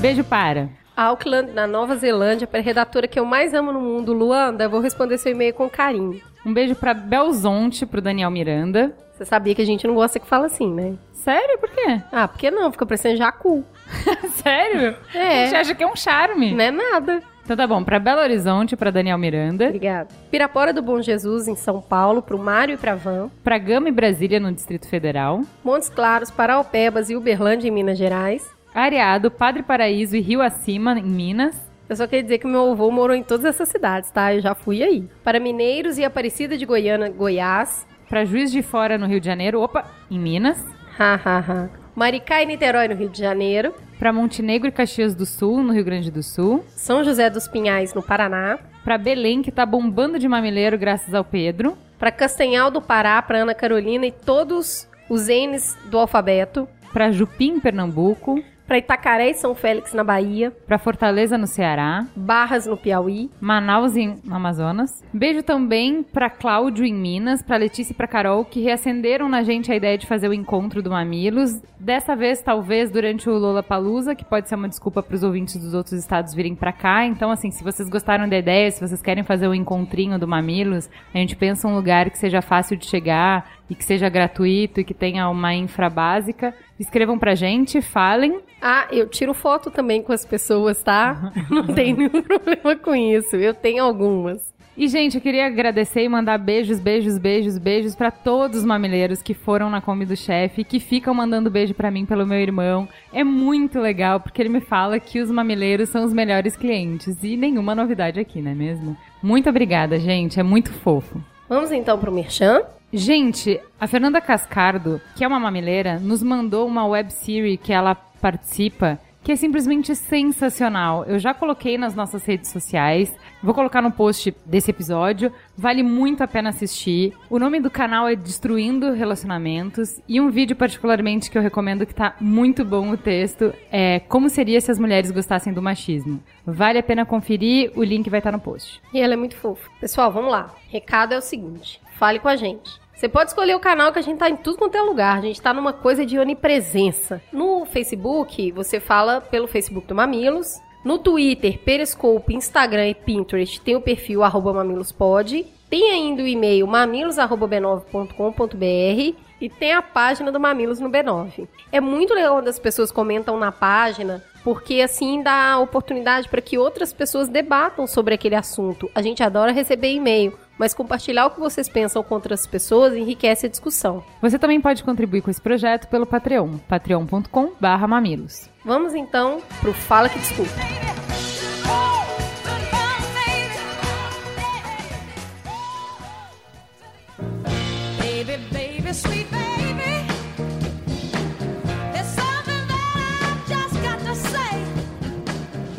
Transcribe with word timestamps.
Beijo 0.09 0.25
para. 0.25 0.71
Auckland, 0.97 1.53
na 1.53 1.67
Nova 1.67 1.95
Zelândia, 1.95 2.47
para 2.47 2.61
a 2.61 2.63
redatora 2.63 3.07
que 3.07 3.21
eu 3.21 3.27
mais 3.27 3.53
amo 3.53 3.71
no 3.71 3.79
mundo, 3.79 4.15
Luanda, 4.15 4.65
eu 4.65 4.71
vou 4.71 4.81
responder 4.81 5.19
seu 5.19 5.33
e-mail 5.33 5.53
com 5.53 5.69
carinho. 5.69 6.19
Um 6.47 6.55
beijo 6.55 6.75
pra 6.75 6.95
Belzonte, 6.95 7.85
pro 7.85 8.01
Daniel 8.01 8.31
Miranda. 8.31 8.97
Você 9.13 9.27
sabia 9.27 9.55
que 9.55 9.61
a 9.61 9.67
gente 9.67 9.87
não 9.87 9.95
gosta 9.95 10.19
que 10.19 10.27
fala 10.27 10.47
assim, 10.47 10.73
né? 10.73 10.95
Sério? 11.13 11.59
Por 11.59 11.69
quê? 11.69 12.01
Ah, 12.11 12.27
por 12.27 12.39
que 12.39 12.51
não? 12.51 12.73
Fica 12.73 12.87
parecendo 12.87 13.17
jacu. 13.19 13.63
Sério? 14.43 14.97
É. 15.15 15.43
A 15.43 15.45
gente 15.45 15.57
acha 15.57 15.75
que 15.75 15.85
é 15.85 15.87
um 15.87 15.95
charme. 15.95 16.55
Não 16.55 16.65
é 16.65 16.71
nada. 16.71 17.23
Então 17.45 17.55
tá 17.55 17.67
bom, 17.67 17.85
pra 17.85 17.99
Belo 17.99 18.23
Horizonte, 18.23 18.75
pra 18.75 18.91
Daniel 18.91 19.19
Miranda, 19.19 19.67
Obrigada. 19.67 20.09
Pirapora 20.31 20.73
do 20.73 20.81
Bom 20.81 21.03
Jesus, 21.03 21.49
em 21.49 21.55
São 21.55 21.83
Paulo, 21.83 22.23
pro 22.23 22.39
Mário 22.39 22.75
e 22.75 22.79
pra 22.79 22.95
Van. 22.95 23.31
pra 23.45 23.59
Gama 23.59 23.89
e 23.91 23.93
Brasília, 23.93 24.41
no 24.41 24.53
Distrito 24.53 24.89
Federal, 24.89 25.43
Montes 25.63 25.91
Claros, 25.91 26.31
Paraupebas 26.31 27.11
e 27.11 27.17
Uberlândia, 27.17 27.69
em 27.69 27.71
Minas 27.71 27.99
Gerais. 27.99 28.57
Areado, 28.75 29.31
Padre 29.31 29.63
Paraíso 29.63 30.17
e 30.17 30.21
Rio 30.21 30.41
Acima, 30.43 30.99
em 30.99 31.03
Minas, 31.03 31.57
Eu 31.89 31.97
só 31.97 32.07
queria 32.07 32.23
dizer 32.23 32.39
que 32.39 32.47
meu 32.47 32.73
avô 32.73 32.91
morou 32.91 33.17
em 33.17 33.23
todas 33.23 33.47
essas 33.47 33.69
cidades, 33.71 34.11
tá? 34.11 34.35
Eu 34.35 34.41
já 34.43 34.55
fui 34.55 34.83
aí. 34.83 35.09
Para 35.25 35.41
Mineiros 35.41 35.97
e 35.97 36.05
Aparecida 36.05 36.57
de 36.59 36.67
Goiânia, 36.67 37.09
Goiás. 37.09 37.87
pra 38.09 38.25
Juiz 38.27 38.53
de 38.53 38.61
Fora, 38.63 38.99
no 38.99 39.07
Rio 39.07 39.21
de 39.21 39.27
Janeiro, 39.27 39.61
opa, 39.63 39.85
em 40.11 40.19
Minas, 40.19 40.63
Ha, 40.99 41.15
ha, 41.25 41.39
ha. 41.39 41.69
Maricá 41.97 42.43
e 42.43 42.47
Niterói, 42.47 42.89
no 42.89 42.95
Rio 42.95 43.09
de 43.09 43.19
Janeiro. 43.19 43.73
pra 43.99 44.13
Montenegro 44.13 44.69
e 44.69 44.73
Caxias 44.73 45.15
do 45.15 45.25
Sul, 45.27 45.63
no 45.63 45.73
Rio 45.73 45.85
Grande 45.85 46.11
do 46.11 46.23
Sul, 46.23 46.63
São 46.69 47.03
José 47.03 47.29
dos 47.31 47.49
Pinhais, 47.49 47.95
no 47.95 48.03
Paraná. 48.03 48.59
pra 48.85 48.97
Belém, 48.99 49.41
que 49.43 49.51
tá 49.51 49.65
bombando 49.67 50.19
de 50.19 50.29
mamileiro 50.29 50.77
graças 50.79 51.13
ao 51.15 51.25
Pedro, 51.25 51.77
Para 51.99 52.13
Castanhal 52.13 52.71
do 52.71 52.81
Pará, 52.83 53.21
para 53.23 53.39
Ana 53.39 53.55
Carolina 53.55 54.07
e 54.07 54.13
todos 54.13 54.87
os 55.09 55.27
N's 55.29 55.75
do 55.87 55.99
alfabeto. 55.99 56.69
pra 56.93 57.11
Jupim, 57.11 57.59
Pernambuco, 57.61 58.43
Para 58.69 58.77
Itacaré 58.77 59.31
e 59.31 59.35
São 59.35 59.55
Félix, 59.55 59.95
na 59.95 60.05
Bahia. 60.05 60.53
pra 60.67 60.77
Fortaleza, 60.77 61.39
no 61.39 61.47
Ceará, 61.47 62.07
Barras, 62.15 62.67
no 62.67 62.77
Piauí. 62.77 63.31
Manaus, 63.41 63.97
em 63.97 64.19
no 64.23 64.35
Amazonas. 64.37 65.03
Beijo 65.11 65.43
também 65.43 66.03
pra 66.03 66.29
Cláudio, 66.29 66.85
em 66.85 66.93
Minas, 66.93 67.43
pra 67.43 67.57
Letícia 67.57 67.95
e 67.95 67.97
pra 67.97 68.07
Carol, 68.07 68.45
que 68.45 68.61
reacenderam 68.61 69.27
na 69.27 69.43
gente 69.43 69.73
a 69.73 69.75
ideia 69.75 69.97
de 69.97 70.07
fazer 70.07 70.29
o 70.29 70.35
encontro 70.35 70.83
do 70.83 70.91
Mamilos. 70.91 71.63
Dessa 71.81 72.15
vez, 72.15 72.43
talvez, 72.43 72.91
durante 72.91 73.31
o 73.31 73.39
Lola 73.39 73.63
Palusa, 73.63 74.15
que 74.15 74.25
pode 74.25 74.51
ser 74.51 74.57
uma 74.57 74.69
desculpa 74.69 75.03
pros 75.03 75.23
ouvintes 75.23 75.57
dos 75.57 75.73
outros 75.73 75.95
estados 75.95 76.35
virem 76.35 76.55
pra 76.55 76.73
cá. 76.73 77.07
Então, 77.07 77.31
assim, 77.31 77.51
se 77.51 77.65
vocês 77.65 77.89
gostaram 77.89 78.29
da 78.29 78.37
ideia, 78.37 78.71
se 78.71 78.87
vocês 78.87 79.01
querem 79.01 79.25
fazer 79.25 79.49
o 79.49 79.55
encontrinho 79.55 80.19
do 80.19 80.29
Mamilos, 80.29 80.91
a 81.15 81.17
gente 81.17 81.35
pensa 81.37 81.67
um 81.67 81.75
lugar 81.75 82.11
que 82.11 82.19
seja 82.19 82.43
fácil 82.43 82.77
de 82.77 82.85
chegar, 82.85 83.49
e 83.69 83.75
que 83.75 83.85
seja 83.85 84.09
gratuito 84.09 84.81
e 84.81 84.85
que 84.85 84.95
tenha 84.95 85.29
uma 85.29 85.55
infra 85.55 85.91
básica, 85.91 86.55
escrevam 86.79 87.19
pra 87.19 87.35
gente, 87.35 87.83
falem. 87.83 88.41
Ah, 88.61 88.89
eu 88.91 89.09
tiro 89.09 89.35
foto 89.35 89.71
também 89.71 90.03
com 90.03 90.13
as 90.13 90.25
pessoas, 90.25 90.83
tá? 90.83 91.33
Não 91.51 91.67
tem 91.67 91.95
nenhum 91.95 92.23
problema 92.23 92.77
com 92.77 92.95
isso. 92.95 93.37
Eu 93.37 93.55
tenho 93.55 93.85
algumas. 93.85 94.57
E, 94.79 94.87
gente, 94.87 95.17
eu 95.17 95.21
queria 95.21 95.45
agradecer 95.45 96.05
e 96.05 96.09
mandar 96.09 96.39
beijos, 96.39 96.79
beijos, 96.79 97.19
beijos, 97.19 97.59
beijos 97.59 97.97
pra 97.97 98.13
todos 98.13 98.59
os 98.59 98.65
mamileiros 98.65 99.21
que 99.21 99.35
foram 99.35 99.69
na 99.69 99.81
Kombi 99.81 100.05
do 100.05 100.17
Chefe 100.17 100.61
e 100.61 100.65
que 100.65 100.79
ficam 100.79 101.13
mandando 101.13 101.51
beijo 101.51 101.75
pra 101.75 101.91
mim 101.91 102.07
pelo 102.07 102.25
meu 102.25 102.39
irmão. 102.39 102.89
É 103.13 103.25
muito 103.25 103.81
legal, 103.81 104.21
porque 104.21 104.41
ele 104.41 104.49
me 104.49 104.61
fala 104.61 105.01
que 105.01 105.21
os 105.21 105.33
mamileiros 105.33 105.89
são 105.89 106.05
os 106.05 106.13
melhores 106.13 106.57
clientes. 106.57 107.25
E 107.25 107.37
nenhuma 107.37 107.75
novidade 107.75 108.21
aqui, 108.21 108.41
não 108.41 108.53
é 108.53 108.55
mesmo? 108.55 108.97
Muito 109.21 109.51
obrigada, 109.51 109.99
gente. 109.99 110.39
É 110.39 110.45
muito 110.45 110.73
fofo. 110.73 111.21
Vamos 111.49 111.73
então 111.73 111.99
pro 111.99 112.13
Merchan? 112.13 112.63
Gente, 112.91 113.61
a 113.79 113.87
Fernanda 113.87 114.19
Cascardo, 114.19 114.99
que 115.15 115.23
é 115.23 115.29
uma 115.29 115.39
mamileira, 115.39 115.99
nos 115.99 116.23
mandou 116.23 116.67
uma 116.67 116.87
websérie 116.87 117.59
que 117.59 117.71
ela 117.71 117.95
participa, 117.95 118.99
que 119.23 119.31
é 119.31 119.37
simplesmente 119.37 119.95
sensacional. 119.95 121.05
Eu 121.05 121.19
já 121.19 121.35
coloquei 121.35 121.77
nas 121.77 121.95
nossas 121.95 122.25
redes 122.25 122.51
sociais, 122.51 123.15
vou 123.43 123.53
colocar 123.53 123.83
no 123.83 123.93
post 123.93 124.35
desse 124.47 124.71
episódio. 124.71 125.31
Vale 125.55 125.83
muito 125.83 126.23
a 126.23 126.27
pena 126.27 126.49
assistir. 126.49 127.13
O 127.29 127.39
nome 127.39 127.61
do 127.61 127.71
canal 127.71 128.09
é 128.09 128.17
Destruindo 128.17 128.93
Relacionamentos 128.93 130.01
e 130.09 130.19
um 130.19 130.31
vídeo 130.31 130.57
particularmente 130.57 131.31
que 131.31 131.37
eu 131.37 131.43
recomendo 131.43 131.85
que 131.85 131.95
tá 131.95 132.17
muito 132.19 132.65
bom 132.65 132.91
o 132.91 132.97
texto 132.97 133.53
é 133.71 134.01
Como 134.01 134.31
seria 134.31 134.63
se 134.63 134.71
as 134.71 134.79
mulheres 134.79 135.11
gostassem 135.11 135.53
do 135.53 135.61
machismo. 135.61 136.23
Vale 136.47 136.79
a 136.79 136.83
pena 136.83 137.05
conferir, 137.05 137.71
o 137.77 137.85
link 137.85 138.09
vai 138.09 138.21
estar 138.21 138.33
no 138.33 138.41
post. 138.41 138.81
E 138.95 138.99
ela 138.99 139.13
é 139.13 139.17
muito 139.17 139.37
fofa. 139.37 139.69
Pessoal, 139.79 140.11
vamos 140.11 140.31
lá. 140.31 140.55
Recado 140.71 141.13
é 141.13 141.19
o 141.19 141.21
seguinte: 141.21 141.83
fale 141.99 142.19
com 142.19 142.29
a 142.29 142.37
gente. 142.37 142.81
Você 142.95 143.09
pode 143.09 143.31
escolher 143.31 143.55
o 143.55 143.61
canal 143.61 143.93
que 143.93 143.99
a 143.99 144.03
gente 144.03 144.19
tá 144.19 144.29
em 144.29 144.37
tudo 144.37 144.59
quanto 144.59 144.77
é 144.77 144.83
lugar. 144.83 145.19
A 145.19 145.21
gente 145.21 145.41
tá 145.41 145.53
numa 145.53 145.73
coisa 145.73 146.07
de 146.07 146.19
onipresença. 146.19 147.23
No 147.33 147.65
Facebook, 147.65 148.51
você 148.53 148.81
fala 148.81 149.21
pelo 149.21 149.47
Facebook 149.47 149.87
do 149.87 149.95
Mamilos. 149.95 150.61
No 150.85 150.99
Twitter, 150.99 151.59
Periscope, 151.59 152.35
Instagram 152.35 152.89
e 152.89 152.95
Pinterest 152.95 153.61
tem 153.61 153.77
o 153.77 153.81
perfil 153.81 154.25
arroba 154.25 154.53
mamilospod. 154.53 155.47
Tem 155.69 155.93
ainda 155.93 156.23
o 156.23 156.27
e-mail 156.27 156.67
mamilos.b9.com.br 156.67 159.29
e 159.41 159.49
tem 159.49 159.73
a 159.73 159.83
página 159.83 160.33
do 160.33 160.41
Mamilos 160.41 160.81
no 160.81 160.91
B9. 160.91 161.47
É 161.71 161.81
muito 161.81 162.15
legal 162.15 162.37
quando 162.37 162.49
as 162.49 162.59
pessoas 162.59 162.91
comentam 162.91 163.39
na 163.39 163.53
página, 163.53 164.25
porque 164.43 164.81
assim 164.81 165.23
dá 165.23 165.59
oportunidade 165.59 166.29
para 166.29 166.41
que 166.41 166.59
outras 166.59 166.93
pessoas 166.93 167.29
debatam 167.29 167.87
sobre 167.87 168.15
aquele 168.15 168.35
assunto. 168.35 168.91
A 168.95 169.03
gente 169.03 169.23
adora 169.23 169.53
receber 169.53 169.93
e-mail, 169.93 170.37
mas 170.59 170.75
compartilhar 170.75 171.27
o 171.27 171.31
que 171.31 171.41
vocês 171.41 171.69
pensam 171.69 172.03
com 172.03 172.15
outras 172.15 172.47
pessoas 172.47 172.95
enriquece 172.95 173.47
a 173.47 173.49
discussão. 173.49 174.03
Você 174.21 174.39
também 174.39 174.61
pode 174.61 174.83
contribuir 174.83 175.23
com 175.23 175.31
esse 175.31 175.41
projeto 175.41 175.89
pelo 175.89 176.07
Patreon, 176.07 176.59
patreon.com/mamilos. 176.69 178.49
Vamos 178.65 178.95
então 178.95 179.41
pro 179.61 179.73
Fala 179.73 180.09
que 180.09 180.19
Desculpa. 180.19 180.53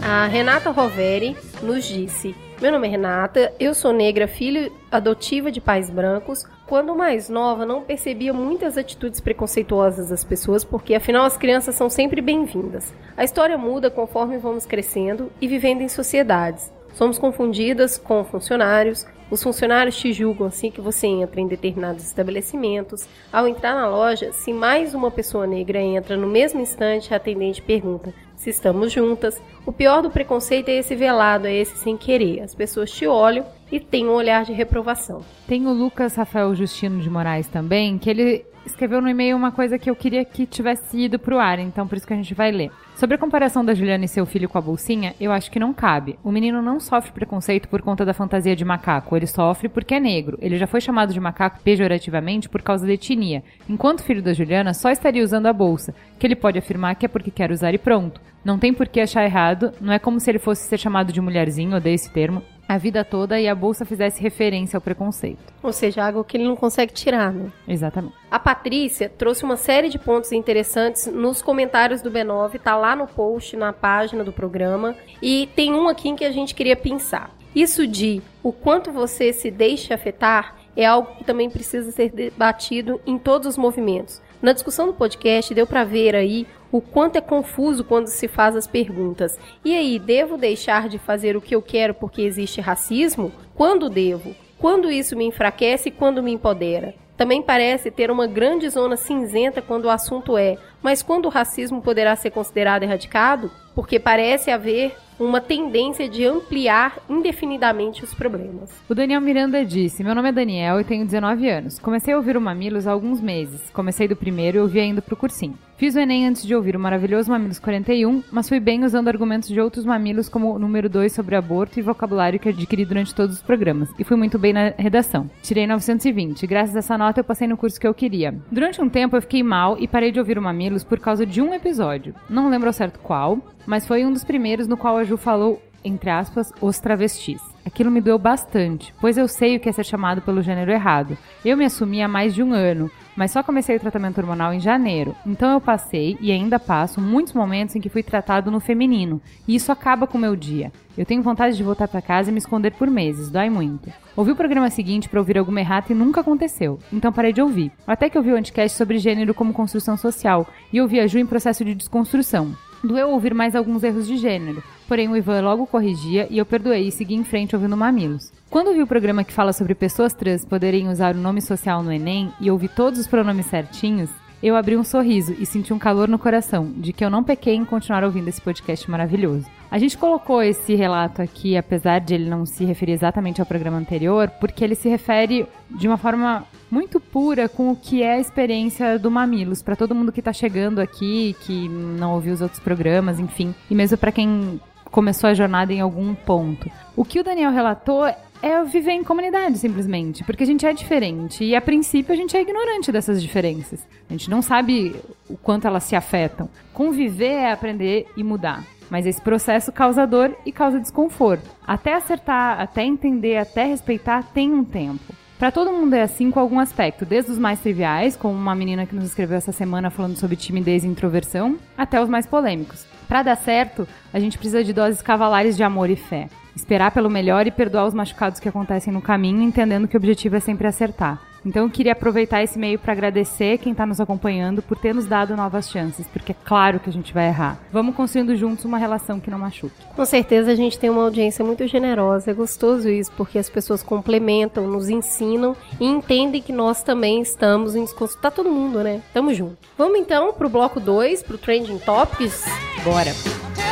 A 0.02 0.26
Renata 0.26 0.72
Roveri 0.72 1.38
nos 1.62 1.86
disse: 1.86 2.36
Meu 2.62 2.74
nome 2.74 2.90
é 2.90 2.92
Renata, 2.92 3.54
eu 3.58 3.74
sou 3.74 3.94
negra, 3.94 4.28
filha 4.28 4.70
adotiva 4.92 5.50
de 5.50 5.62
pais 5.62 5.90
brancos. 5.90 6.44
Quando 6.68 6.94
mais 6.94 7.30
nova, 7.30 7.66
não 7.66 7.84
percebia 7.84 8.34
muitas 8.34 8.78
atitudes 8.78 9.22
preconceituosas 9.22 10.10
das 10.10 10.26
pessoas, 10.26 10.66
porque 10.66 10.94
afinal 10.94 11.24
as 11.24 11.38
crianças 11.38 11.76
são 11.76 11.90
sempre 11.90 12.20
bem-vindas. 12.20 12.94
A 13.16 13.24
história 13.24 13.58
muda 13.58 13.90
conforme 13.90 14.38
vamos 14.38 14.66
crescendo 14.66 15.32
e 15.40 15.48
vivendo 15.48 15.80
em 15.80 15.88
sociedades. 15.88 16.70
Somos 16.96 17.18
confundidas 17.18 17.98
com 17.98 18.26
funcionários. 18.26 19.08
Os 19.32 19.42
funcionários 19.42 19.96
te 19.96 20.12
julgam 20.12 20.48
assim 20.48 20.70
que 20.70 20.82
você 20.82 21.08
entra 21.08 21.40
em 21.40 21.48
determinados 21.48 22.04
estabelecimentos. 22.04 23.08
Ao 23.32 23.48
entrar 23.48 23.74
na 23.74 23.88
loja, 23.88 24.34
se 24.34 24.52
mais 24.52 24.94
uma 24.94 25.10
pessoa 25.10 25.48
negra 25.48 25.80
entra 25.80 26.18
no 26.18 26.28
mesmo 26.28 26.60
instante, 26.60 27.14
a 27.14 27.18
atendente 27.18 27.62
pergunta 27.62 28.14
se 28.40 28.50
estamos 28.50 28.92
juntas. 28.92 29.40
O 29.66 29.72
pior 29.72 30.02
do 30.02 30.10
preconceito 30.10 30.70
é 30.70 30.78
esse 30.78 30.96
velado, 30.96 31.46
é 31.46 31.54
esse 31.54 31.78
sem 31.78 31.98
querer. 31.98 32.42
As 32.42 32.56
pessoas 32.56 32.90
te 32.90 33.06
olham 33.06 33.46
e 33.70 33.82
têm 33.82 34.08
um 34.08 34.14
olhar 34.14 34.46
de 34.46 34.54
reprovação. 34.54 35.24
Tem 35.46 35.68
o 35.68 35.74
Lucas 35.74 36.16
Rafael 36.16 36.56
Justino 36.56 37.02
de 37.02 37.10
Moraes 37.10 37.48
também, 37.48 37.98
que 37.98 38.10
ele 38.10 38.46
escreveu 38.66 39.02
no 39.02 39.10
e-mail 39.10 39.36
uma 39.36 39.52
coisa 39.52 39.78
que 39.78 39.90
eu 39.90 39.96
queria 39.96 40.24
que 40.26 40.46
tivesse 40.46 40.98
ido 40.98 41.20
pro 41.20 41.40
ar, 41.40 41.60
então 41.60 41.88
por 41.88 41.98
isso 41.98 42.08
que 42.08 42.14
a 42.14 42.16
gente 42.16 42.34
vai 42.34 42.52
ler. 42.52 42.72
Sobre 42.96 43.16
a 43.16 43.18
comparação 43.18 43.64
da 43.64 43.74
Juliana 43.74 44.04
e 44.04 44.08
seu 44.10 44.26
filho 44.26 44.50
com 44.50 44.58
a 44.58 44.62
bolsinha, 44.62 45.16
eu 45.22 45.32
acho 45.32 45.50
que 45.50 45.60
não 45.60 45.74
cabe. 45.74 46.20
O 46.22 46.32
menino 46.32 46.62
não 46.62 46.80
sofre 46.80 47.14
preconceito 47.14 47.70
por 47.70 47.82
conta 47.82 48.06
da 48.06 48.14
fantasia 48.14 48.56
de 48.56 48.66
macaco, 48.66 49.16
ele 49.16 49.26
sofre 49.26 49.70
porque 49.70 49.96
é 49.96 50.00
negro. 50.00 50.38
Ele 50.42 50.58
já 50.58 50.68
foi 50.68 50.82
chamado 50.82 51.14
de 51.14 51.20
macaco 51.20 51.62
pejorativamente 51.64 52.50
por 52.50 52.62
causa 52.62 52.86
da 52.86 52.92
etnia, 52.92 53.42
enquanto 53.70 54.02
o 54.02 54.04
filho 54.04 54.22
da 54.22 54.34
Juliana 54.34 54.74
só 54.74 54.92
estaria 54.92 55.24
usando 55.24 55.46
a 55.46 55.54
bolsa, 55.54 55.96
que 56.20 56.28
ele 56.28 56.36
pode 56.36 56.60
afirmar 56.60 56.96
que 56.96 57.06
é 57.06 57.10
porque 57.10 57.32
quer 57.32 57.52
usar 57.52 57.74
e 57.74 57.78
pronto. 57.78 58.20
Não 58.44 58.60
tem 58.60 58.74
por 58.74 58.88
que 58.88 59.00
achar 59.00 59.24
errado, 59.24 59.72
não 59.80 59.94
é 59.94 60.00
como 60.00 60.20
se 60.20 60.30
ele 60.30 60.40
fosse 60.40 60.68
ser 60.68 60.78
chamado 60.78 61.14
de 61.14 61.22
mulherzinho, 61.22 61.78
odeio 61.78 61.96
esse 61.96 62.12
termo, 62.12 62.44
a 62.70 62.78
vida 62.78 63.04
toda 63.04 63.42
e 63.42 63.48
a 63.48 63.56
bolsa 63.56 63.84
fizesse 63.84 64.22
referência 64.22 64.78
ao 64.78 64.82
preconceito. 64.82 65.40
Ou 65.64 65.74
seja, 65.74 66.06
algo 66.06 66.24
que 66.24 66.38
ele 66.38 66.44
não 66.44 66.56
consegue 66.56 66.94
tirar, 66.94 67.34
né? 67.34 67.52
Exatamente. 67.68 68.14
A 68.30 68.38
Patrícia 68.38 69.10
trouxe 69.10 69.44
uma 69.44 69.58
série 69.58 69.90
de 69.90 69.98
pontos 69.98 70.32
interessantes 70.32 71.08
nos 71.08 71.42
comentários 71.42 72.00
do 72.04 72.12
B9, 72.12 72.60
tá 72.60 72.78
lá 72.78 72.96
no 72.96 73.08
post, 73.08 73.58
na 73.58 73.74
página 73.74 74.24
do 74.24 74.32
programa, 74.32 74.96
e 75.20 75.50
tem 75.56 75.74
um 75.74 75.88
aqui 75.88 76.10
em 76.10 76.16
que 76.16 76.24
a 76.24 76.32
gente 76.32 76.54
queria 76.54 76.76
pensar. 76.76 77.36
Isso 77.56 77.88
de 77.88 78.22
o 78.44 78.54
quanto 78.54 78.92
você 78.92 79.34
se 79.34 79.50
deixa 79.50 79.96
afetar 79.96 80.56
é 80.78 80.86
algo 80.86 81.16
que 81.16 81.24
também 81.24 81.50
precisa 81.50 81.92
ser 81.92 82.12
debatido 82.12 83.02
em 83.04 83.18
todos 83.18 83.48
os 83.48 83.58
movimentos. 83.58 84.22
Na 84.42 84.54
discussão 84.54 84.88
do 84.88 84.94
podcast, 84.94 85.54
deu 85.54 85.68
para 85.68 85.84
ver 85.84 86.16
aí 86.16 86.48
o 86.72 86.80
quanto 86.80 87.18
é 87.18 87.22
confuso 87.22 87.84
quando 87.84 88.08
se 88.08 88.28
faz 88.28 88.56
as 88.56 88.68
perguntas. 88.68 89.38
E 89.66 89.76
aí, 89.76 90.00
devo 90.00 90.38
deixar 90.38 90.88
de 90.88 90.98
fazer 90.98 91.36
o 91.36 91.42
que 91.42 91.56
eu 91.56 91.62
quero 91.62 91.94
porque 91.94 92.22
existe 92.22 92.62
racismo? 92.62 93.34
Quando 93.54 93.90
devo? 93.90 94.34
Quando 94.58 94.90
isso 94.92 95.16
me 95.16 95.26
enfraquece 95.26 95.90
e 95.90 95.92
quando 95.92 96.24
me 96.24 96.32
empodera? 96.32 96.94
Também 97.20 97.42
parece 97.42 97.92
ter 97.92 98.10
uma 98.10 98.26
grande 98.26 98.70
zona 98.70 98.96
cinzenta 98.96 99.62
quando 99.62 99.86
o 99.86 99.90
assunto 99.90 100.38
é, 100.38 100.58
mas 100.82 101.04
quando 101.04 101.26
o 101.26 101.30
racismo 101.30 101.82
poderá 101.82 102.16
ser 102.16 102.32
considerado 102.32 102.84
erradicado? 102.84 103.52
Porque 103.76 104.00
parece 104.00 104.50
haver 104.50 104.96
uma 105.20 105.42
tendência 105.42 106.08
de 106.08 106.24
ampliar 106.24 106.98
indefinidamente 107.10 108.06
os 108.06 108.14
problemas. 108.14 108.72
O 108.88 108.96
Daniel 108.96 109.20
Miranda 109.20 109.66
disse: 109.66 110.02
Meu 110.02 110.16
nome 110.16 110.30
é 110.30 110.32
Daniel 110.32 110.80
e 110.80 110.86
tenho 110.86 111.06
19 111.06 111.50
anos. 111.50 111.78
Comecei 111.78 112.14
a 112.14 112.18
ouvir 112.18 112.38
o 112.38 112.42
Mamilos 112.42 112.88
há 112.88 112.92
alguns 112.94 113.20
meses. 113.20 113.70
Comecei 113.72 114.08
do 114.08 114.16
primeiro 114.16 114.58
e 114.58 114.62
ouvi 114.62 114.80
ainda 114.80 115.02
pro 115.02 115.18
cursinho. 115.18 115.60
Fiz 115.80 115.96
o 115.96 116.00
Enem 116.00 116.28
antes 116.28 116.46
de 116.46 116.54
ouvir 116.54 116.76
o 116.76 116.80
maravilhoso 116.80 117.32
Mamilos 117.32 117.58
41, 117.58 118.22
mas 118.34 118.50
fui 118.50 118.60
bem 118.60 118.84
usando 118.84 119.08
argumentos 119.08 119.48
de 119.48 119.62
outros 119.62 119.86
mamilos, 119.86 120.28
como 120.28 120.54
o 120.54 120.60
número 120.60 120.90
2 120.90 121.10
sobre 121.14 121.38
aborto 121.38 121.80
e 121.80 121.82
vocabulário 121.82 122.38
que 122.38 122.50
adquiri 122.50 122.84
durante 122.84 123.16
todos 123.16 123.38
os 123.38 123.42
programas. 123.42 123.88
E 123.98 124.04
fui 124.04 124.18
muito 124.18 124.38
bem 124.38 124.52
na 124.52 124.74
redação. 124.78 125.32
Tirei 125.42 125.66
920. 125.66 126.46
Graças 126.46 126.76
a 126.76 126.80
essa 126.80 126.98
nota, 126.98 127.22
eu 127.22 127.24
passei 127.24 127.48
no 127.48 127.56
curso 127.56 127.80
que 127.80 127.88
eu 127.88 127.94
queria. 127.94 128.36
Durante 128.52 128.82
um 128.82 128.90
tempo, 128.90 129.16
eu 129.16 129.22
fiquei 129.22 129.42
mal 129.42 129.78
e 129.80 129.88
parei 129.88 130.12
de 130.12 130.20
ouvir 130.20 130.38
o 130.38 130.42
Mamilos 130.42 130.84
por 130.84 131.00
causa 131.00 131.26
de 131.26 131.42
um 131.42 131.54
episódio. 131.54 132.14
Não 132.30 132.50
lembro 132.50 132.68
ao 132.68 132.74
certo 132.74 133.00
qual, 133.00 133.40
mas 133.66 133.88
foi 133.88 134.06
um 134.06 134.12
dos 134.12 134.26
primeiros 134.26 134.68
no 134.68 134.76
qual 134.76 134.98
a 134.98 135.06
Ju 135.06 135.16
falou 135.16 135.62
entre 135.84 136.10
aspas, 136.10 136.52
os 136.62 136.80
travestis. 136.80 137.42
Aquilo 137.66 137.92
me 137.92 138.02
doeu 138.02 138.18
bastante, 138.18 138.94
pois 139.00 139.18
eu 139.18 139.28
sei 139.28 139.56
o 139.56 139.60
que 139.60 139.70
é 139.70 139.72
ser 139.72 139.86
chamado 139.86 140.22
pelo 140.22 140.42
gênero 140.42 140.72
errado. 140.72 141.18
Eu 141.44 141.58
me 141.58 141.66
assumi 141.66 142.02
há 142.02 142.08
mais 142.08 142.34
de 142.34 142.42
um 142.42 142.54
ano, 142.54 142.90
mas 143.16 143.32
só 143.32 143.44
comecei 143.44 143.76
o 143.76 143.80
tratamento 143.80 144.18
hormonal 144.18 144.54
em 144.54 144.60
janeiro. 144.60 145.16
Então 145.26 145.52
eu 145.52 145.62
passei 145.62 146.18
e 146.22 146.32
ainda 146.32 146.58
passo 146.58 147.02
muitos 147.02 147.34
momentos 147.34 147.76
em 147.76 147.82
que 147.82 147.90
fui 147.90 148.02
tratado 148.02 148.50
no 148.50 148.60
feminino, 148.60 149.22
e 149.48 149.56
isso 149.56 149.72
acaba 149.72 150.08
com 150.08 150.18
o 150.18 150.22
meu 150.22 150.36
dia. 150.36 150.72
Eu 150.98 151.06
tenho 151.06 151.22
vontade 151.22 151.56
de 151.56 151.64
voltar 151.64 151.88
para 151.88 152.02
casa 152.02 152.30
e 152.30 152.34
me 152.34 152.40
esconder 152.40 152.72
por 152.74 152.90
meses, 152.90 153.30
dói 153.30 153.50
muito. 153.50 153.92
Ouvi 154.16 154.32
o 154.32 154.36
programa 154.36 154.70
seguinte 154.70 155.10
para 155.10 155.20
ouvir 155.20 155.38
alguma 155.38 155.60
errata 155.60 155.92
e 155.92 155.96
nunca 155.96 156.22
aconteceu, 156.22 156.80
então 156.92 157.12
parei 157.12 157.34
de 157.34 157.42
ouvir. 157.42 157.72
Até 157.86 158.10
que 158.10 158.18
eu 158.18 158.24
vi 158.24 158.32
o 158.32 158.38
anticast 158.38 158.78
sobre 158.78 158.98
gênero 158.98 159.34
como 159.34 159.54
construção 159.54 159.98
social 159.98 160.48
e 160.72 160.82
ouvi 160.82 161.00
a 161.00 161.08
Ju 161.08 161.20
em 161.20 161.26
processo 161.26 161.64
de 161.64 161.76
desconstrução. 161.76 162.56
Doeu 162.84 163.10
ouvir 163.10 163.34
mais 163.34 163.56
alguns 163.56 163.84
erros 163.84 164.08
de 164.08 164.16
gênero, 164.16 164.64
porém 164.90 165.08
o 165.08 165.16
Ivan 165.16 165.42
logo 165.42 165.68
corrigia 165.68 166.26
e 166.32 166.40
eu 166.40 166.46
perdoei 166.48 166.88
e 166.88 166.92
segui 166.92 167.14
em 167.14 167.24
frente 167.24 167.56
ouvindo 167.56 167.78
Mamilos. 167.78 168.34
Quando 168.50 168.74
vi 168.74 168.82
o 168.82 168.88
programa 168.88 169.24
que 169.24 169.32
fala 169.32 169.54
sobre 169.54 169.76
pessoas 169.76 170.14
trans 170.14 170.44
poderem 170.44 170.90
usar 170.90 171.14
o 171.16 171.20
nome 171.20 171.42
social 171.42 171.84
no 171.84 171.94
Enem 171.94 172.34
e 172.42 172.50
ouvi 172.50 172.68
todos 172.68 173.00
os 173.00 173.06
pronomes 173.06 173.46
certinhos, 173.46 174.10
eu 174.42 174.56
abri 174.56 174.76
um 174.76 174.84
sorriso 174.84 175.36
e 175.38 175.46
senti 175.46 175.72
um 175.72 175.78
calor 175.78 176.08
no 176.08 176.18
coração 176.18 176.72
de 176.76 176.92
que 176.92 177.06
eu 177.06 177.10
não 177.10 177.24
pequei 177.24 177.54
em 177.54 177.66
continuar 177.66 178.04
ouvindo 178.04 178.30
esse 178.30 178.42
podcast 178.42 178.90
maravilhoso. 178.90 179.46
A 179.70 179.78
gente 179.78 179.96
colocou 179.96 180.42
esse 180.42 180.74
relato 180.74 181.22
aqui, 181.22 181.56
apesar 181.56 182.00
de 182.00 182.16
ele 182.16 182.28
não 182.28 182.44
se 182.46 182.66
referir 182.66 182.94
exatamente 182.94 183.40
ao 183.40 183.46
programa 183.46 183.78
anterior, 183.78 184.28
porque 184.40 184.64
ele 184.64 184.74
se 184.74 184.90
refere 184.90 185.46
de 185.70 185.88
uma 185.88 185.98
forma 185.98 186.46
muito 186.72 187.00
pura 187.00 187.48
com 187.48 187.70
o 187.70 187.76
que 187.76 188.02
é 188.02 188.14
a 188.14 188.20
experiência 188.20 188.98
do 188.98 189.12
Mamilos, 189.12 189.62
Pra 189.62 189.76
todo 189.76 189.94
mundo 189.94 190.12
que 190.12 190.22
tá 190.22 190.34
chegando 190.34 190.80
aqui, 190.80 191.36
que 191.42 191.70
não 191.70 192.16
ouviu 192.16 192.34
os 192.34 192.42
outros 192.42 192.60
programas, 192.60 193.20
enfim, 193.20 193.54
e 193.70 193.76
mesmo 193.76 193.98
pra 193.98 194.12
quem 194.12 194.60
começou 194.92 195.30
a 195.30 195.34
jornada 195.34 195.74
em 195.74 195.82
algum 195.82 196.14
ponto. 196.14 196.70
O 196.96 197.06
que 197.06 197.20
o 197.20 197.24
Daniel 197.24 197.52
relatou 197.52 198.06
é 198.42 198.64
viver 198.64 198.92
em 198.92 199.04
comunidade, 199.04 199.58
simplesmente. 199.58 200.24
Porque 200.24 200.44
a 200.44 200.46
gente 200.46 200.66
é 200.66 200.74
diferente. 200.74 201.44
E 201.44 201.56
a 201.56 201.62
princípio 201.62 202.14
a 202.14 202.18
gente 202.18 202.36
é 202.36 202.42
ignorante 202.42 202.92
dessas 202.92 203.22
diferenças. 203.22 203.86
A 204.10 204.14
gente 204.14 204.30
não 204.30 204.42
sabe 204.42 204.96
o 205.30 205.38
quanto 205.38 205.68
elas 205.68 205.84
se 205.84 205.96
afetam. 205.96 206.50
Conviver 206.74 207.34
é 207.34 207.52
aprender 207.52 208.08
e 208.16 208.24
mudar. 208.24 208.64
Mas 208.90 209.06
esse 209.06 209.22
processo 209.22 209.72
causa 209.72 210.08
dor 210.08 210.36
e 210.46 210.52
causa 210.52 210.80
desconforto. 210.80 211.50
Até 211.66 211.94
acertar, 211.94 212.60
até 212.60 212.84
entender, 212.84 213.38
até 213.38 213.66
respeitar, 213.66 214.24
tem 214.34 214.52
um 214.52 214.64
tempo. 214.64 215.14
Pra 215.38 215.52
todo 215.52 215.72
mundo 215.72 215.94
é 215.94 216.02
assim 216.02 216.30
com 216.32 216.40
algum 216.40 216.60
aspecto, 216.60 217.06
desde 217.06 217.32
os 217.32 217.38
mais 217.38 217.62
triviais, 217.62 218.18
como 218.18 218.34
uma 218.34 218.54
menina 218.54 218.86
que 218.86 218.94
nos 218.94 219.06
escreveu 219.06 219.38
essa 219.38 219.54
semana 219.54 219.90
falando 219.90 220.18
sobre 220.18 220.36
timidez 220.36 220.84
e 220.84 220.88
introversão, 220.88 221.58
até 221.78 222.02
os 222.02 222.10
mais 222.10 222.26
polêmicos. 222.26 222.86
Pra 223.10 223.24
dar 223.24 223.36
certo, 223.36 223.88
a 224.14 224.20
gente 224.20 224.38
precisa 224.38 224.64
de 224.64 224.72
doses 224.72 225.02
cavalares 225.02 225.58
de 225.58 225.64
amor 225.64 225.90
e 225.90 225.96
fé. 225.96 226.30
Esperar 226.56 226.92
pelo 226.92 227.10
melhor 227.10 227.48
e 227.48 227.52
perdoar 227.52 227.88
os 227.88 227.94
machucados 227.94 228.40
que 228.40 228.48
acontecem 228.48 228.94
no 228.94 229.02
caminho, 229.02 229.42
entendendo 229.42 229.88
que 229.88 229.98
o 229.98 230.00
objetivo 230.00 230.36
é 230.36 230.40
sempre 230.40 230.68
acertar. 230.68 231.20
Então 231.46 231.64
eu 231.64 231.70
queria 231.70 231.94
aproveitar 231.94 232.44
esse 232.44 232.58
meio 232.58 232.78
para 232.80 232.94
agradecer 232.94 233.58
quem 233.58 233.74
tá 233.74 233.86
nos 233.86 234.00
acompanhando 234.00 234.62
por 234.62 234.78
ter 234.78 234.94
nos 234.94 235.06
dado 235.06 235.36
novas 235.36 235.70
chances, 235.70 236.06
porque 236.08 236.32
é 236.32 236.36
claro 236.44 236.80
que 236.80 236.90
a 236.90 236.94
gente 236.94 237.14
vai 237.14 237.28
errar. 237.28 237.60
Vamos 237.72 237.96
construindo 237.96 238.36
juntos 238.36 238.66
uma 238.66 238.78
relação 238.78 239.20
que 239.20 239.32
não 239.32 239.40
machuque. 239.40 239.76
Com 239.96 240.06
certeza 240.06 240.52
a 240.52 240.56
gente 240.56 240.78
tem 240.78 240.90
uma 240.90 241.04
audiência 241.04 241.44
muito 241.44 241.66
generosa. 241.68 242.32
É 242.32 242.34
gostoso 242.34 242.90
isso, 242.90 243.12
porque 243.16 243.40
as 243.40 243.50
pessoas 243.50 243.84
complementam, 243.84 244.68
nos 244.68 244.90
ensinam 244.90 245.56
e 245.80 245.86
entendem 245.86 246.42
que 246.42 246.54
nós 246.54 246.84
também 246.84 247.22
estamos 247.22 247.76
em 247.76 247.84
desconto. 247.84 248.18
Tá 248.18 248.32
todo 248.32 248.50
mundo, 248.50 248.84
né? 248.84 249.02
Tamo 249.14 249.34
junto. 249.34 249.58
Vamos 249.78 250.00
então 250.00 250.34
pro 250.34 250.50
bloco 250.50 250.80
2, 250.80 251.24
pro 251.24 251.38
Trending 251.38 251.80
Topics. 251.80 252.44
Bora! 252.84 253.69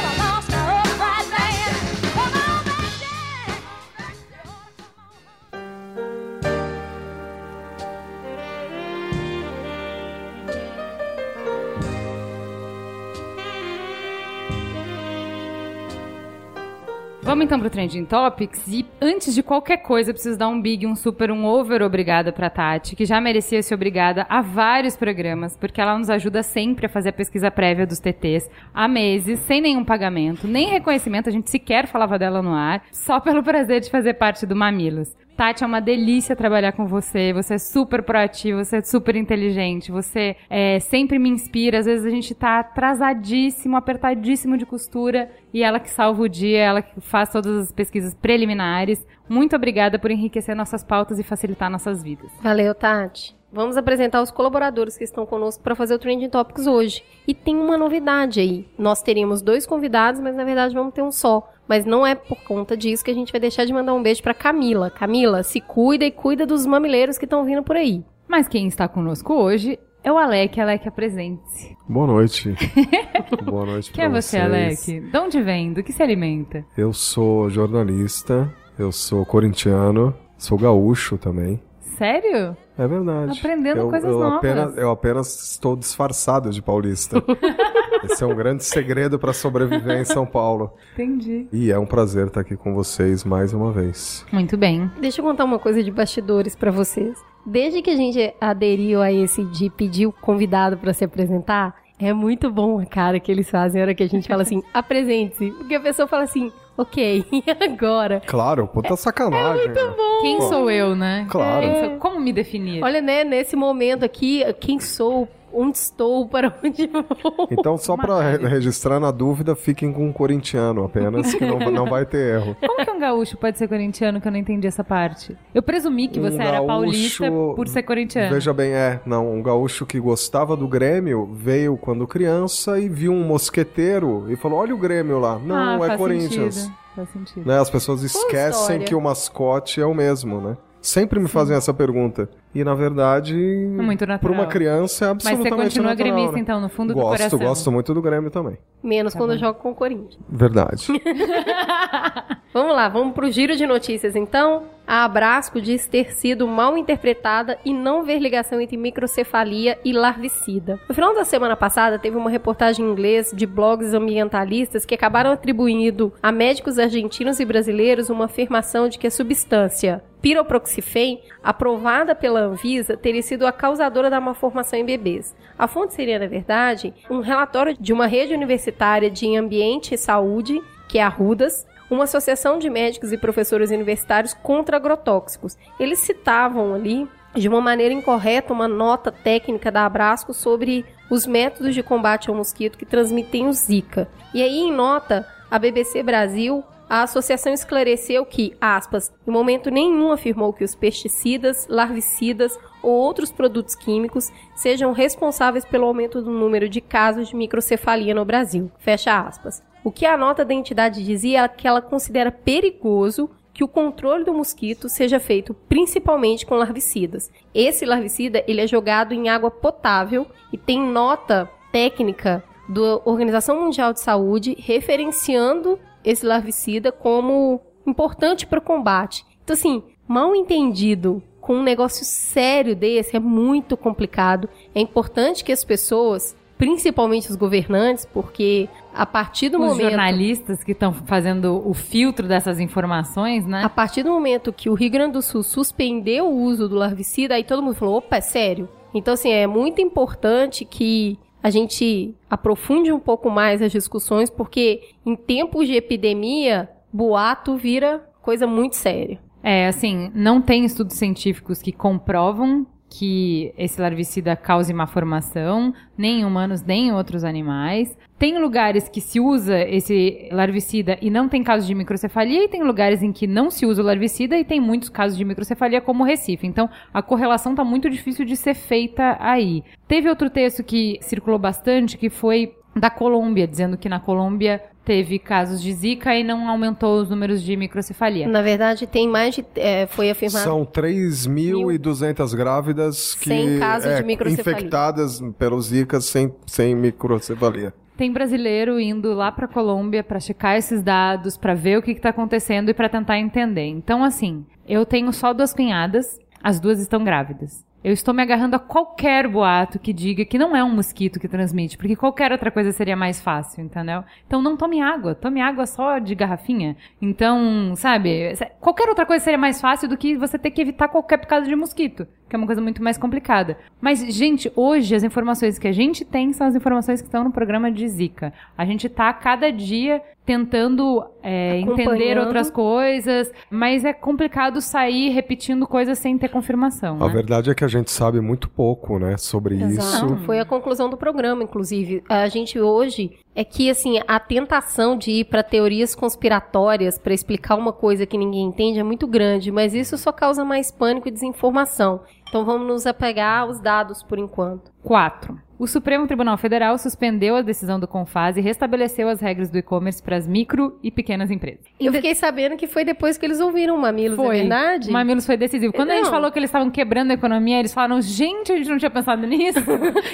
Vamos 17.27 17.43
então 17.43 17.59
pro 17.59 17.69
Trending 17.69 18.05
Topics 18.05 18.65
e 18.69 18.85
antes 19.01 19.35
de 19.35 19.43
qualquer 19.43 19.79
coisa 19.79 20.11
eu 20.11 20.13
preciso 20.13 20.39
dar 20.39 20.47
um 20.47 20.61
big, 20.61 20.87
um 20.87 20.95
super, 20.95 21.29
um 21.29 21.43
over 21.43 21.81
obrigada 21.81 22.31
pra 22.31 22.49
Tati, 22.49 22.95
que 22.95 23.03
já 23.03 23.19
merecia 23.19 23.61
ser 23.61 23.75
obrigada 23.75 24.25
a 24.29 24.41
vários 24.41 24.95
programas, 24.95 25.57
porque 25.57 25.81
ela 25.81 25.97
nos 25.97 26.09
ajuda 26.09 26.41
sempre 26.41 26.85
a 26.85 26.89
fazer 26.89 27.09
a 27.09 27.13
pesquisa 27.13 27.51
prévia 27.51 27.85
dos 27.85 27.99
TTs 27.99 28.49
há 28.73 28.87
meses, 28.87 29.39
sem 29.39 29.59
nenhum 29.59 29.83
pagamento, 29.83 30.47
nem 30.47 30.69
reconhecimento, 30.69 31.27
a 31.27 31.31
gente 31.33 31.49
sequer 31.49 31.85
falava 31.85 32.17
dela 32.17 32.41
no 32.41 32.53
ar, 32.53 32.81
só 32.93 33.19
pelo 33.19 33.43
prazer 33.43 33.81
de 33.81 33.91
fazer 33.91 34.13
parte 34.13 34.45
do 34.45 34.55
Mamilos. 34.55 35.13
Tati, 35.37 35.63
é 35.63 35.67
uma 35.67 35.79
delícia 35.79 36.35
trabalhar 36.35 36.71
com 36.71 36.87
você. 36.87 37.31
Você 37.31 37.53
é 37.53 37.57
super 37.59 38.01
proativo, 38.01 38.65
você 38.65 38.77
é 38.77 38.81
super 38.81 39.15
inteligente, 39.15 39.91
você 39.91 40.35
é, 40.49 40.79
sempre 40.79 41.19
me 41.19 41.29
inspira. 41.29 41.77
Às 41.77 41.85
vezes 41.85 42.03
a 42.07 42.09
gente 42.09 42.33
tá 42.33 42.59
atrasadíssimo, 42.59 43.77
apertadíssimo 43.77 44.57
de 44.57 44.65
costura 44.65 45.29
e 45.53 45.61
ela 45.61 45.79
que 45.79 45.91
salva 45.91 46.23
o 46.23 46.27
dia, 46.27 46.59
ela 46.59 46.81
que 46.81 46.99
faz 46.99 47.31
todas 47.31 47.55
as 47.55 47.71
pesquisas 47.71 48.15
preliminares. 48.15 49.05
Muito 49.29 49.55
obrigada 49.55 49.99
por 49.99 50.09
enriquecer 50.09 50.55
nossas 50.55 50.83
pautas 50.83 51.19
e 51.19 51.23
facilitar 51.23 51.69
nossas 51.69 52.01
vidas. 52.01 52.31
Valeu, 52.41 52.73
Tati. 52.73 53.37
Vamos 53.51 53.77
apresentar 53.77 54.21
os 54.21 54.31
colaboradores 54.31 54.97
que 54.97 55.03
estão 55.03 55.25
conosco 55.25 55.63
para 55.63 55.75
fazer 55.75 55.93
o 55.93 55.99
Trending 55.99 56.29
Topics 56.29 56.67
hoje. 56.67 57.03
E 57.25 57.33
tem 57.33 57.55
uma 57.55 57.77
novidade 57.77 58.39
aí. 58.39 58.67
Nós 58.77 59.01
teríamos 59.01 59.41
dois 59.41 59.65
convidados, 59.65 60.19
mas 60.19 60.35
na 60.35 60.43
verdade 60.43 60.73
vamos 60.73 60.93
ter 60.93 61.01
um 61.01 61.11
só. 61.11 61.47
Mas 61.67 61.85
não 61.85 62.05
é 62.05 62.15
por 62.15 62.41
conta 62.43 62.77
disso 62.77 63.03
que 63.03 63.11
a 63.11 63.13
gente 63.13 63.31
vai 63.31 63.41
deixar 63.41 63.65
de 63.65 63.73
mandar 63.73 63.93
um 63.93 64.01
beijo 64.01 64.23
para 64.23 64.33
Camila. 64.33 64.89
Camila, 64.89 65.43
se 65.43 65.59
cuida 65.59 66.05
e 66.05 66.11
cuida 66.11 66.45
dos 66.45 66.65
mamileiros 66.65 67.17
que 67.17 67.25
estão 67.25 67.43
vindo 67.43 67.63
por 67.63 67.75
aí. 67.75 68.03
Mas 68.27 68.47
quem 68.47 68.67
está 68.67 68.87
conosco 68.87 69.33
hoje 69.33 69.77
é 70.03 70.11
o 70.11 70.17
Alec. 70.17 70.59
Alec, 70.59 70.87
apresente-se. 70.87 71.75
Boa 71.87 72.07
noite. 72.07 72.55
Boa 73.43 73.65
noite 73.65 73.91
Quem 73.91 74.05
é 74.05 74.09
você, 74.09 74.39
vocês. 74.39 74.89
Alec? 74.89 75.11
De 75.11 75.17
onde 75.17 75.41
vem? 75.41 75.73
Do 75.73 75.83
que 75.83 75.91
se 75.91 76.01
alimenta? 76.01 76.65
Eu 76.77 76.93
sou 76.93 77.49
jornalista, 77.49 78.53
eu 78.77 78.91
sou 78.91 79.25
corintiano, 79.25 80.13
sou 80.37 80.57
gaúcho 80.57 81.17
também. 81.17 81.61
Sério? 81.79 82.55
É 82.77 82.87
verdade. 82.87 83.39
Aprendendo 83.39 83.79
eu, 83.79 83.89
coisas 83.89 84.09
eu 84.09 84.19
novas. 84.19 84.37
Apenas, 84.37 84.77
eu 84.77 84.91
apenas 84.91 85.51
estou 85.51 85.75
disfarçado 85.75 86.49
de 86.49 86.61
paulista. 86.61 87.23
Esse 88.03 88.23
é 88.23 88.27
um 88.27 88.35
grande 88.35 88.63
segredo 88.63 89.17
para 89.17 89.33
sobreviver 89.33 89.99
em 89.99 90.05
São 90.05 90.25
Paulo. 90.25 90.71
Entendi. 90.93 91.47
E 91.51 91.71
é 91.71 91.79
um 91.79 91.85
prazer 91.85 92.27
estar 92.27 92.41
aqui 92.41 92.55
com 92.55 92.73
vocês 92.73 93.23
mais 93.23 93.53
uma 93.53 93.71
vez. 93.71 94.25
Muito 94.31 94.55
bem. 94.55 94.89
Deixa 95.01 95.21
eu 95.21 95.25
contar 95.25 95.45
uma 95.45 95.57
coisa 95.57 95.83
de 95.83 95.89
bastidores 95.89 96.55
para 96.55 96.69
vocês. 96.69 97.17
Desde 97.45 97.81
que 97.81 97.89
a 97.89 97.95
gente 97.95 98.33
aderiu 98.39 99.01
a 99.01 99.11
esse 99.11 99.43
de 99.45 99.69
pedir 99.69 100.05
o 100.05 100.11
convidado 100.11 100.77
para 100.77 100.93
se 100.93 101.03
apresentar, 101.03 101.75
é 101.99 102.13
muito 102.13 102.51
bom 102.51 102.79
a 102.79 102.85
cara 102.85 103.19
que 103.19 103.31
eles 103.31 103.49
fazem 103.49 103.79
na 103.79 103.85
hora 103.85 103.95
que 103.95 104.03
a 104.03 104.07
gente 104.09 104.27
fala 104.27 104.43
assim, 104.43 104.61
apresente-se. 104.73 105.51
Porque 105.51 105.75
a 105.75 105.79
pessoa 105.79 106.07
fala 106.07 106.23
assim, 106.23 106.51
ok, 106.77 107.25
e 107.31 107.43
agora? 107.63 108.21
Claro, 108.25 108.67
puta 108.67 108.95
sacanagem. 108.95 109.67
né? 109.69 109.73
Quem 110.21 110.37
Pô. 110.37 110.43
sou 110.43 110.71
eu, 110.71 110.95
né? 110.95 111.25
Claro. 111.29 111.65
Sou- 111.79 111.97
Como 111.97 112.19
me 112.19 112.31
definir? 112.31 112.83
Olha, 112.83 113.01
né, 113.01 113.23
nesse 113.23 113.55
momento 113.55 114.03
aqui, 114.03 114.43
quem 114.59 114.79
sou, 114.79 115.27
onde 115.57 115.77
estou, 115.77 116.27
para 116.27 116.53
onde 116.63 116.87
vou. 116.87 117.47
Então, 117.51 117.77
só 117.77 117.95
para 117.97 118.37
registrar 118.47 118.99
na 118.99 119.11
dúvida, 119.11 119.55
fiquem 119.55 119.91
com 119.91 120.07
um 120.07 120.13
corintiano 120.13 120.83
apenas, 120.83 121.33
que 121.33 121.45
não, 121.45 121.59
não 121.71 121.85
vai 121.85 122.05
ter 122.05 122.35
erro. 122.35 122.55
Como 122.65 122.85
que 122.85 122.91
um 122.91 122.99
gaúcho 122.99 123.37
pode 123.37 123.57
ser 123.57 123.67
corintiano 123.67 124.21
que 124.21 124.27
eu 124.27 124.31
não 124.31 124.39
entendi 124.39 124.67
essa 124.67 124.83
parte? 124.83 125.35
Eu 125.53 125.63
presumi 125.63 126.07
que 126.07 126.19
Um 126.19 126.23
você 126.23 126.35
era 126.41 126.51
gaúcho- 126.57 126.67
paulista 126.67 127.31
por 127.55 127.67
ser 127.67 127.83
corintiano. 127.83 128.33
Veja 128.33 128.53
bem, 128.53 128.71
é, 128.73 128.99
não, 129.05 129.33
um 129.33 129.41
gaúcho 129.41 129.85
que 129.85 129.99
gostava 129.99 130.55
do 130.55 130.67
Grêmio 130.67 131.29
veio 131.33 131.77
quando 131.77 132.07
criança 132.07 132.79
e 132.79 132.87
viu 132.87 133.11
um 133.11 133.23
mosqueteiro 133.23 134.25
e 134.29 134.35
falou: 134.35 134.59
Olha 134.59 134.73
o 134.75 134.77
Grêmio 134.77 135.19
lá. 135.19 135.39
Não, 135.39 135.55
ah, 135.55 135.85
é 135.85 135.87
faz 135.87 135.99
Corinthians. 135.99 136.55
Sentido. 136.55 136.77
Faz 136.95 137.09
sentido. 137.09 137.47
Né, 137.47 137.59
as 137.59 137.69
pessoas 137.69 138.01
esquecem 138.01 138.79
que 138.79 138.95
o 138.95 139.01
mascote 139.01 139.79
é 139.79 139.85
o 139.85 139.93
mesmo, 139.93 140.41
né? 140.41 140.57
Sempre 140.81 141.19
me 141.19 141.27
fazem 141.27 141.55
essa 141.55 141.73
pergunta. 141.73 142.29
E 142.53 142.63
na 142.63 142.73
verdade, 142.73 143.35
É 143.35 143.81
muito 143.81 144.05
uma 144.23 144.45
criança 144.47 145.05
é 145.05 145.13
Mas 145.13 145.23
você 145.23 145.29
absolutamente 145.29 145.63
continua 145.63 145.89
natural, 145.91 146.11
gremista, 146.13 146.35
né? 146.35 146.41
então, 146.41 146.61
no 146.61 146.69
fundo 146.69 146.93
do 146.93 146.99
Gosto, 146.99 147.17
coração. 147.17 147.39
gosto 147.39 147.71
muito 147.71 147.93
do 147.93 148.01
Grêmio 148.01 148.31
também. 148.31 148.57
Menos 148.81 149.13
Tá 149.13 149.19
quando 149.19 149.33
eu 149.33 149.37
jogo 149.37 149.59
com 149.59 149.71
o 149.71 149.75
Corinthians. 149.75 150.17
Verdade. 150.29 150.87
Vamos 152.53 152.75
lá, 152.75 152.89
vamos 152.89 153.13
pro 153.13 153.29
giro 153.29 153.55
de 153.55 153.67
notícias 153.67 154.15
então. 154.15 154.63
A 154.87 155.03
Abrasco 155.03 155.61
diz 155.61 155.85
ter 155.85 156.13
sido 156.13 156.47
mal 156.47 156.77
interpretada 156.77 157.59
e 157.63 157.73
não 157.73 158.03
ver 158.03 158.19
ligação 158.19 158.59
entre 158.61 158.77
microcefalia 158.77 159.77
e 159.83 159.91
larvicida. 159.91 160.79
No 160.87 160.95
final 160.95 161.13
da 161.13 161.25
semana 161.25 161.57
passada, 161.57 161.99
teve 161.99 162.15
uma 162.15 162.29
reportagem 162.29 162.85
em 162.85 162.91
inglês 162.91 163.31
de 163.35 163.45
blogs 163.45 163.93
ambientalistas 163.93 164.85
que 164.85 164.95
acabaram 164.95 165.31
atribuindo 165.31 166.13
a 166.23 166.31
médicos 166.31 166.79
argentinos 166.79 167.39
e 167.39 167.45
brasileiros 167.45 168.09
uma 168.09 168.25
afirmação 168.25 168.87
de 168.87 168.97
que 168.97 169.05
a 169.07 169.11
substância 169.11 170.01
piroproxifem, 170.27 171.21
aprovada 171.41 172.13
pela 172.13 172.41
Anvisa, 172.41 172.97
teria 172.97 173.21
sido 173.21 173.47
a 173.47 173.51
causadora 173.53 174.09
da 174.09 174.19
malformação 174.19 174.77
em 174.77 174.83
bebês. 174.83 175.33
A 175.57 175.69
fonte 175.69 175.93
seria, 175.93 176.19
na 176.19 176.27
verdade, 176.27 176.93
um 177.09 177.21
relatório 177.21 177.77
de 177.79 177.93
uma 177.93 178.07
rede 178.07 178.33
universitária 178.33 179.09
de 179.09 179.37
ambiente 179.37 179.95
e 179.95 179.97
saúde, 179.97 180.61
que 180.89 180.99
é 180.99 181.03
a 181.03 181.07
RUDAS, 181.07 181.65
uma 181.89 182.03
associação 182.03 182.59
de 182.59 182.69
médicos 182.69 183.13
e 183.13 183.17
professores 183.17 183.71
universitários 183.71 184.33
contra 184.33 184.75
agrotóxicos. 184.75 185.57
Eles 185.79 185.99
citavam 185.99 186.73
ali, 186.73 187.07
de 187.33 187.47
uma 187.47 187.61
maneira 187.61 187.93
incorreta, 187.93 188.51
uma 188.51 188.67
nota 188.67 189.13
técnica 189.13 189.71
da 189.71 189.85
Abrasco 189.85 190.33
sobre 190.33 190.83
os 191.09 191.25
métodos 191.25 191.73
de 191.73 191.81
combate 191.81 192.29
ao 192.29 192.35
mosquito 192.35 192.77
que 192.77 192.85
transmitem 192.85 193.47
o 193.47 193.53
Zika. 193.53 194.09
E 194.33 194.43
aí, 194.43 194.59
em 194.59 194.73
nota, 194.73 195.25
a 195.49 195.57
BBC 195.57 196.03
Brasil 196.03 196.65
a 196.89 197.03
associação 197.03 197.53
esclareceu 197.53 198.25
que, 198.25 198.55
aspas, 198.61 199.11
em 199.27 199.31
momento 199.31 199.69
nenhum 199.69 200.11
afirmou 200.11 200.53
que 200.53 200.63
os 200.63 200.75
pesticidas, 200.75 201.67
larvicidas 201.67 202.57
ou 202.81 202.91
outros 202.91 203.31
produtos 203.31 203.75
químicos 203.75 204.31
sejam 204.55 204.91
responsáveis 204.93 205.65
pelo 205.65 205.85
aumento 205.85 206.21
do 206.21 206.31
número 206.31 206.69
de 206.69 206.79
casos 206.79 207.29
de 207.29 207.35
microcefalia 207.35 208.15
no 208.15 208.23
Brasil. 208.23 208.71
Fecha 208.77 209.19
aspas. 209.19 209.61
O 209.83 209.91
que 209.91 210.05
a 210.05 210.17
nota 210.17 210.45
da 210.45 210.53
entidade 210.53 211.03
dizia 211.03 211.43
é 211.43 211.47
que 211.47 211.67
ela 211.67 211.81
considera 211.81 212.31
perigoso 212.31 213.29
que 213.53 213.63
o 213.63 213.67
controle 213.67 214.23
do 214.23 214.33
mosquito 214.33 214.87
seja 214.87 215.19
feito 215.19 215.53
principalmente 215.53 216.45
com 216.45 216.55
larvicidas. 216.55 217.31
Esse 217.53 217.85
larvicida 217.85 218.43
ele 218.47 218.61
é 218.61 218.67
jogado 218.67 219.13
em 219.13 219.29
água 219.29 219.49
potável 219.49 220.27
e 220.53 220.57
tem 220.57 220.79
nota 220.79 221.49
técnica 221.71 222.43
da 222.69 223.01
Organização 223.03 223.61
Mundial 223.61 223.93
de 223.93 223.99
Saúde 223.99 224.55
referenciando 224.59 225.79
esse 226.07 226.25
larvicida 226.25 226.89
como 226.89 227.59
importante 227.85 228.47
para 228.47 228.59
o 228.59 228.61
combate. 228.61 229.25
Então, 229.43 229.53
assim, 229.53 229.83
mal 230.07 230.33
entendido 230.33 231.21
com 231.41 231.55
um 231.55 231.63
negócio 231.63 232.05
sério 232.05 232.73
desse 232.73 233.15
é 233.15 233.19
muito 233.19 233.75
complicado. 233.75 234.47
É 234.73 234.79
importante 234.79 235.43
que 235.43 235.51
as 235.51 235.65
pessoas, 235.65 236.33
principalmente 236.57 237.29
os 237.29 237.35
governantes, 237.35 238.05
porque 238.05 238.69
a 238.93 239.05
partir 239.05 239.49
do 239.49 239.57
Os 239.59 239.67
momento 239.67 239.89
jornalistas 239.89 240.63
que 240.63 240.71
estão 240.71 240.93
fazendo 240.93 241.61
o 241.67 241.73
filtro 241.73 242.25
dessas 242.25 242.59
informações, 242.59 243.45
né? 243.45 243.63
A 243.63 243.69
partir 243.69 244.03
do 244.03 244.09
momento 244.09 244.53
que 244.53 244.69
o 244.69 244.73
Rio 244.73 244.89
Grande 244.89 245.13
do 245.13 245.21
Sul 245.21 245.43
suspendeu 245.43 246.25
o 246.25 246.41
uso 246.41 246.69
do 246.69 246.75
larvicida, 246.75 247.35
aí 247.35 247.43
todo 247.43 247.61
mundo 247.61 247.75
falou: 247.75 247.97
opa, 247.97 248.15
é 248.15 248.21
sério? 248.21 248.69
Então, 248.93 249.13
assim, 249.13 249.31
é 249.31 249.45
muito 249.45 249.81
importante 249.81 250.63
que 250.63 251.19
a 251.41 251.49
gente 251.49 252.15
aprofunde 252.29 252.91
um 252.91 252.99
pouco 252.99 253.29
mais 253.29 253.61
as 253.61 253.71
discussões, 253.71 254.29
porque 254.29 254.89
em 255.05 255.15
tempos 255.15 255.67
de 255.67 255.75
epidemia, 255.75 256.69
boato 256.91 257.55
vira 257.55 258.07
coisa 258.21 258.45
muito 258.47 258.75
séria. 258.75 259.19
É, 259.43 259.67
assim, 259.67 260.11
não 260.13 260.41
tem 260.41 260.65
estudos 260.65 260.97
científicos 260.97 261.61
que 261.61 261.71
comprovam 261.71 262.65
que 262.89 263.53
esse 263.57 263.79
larvicida 263.79 264.35
cause 264.35 264.73
má 264.73 264.87
formação, 264.87 265.73
nem 265.97 266.21
em 266.21 266.25
humanos, 266.25 266.63
nem 266.63 266.87
em 266.87 266.91
outros 266.91 267.23
animais. 267.23 267.97
Tem 268.17 268.39
lugares 268.39 268.87
que 268.89 269.01
se 269.01 269.19
usa 269.19 269.59
esse 269.59 270.29
larvicida 270.31 270.97
e 271.01 271.09
não 271.09 271.29
tem 271.29 271.43
casos 271.43 271.67
de 271.67 271.75
microcefalia, 271.75 272.43
e 272.43 272.47
tem 272.47 272.63
lugares 272.63 273.03
em 273.03 273.11
que 273.11 273.27
não 273.27 273.51
se 273.51 273.65
usa 273.65 273.81
o 273.81 273.85
larvicida 273.85 274.37
e 274.37 274.45
tem 274.45 274.59
muitos 274.59 274.89
casos 274.89 275.17
de 275.17 275.25
microcefalia, 275.25 275.81
como 275.81 276.03
o 276.03 276.07
Recife. 276.07 276.47
Então, 276.47 276.69
a 276.93 277.01
correlação 277.01 277.53
tá 277.53 277.63
muito 277.63 277.89
difícil 277.89 278.25
de 278.25 278.35
ser 278.35 278.53
feita 278.53 279.17
aí. 279.19 279.63
Teve 279.87 280.09
outro 280.09 280.29
texto 280.29 280.63
que 280.63 280.97
circulou 281.01 281.37
bastante, 281.37 281.97
que 281.97 282.09
foi 282.09 282.55
da 282.75 282.89
Colômbia, 282.89 283.47
dizendo 283.47 283.77
que 283.77 283.89
na 283.89 283.99
Colômbia 283.99 284.61
teve 284.87 285.19
casos 285.19 285.61
de 285.61 285.73
zika 285.73 286.15
e 286.15 286.23
não 286.23 286.47
aumentou 286.47 287.01
os 287.01 287.09
números 287.09 287.43
de 287.43 287.57
microcefalia. 287.57 288.25
Na 288.25 288.41
verdade, 288.41 288.87
tem 288.87 289.05
mais 289.05 289.35
de. 289.35 289.45
é, 289.57 289.85
foi 289.85 290.09
afirmado. 290.09 290.45
São 290.45 290.65
3.200 290.65 292.33
grávidas 292.33 293.13
que 293.15 293.27
Sem 293.27 293.59
casos 293.59 293.91
é, 293.91 293.97
de 293.97 294.07
microcefalia. 294.07 294.57
infectadas 294.59 295.21
pelo 295.37 295.59
Zika 295.61 295.99
sem, 295.99 296.33
sem 296.45 296.73
microcefalia. 296.73 297.73
Tem 297.97 298.13
brasileiro 298.13 298.79
indo 298.79 299.13
lá 299.13 299.29
pra 299.29 299.45
Colômbia 299.45 300.05
pra 300.05 300.21
checar 300.21 300.55
esses 300.55 300.81
dados, 300.81 301.35
pra 301.35 301.53
ver 301.53 301.79
o 301.79 301.81
que, 301.81 301.93
que 301.93 301.99
tá 301.99 302.09
acontecendo 302.09 302.69
e 302.69 302.73
pra 302.73 302.87
tentar 302.87 303.19
entender. 303.19 303.65
Então, 303.65 304.01
assim, 304.05 304.45
eu 304.65 304.85
tenho 304.85 305.11
só 305.11 305.33
duas 305.33 305.53
cunhadas, 305.53 306.17
as 306.41 306.61
duas 306.61 306.79
estão 306.79 307.03
grávidas. 307.03 307.66
Eu 307.87 307.93
estou 307.93 308.13
me 308.13 308.21
agarrando 308.21 308.53
a 308.53 308.59
qualquer 308.59 309.29
boato 309.29 309.79
que 309.79 309.93
diga 309.93 310.25
que 310.25 310.37
não 310.37 310.53
é 310.53 310.61
um 310.61 310.75
mosquito 310.75 311.21
que 311.21 311.27
transmite, 311.29 311.77
porque 311.77 311.95
qualquer 311.95 312.33
outra 312.33 312.51
coisa 312.51 312.73
seria 312.73 312.97
mais 312.97 313.21
fácil, 313.21 313.63
entendeu? 313.63 314.03
Então 314.27 314.41
não 314.41 314.57
tome 314.57 314.81
água, 314.81 315.15
tome 315.15 315.39
água 315.39 315.65
só 315.65 315.97
de 315.97 316.13
garrafinha. 316.13 316.75
Então, 317.01 317.73
sabe, 317.77 318.33
qualquer 318.59 318.89
outra 318.89 319.05
coisa 319.05 319.23
seria 319.23 319.37
mais 319.37 319.61
fácil 319.61 319.87
do 319.87 319.95
que 319.95 320.17
você 320.17 320.37
ter 320.37 320.51
que 320.51 320.61
evitar 320.61 320.89
qualquer 320.89 321.15
picada 321.15 321.45
de 321.45 321.55
mosquito, 321.55 322.05
que 322.27 322.35
é 322.35 322.37
uma 322.37 322.45
coisa 322.45 322.61
muito 322.61 322.83
mais 322.83 322.97
complicada. 322.97 323.57
Mas, 323.81 323.99
gente, 324.13 324.51
hoje 324.55 324.95
as 324.95 325.03
informações 325.03 325.57
que 325.57 325.67
a 325.67 325.71
gente 325.71 326.03
tem 326.03 326.33
são 326.33 326.47
as 326.47 326.55
informações 326.55 327.01
que 327.01 327.07
estão 327.07 327.23
no 327.23 327.31
programa 327.31 327.71
de 327.71 327.87
Zika. 327.87 328.33
A 328.57 328.65
gente 328.65 328.89
tá 328.89 329.09
a 329.09 329.13
cada 329.13 329.51
dia 329.51 330.01
tentando 330.27 331.05
é, 331.23 331.57
entender 331.61 332.17
outras 332.17 332.51
coisas, 332.51 333.31
mas 333.49 333.85
é 333.85 333.93
complicado 333.93 334.59
sair 334.59 335.07
repetindo 335.09 335.65
coisas 335.65 335.97
sem 335.97 336.17
ter 336.17 336.27
confirmação. 336.27 337.01
A 337.01 337.07
né? 337.07 337.13
verdade 337.13 337.49
é 337.49 337.55
que 337.55 337.63
a 337.63 337.67
gente 337.67 337.89
sabe 337.89 338.19
muito 338.19 338.49
pouco, 338.49 338.99
né, 338.99 339.15
sobre 339.15 339.55
Exato. 339.55 340.05
isso. 340.05 340.17
Foi 340.25 340.37
a 340.37 340.45
conclusão 340.45 340.89
do 340.89 340.97
programa, 340.97 341.43
inclusive. 341.43 342.03
A 342.09 342.27
gente 342.27 342.59
hoje 342.59 343.17
é 343.33 343.45
que 343.45 343.69
assim 343.69 344.01
a 344.05 344.19
tentação 344.19 344.97
de 344.97 345.11
ir 345.11 345.25
para 345.25 345.43
teorias 345.43 345.95
conspiratórias 345.95 346.99
para 346.99 347.13
explicar 347.13 347.55
uma 347.55 347.71
coisa 347.71 348.05
que 348.05 348.17
ninguém 348.17 348.43
entende 348.43 348.79
é 348.79 348.83
muito 348.83 349.07
grande, 349.07 349.49
mas 349.49 349.73
isso 349.73 349.97
só 349.97 350.11
causa 350.11 350.43
mais 350.43 350.71
pânico 350.71 351.07
e 351.07 351.11
desinformação. 351.11 352.01
Então 352.29 352.43
vamos 352.43 352.67
nos 352.67 352.85
apegar 352.85 353.41
aos 353.41 353.59
dados 353.59 354.03
por 354.03 354.19
enquanto. 354.19 354.71
4. 354.83 355.47
O 355.59 355.65
Supremo 355.65 356.05
Tribunal 356.05 356.37
Federal 356.37 356.77
suspendeu 356.77 357.35
a 357.35 357.41
decisão 357.41 357.79
do 357.79 357.87
Confaz 357.87 358.37
e 358.37 358.41
restabeleceu 358.41 359.09
as 359.09 359.19
regras 359.19 359.49
do 359.49 359.57
e-commerce 359.57 360.01
para 360.03 360.15
as 360.15 360.27
micro 360.27 360.77
e 360.83 360.91
pequenas 360.91 361.31
empresas. 361.31 361.65
Eu 361.79 361.91
fiquei 361.91 362.13
sabendo 362.13 362.55
que 362.55 362.67
foi 362.67 362.85
depois 362.85 363.17
que 363.17 363.25
eles 363.25 363.39
ouviram 363.39 363.75
o 363.75 363.81
Mamilos, 363.81 364.19
é 364.19 364.29
verdade? 364.29 364.89
O 364.89 364.93
Mamilos 364.93 365.25
foi 365.25 365.35
decisivo. 365.35 365.73
Quando 365.73 365.89
a 365.89 365.95
gente 365.95 366.05
Não. 366.05 366.11
falou 366.11 366.31
que 366.31 366.37
eles 366.37 366.49
estavam 366.49 366.69
quebrando 366.69 367.09
a 367.09 367.15
economia, 367.15 367.59
eles 367.59 367.73
falaram, 367.73 367.99
gente, 368.01 368.51
a 368.51 368.57
gente 368.57 368.69
não 368.69 368.77
tinha 368.77 368.91
pensado 368.91 369.25
nisso. 369.25 369.59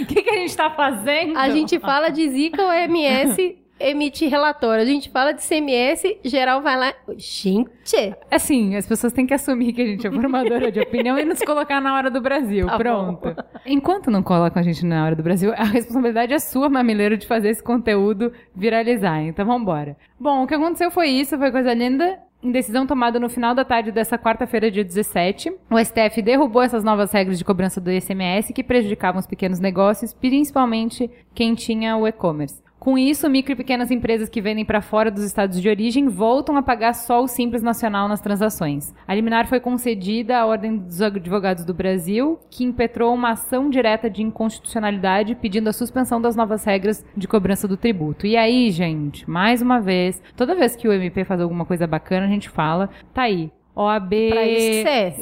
O 0.03 0.05
que, 0.05 0.21
que 0.21 0.29
a 0.29 0.35
gente 0.35 0.55
tá 0.55 0.69
fazendo? 0.69 1.37
A 1.37 1.49
gente 1.49 1.79
fala 1.79 2.09
de 2.09 2.27
Zika, 2.29 2.61
o 2.61 2.71
Emite 3.83 4.25
relatório. 4.27 4.81
A 4.81 4.85
gente 4.85 5.09
fala 5.09 5.33
de 5.33 5.43
CMS, 5.43 6.17
geral 6.23 6.61
vai 6.61 6.77
lá. 6.77 6.93
Gente! 7.17 8.15
Assim, 8.31 8.77
as 8.77 8.87
pessoas 8.87 9.11
têm 9.11 9.27
que 9.27 9.33
assumir 9.33 9.73
que 9.73 9.81
a 9.81 9.85
gente 9.85 10.07
é 10.07 10.11
formadora 10.11 10.71
de 10.71 10.79
opinião 10.79 11.19
e 11.19 11.25
nos 11.25 11.39
colocar 11.39 11.81
na 11.81 11.93
hora 11.93 12.09
do 12.09 12.21
Brasil. 12.21 12.65
Tá 12.65 12.77
Pronto. 12.77 13.35
Enquanto 13.65 14.09
não 14.09 14.23
colocam 14.23 14.61
a 14.61 14.63
gente 14.63 14.85
na 14.85 15.03
hora 15.03 15.17
do 15.17 15.21
Brasil, 15.21 15.51
a 15.53 15.65
responsabilidade 15.65 16.33
é 16.33 16.39
sua, 16.39 16.69
mamileiro, 16.69 17.17
de 17.17 17.27
fazer 17.27 17.49
esse 17.49 17.61
conteúdo 17.61 18.31
viralizar. 18.55 19.21
Então 19.21 19.45
vambora. 19.45 19.97
Bom, 20.17 20.43
o 20.43 20.47
que 20.47 20.55
aconteceu 20.55 20.89
foi 20.89 21.09
isso, 21.09 21.37
foi 21.37 21.51
coisa 21.51 21.73
linda. 21.73 22.17
Em 22.41 22.51
decisão 22.51 22.85
tomada 22.85 23.19
no 23.19 23.29
final 23.29 23.53
da 23.53 23.65
tarde 23.65 23.91
dessa 23.91 24.17
quarta-feira, 24.17 24.69
dia 24.71 24.83
17, 24.83 25.49
o 25.69 25.79
STF 25.79 26.21
derrubou 26.21 26.61
essas 26.61 26.83
novas 26.83 27.11
regras 27.11 27.37
de 27.37 27.45
cobrança 27.45 27.79
do 27.79 27.89
ICMS 27.89 28.53
que 28.53 28.63
prejudicavam 28.63 29.19
os 29.19 29.27
pequenos 29.27 29.59
negócios, 29.59 30.13
principalmente 30.13 31.09
quem 31.33 31.55
tinha 31.55 31.95
o 31.95 32.05
e-commerce. 32.05 32.61
Com 32.83 32.97
isso, 32.97 33.29
micro 33.29 33.53
e 33.53 33.55
pequenas 33.55 33.91
empresas 33.91 34.27
que 34.27 34.41
vendem 34.41 34.65
para 34.65 34.81
fora 34.81 35.09
dos 35.09 35.23
estados 35.23 35.61
de 35.61 35.69
origem 35.69 36.09
voltam 36.09 36.57
a 36.57 36.61
pagar 36.61 36.93
só 36.93 37.23
o 37.23 37.29
Simples 37.29 37.63
Nacional 37.63 38.09
nas 38.09 38.19
transações. 38.19 38.93
A 39.07 39.15
liminar 39.15 39.47
foi 39.47 39.61
concedida 39.61 40.37
à 40.37 40.45
Ordem 40.45 40.75
dos 40.79 41.01
Advogados 41.01 41.63
do 41.63 41.73
Brasil, 41.73 42.37
que 42.49 42.65
impetrou 42.65 43.13
uma 43.13 43.29
ação 43.29 43.69
direta 43.69 44.09
de 44.09 44.21
inconstitucionalidade 44.21 45.33
pedindo 45.35 45.69
a 45.69 45.73
suspensão 45.73 46.19
das 46.19 46.35
novas 46.35 46.65
regras 46.65 47.05
de 47.15 47.25
cobrança 47.25 47.69
do 47.69 47.77
tributo. 47.77 48.27
E 48.27 48.35
aí, 48.35 48.69
gente, 48.69 49.29
mais 49.29 49.61
uma 49.61 49.79
vez, 49.79 50.21
toda 50.35 50.53
vez 50.53 50.75
que 50.75 50.85
o 50.85 50.91
MP 50.91 51.23
faz 51.23 51.39
alguma 51.39 51.63
coisa 51.63 51.87
bacana, 51.87 52.25
a 52.25 52.29
gente 52.29 52.49
fala, 52.49 52.89
tá 53.13 53.21
aí. 53.21 53.49
OAB. 53.75 54.13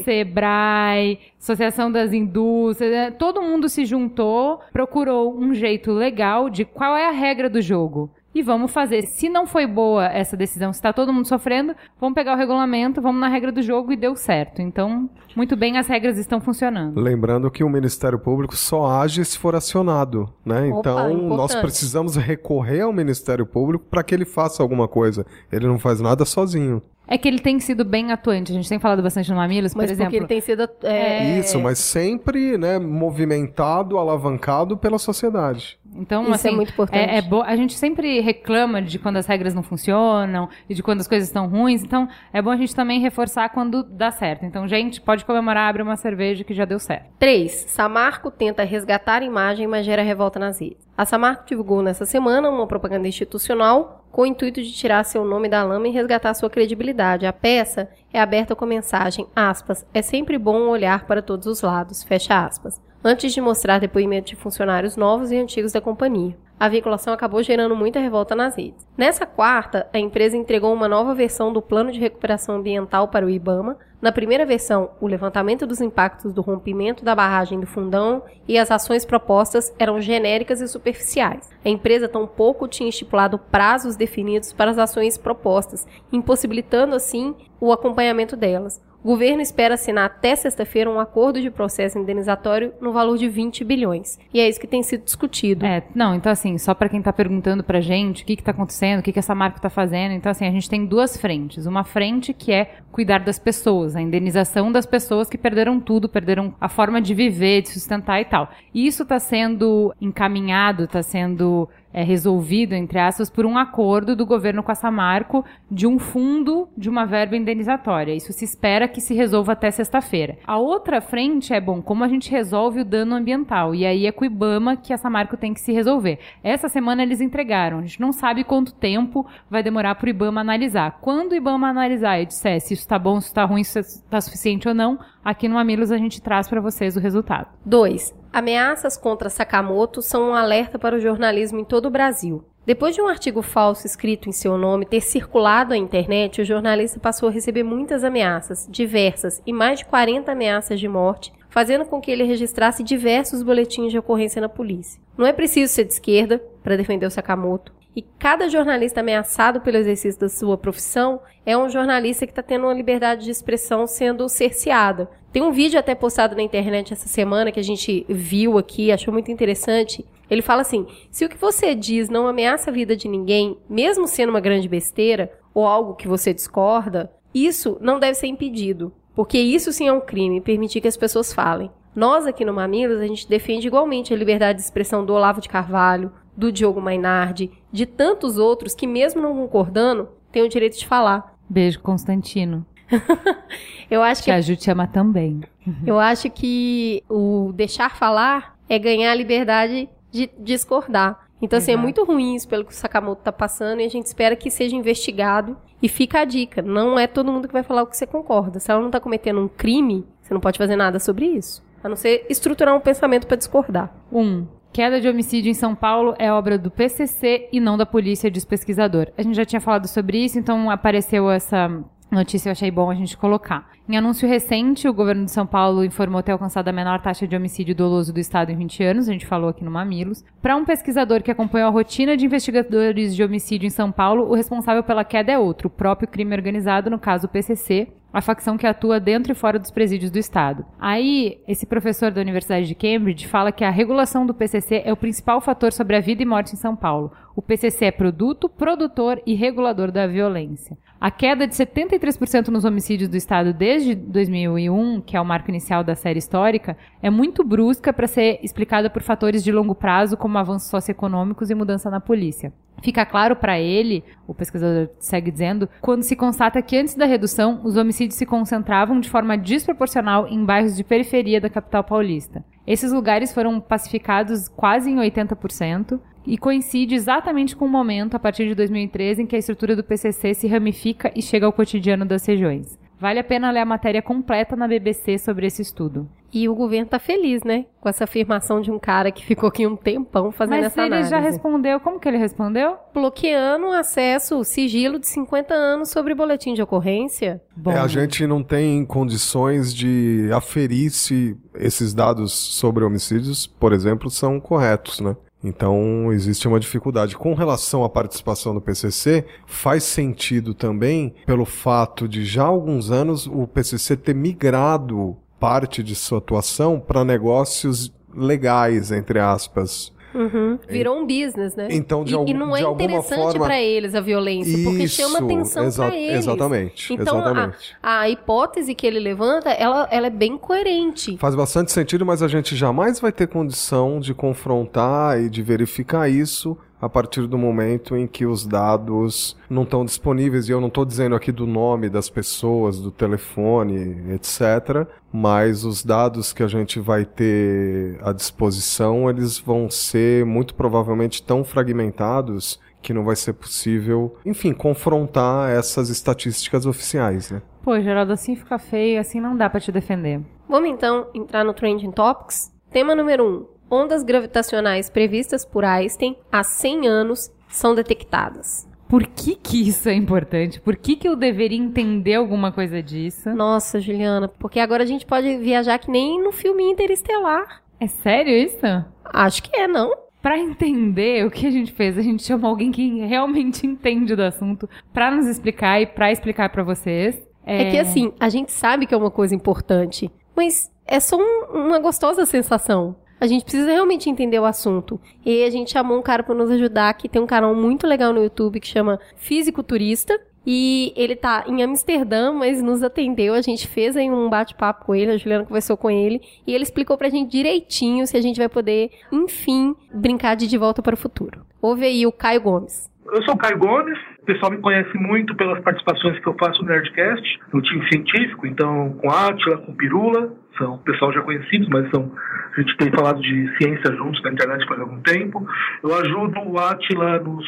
Sebrae, 0.04 1.20
Associação 1.40 1.92
das 1.92 2.14
Indústrias, 2.14 2.92
né? 2.92 3.12
todo 3.12 3.42
mundo 3.42 3.70
se 3.70 3.86
juntou, 3.86 4.60
procurou 4.72 5.38
um 5.38 5.54
jeito 5.54 5.92
legal 5.92 6.50
de 6.50 6.66
qual 6.66 6.96
é 6.96 7.08
a 7.08 7.12
regra 7.12 7.50
do 7.50 7.62
jogo. 7.62 8.10
E 8.34 8.42
vamos 8.42 8.72
fazer. 8.72 9.04
Se 9.04 9.28
não 9.28 9.46
foi 9.46 9.68
boa 9.68 10.06
essa 10.06 10.38
decisão, 10.38 10.72
se 10.72 10.80
está 10.80 10.94
todo 10.94 11.12
mundo 11.12 11.28
sofrendo, 11.28 11.76
vamos 12.00 12.16
pegar 12.16 12.34
o 12.34 12.38
regulamento, 12.38 13.02
vamos 13.02 13.20
na 13.20 13.28
regra 13.28 13.52
do 13.52 13.62
jogo 13.62 13.92
e 13.92 13.98
deu 13.98 14.16
certo. 14.16 14.62
Então, 14.62 15.10
muito 15.36 15.56
bem, 15.58 15.78
as 15.78 15.88
regras 15.88 16.18
estão 16.18 16.40
funcionando. 16.40 17.00
Lembrando 17.00 17.52
que 17.52 17.64
o 17.64 17.70
Ministério 17.70 18.18
Público 18.18 18.56
só 18.56 18.88
age 19.02 19.24
se 19.26 19.38
for 19.38 19.54
acionado, 19.56 20.32
né? 20.46 20.70
Opa, 20.70 20.80
então, 20.80 21.08
nós 21.10 21.52
importante. 21.52 21.62
precisamos 21.62 22.16
recorrer 22.16 22.82
ao 22.82 22.94
Ministério 22.94 23.46
Público 23.46 23.86
para 23.90 24.04
que 24.04 24.16
ele 24.16 24.26
faça 24.26 24.64
alguma 24.64 24.88
coisa. 24.88 25.26
Ele 25.52 25.68
não 25.68 25.78
faz 25.78 26.00
nada 26.00 26.24
sozinho. 26.24 26.82
É 27.08 27.18
que 27.18 27.28
ele 27.28 27.40
tem 27.40 27.60
sido 27.60 27.84
bem 27.84 28.14
atuante. 28.14 28.54
A 28.54 28.56
gente 28.56 28.70
tem 28.70 28.80
falado 28.80 29.04
bastante 29.04 29.30
no 29.30 29.36
Mamilos, 29.36 29.74
por 29.74 29.80
Mas 29.82 29.92
exemplo. 29.92 30.06
porque 30.06 30.16
ele 30.18 30.28
tem 30.28 30.40
sido. 30.40 30.70
é, 30.84 31.40
Isso, 31.40 31.60
mas 31.60 31.78
sempre, 31.80 32.58
né, 32.58 32.80
movimentado, 32.80 33.98
alavancado 33.98 34.78
pela 34.78 34.98
sociedade. 34.98 35.78
Então, 35.96 36.24
Isso 36.24 36.32
é 36.32 36.36
assim, 36.36 36.52
muito 36.56 36.72
importante. 36.72 37.10
É, 37.10 37.18
é 37.18 37.22
bo- 37.22 37.42
A 37.42 37.56
gente 37.56 37.74
sempre 37.78 38.20
reclama 38.22 38.82
de 38.82 38.98
quando 38.98 39.18
as 39.18 39.26
regras 39.26 39.54
não 39.54 39.62
funcionam 39.64 40.48
e 40.70 40.74
de 40.74 40.82
quando 40.82 41.02
as 41.02 41.08
coisas 41.08 41.28
estão 41.28 41.48
ruins. 41.48 41.84
Então, 41.84 42.08
é 42.32 42.42
bom 42.42 42.50
a 42.52 42.56
gente 42.56 42.74
também 42.76 43.00
reforçar 43.02 43.50
quando 43.50 43.84
dá 43.84 44.10
certo. 44.12 44.46
Então, 44.46 44.68
gente, 44.68 45.02
pode 45.02 45.26
comemorar, 45.26 45.70
abre 45.70 45.82
uma 45.84 45.98
cerveja 45.98 46.44
que 46.44 46.54
já 46.54 46.64
deu 46.66 46.80
certo. 46.80 47.08
3. 47.20 47.52
Samarco 47.68 48.32
tenta 48.32 48.64
resgatar 48.64 49.22
a 49.22 49.26
imagem, 49.26 49.68
mas 49.68 49.86
gera 49.86 50.02
revolta 50.02 50.40
nas 50.40 50.60
redes. 50.62 50.90
A 50.98 51.06
Samarco 51.06 51.46
divulgou 51.46 51.82
nessa 51.82 52.06
semana 52.06 52.50
uma 52.50 52.68
propaganda 52.68 53.08
institucional 53.08 54.06
com 54.12 54.22
o 54.24 54.26
intuito 54.26 54.62
de 54.62 54.72
tirar 54.74 55.04
seu 55.06 55.24
nome 55.26 55.48
da 55.50 55.64
lama 55.64 55.88
e 55.88 55.92
resgatar 55.92 56.34
sua 56.34 56.50
credibilidade. 56.50 57.26
A 57.26 57.34
peça 57.34 57.90
é 58.14 58.20
aberta 58.20 58.56
com 58.56 58.66
a 58.66 58.68
mensagem, 58.68 59.26
aspas, 59.36 59.86
é 59.94 60.02
sempre 60.02 60.38
bom 60.38 60.68
olhar 60.68 61.06
para 61.06 61.22
todos 61.22 61.48
os 61.48 61.62
lados, 61.62 62.04
fecha 62.04 62.46
aspas, 62.46 62.80
antes 63.04 63.34
de 63.34 63.42
mostrar 63.42 63.80
depoimentos 63.80 64.30
de 64.30 64.36
funcionários 64.36 64.96
novos 64.96 65.32
e 65.32 65.38
antigos 65.38 65.72
da 65.72 65.82
companhia. 65.82 66.38
A 66.62 66.70
vinculação 66.70 67.12
acabou 67.12 67.42
gerando 67.42 67.76
muita 67.76 68.00
revolta 68.00 68.36
nas 68.36 68.56
redes. 68.56 68.88
Nessa 68.96 69.26
quarta, 69.26 69.88
a 69.92 69.98
empresa 69.98 70.38
entregou 70.38 70.72
uma 70.72 70.88
nova 70.88 71.16
versão 71.16 71.52
do 71.52 71.60
Plano 71.60 71.92
de 71.92 72.00
Recuperação 72.00 72.58
Ambiental 72.58 73.08
para 73.08 73.26
o 73.26 73.30
IBAMA. 73.32 73.80
Na 74.00 74.12
primeira 74.12 74.46
versão, 74.46 74.92
o 75.02 75.08
levantamento 75.08 75.66
dos 75.66 75.82
impactos 75.82 76.32
do 76.32 76.42
rompimento 76.44 77.04
da 77.04 77.16
barragem 77.16 77.60
do 77.60 77.66
Fundão 77.66 78.22
e 78.48 78.60
as 78.60 78.70
ações 78.70 79.04
propostas 79.04 79.74
eram 79.80 80.00
genéricas 80.00 80.62
e 80.62 80.68
superficiais. 80.68 81.50
A 81.66 81.70
empresa 81.70 82.08
tampouco 82.08 82.68
tinha 82.68 82.90
estipulado 82.90 83.40
prazos 83.40 83.96
definidos 83.96 84.54
para 84.54 84.70
as 84.70 84.78
ações 84.78 85.18
propostas, 85.18 85.88
impossibilitando 86.14 86.96
assim 86.96 87.36
o 87.60 87.72
acompanhamento 87.72 88.38
delas. 88.38 88.80
O 89.04 89.08
governo 89.08 89.42
espera 89.42 89.74
assinar 89.74 90.06
até 90.06 90.36
sexta-feira 90.36 90.88
um 90.88 91.00
acordo 91.00 91.42
de 91.42 91.50
processo 91.50 91.98
indenizatório 91.98 92.72
no 92.80 92.92
valor 92.92 93.18
de 93.18 93.28
20 93.28 93.64
bilhões. 93.64 94.20
E 94.32 94.40
é 94.40 94.48
isso 94.48 94.60
que 94.60 94.68
tem 94.68 94.84
sido 94.84 95.04
discutido. 95.04 95.66
É, 95.66 95.84
não, 95.96 96.14
então 96.14 96.32
assim, 96.32 96.56
só 96.60 96.76
pra 96.76 96.88
quem 96.88 97.02
tá 97.02 97.12
perguntando 97.12 97.64
pra 97.64 97.82
gente 97.82 98.22
o 98.22 98.26
que 98.26 98.36
que 98.36 98.44
tá 98.44 98.52
acontecendo, 98.52 99.00
o 99.00 99.02
que 99.02 99.12
que 99.12 99.18
essa 99.18 99.34
marca 99.34 99.60
tá 99.60 99.72
fazendo, 99.72 100.12
então 100.12 100.32
assim, 100.32 100.46
a 100.46 100.52
gente 100.52 100.70
tem 100.70 100.86
duas 100.86 101.18
frentes. 101.18 101.66
Uma 101.66 101.84
frente 101.84 102.32
que 102.32 102.52
é 102.52 102.76
cuidar 102.92 103.22
das 103.22 103.40
pessoas, 103.40 103.96
a 103.96 104.02
indenização 104.02 104.72
das 104.72 104.86
pessoas 104.86 105.28
que 105.28 105.38
perderam 105.38 105.80
tudo, 105.80 106.08
perderam 106.08 106.54
a 106.62 106.70
forma 106.70 107.02
de 107.02 107.16
viver, 107.16 107.64
de 107.64 107.70
sustentar 107.70 108.22
e 108.22 108.26
tal. 108.26 108.52
E 108.72 108.86
isso 108.86 109.04
tá 109.04 109.20
sendo 109.20 109.96
encaminhado, 110.00 110.88
tá 110.88 111.02
sendo 111.02 111.68
é, 111.94 112.04
resolvido, 112.04 112.74
entre 112.74 113.00
aspas, 113.00 113.30
por 113.30 113.46
um 113.46 113.58
acordo 113.58 114.16
do 114.16 114.26
governo 114.26 114.64
com 114.64 114.72
a 114.72 114.76
Samarco 114.76 115.44
de 115.70 115.88
um 115.88 116.00
fundo 116.00 116.68
de 116.78 116.90
uma 116.90 117.06
verba 117.06 117.36
indenizatória. 117.36 118.14
Isso 118.14 118.34
se 118.34 118.46
espera 118.46 118.88
que 118.88 119.02
se 119.02 119.14
resolva 119.14 119.54
até 119.54 119.70
sexta-feira. 119.72 120.38
A 120.46 120.58
outra 120.58 121.02
frente 121.02 121.54
é, 121.54 121.62
bom, 121.62 121.82
como 121.82 122.04
a 122.04 122.08
gente 122.08 122.32
resolve 122.32 122.82
o 122.82 122.86
dano 122.86 123.16
ambiental? 123.16 123.76
E 123.76 123.86
aí 123.86 124.06
é 124.06 124.12
com 124.12 124.24
o 124.24 124.28
IBAMA 124.28 124.78
que 124.78 124.94
a 124.94 124.98
Samarco 124.98 125.38
tem 125.38 125.54
que 125.54 125.62
se 125.62 125.72
resolver. 125.72 126.20
Essa 126.44 126.70
semana 126.70 127.04
eles 127.04 127.22
entregaram. 127.22 127.80
A 127.80 127.82
gente 127.82 128.00
não 128.00 128.12
sabe 128.12 128.44
quanto 128.44 128.74
tempo 128.74 129.26
vai 129.50 129.64
demorar 129.64 129.96
para 129.96 130.08
o 130.08 130.10
IBAMA 130.10 130.42
analisar. 130.42 131.00
Quando 131.02 131.32
o 131.32 131.36
IBAMA 131.36 131.68
analisar 131.68 132.20
e 132.20 132.26
disser 132.26 132.60
se 132.62 132.74
isso 132.74 132.84
está 132.84 132.98
bom, 132.98 133.20
se 133.20 133.28
está 133.28 133.44
ruim, 133.46 133.64
se 133.64 133.80
está 133.80 134.22
suficiente 134.22 134.68
ou 134.68 134.74
não, 134.74 135.00
aqui 135.24 135.48
no 135.48 135.56
Mamilos 135.56 135.92
a 135.92 135.98
gente 135.98 136.22
traz 136.22 136.48
para 136.48 136.62
vocês 136.62 136.96
o 136.96 137.00
resultado. 137.00 137.48
2. 137.66 138.14
Ameaças 138.34 138.98
contra 138.98 139.30
Sakamoto 139.30 140.02
são 140.02 140.30
um 140.30 140.34
alerta 140.34 140.80
para 140.80 140.96
o 140.96 141.00
jornalismo 141.00 141.60
em 141.60 141.66
todo 141.66 141.88
o 141.88 141.92
Brasil. 141.92 142.44
Depois 142.66 142.94
de 142.94 143.02
um 143.02 143.08
artigo 143.08 143.42
falso 143.42 143.88
escrito 143.88 144.30
em 144.30 144.32
seu 144.32 144.58
nome 144.58 144.86
ter 144.86 145.02
circulado 145.02 145.74
à 145.74 145.78
internet, 145.78 146.42
o 146.42 146.46
jornalista 146.46 147.00
passou 147.00 147.28
a 147.28 147.32
receber 147.32 147.64
muitas 147.64 148.04
ameaças, 148.04 148.68
diversas, 148.70 149.42
e 149.46 149.52
mais 149.52 149.80
de 149.80 149.86
40 149.86 150.32
ameaças 150.32 150.80
de 150.80 150.88
morte, 150.88 151.34
fazendo 151.50 151.86
com 151.86 152.00
que 152.00 152.12
ele 152.12 152.24
registrasse 152.24 152.84
diversos 152.84 153.42
boletins 153.42 153.92
de 153.92 153.98
ocorrência 153.98 154.40
na 154.40 154.48
polícia. 154.48 155.02
Não 155.18 155.26
é 155.26 155.34
preciso 155.34 155.74
ser 155.74 155.86
de 155.86 155.94
esquerda 155.94 156.42
para 156.64 156.78
defender 156.78 157.06
o 157.06 157.12
Sakamoto. 157.12 157.74
E 157.94 158.02
cada 158.02 158.48
jornalista 158.48 159.02
ameaçado 159.02 159.60
pelo 159.60 159.78
exercício 159.78 160.22
da 160.22 160.30
sua 160.30 160.58
profissão 160.58 161.20
é 161.46 161.58
um 161.58 161.70
jornalista 161.70 162.26
que 162.26 162.32
está 162.32 162.42
tendo 162.42 162.66
uma 162.66 162.74
liberdade 162.74 163.26
de 163.26 163.32
expressão 163.32 163.86
sendo 163.86 164.30
cerceada. 164.30 165.10
Tem 165.34 165.42
um 165.42 165.52
vídeo 165.52 165.78
até 165.78 165.94
postado 165.94 166.36
na 166.36 166.42
internet 166.42 166.94
essa 166.94 167.08
semana 167.08 167.52
que 167.52 167.60
a 167.60 167.64
gente 167.64 168.06
viu 168.08 168.58
aqui, 168.58 168.92
achou 168.92 169.14
muito 169.14 169.32
interessante. 169.32 170.06
Ele 170.30 170.42
fala 170.42 170.62
assim: 170.62 170.88
se 171.10 171.26
o 171.26 171.30
que 171.30 171.38
você 171.38 171.76
diz 171.76 172.10
não 172.10 172.28
ameaça 172.28 172.70
a 172.70 172.74
vida 172.74 172.96
de 172.96 173.10
ninguém, 173.10 173.58
mesmo 173.70 174.08
sendo 174.08 174.30
uma 174.30 174.40
grande 174.40 174.70
besteira 174.70 175.32
ou 175.54 175.66
algo 175.66 175.96
que 175.96 176.08
você 176.08 176.34
discorda, 176.34 177.12
isso 177.34 177.78
não 177.82 178.00
deve 178.00 178.16
ser 178.16 178.28
impedido. 178.28 178.94
Porque 179.14 179.38
isso 179.38 179.74
sim 179.74 179.88
é 179.88 179.94
um 179.94 180.00
crime, 180.00 180.40
permitir 180.40 180.80
que 180.80 180.88
as 180.88 180.96
pessoas 180.96 181.34
falem. 181.34 181.70
Nós 181.94 182.26
aqui 182.26 182.46
no 182.46 182.54
Mamilos, 182.54 183.02
a 183.02 183.08
gente 183.08 183.28
defende 183.28 183.68
igualmente 183.68 184.14
a 184.14 184.18
liberdade 184.18 184.60
de 184.60 184.64
expressão 184.64 185.06
do 185.06 185.14
Olavo 185.14 185.42
de 185.42 185.50
Carvalho, 185.50 186.12
do 186.42 186.52
Diogo 186.52 186.82
Mainardi, 186.82 187.52
de 187.72 187.86
tantos 187.86 188.40
outros 188.40 188.74
que, 188.74 188.88
mesmo 188.88 189.22
não 189.22 189.36
concordando, 189.36 190.10
têm 190.32 190.42
o 190.42 190.50
direito 190.50 190.76
de 190.76 190.88
falar. 190.88 191.38
Beijo, 191.48 191.80
Constantino. 191.82 192.66
Eu 193.92 194.02
acho 194.02 194.24
que 194.24 194.26
Que 194.26 194.32
a 194.32 194.42
Ju 194.42 194.56
te 194.56 194.72
ama 194.72 194.88
também. 194.88 195.42
Eu 195.86 196.00
acho 196.00 196.32
que 196.32 197.04
o 197.08 197.52
deixar 197.54 197.96
falar 197.96 198.58
é 198.68 198.80
ganhar 198.80 199.12
a 199.12 199.16
liberdade 199.16 199.88
de 200.10 200.32
discordar. 200.40 201.28
Então, 201.40 201.58
assim, 201.58 201.72
é 201.72 201.74
Exato. 201.76 201.84
muito 201.84 202.04
ruim 202.04 202.34
isso 202.34 202.48
pelo 202.48 202.66
que 202.66 202.72
o 202.72 202.76
Sakamoto 202.76 203.22
tá 203.22 203.32
passando 203.32 203.80
e 203.82 203.86
a 203.86 203.90
gente 203.90 204.08
espera 204.08 204.36
que 204.36 204.50
seja 204.50 204.76
investigado. 204.76 205.56
E 205.80 205.88
fica 205.88 206.22
a 206.22 206.26
dica, 206.26 206.64
não 206.64 206.98
é 206.98 207.06
todo 207.06 207.32
mundo 207.32 207.48
que 207.48 207.54
vai 207.54 207.64
falar 207.64 207.84
o 207.84 207.88
que 207.88 207.96
você 207.96 208.08
concorda. 208.08 208.60
Se 208.60 208.72
ela 208.72 208.82
não 208.82 208.90
tá 208.90 209.00
cometendo 209.00 209.40
um 209.40 209.48
crime, 209.48 210.08
você 210.22 210.34
não 210.34 210.42
pode 210.42 210.58
fazer 210.58 210.76
nada 210.76 211.00
sobre 211.00 211.26
isso. 211.28 211.64
A 211.84 211.90
não 211.90 211.96
ser 211.96 212.26
estruturar 212.30 212.76
um 212.76 212.80
pensamento 212.80 213.28
para 213.28 213.38
discordar. 213.38 213.94
Um, 214.12 214.46
queda 214.72 215.02
de 215.02 215.08
homicídio 215.08 215.50
em 215.50 215.54
São 215.54 215.76
Paulo 215.76 216.16
é 216.18 216.32
obra 216.32 216.58
do 216.58 216.72
PCC 216.72 217.50
e 217.52 217.60
não 217.60 217.78
da 217.78 217.86
polícia, 217.86 218.32
diz 218.32 218.46
pesquisador. 218.46 219.08
A 219.18 219.22
gente 219.22 219.36
já 219.36 219.46
tinha 219.46 219.62
falado 219.62 219.88
sobre 219.88 220.24
isso, 220.24 220.40
então 220.40 220.70
apareceu 220.70 221.30
essa 221.30 221.70
notícia, 222.12 222.50
eu 222.50 222.52
achei 222.52 222.70
bom 222.70 222.90
a 222.90 222.96
gente 222.96 223.18
colocar. 223.18 223.70
Em 223.88 223.98
anúncio 223.98 224.28
recente, 224.28 224.88
o 224.88 224.94
governo 224.94 225.26
de 225.26 225.32
São 225.32 225.46
Paulo 225.46 225.84
informou 225.84 226.22
ter 226.22 226.32
alcançado 226.32 226.68
a 226.68 226.72
menor 226.72 227.02
taxa 227.02 227.28
de 227.28 227.36
homicídio 227.36 227.74
doloso 227.74 228.14
do 228.14 228.20
estado 228.20 228.52
em 228.52 228.56
20 228.56 228.84
anos, 228.84 229.10
a 229.10 229.12
gente 229.12 229.26
falou 229.26 229.50
aqui 229.50 229.64
no 229.64 229.72
Mamilos. 229.72 230.24
Para 230.42 230.56
um 230.56 230.66
pesquisador 230.66 231.24
que 231.24 231.32
acompanhou 231.32 231.68
a 231.68 231.72
rotina 231.72 232.16
de 232.16 232.26
investigadores 232.26 233.16
de 233.16 233.24
homicídio 233.24 233.68
em 233.68 233.72
São 233.72 233.92
Paulo, 233.92 234.30
o 234.30 234.36
responsável 234.36 234.84
pela 234.84 235.04
queda 235.04 235.32
é 235.32 235.40
outro, 235.40 235.68
o 235.68 235.72
próprio 235.72 236.08
crime 236.08 236.36
organizado, 236.36 236.90
no 236.90 237.00
caso 237.00 237.28
o 237.28 237.30
PCC, 237.30 237.88
a 238.14 238.22
facção 238.22 238.58
que 238.58 238.68
atua 238.68 239.00
dentro 239.00 239.32
e 239.32 239.36
fora 239.36 239.58
dos 239.58 239.72
presídios 239.72 240.12
do 240.12 240.20
Estado. 240.20 240.66
Aí, 240.80 241.42
esse 241.48 241.66
professor 241.66 242.12
da 242.12 242.22
Universidade 242.22 242.68
de 242.68 242.76
Cambridge 242.76 243.28
fala 243.28 243.52
que 243.52 243.64
a 243.64 243.70
regulação 243.70 244.26
do 244.26 244.34
PCC 244.34 244.82
é 244.86 244.92
o 244.92 244.98
principal 244.98 245.40
fator 245.42 245.72
sobre 245.72 245.96
a 245.96 246.02
vida 246.02 246.22
e 246.22 246.26
morte 246.26 246.54
em 246.54 246.58
São 246.58 246.76
Paulo. 246.76 247.12
O 247.36 247.42
PCC 247.42 247.86
é 247.86 247.92
produto, 247.92 248.50
produtor 248.50 249.22
e 249.26 249.34
regulador 249.34 249.92
da 249.92 250.06
violência. 250.08 250.78
A 251.02 251.10
queda 251.10 251.48
de 251.48 251.56
73% 251.56 252.50
nos 252.50 252.64
homicídios 252.64 253.10
do 253.10 253.18
Estado 253.18 253.52
desde 253.52 253.96
2001, 253.96 255.02
que 255.02 255.18
é 255.18 255.20
o 255.20 255.26
marco 255.26 255.50
inicial 255.50 255.84
da 255.84 255.96
série 255.96 256.20
histórica, 256.20 256.78
é 257.02 257.10
muito 257.10 257.44
brusca 257.44 257.92
para 257.92 258.06
ser 258.06 258.40
explicada 258.44 258.88
por 258.88 259.02
fatores 259.02 259.44
de 259.44 259.52
longo 259.52 259.74
prazo, 259.74 260.16
como 260.16 260.38
avanços 260.38 260.70
socioeconômicos 260.70 261.50
e 261.50 261.56
mudança 261.56 261.90
na 261.90 262.00
polícia. 262.00 262.54
Fica 262.84 263.04
claro 263.04 263.36
para 263.36 263.60
ele, 263.60 264.04
o 264.28 264.36
pesquisador 264.36 264.90
segue 265.00 265.32
dizendo, 265.32 265.68
quando 265.82 266.04
se 266.04 266.16
constata 266.16 266.62
que 266.62 266.78
antes 266.78 266.94
da 266.94 267.08
redução, 267.08 267.62
os 267.64 267.78
homicídios 267.78 268.20
se 268.20 268.26
concentravam 268.28 269.00
de 269.00 269.10
forma 269.10 269.36
desproporcional 269.36 270.28
em 270.28 270.46
bairros 270.46 270.76
de 270.76 270.84
periferia 270.84 271.42
da 271.42 271.50
capital 271.50 271.84
paulista. 271.84 272.46
Esses 272.72 272.94
lugares 272.94 273.34
foram 273.34 273.60
pacificados 273.60 274.48
quase 274.48 274.90
em 274.90 274.96
80% 274.96 276.00
e 276.26 276.38
coincide 276.38 276.96
exatamente 276.96 277.54
com 277.54 277.66
o 277.66 277.70
momento, 277.70 278.16
a 278.16 278.20
partir 278.20 278.48
de 278.48 278.56
2013, 278.56 279.24
em 279.24 279.26
que 279.26 279.36
a 279.36 279.40
estrutura 279.40 279.76
do 279.76 279.84
PCC 279.84 280.34
se 280.34 280.48
ramifica 280.48 281.12
e 281.14 281.22
chega 281.22 281.46
ao 281.46 281.52
cotidiano 281.52 282.06
das 282.06 282.26
regiões. 282.26 282.80
Vale 282.98 283.20
a 283.20 283.26
pena 283.26 283.52
ler 283.52 283.60
a 283.60 283.66
matéria 283.66 284.02
completa 284.02 284.56
na 284.56 284.70
BBC 284.70 285.18
sobre 285.18 285.48
esse 285.48 285.62
estudo. 285.62 286.08
E 286.34 286.48
o 286.48 286.56
governo 286.56 286.88
tá 286.88 286.98
feliz, 287.00 287.44
né? 287.44 287.66
Com 287.82 287.90
essa 287.90 288.06
afirmação 288.06 288.62
de 288.62 288.72
um 288.72 288.80
cara 288.80 289.12
que 289.12 289.26
ficou 289.26 289.50
aqui 289.50 289.68
um 289.68 289.76
tempão 289.76 290.32
fazendo 290.32 290.58
Mas 290.58 290.66
essa 290.68 290.82
ele 290.82 290.88
análise. 290.96 291.10
já 291.10 291.20
respondeu. 291.20 291.80
Como 291.80 292.00
que 292.00 292.08
ele 292.08 292.18
respondeu? 292.18 292.78
Bloqueando 292.94 293.68
o 293.68 293.72
acesso, 293.72 294.38
o 294.38 294.44
sigilo 294.44 294.98
de 295.00 295.08
50 295.08 295.54
anos 295.54 295.90
sobre 295.90 296.16
boletim 296.16 296.54
de 296.54 296.62
ocorrência. 296.62 297.42
Bom, 297.56 297.72
É, 297.72 297.80
a 297.80 297.88
gente 297.88 298.26
não 298.26 298.42
tem 298.44 298.86
condições 298.86 299.74
de 299.74 300.30
aferir 300.34 300.92
se 300.92 301.36
esses 301.56 301.94
dados 301.94 302.32
sobre 302.32 302.84
homicídios, 302.84 303.46
por 303.46 303.74
exemplo, 303.74 304.10
são 304.10 304.40
corretos, 304.40 305.00
né? 305.00 305.16
Então, 305.44 306.14
existe 306.14 306.48
uma 306.48 306.60
dificuldade. 306.60 307.18
Com 307.18 307.34
relação 307.34 307.84
à 307.84 307.90
participação 307.90 308.54
do 308.54 308.62
PCC, 308.62 309.26
faz 309.48 309.84
sentido 309.84 310.54
também 310.54 311.16
pelo 311.26 311.46
fato 311.46 312.08
de 312.08 312.24
já 312.24 312.44
há 312.44 312.48
alguns 312.48 312.92
anos 312.92 313.26
o 313.26 313.48
PCC 313.48 313.98
ter 313.98 314.14
migrado 314.14 315.18
parte 315.42 315.82
de 315.82 315.96
sua 315.96 316.20
atuação 316.20 316.80
para 316.80 317.04
negócios 317.04 317.92
legais, 318.16 318.92
entre 318.92 319.18
aspas. 319.20 319.92
Uhum. 320.14 320.60
Virou 320.68 320.98
um 321.00 321.08
business, 321.08 321.56
né? 321.56 321.70
Então, 321.72 322.04
de 322.04 322.12
e, 322.12 322.16
algum- 322.16 322.30
e 322.30 322.34
não 322.34 322.54
é 322.56 322.60
de 322.60 322.66
alguma 322.66 322.84
interessante 322.84 323.18
forma- 323.32 323.46
pra 323.46 323.62
eles 323.62 323.96
a 323.96 324.02
violência, 324.02 324.62
porque 324.66 324.86
chama 324.88 325.20
atenção 325.20 325.72
pra 325.72 325.96
eles. 325.96 326.18
Exatamente, 326.18 326.94
Então, 326.94 327.16
a- 327.18 327.22
exatamente. 327.22 327.58
A, 327.82 328.10
hipótese 328.10 328.76
que 328.76 328.86
ele 328.86 329.00
levanta, 329.00 329.50
ela, 329.52 329.88
ela 329.90 330.08
é 330.08 330.10
bem 330.10 330.38
coerente. 330.38 331.18
Faz 331.18 331.34
bastante 331.34 331.72
sentido, 331.72 332.06
mas 332.06 332.22
a 332.22 332.28
gente 332.28 332.56
jamais 332.58 333.00
vai 333.00 333.12
ter 333.14 333.26
condição 333.28 334.02
de 334.02 334.14
confrontar 334.14 335.18
e 335.20 335.30
de 335.30 335.42
verificar 335.42 336.10
isso 336.10 336.58
a 336.82 336.90
partir 336.90 337.28
do 337.28 337.38
momento 337.38 337.96
em 337.96 338.08
que 338.08 338.26
os 338.26 338.46
dados 338.46 339.38
não 339.50 339.64
estão 339.64 339.86
disponíveis. 339.86 340.50
E 340.50 340.52
eu 340.52 340.60
não 340.60 340.68
estou 340.68 340.84
dizendo 340.84 341.16
aqui 341.16 341.32
do 341.32 341.46
nome 341.46 341.90
das 341.90 342.10
pessoas, 342.10 342.80
do 342.80 342.90
telefone, 342.90 344.14
etc. 344.14 344.88
Mas 345.14 345.64
os 345.64 345.84
dados 345.84 346.34
que 346.34 346.42
a 346.42 346.48
gente 346.48 346.80
vai 346.80 347.06
ter 347.06 348.00
à 348.02 348.12
disposição, 348.12 349.10
eles 349.10 349.38
vão 349.38 349.70
ser 349.70 350.26
muito 350.26 350.56
provavelmente 350.56 351.22
tão 351.22 351.44
fragmentados 351.44 352.60
que 352.82 352.94
não 352.94 353.04
vai 353.04 353.16
ser 353.16 353.34
possível, 353.34 354.18
enfim, 354.26 354.54
confrontar 354.54 355.52
essas 355.52 355.90
estatísticas 355.90 356.66
oficiais, 356.66 357.30
né? 357.30 357.42
Pô, 357.62 357.80
Geraldo, 357.80 358.12
assim 358.12 358.36
fica 358.36 358.58
feio, 358.58 359.00
assim 359.00 359.22
não 359.22 359.38
dá 359.38 359.48
pra 359.48 359.60
te 359.60 359.72
defender. 359.72 360.20
Vamos 360.50 360.70
então 360.70 361.08
entrar 361.14 361.44
no 361.46 361.54
Trending 361.54 361.92
Topics. 361.92 362.52
Tema 362.72 362.96
número 362.96 363.24
1. 363.24 363.28
Um, 363.28 363.46
ondas 363.72 364.04
gravitacionais 364.04 364.90
previstas 364.90 365.46
por 365.46 365.64
Einstein 365.64 366.16
há 366.32 366.44
100 366.44 366.88
anos 366.88 367.32
são 367.48 367.74
detectadas. 367.74 368.68
Por 368.90 369.08
que 369.08 369.36
que 369.36 369.68
isso 369.70 369.88
é 369.88 369.94
importante? 369.94 370.60
Por 370.60 370.76
que 370.76 370.98
que 370.98 371.08
eu 371.08 371.16
deveria 371.16 371.58
entender 371.58 372.16
alguma 372.16 372.52
coisa 372.52 372.84
disso? 372.84 373.30
Nossa, 373.34 373.80
Juliana, 373.80 374.28
porque 374.28 374.60
agora 374.60 374.84
a 374.84 374.86
gente 374.86 375.06
pode 375.06 375.38
viajar 375.38 375.80
que 375.80 375.90
nem 375.90 376.22
no 376.22 376.34
filme 376.34 376.64
Interestelar. 376.64 377.62
É 377.80 377.88
sério 377.88 378.34
isso? 378.34 378.66
Acho 379.06 379.42
que 379.44 379.56
é, 379.56 379.66
não? 379.68 379.92
Pra 380.22 380.38
entender 380.38 381.26
o 381.26 381.32
que 381.32 381.48
a 381.48 381.50
gente 381.52 381.72
fez, 381.72 381.98
a 381.98 382.02
gente 382.02 382.22
chamou 382.22 382.50
alguém 382.50 382.70
que 382.72 383.00
realmente 383.00 383.66
entende 383.66 384.16
do 384.16 384.22
assunto 384.22 384.70
pra 384.94 385.10
nos 385.10 385.26
explicar 385.26 385.82
e 385.82 385.86
pra 385.88 386.12
explicar 386.12 386.50
pra 386.50 386.62
vocês. 386.64 387.16
É... 387.44 387.72
que 387.72 387.78
assim, 387.80 388.14
a 388.20 388.30
gente 388.30 388.52
sabe 388.52 388.86
que 388.86 388.94
é 388.94 388.98
uma 388.98 389.10
coisa 389.10 389.34
importante, 389.34 390.12
mas 390.36 390.70
é 390.86 391.00
só 391.00 391.18
um- 391.18 391.66
uma 391.66 391.80
gostosa 391.80 392.24
sensação. 392.26 392.96
A 393.22 393.28
gente 393.28 393.44
precisa 393.44 393.70
realmente 393.70 394.10
entender 394.10 394.40
o 394.40 394.46
assunto. 394.46 395.00
E 395.24 395.44
a 395.44 395.50
gente 395.52 395.70
chamou 395.70 395.96
um 395.96 396.02
cara 396.02 396.24
pra 396.24 396.34
nos 396.34 396.50
ajudar, 396.50 396.92
que 396.96 397.08
tem 397.08 397.22
um 397.22 397.28
canal 397.28 397.54
muito 397.54 397.86
legal 397.86 398.12
no 398.12 398.24
YouTube 398.24 398.60
que 398.60 398.68
chama 398.68 399.00
Físico 399.16 399.62
Turista. 399.62 400.20
E 400.44 400.92
ele 400.96 401.16
tá 401.16 401.44
em 401.48 401.62
Amsterdã, 401.62 402.34
mas 402.34 402.64
nos 402.64 402.82
atendeu. 402.82 403.36
A 403.36 403.42
gente 403.42 403.68
fez 403.68 403.96
aí 403.96 404.10
um 404.10 404.28
bate-papo 404.28 404.86
com 404.86 404.96
ele, 404.96 405.12
a 405.12 405.18
Juliana 405.18 405.46
conversou 405.46 405.78
com 405.78 405.92
ele. 405.92 406.20
E 406.48 406.56
ele 406.56 406.64
explicou 406.64 406.98
pra 406.98 407.10
gente 407.10 407.30
direitinho 407.30 408.08
se 408.08 408.18
a 408.18 408.22
gente 408.22 408.40
vai 408.40 408.50
poder, 408.50 408.90
enfim, 409.12 409.76
brincar 409.94 410.36
de 410.36 410.48
De 410.48 410.58
Volta 410.58 410.82
para 410.82 410.96
o 410.96 410.98
Futuro. 410.98 411.42
Ouve 411.62 411.86
aí 411.86 412.08
o 412.08 412.12
Caio 412.12 412.42
Gomes. 412.42 412.90
Eu 413.06 413.22
sou 413.24 413.36
o 413.36 413.38
Caio 413.38 413.60
Gomes, 413.60 414.00
o 414.22 414.26
pessoal 414.26 414.52
me 414.52 414.58
conhece 414.60 414.98
muito 414.98 415.36
pelas 415.36 415.62
participações 415.62 416.18
que 416.20 416.28
eu 416.28 416.36
faço 416.40 416.64
no 416.64 416.70
Nerdcast, 416.70 417.40
no 417.54 417.62
time 417.62 417.88
científico, 417.90 418.48
então 418.48 418.94
com 419.02 419.12
Átila, 419.12 419.58
com 419.58 419.76
Pirula, 419.76 420.34
são 420.58 420.78
pessoal 420.80 421.14
já 421.14 421.22
conhecidos, 421.22 421.68
mas 421.70 421.90
são 421.90 422.12
a 422.56 422.62
gente 422.62 422.76
tem 422.78 422.92
falado 422.92 423.22
de 423.22 423.58
ciência 423.58 423.96
juntos 423.96 424.22
na 424.24 424.32
internet 424.32 424.68
faz 424.68 424.80
algum 424.82 425.00
tempo. 425.02 425.48
Eu 425.82 425.96
ajudo 425.96 426.40
o 426.42 426.60
Átila 426.60 427.20
nos, 427.20 427.46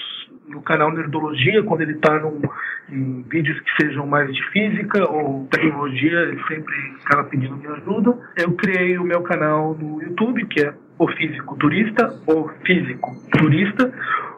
no 0.48 0.62
canal 0.62 0.92
Nerdologia, 0.94 1.62
quando 1.64 1.82
ele 1.82 1.94
está 1.94 2.22
em 2.90 3.22
vídeos 3.24 3.60
que 3.60 3.84
sejam 3.84 4.08
mais 4.08 4.34
de 4.34 4.42
física 4.52 5.04
ou 5.10 5.46
tecnologia, 5.52 6.22
ele 6.22 6.42
sempre 6.48 6.74
acaba 7.06 7.26
pedindo 7.26 7.58
minha 7.58 7.74
ajuda. 7.74 8.18
Eu 8.38 8.54
criei 8.54 8.98
o 8.98 9.04
meu 9.04 9.22
canal 9.24 9.76
no 9.76 10.02
YouTube, 10.02 10.46
que 10.46 10.62
é 10.62 10.74
O 10.98 11.08
Físico 11.10 11.58
Turista, 11.58 12.18
O 12.26 12.48
Físico 12.66 13.12
Turista, 13.38 13.94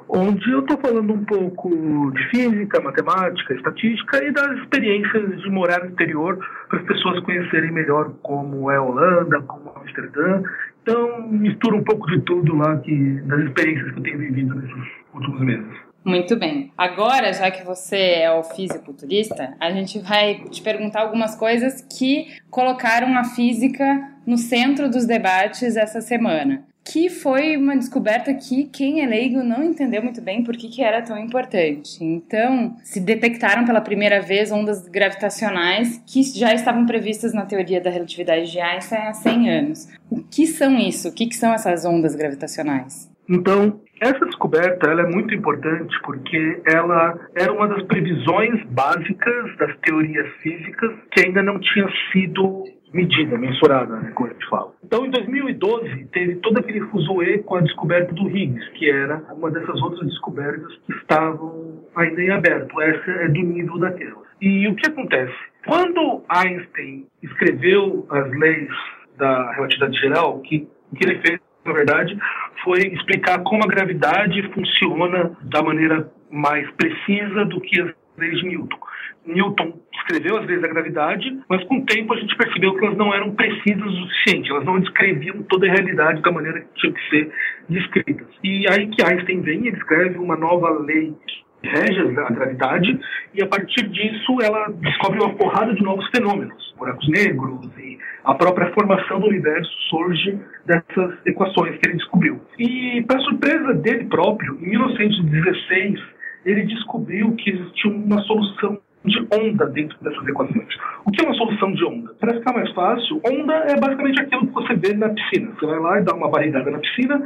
onde 0.08 0.52
eu 0.52 0.60
estou 0.60 0.78
falando 0.78 1.14
um 1.14 1.26
pouco 1.26 2.12
de 2.12 2.30
física, 2.30 2.82
matemática, 2.82 3.54
estatística 3.54 4.24
e 4.24 4.32
das 4.32 4.58
experiências 4.60 5.42
de 5.42 5.50
morar 5.50 5.84
no 5.84 5.90
exterior 5.90 6.38
para 6.70 6.80
as 6.80 6.86
pessoas 6.86 7.20
conhecerem 7.22 7.72
melhor 7.72 8.14
como 8.22 8.70
é 8.70 8.78
a 8.78 8.82
Holanda, 8.82 9.42
como 9.42 9.72
é 9.76 9.80
Amsterdã. 9.80 10.44
Então, 10.82 11.28
mistura 11.28 11.76
um 11.76 11.84
pouco 11.84 12.06
de 12.08 12.22
tudo 12.22 12.56
lá 12.56 12.78
que, 12.78 13.22
das 13.22 13.40
experiências 13.42 13.92
que 13.92 14.00
eu 14.00 14.04
tenho 14.04 14.18
vivido 14.20 14.56
nesses 14.56 14.92
últimos 15.14 15.42
meses. 15.42 15.86
Muito 16.06 16.36
bem. 16.36 16.72
Agora, 16.78 17.34
já 17.34 17.50
que 17.50 17.66
você 17.66 17.98
é 18.22 18.32
o 18.32 18.44
fisiculturista, 18.44 19.56
a 19.60 19.72
gente 19.72 19.98
vai 19.98 20.44
te 20.52 20.62
perguntar 20.62 21.02
algumas 21.02 21.36
coisas 21.36 21.82
que 21.98 22.28
colocaram 22.52 23.18
a 23.18 23.24
física 23.24 23.84
no 24.28 24.38
centro 24.38 24.88
dos 24.88 25.08
debates 25.08 25.76
essa 25.76 26.02
semana. 26.02 26.64
Que 26.86 27.10
foi 27.10 27.58
uma 27.58 27.76
descoberta 27.76 28.34
que 28.34 28.66
quem 28.66 29.04
é 29.04 29.08
leigo 29.08 29.44
não 29.44 29.64
entendeu 29.64 30.04
muito 30.04 30.22
bem 30.22 30.44
por 30.44 30.56
que, 30.56 30.82
era 30.82 31.02
tão 31.02 31.18
importante. 31.18 32.04
Então, 32.04 32.76
se 32.84 33.00
detectaram 33.00 33.66
pela 33.66 33.82
primeira 33.82 34.22
vez 34.22 34.52
ondas 34.52 34.88
gravitacionais 34.88 36.02
que 36.06 36.22
já 36.24 36.54
estavam 36.54 36.86
previstas 36.86 37.34
na 37.34 37.46
teoria 37.46 37.82
da 37.82 37.90
relatividade 37.90 38.52
de 38.52 38.60
Einstein 38.60 39.08
há 39.08 39.14
100 39.14 39.50
anos. 39.50 39.88
O 40.10 40.22
que 40.22 40.46
são 40.46 40.78
isso? 40.78 41.10
O 41.10 41.12
que, 41.12 41.26
que 41.26 41.36
são 41.36 41.54
essas 41.54 41.86
ondas 41.86 42.16
gravitacionais? 42.16 43.10
Então, 43.28 43.82
essa 44.00 44.26
descoberta 44.26 44.90
ela 44.90 45.02
é 45.02 45.10
muito 45.10 45.34
importante 45.34 45.96
porque 46.04 46.62
ela 46.66 47.18
era 47.36 47.52
uma 47.52 47.68
das 47.68 47.84
previsões 47.84 48.64
básicas 48.66 49.58
das 49.58 49.76
teorias 49.80 50.28
físicas 50.42 50.92
que 51.12 51.26
ainda 51.26 51.42
não 51.42 51.60
tinha 51.60 51.88
sido 52.12 52.64
medida, 52.96 53.38
mensurada, 53.38 53.98
né, 53.98 54.12
como 54.16 54.30
a 54.30 54.34
gente 54.34 54.48
fala. 54.48 54.74
Então, 54.82 55.06
em 55.06 55.10
2012, 55.10 56.06
teve 56.14 56.36
todo 56.36 56.58
aquele 56.58 56.80
fuzuê 56.88 57.40
com 57.40 57.56
a 57.56 57.62
descoberta 57.62 58.14
do 58.14 58.30
Higgs, 58.30 58.72
que 58.72 58.90
era 58.90 59.22
uma 59.34 59.52
dessas 59.52 59.82
outras 59.82 60.08
descobertas 60.08 60.74
que 60.86 60.94
estavam 60.94 61.84
ainda 61.94 62.22
em 62.22 62.30
aberto. 62.30 62.82
Essa 62.82 63.12
é 63.12 63.28
do 63.28 63.42
nível 63.42 63.78
daquela. 63.80 64.24
E 64.42 64.66
o 64.70 64.76
que 64.76 64.90
acontece? 64.90 65.36
Quando 65.68 66.24
Einstein 66.30 67.06
escreveu 67.22 68.06
as 68.10 68.32
leis 68.32 68.70
da 69.18 69.52
relatividade 69.52 70.00
geral, 70.00 70.40
que, 70.40 70.68
o 70.92 70.96
que 70.96 71.06
ele 71.06 71.20
fez, 71.20 71.40
na 71.66 71.74
verdade, 71.74 72.18
foi 72.64 72.80
explicar 72.80 73.44
como 73.44 73.64
a 73.64 73.68
gravidade 73.68 74.42
funciona 74.54 75.36
da 75.42 75.62
maneira 75.62 76.10
mais 76.32 76.70
precisa 76.72 77.44
do 77.46 77.60
que 77.60 77.82
as 77.82 77.92
leis 78.18 78.40
de 78.40 78.48
Newton. 78.48 78.78
Newton 79.26 79.80
escreveu 79.94 80.38
as 80.38 80.46
leis 80.46 80.62
da 80.62 80.68
gravidade, 80.68 81.40
mas 81.50 81.64
com 81.66 81.78
o 81.78 81.86
tempo 81.86 82.14
a 82.14 82.18
gente 82.18 82.36
percebeu 82.36 82.76
que 82.76 82.86
elas 82.86 82.98
não 82.98 83.14
eram 83.14 83.32
precisas 83.32 83.86
o 83.86 84.08
suficiente, 84.08 84.52
elas 84.52 84.66
não 84.66 84.80
descreviam 84.80 85.42
toda 85.44 85.68
a 85.68 85.72
realidade 85.72 86.22
da 86.22 86.32
maneira 86.32 86.62
que 86.62 86.68
tinham 86.76 86.94
que 86.94 87.10
ser 87.10 87.32
descritas. 87.70 88.28
E 88.44 88.66
aí 88.72 88.88
que 88.88 89.04
Einstein 89.04 89.42
vem, 89.42 89.68
ele 89.68 89.78
escreve 89.78 90.18
uma 90.18 90.36
nova 90.36 90.70
lei 90.80 91.14
que 91.28 91.46
rege 91.68 92.00
a 92.20 92.30
gravidade, 92.30 93.00
e 93.34 93.44
a 93.44 93.48
partir 93.48 93.88
disso 93.90 94.38
ela 94.42 94.68
descobre 94.82 95.20
uma 95.20 95.34
porrada 95.34 95.74
de 95.74 95.82
novos 95.82 96.08
fenômenos, 96.16 96.74
buracos 96.78 97.08
negros 97.10 97.66
e 97.80 97.98
a 98.24 98.34
própria 98.34 98.72
formação 98.74 99.20
do 99.20 99.28
universo 99.28 99.72
surge 99.90 100.40
dessas 100.66 101.16
equações 101.26 101.78
que 101.78 101.88
ele 101.88 101.98
descobriu. 101.98 102.42
E, 102.58 103.04
para 103.08 103.20
surpresa 103.20 103.74
dele 103.74 104.06
próprio, 104.06 104.58
em 104.62 104.70
1916, 104.70 106.00
ele 106.46 106.64
descobriu 106.64 107.36
que 107.36 107.52
existia 107.52 107.92
uma 107.92 108.20
solução 108.22 108.80
de 109.06 109.28
onda 109.34 109.66
dentro 109.68 109.98
dessas 110.02 110.28
equações. 110.28 110.68
O 111.06 111.12
que 111.12 111.24
é 111.24 111.28
uma 111.28 111.36
solução 111.36 111.72
de 111.74 111.86
onda? 111.86 112.14
Para 112.20 112.34
ficar 112.34 112.54
mais 112.54 112.72
fácil, 112.74 113.22
onda 113.26 113.54
é 113.54 113.80
basicamente 113.80 114.22
aquilo 114.22 114.48
que 114.48 114.54
você 114.54 114.76
vê 114.76 114.94
na 114.94 115.10
piscina. 115.10 115.52
Você 115.52 115.66
vai 115.66 115.80
lá 115.80 116.00
e 116.00 116.04
dá 116.04 116.16
uma 116.16 116.30
barrigada 116.30 116.72
na 116.72 116.80
piscina 116.80 117.26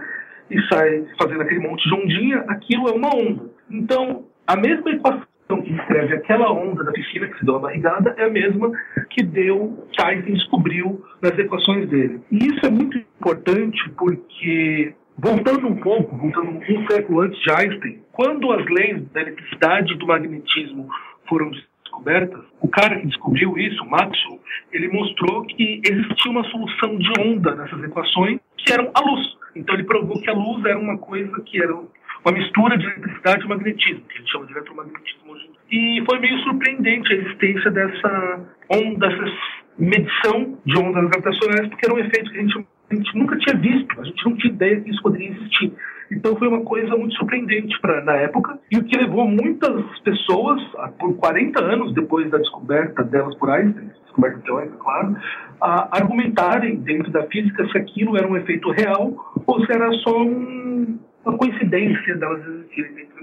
e 0.50 0.62
sai 0.68 1.06
fazendo 1.22 1.42
aquele 1.42 1.60
monte 1.60 1.88
de 1.88 1.96
ondinha, 1.96 2.44
aquilo 2.48 2.90
é 2.90 2.92
uma 2.92 3.16
onda. 3.16 3.50
Então, 3.70 4.26
a 4.48 4.56
mesma 4.56 4.90
equação 4.92 5.28
que 5.64 5.74
descreve 5.74 6.14
aquela 6.16 6.52
onda 6.52 6.84
da 6.84 6.92
piscina 6.92 7.28
que 7.28 7.40
se 7.40 7.46
deu 7.46 7.56
a 7.56 7.60
barrigada 7.60 8.14
é 8.18 8.26
a 8.26 8.30
mesma 8.30 8.72
que 9.10 9.24
deu, 9.24 9.88
Einstein 10.00 10.34
descobriu 10.34 11.04
nas 11.22 11.38
equações 11.38 11.90
dele. 11.90 12.22
E 12.32 12.38
isso 12.38 12.66
é 12.66 12.70
muito 12.70 12.98
importante 12.98 13.90
porque, 13.98 14.94
voltando 15.18 15.68
um 15.68 15.76
pouco, 15.78 16.16
voltando 16.16 16.50
um 16.52 16.88
século 16.88 17.22
antes 17.22 17.40
de 17.42 17.52
Einstein, 17.52 18.00
quando 18.12 18.52
as 18.52 18.66
leis 18.66 19.04
da 19.12 19.22
eletricidade 19.22 19.94
e 19.94 19.98
do 19.98 20.08
magnetismo 20.08 20.88
foram 21.28 21.52
descobertas, 22.00 22.42
o 22.62 22.68
cara 22.68 23.00
que 23.00 23.08
descobriu 23.08 23.58
isso, 23.58 23.86
Maxwell, 23.86 24.40
ele 24.72 24.88
mostrou 24.90 25.46
que 25.46 25.82
existia 25.84 26.32
uma 26.32 26.44
solução 26.46 26.98
de 26.98 27.12
onda 27.20 27.56
nessas 27.56 27.84
equações 27.84 28.40
que 28.58 28.72
eram 28.74 28.90
a 28.94 29.02
luz. 29.02 29.38
Então 29.56 29.76
ele 29.76 29.84
provou 29.84 30.20
que 30.22 30.30
a 30.30 30.34
luz 30.34 30.64
era 30.66 30.78
uma 30.78 30.98
coisa 30.98 31.42
que 31.42 31.62
era 31.62 31.74
uma 31.74 32.34
mistura 32.34 32.78
de 32.78 32.86
eletricidade 32.86 33.46
e 33.46 33.48
magnetismo, 33.48 34.02
que 34.02 34.16
a 34.16 34.18
gente 34.20 34.32
chama 34.32 34.46
de 34.46 34.52
eletromagnetismo 34.52 35.32
hoje. 35.32 35.50
E 35.72 36.04
foi 36.10 36.20
meio 36.20 36.38
surpreendente 36.40 37.14
a 37.14 37.16
existência 37.16 37.72
dessa 37.72 38.46
onda, 38.70 39.08
dessa 39.08 39.32
medição 39.78 40.58
de 40.66 40.78
ondas 40.78 41.10
gravitacionais, 41.10 41.70
porque 41.70 41.86
era 41.86 41.96
um 41.96 42.00
efeito 42.00 42.32
que 42.32 42.38
a 42.38 42.42
gente, 42.42 42.68
a 42.92 42.96
gente 42.96 43.18
nunca 43.18 43.38
tinha 43.38 43.56
visto, 43.58 44.00
a 44.02 44.04
gente 44.04 44.26
não 44.26 44.36
tinha 44.38 44.54
ideia 44.54 44.82
que 44.82 44.90
isso 44.90 45.02
poderia 45.02 45.30
existir. 45.30 45.74
Então 46.12 46.36
foi 46.38 46.48
uma 46.48 46.62
coisa 46.62 46.96
muito 46.98 47.14
surpreendente 47.16 47.80
pra, 47.82 48.04
na 48.04 48.14
época 48.14 48.58
e 48.72 48.78
o 48.78 48.84
que 48.84 48.98
levou 48.98 49.28
muitas 49.28 49.84
pessoas, 50.00 50.60
por 50.98 51.16
40 51.18 51.64
anos 51.64 51.94
depois 51.94 52.30
da 52.32 52.40
descoberta 52.40 53.04
delas 53.04 53.36
por 53.36 53.50
Einstein, 53.52 53.90
descoberta 54.06 54.40
teórica, 54.40 54.76
claro, 54.78 55.16
a 55.62 55.96
argumentarem 55.98 56.78
dentro 56.78 57.12
da 57.12 57.24
física 57.28 57.68
se 57.70 57.78
aquilo 57.78 58.18
era 58.18 58.28
um 58.28 58.36
efeito 58.36 58.72
real 58.72 59.14
ou 59.46 59.66
se 59.66 59.72
era 59.72 59.92
só 60.00 60.24
um- 60.24 60.98
uma 61.24 61.38
coincidência 61.38 62.16
delas 62.16 62.44
existirem 62.48 62.94
dentro. 62.96 63.19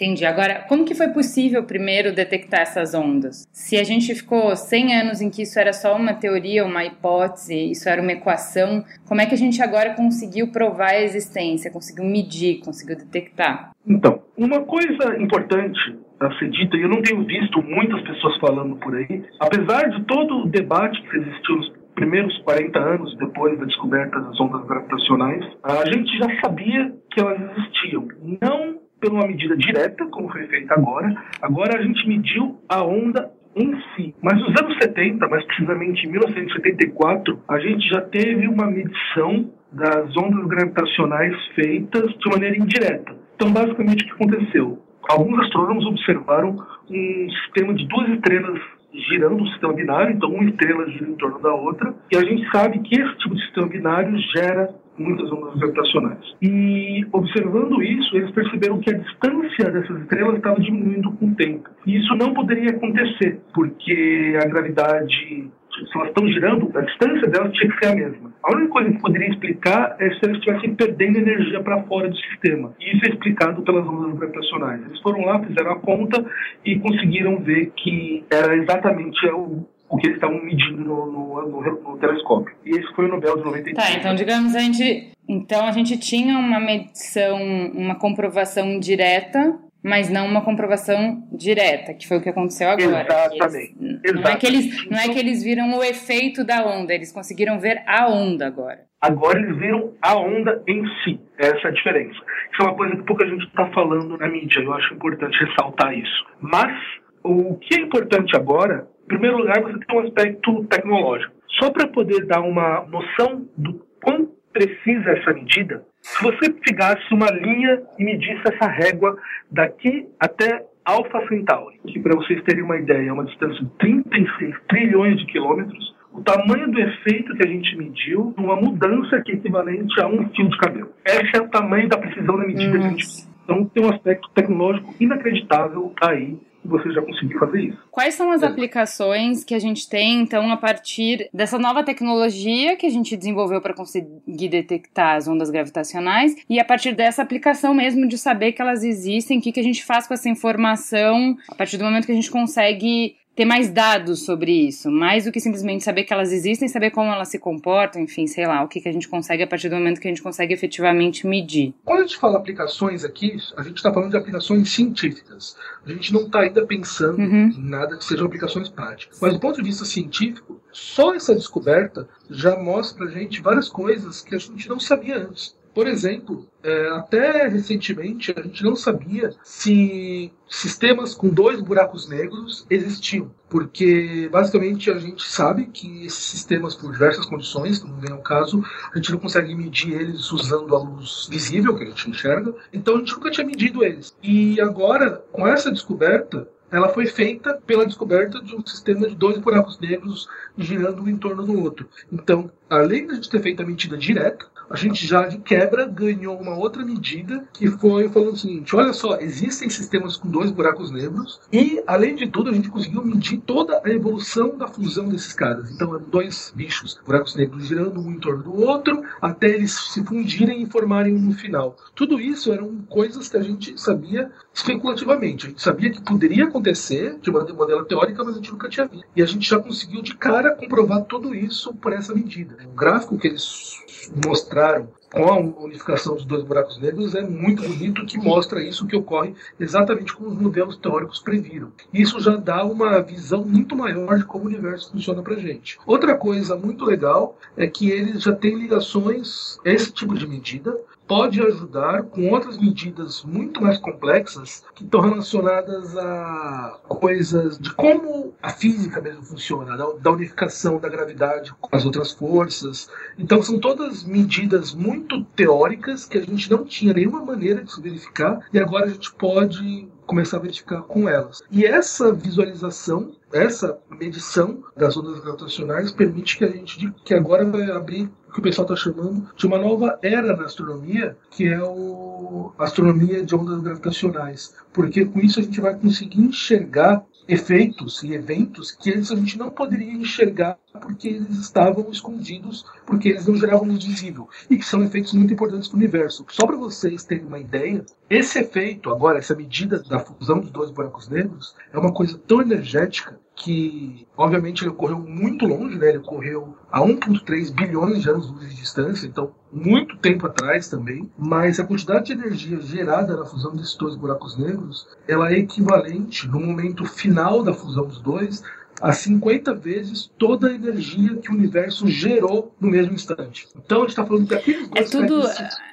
Entendi. 0.00 0.24
Agora, 0.24 0.64
como 0.66 0.86
que 0.86 0.94
foi 0.94 1.08
possível 1.08 1.62
primeiro 1.62 2.14
detectar 2.14 2.62
essas 2.62 2.94
ondas? 2.94 3.46
Se 3.52 3.76
a 3.76 3.84
gente 3.84 4.14
ficou 4.14 4.56
100 4.56 4.94
anos 4.94 5.20
em 5.20 5.28
que 5.28 5.42
isso 5.42 5.60
era 5.60 5.74
só 5.74 5.94
uma 5.94 6.14
teoria, 6.14 6.64
uma 6.64 6.82
hipótese, 6.86 7.70
isso 7.70 7.86
era 7.86 8.00
uma 8.00 8.12
equação, 8.12 8.82
como 9.06 9.20
é 9.20 9.26
que 9.26 9.34
a 9.34 9.36
gente 9.38 9.62
agora 9.62 9.92
conseguiu 9.92 10.50
provar 10.50 10.92
a 10.92 11.02
existência, 11.02 11.70
conseguiu 11.70 12.04
medir, 12.04 12.60
conseguiu 12.64 12.96
detectar? 12.96 13.72
Então, 13.86 14.22
uma 14.38 14.60
coisa 14.60 15.20
importante 15.20 15.78
a 16.18 16.32
ser 16.38 16.48
dita, 16.48 16.78
e 16.78 16.82
eu 16.82 16.88
não 16.88 17.02
tenho 17.02 17.22
visto 17.26 17.62
muitas 17.62 18.00
pessoas 18.00 18.38
falando 18.38 18.76
por 18.76 18.96
aí, 18.96 19.22
apesar 19.38 19.90
de 19.90 20.02
todo 20.04 20.44
o 20.44 20.48
debate 20.48 20.98
que 21.02 21.16
existiu 21.18 21.56
nos 21.56 21.72
primeiros 21.94 22.38
40 22.38 22.78
anos 22.78 23.14
depois 23.18 23.58
da 23.58 23.66
descoberta 23.66 24.18
das 24.18 24.40
ondas 24.40 24.66
gravitacionais, 24.66 25.44
a 25.62 25.84
gente 25.92 26.16
já 26.16 26.40
sabia 26.40 26.90
que 27.10 27.20
elas 27.20 27.38
existiam. 27.58 28.08
Não 28.40 28.79
por 29.00 29.12
uma 29.12 29.26
medida 29.26 29.56
direta, 29.56 30.06
como 30.06 30.30
foi 30.30 30.46
feita 30.46 30.74
agora, 30.74 31.14
agora 31.40 31.78
a 31.78 31.82
gente 31.82 32.06
mediu 32.06 32.58
a 32.68 32.82
onda 32.84 33.30
em 33.56 33.74
si. 33.94 34.14
Mas 34.22 34.38
nos 34.38 34.60
anos 34.60 34.76
70, 34.80 35.26
mais 35.28 35.44
precisamente 35.46 36.06
em 36.06 36.10
1974, 36.10 37.40
a 37.48 37.58
gente 37.58 37.88
já 37.88 38.00
teve 38.02 38.46
uma 38.46 38.66
medição 38.66 39.50
das 39.72 40.16
ondas 40.16 40.46
gravitacionais 40.46 41.34
feitas 41.54 42.12
de 42.12 42.30
maneira 42.30 42.56
indireta. 42.56 43.16
Então, 43.34 43.52
basicamente, 43.52 44.04
o 44.04 44.06
que 44.06 44.12
aconteceu? 44.12 44.82
Alguns 45.08 45.40
astrônomos 45.40 45.86
observaram 45.86 46.56
um 46.88 47.28
sistema 47.44 47.74
de 47.74 47.86
duas 47.86 48.08
estrelas 48.10 48.60
girando 48.92 49.42
um 49.42 49.46
sistema 49.46 49.72
binário, 49.72 50.14
então 50.14 50.30
uma 50.30 50.48
estrela 50.50 50.88
gira 50.90 51.08
em 51.08 51.14
torno 51.14 51.40
da 51.40 51.54
outra, 51.54 51.94
e 52.10 52.16
a 52.16 52.24
gente 52.24 52.48
sabe 52.50 52.80
que 52.80 53.00
esse 53.00 53.16
tipo 53.18 53.34
de 53.34 53.42
sistema 53.42 53.68
binário 53.68 54.18
gera 54.36 54.68
muitas 55.00 55.30
ondas 55.32 55.54
gravitacionais. 55.58 56.36
E 56.42 57.06
observando 57.12 57.82
isso, 57.82 58.16
eles 58.16 58.30
perceberam 58.32 58.78
que 58.78 58.90
a 58.90 58.98
distância 58.98 59.70
dessas 59.70 60.02
estrelas 60.02 60.36
estava 60.36 60.60
diminuindo 60.60 61.10
com 61.12 61.26
o 61.26 61.34
tempo. 61.34 61.68
E 61.86 61.96
isso 61.96 62.14
não 62.16 62.34
poderia 62.34 62.70
acontecer, 62.70 63.40
porque 63.54 64.38
a 64.42 64.46
gravidade 64.46 65.50
se 65.70 65.96
elas 65.96 66.08
estão 66.08 66.26
girando, 66.28 66.70
a 66.76 66.80
distância 66.82 67.28
delas 67.28 67.52
tinha 67.52 67.70
que 67.70 67.78
ser 67.78 67.92
a 67.92 67.94
mesma. 67.94 68.32
A 68.42 68.54
única 68.54 68.72
coisa 68.72 68.90
que 68.90 69.00
poderia 69.00 69.28
explicar 69.28 69.96
é 69.98 70.10
se 70.10 70.18
elas 70.24 70.36
estivessem 70.38 70.74
perdendo 70.74 71.18
energia 71.18 71.62
para 71.62 71.82
fora 71.84 72.08
do 72.08 72.16
sistema. 72.16 72.74
E 72.80 72.96
isso 72.96 73.06
é 73.06 73.08
explicado 73.10 73.62
pelas 73.62 73.86
ondas 73.86 74.18
gravitacionais. 74.18 74.82
Eles 74.84 75.00
foram 75.00 75.24
lá, 75.24 75.40
fizeram 75.40 75.72
a 75.72 75.76
conta 75.76 76.24
e 76.64 76.78
conseguiram 76.78 77.38
ver 77.38 77.72
que 77.76 78.24
era 78.30 78.56
exatamente 78.56 79.26
o, 79.28 79.66
o 79.90 79.96
que 79.96 80.06
eles 80.06 80.16
estavam 80.16 80.42
medindo 80.42 80.76
no, 80.84 81.06
no, 81.06 81.42
no, 81.48 81.82
no 81.82 81.98
telescópio. 81.98 82.54
E 82.64 82.70
esse 82.70 82.94
foi 82.94 83.06
o 83.06 83.08
Nobel 83.08 83.36
de 83.36 83.44
93. 83.44 83.76
Tá, 83.76 83.98
então 83.98 84.14
digamos 84.14 84.54
a 84.54 84.60
gente. 84.60 85.10
Então 85.28 85.66
a 85.66 85.72
gente 85.72 85.98
tinha 85.98 86.38
uma 86.38 86.58
medição, 86.60 87.38
uma 87.74 87.94
comprovação 87.96 88.78
direta, 88.80 89.58
mas 89.82 90.10
não 90.10 90.26
uma 90.26 90.42
comprovação 90.42 91.22
direta, 91.32 91.94
que 91.94 92.06
foi 92.06 92.18
o 92.18 92.20
que 92.22 92.28
aconteceu 92.28 92.68
agora. 92.68 93.06
Exatamente. 93.32 93.74
Eles- 94.04 94.20
não, 94.20 94.30
é 94.30 94.36
que 94.36 94.46
eles, 94.46 94.90
não 94.90 94.98
é 94.98 95.08
que 95.08 95.18
eles 95.18 95.42
viram 95.42 95.76
o 95.78 95.82
efeito 95.82 96.44
da 96.44 96.64
onda, 96.66 96.94
eles 96.94 97.12
conseguiram 97.12 97.58
ver 97.58 97.82
a 97.86 98.08
onda 98.08 98.46
agora. 98.46 98.80
Agora 99.00 99.38
eles 99.40 99.56
viram 99.56 99.92
a 100.02 100.16
onda 100.18 100.62
em 100.68 100.82
si. 101.02 101.18
Essa 101.38 101.68
é 101.68 101.70
a 101.70 101.72
diferença. 101.72 102.18
Isso 102.52 102.60
é 102.60 102.64
uma 102.64 102.74
coisa 102.74 102.94
que 102.96 103.02
pouca 103.04 103.26
gente 103.26 103.46
está 103.46 103.66
falando 103.72 104.18
na 104.18 104.28
mídia. 104.28 104.60
Eu 104.60 104.72
acho 104.74 104.92
importante 104.94 105.42
ressaltar 105.42 105.96
isso. 105.96 106.26
Mas 106.40 106.76
o 107.24 107.54
que 107.56 107.76
é 107.76 107.80
importante 107.80 108.36
agora, 108.36 108.86
primeiro 109.10 109.38
lugar, 109.38 109.60
você 109.60 109.78
tem 109.78 109.96
um 109.96 110.06
aspecto 110.06 110.64
tecnológico. 110.66 111.34
Só 111.58 111.70
para 111.70 111.88
poder 111.88 112.24
dar 112.26 112.40
uma 112.40 112.86
noção 112.86 113.44
do 113.56 113.84
quão 114.02 114.30
precisa 114.52 115.10
essa 115.10 115.32
medida, 115.32 115.84
se 116.00 116.22
você 116.22 116.50
pegasse 116.50 117.12
uma 117.12 117.30
linha 117.30 117.82
e 117.98 118.04
medisse 118.04 118.40
essa 118.46 118.68
régua 118.68 119.16
daqui 119.50 120.08
até 120.18 120.64
Alpha 120.84 121.26
Centauri, 121.28 121.78
que 121.86 122.00
para 122.00 122.16
vocês 122.16 122.42
terem 122.44 122.62
uma 122.62 122.78
ideia 122.78 123.08
é 123.08 123.12
uma 123.12 123.24
distância 123.24 123.62
de 123.62 123.70
36 123.78 124.54
trilhões 124.68 125.18
de 125.18 125.26
quilômetros, 125.26 125.94
o 126.12 126.22
tamanho 126.22 126.70
do 126.70 126.80
efeito 126.80 127.34
que 127.36 127.46
a 127.46 127.48
gente 127.48 127.76
mediu, 127.76 128.34
uma 128.36 128.56
mudança 128.56 129.20
que 129.20 129.32
é 129.32 129.34
equivalente 129.34 130.00
a 130.00 130.06
um 130.06 130.28
fio 130.30 130.48
de 130.48 130.58
cabelo. 130.58 130.90
Esse 131.04 131.36
é 131.36 131.40
o 131.40 131.48
tamanho 131.48 131.88
da 131.88 131.98
precisão 131.98 132.36
da 132.36 132.46
medida 132.46 132.78
que 132.78 132.84
a 132.84 132.88
gente 132.88 133.04
Nossa. 133.04 133.30
Então 133.44 133.64
tem 133.64 133.84
um 133.84 133.90
aspecto 133.90 134.30
tecnológico 134.30 134.94
inacreditável 135.00 135.92
aí 136.00 136.38
você 136.64 136.90
já 136.92 137.02
conseguiu 137.02 137.38
fazer 137.38 137.62
isso. 137.62 137.78
Quais 137.90 138.14
são 138.14 138.30
as 138.30 138.42
aplicações 138.42 139.44
que 139.44 139.54
a 139.54 139.58
gente 139.58 139.88
tem, 139.88 140.20
então, 140.20 140.50
a 140.52 140.56
partir 140.56 141.28
dessa 141.32 141.58
nova 141.58 141.82
tecnologia 141.82 142.76
que 142.76 142.86
a 142.86 142.90
gente 142.90 143.16
desenvolveu 143.16 143.60
para 143.60 143.74
conseguir 143.74 144.48
detectar 144.48 145.16
as 145.16 145.26
ondas 145.26 145.50
gravitacionais 145.50 146.34
e 146.48 146.60
a 146.60 146.64
partir 146.64 146.92
dessa 146.94 147.22
aplicação 147.22 147.74
mesmo 147.74 148.06
de 148.06 148.18
saber 148.18 148.52
que 148.52 148.62
elas 148.62 148.84
existem, 148.84 149.38
o 149.38 149.40
que, 149.40 149.52
que 149.52 149.60
a 149.60 149.64
gente 149.64 149.84
faz 149.84 150.06
com 150.06 150.14
essa 150.14 150.28
informação 150.28 151.36
a 151.48 151.54
partir 151.54 151.76
do 151.76 151.84
momento 151.84 152.06
que 152.06 152.12
a 152.12 152.16
gente 152.16 152.30
consegue 152.30 153.16
ter 153.36 153.44
mais 153.44 153.70
dados 153.70 154.24
sobre 154.26 154.52
isso, 154.52 154.90
mais 154.90 155.24
do 155.24 155.32
que 155.32 155.40
simplesmente 155.40 155.82
saber 155.84 156.04
que 156.04 156.12
elas 156.12 156.32
existem, 156.32 156.68
saber 156.68 156.90
como 156.90 157.10
elas 157.10 157.28
se 157.28 157.38
comportam, 157.38 158.02
enfim, 158.02 158.26
sei 158.26 158.46
lá, 158.46 158.62
o 158.62 158.68
que, 158.68 158.80
que 158.80 158.88
a 158.88 158.92
gente 158.92 159.08
consegue 159.08 159.42
a 159.42 159.46
partir 159.46 159.68
do 159.68 159.76
momento 159.76 160.00
que 160.00 160.08
a 160.08 160.10
gente 160.10 160.22
consegue 160.22 160.52
efetivamente 160.52 161.26
medir. 161.26 161.72
Quando 161.84 162.00
a 162.00 162.02
gente 162.02 162.18
fala 162.18 162.36
aplicações 162.38 163.04
aqui, 163.04 163.36
a 163.56 163.62
gente 163.62 163.76
está 163.76 163.92
falando 163.92 164.10
de 164.10 164.16
aplicações 164.16 164.70
científicas. 164.70 165.56
A 165.86 165.90
gente 165.90 166.12
não 166.12 166.22
está 166.26 166.40
ainda 166.40 166.66
pensando 166.66 167.18
Uhum. 167.18 167.48
em 167.56 167.68
nada 167.70 167.96
que 167.96 168.04
sejam 168.04 168.26
aplicações 168.26 168.68
práticas. 168.68 169.18
Mas 169.20 169.32
do 169.32 169.40
ponto 169.40 169.56
de 169.56 169.62
vista 169.68 169.84
científico, 169.84 170.60
só 170.72 171.14
essa 171.14 171.34
descoberta 171.34 172.08
já 172.28 172.56
mostra 172.58 173.06
pra 173.06 173.18
gente 173.18 173.40
várias 173.40 173.68
coisas 173.68 174.22
que 174.22 174.34
a 174.34 174.38
gente 174.38 174.68
não 174.68 174.78
sabia 174.80 175.16
antes. 175.18 175.56
Por 175.74 175.86
exemplo, 175.86 176.48
é, 176.62 176.88
até 176.90 177.46
recentemente 177.48 178.34
a 178.36 178.42
gente 178.42 178.62
não 178.62 178.74
sabia 178.74 179.32
se 179.42 180.32
sistemas 180.48 181.14
com 181.14 181.28
dois 181.28 181.60
buracos 181.60 182.08
negros 182.08 182.66
existiam. 182.68 183.30
Porque 183.48 184.28
basicamente 184.30 184.90
a 184.90 184.98
gente 184.98 185.28
sabe 185.28 185.66
que 185.66 186.06
esses 186.06 186.24
sistemas, 186.24 186.74
por 186.74 186.92
diversas 186.92 187.26
condições, 187.26 187.82
não 187.82 188.00
vem 188.00 188.12
ao 188.12 188.22
caso, 188.22 188.64
a 188.92 188.96
gente 188.96 189.12
não 189.12 189.18
consegue 189.18 189.54
medir 189.54 189.92
eles 189.92 190.30
usando 190.30 190.74
a 190.74 190.78
luz 190.78 191.26
visível 191.30 191.76
que 191.76 191.84
a 191.84 191.86
gente 191.86 192.10
enxerga. 192.10 192.54
Então 192.72 192.96
a 192.96 192.98
gente 192.98 193.12
nunca 193.12 193.30
tinha 193.30 193.46
medido 193.46 193.84
eles. 193.84 194.14
E 194.22 194.60
agora, 194.60 195.24
com 195.32 195.46
essa 195.46 195.70
descoberta, 195.70 196.48
ela 196.70 196.88
foi 196.88 197.06
feita 197.06 197.54
pela 197.66 197.84
descoberta 197.84 198.40
de 198.40 198.54
um 198.54 198.64
sistema 198.64 199.08
de 199.08 199.14
dois 199.14 199.38
buracos 199.38 199.78
negros 199.80 200.28
girando 200.56 201.02
um 201.02 201.08
em 201.08 201.16
torno 201.16 201.44
do 201.44 201.60
outro. 201.60 201.88
Então, 202.12 202.50
além 202.68 203.06
de 203.06 203.12
a 203.12 203.14
gente 203.16 203.30
ter 203.30 203.42
feito 203.42 203.62
a 203.62 203.66
medida 203.66 203.96
direta, 203.96 204.46
a 204.70 204.76
gente 204.76 205.04
já 205.04 205.26
de 205.26 205.38
quebra 205.38 205.84
ganhou 205.84 206.38
uma 206.38 206.56
outra 206.56 206.84
medida 206.84 207.44
que 207.52 207.68
foi 207.68 208.08
falando 208.08 208.34
o 208.34 208.38
seguinte: 208.38 208.74
olha 208.76 208.92
só, 208.92 209.18
existem 209.18 209.68
sistemas 209.68 210.16
com 210.16 210.30
dois 210.30 210.52
buracos 210.52 210.92
negros 210.92 211.40
e, 211.52 211.82
além 211.86 212.14
de 212.14 212.28
tudo, 212.28 212.50
a 212.50 212.52
gente 212.52 212.70
conseguiu 212.70 213.04
medir 213.04 213.38
toda 213.38 213.82
a 213.84 213.90
evolução 213.90 214.56
da 214.56 214.68
fusão 214.68 215.08
desses 215.08 215.32
caras. 215.32 215.70
Então, 215.72 215.94
eram 215.94 216.04
dois 216.08 216.52
bichos, 216.54 217.00
buracos 217.04 217.34
negros 217.34 217.66
girando 217.66 218.00
um 218.00 218.12
em 218.12 218.20
torno 218.20 218.44
do 218.44 218.60
outro 218.60 219.02
até 219.20 219.48
eles 219.48 219.72
se 219.72 220.04
fundirem 220.04 220.62
e 220.62 220.66
formarem 220.66 221.16
um 221.16 221.20
no 221.20 221.32
final. 221.32 221.76
Tudo 221.94 222.20
isso 222.20 222.52
eram 222.52 222.76
coisas 222.88 223.28
que 223.28 223.36
a 223.36 223.42
gente 223.42 223.80
sabia 223.80 224.30
especulativamente. 224.54 225.46
A 225.46 225.48
gente 225.48 225.62
sabia 225.62 225.90
que 225.90 226.00
poderia 226.00 226.44
acontecer 226.44 227.18
de 227.20 227.30
uma 227.30 227.44
maneira 227.44 227.84
teórica, 227.84 228.22
mas 228.22 228.34
a 228.34 228.36
gente 228.38 228.52
nunca 228.52 228.68
tinha 228.68 228.86
visto. 228.86 229.06
E 229.16 229.22
a 229.22 229.26
gente 229.26 229.48
já 229.48 229.58
conseguiu 229.58 230.02
de 230.02 230.14
cara 230.14 230.54
comprovar 230.54 231.04
tudo 231.04 231.34
isso 231.34 231.74
por 231.74 231.92
essa 231.92 232.14
medida. 232.14 232.56
O 232.66 232.74
gráfico 232.74 233.18
que 233.18 233.26
eles 233.26 233.80
mostraram 234.24 234.88
com 235.12 235.24
a 235.24 235.38
unificação 235.64 236.14
dos 236.14 236.24
dois 236.24 236.44
buracos 236.44 236.78
negros 236.78 237.14
é 237.14 237.22
muito 237.22 237.62
bonito 237.62 238.06
que 238.06 238.16
mostra 238.16 238.62
isso 238.62 238.86
que 238.86 238.96
ocorre 238.96 239.34
exatamente 239.58 240.14
como 240.14 240.30
os 240.30 240.40
modelos 240.40 240.76
teóricos 240.76 241.18
previram. 241.18 241.72
Isso 241.92 242.20
já 242.20 242.36
dá 242.36 242.64
uma 242.64 243.00
visão 243.00 243.44
muito 243.44 243.74
maior 243.74 244.18
de 244.18 244.24
como 244.24 244.44
o 244.44 244.46
universo 244.46 244.92
funciona 244.92 245.22
para 245.22 245.34
gente. 245.34 245.78
Outra 245.84 246.14
coisa 246.16 246.56
muito 246.56 246.84
legal 246.84 247.36
é 247.56 247.66
que 247.66 247.90
eles 247.90 248.22
já 248.22 248.32
têm 248.32 248.56
ligações 248.56 249.58
esse 249.64 249.92
tipo 249.92 250.16
de 250.16 250.26
medida 250.26 250.78
pode 251.10 251.42
ajudar 251.42 252.04
com 252.04 252.30
outras 252.30 252.56
medidas 252.56 253.24
muito 253.24 253.60
mais 253.60 253.78
complexas 253.78 254.62
que 254.76 254.84
estão 254.84 255.00
relacionadas 255.00 255.96
a 255.96 256.78
coisas 256.88 257.58
de 257.58 257.74
como 257.74 258.32
a 258.40 258.50
física 258.50 259.00
mesmo 259.00 259.24
funciona, 259.24 259.76
da, 259.76 260.12
unificação 260.12 260.78
da 260.78 260.88
gravidade 260.88 261.52
com 261.60 261.74
as 261.74 261.84
outras 261.84 262.12
forças. 262.12 262.88
Então 263.18 263.42
são 263.42 263.58
todas 263.58 264.04
medidas 264.04 264.72
muito 264.72 265.24
teóricas 265.34 266.04
que 266.04 266.16
a 266.16 266.22
gente 266.22 266.48
não 266.48 266.64
tinha 266.64 266.94
nenhuma 266.94 267.24
maneira 267.24 267.64
de 267.64 267.72
se 267.72 267.82
verificar 267.82 268.46
e 268.52 268.60
agora 268.60 268.86
a 268.86 268.90
gente 268.90 269.12
pode 269.14 269.88
começar 270.06 270.36
a 270.36 270.40
verificar 270.40 270.82
com 270.82 271.08
elas. 271.08 271.42
E 271.50 271.64
essa 271.64 272.12
visualização, 272.12 273.12
essa 273.32 273.78
medição 273.90 274.62
das 274.76 274.96
ondas 274.96 275.20
gravitacionais 275.20 275.92
permite 275.92 276.36
que 276.36 276.44
a 276.44 276.48
gente, 276.48 276.92
que 277.04 277.14
agora 277.14 277.44
vai 277.44 277.70
abrir 277.70 278.10
o 278.28 278.32
que 278.32 278.40
o 278.40 278.42
pessoal 278.42 278.64
está 278.64 278.76
chamando 278.76 279.28
de 279.36 279.46
uma 279.46 279.58
nova 279.58 279.98
era 280.02 280.36
na 280.36 280.44
astronomia, 280.44 281.16
que 281.30 281.48
é 281.48 281.60
o 281.62 282.52
a 282.58 282.64
astronomia 282.64 283.24
de 283.24 283.34
ondas 283.34 283.60
gravitacionais. 283.60 284.54
Porque 284.72 285.04
com 285.04 285.18
isso 285.20 285.40
a 285.40 285.42
gente 285.42 285.60
vai 285.60 285.74
conseguir 285.74 286.20
enxergar 286.20 287.04
efeitos 287.32 288.02
e 288.02 288.12
eventos 288.12 288.72
que 288.72 288.90
a 288.90 289.00
gente 289.00 289.38
não 289.38 289.50
poderia 289.50 289.92
enxergar 289.92 290.58
porque 290.80 291.08
eles 291.08 291.38
estavam 291.38 291.88
escondidos, 291.90 292.64
porque 292.84 293.10
eles 293.10 293.26
não 293.26 293.36
geravam 293.36 293.68
luz 293.68 293.84
visível. 293.84 294.28
E 294.48 294.56
que 294.56 294.64
são 294.64 294.82
efeitos 294.82 295.12
muito 295.12 295.32
importantes 295.32 295.68
para 295.68 295.76
o 295.76 295.78
universo. 295.78 296.26
Só 296.28 296.46
para 296.46 296.56
vocês 296.56 297.04
terem 297.04 297.24
uma 297.24 297.38
ideia, 297.38 297.84
esse 298.08 298.40
efeito, 298.40 298.90
agora, 298.90 299.18
essa 299.18 299.34
medida 299.34 299.80
da 299.80 300.00
fusão 300.00 300.40
dos 300.40 300.50
dois 300.50 300.70
buracos 300.70 301.08
negros, 301.08 301.54
é 301.72 301.78
uma 301.78 301.92
coisa 301.92 302.18
tão 302.18 302.42
energética 302.42 303.18
que, 303.42 304.06
obviamente, 304.16 304.62
ele 304.62 304.70
ocorreu 304.70 304.98
muito 304.98 305.46
longe, 305.46 305.78
né? 305.78 305.88
Ele 305.88 305.98
ocorreu 305.98 306.54
a 306.70 306.80
1,3 306.80 307.50
bilhões 307.54 308.02
de 308.02 308.10
anos-luz 308.10 308.48
de 308.48 308.54
distância, 308.54 309.06
então 309.06 309.32
muito 309.50 309.96
tempo 309.96 310.26
atrás 310.26 310.68
também. 310.68 311.10
Mas 311.18 311.58
a 311.58 311.64
quantidade 311.64 312.06
de 312.06 312.12
energia 312.12 312.60
gerada 312.60 313.16
na 313.16 313.24
fusão 313.24 313.56
desses 313.56 313.74
dois 313.76 313.96
buracos 313.96 314.36
negros, 314.36 314.86
ela 315.08 315.32
é 315.32 315.38
equivalente, 315.38 316.28
no 316.28 316.38
momento 316.38 316.84
final 316.84 317.42
da 317.42 317.54
fusão 317.54 317.86
dos 317.86 318.00
dois, 318.00 318.42
a 318.80 318.92
50 318.92 319.54
vezes 319.54 320.10
toda 320.18 320.48
a 320.48 320.54
energia 320.54 321.16
que 321.16 321.30
o 321.30 321.34
universo 321.34 321.86
gerou 321.86 322.54
no 322.60 322.70
mesmo 322.70 322.94
instante. 322.94 323.46
Então 323.56 323.78
a 323.78 323.80
gente 323.82 323.90
está 323.90 324.06
falando 324.06 324.26
daqueles 324.26 324.68
É 324.74 324.82
dois 324.82 324.90
tudo, 324.90 325.22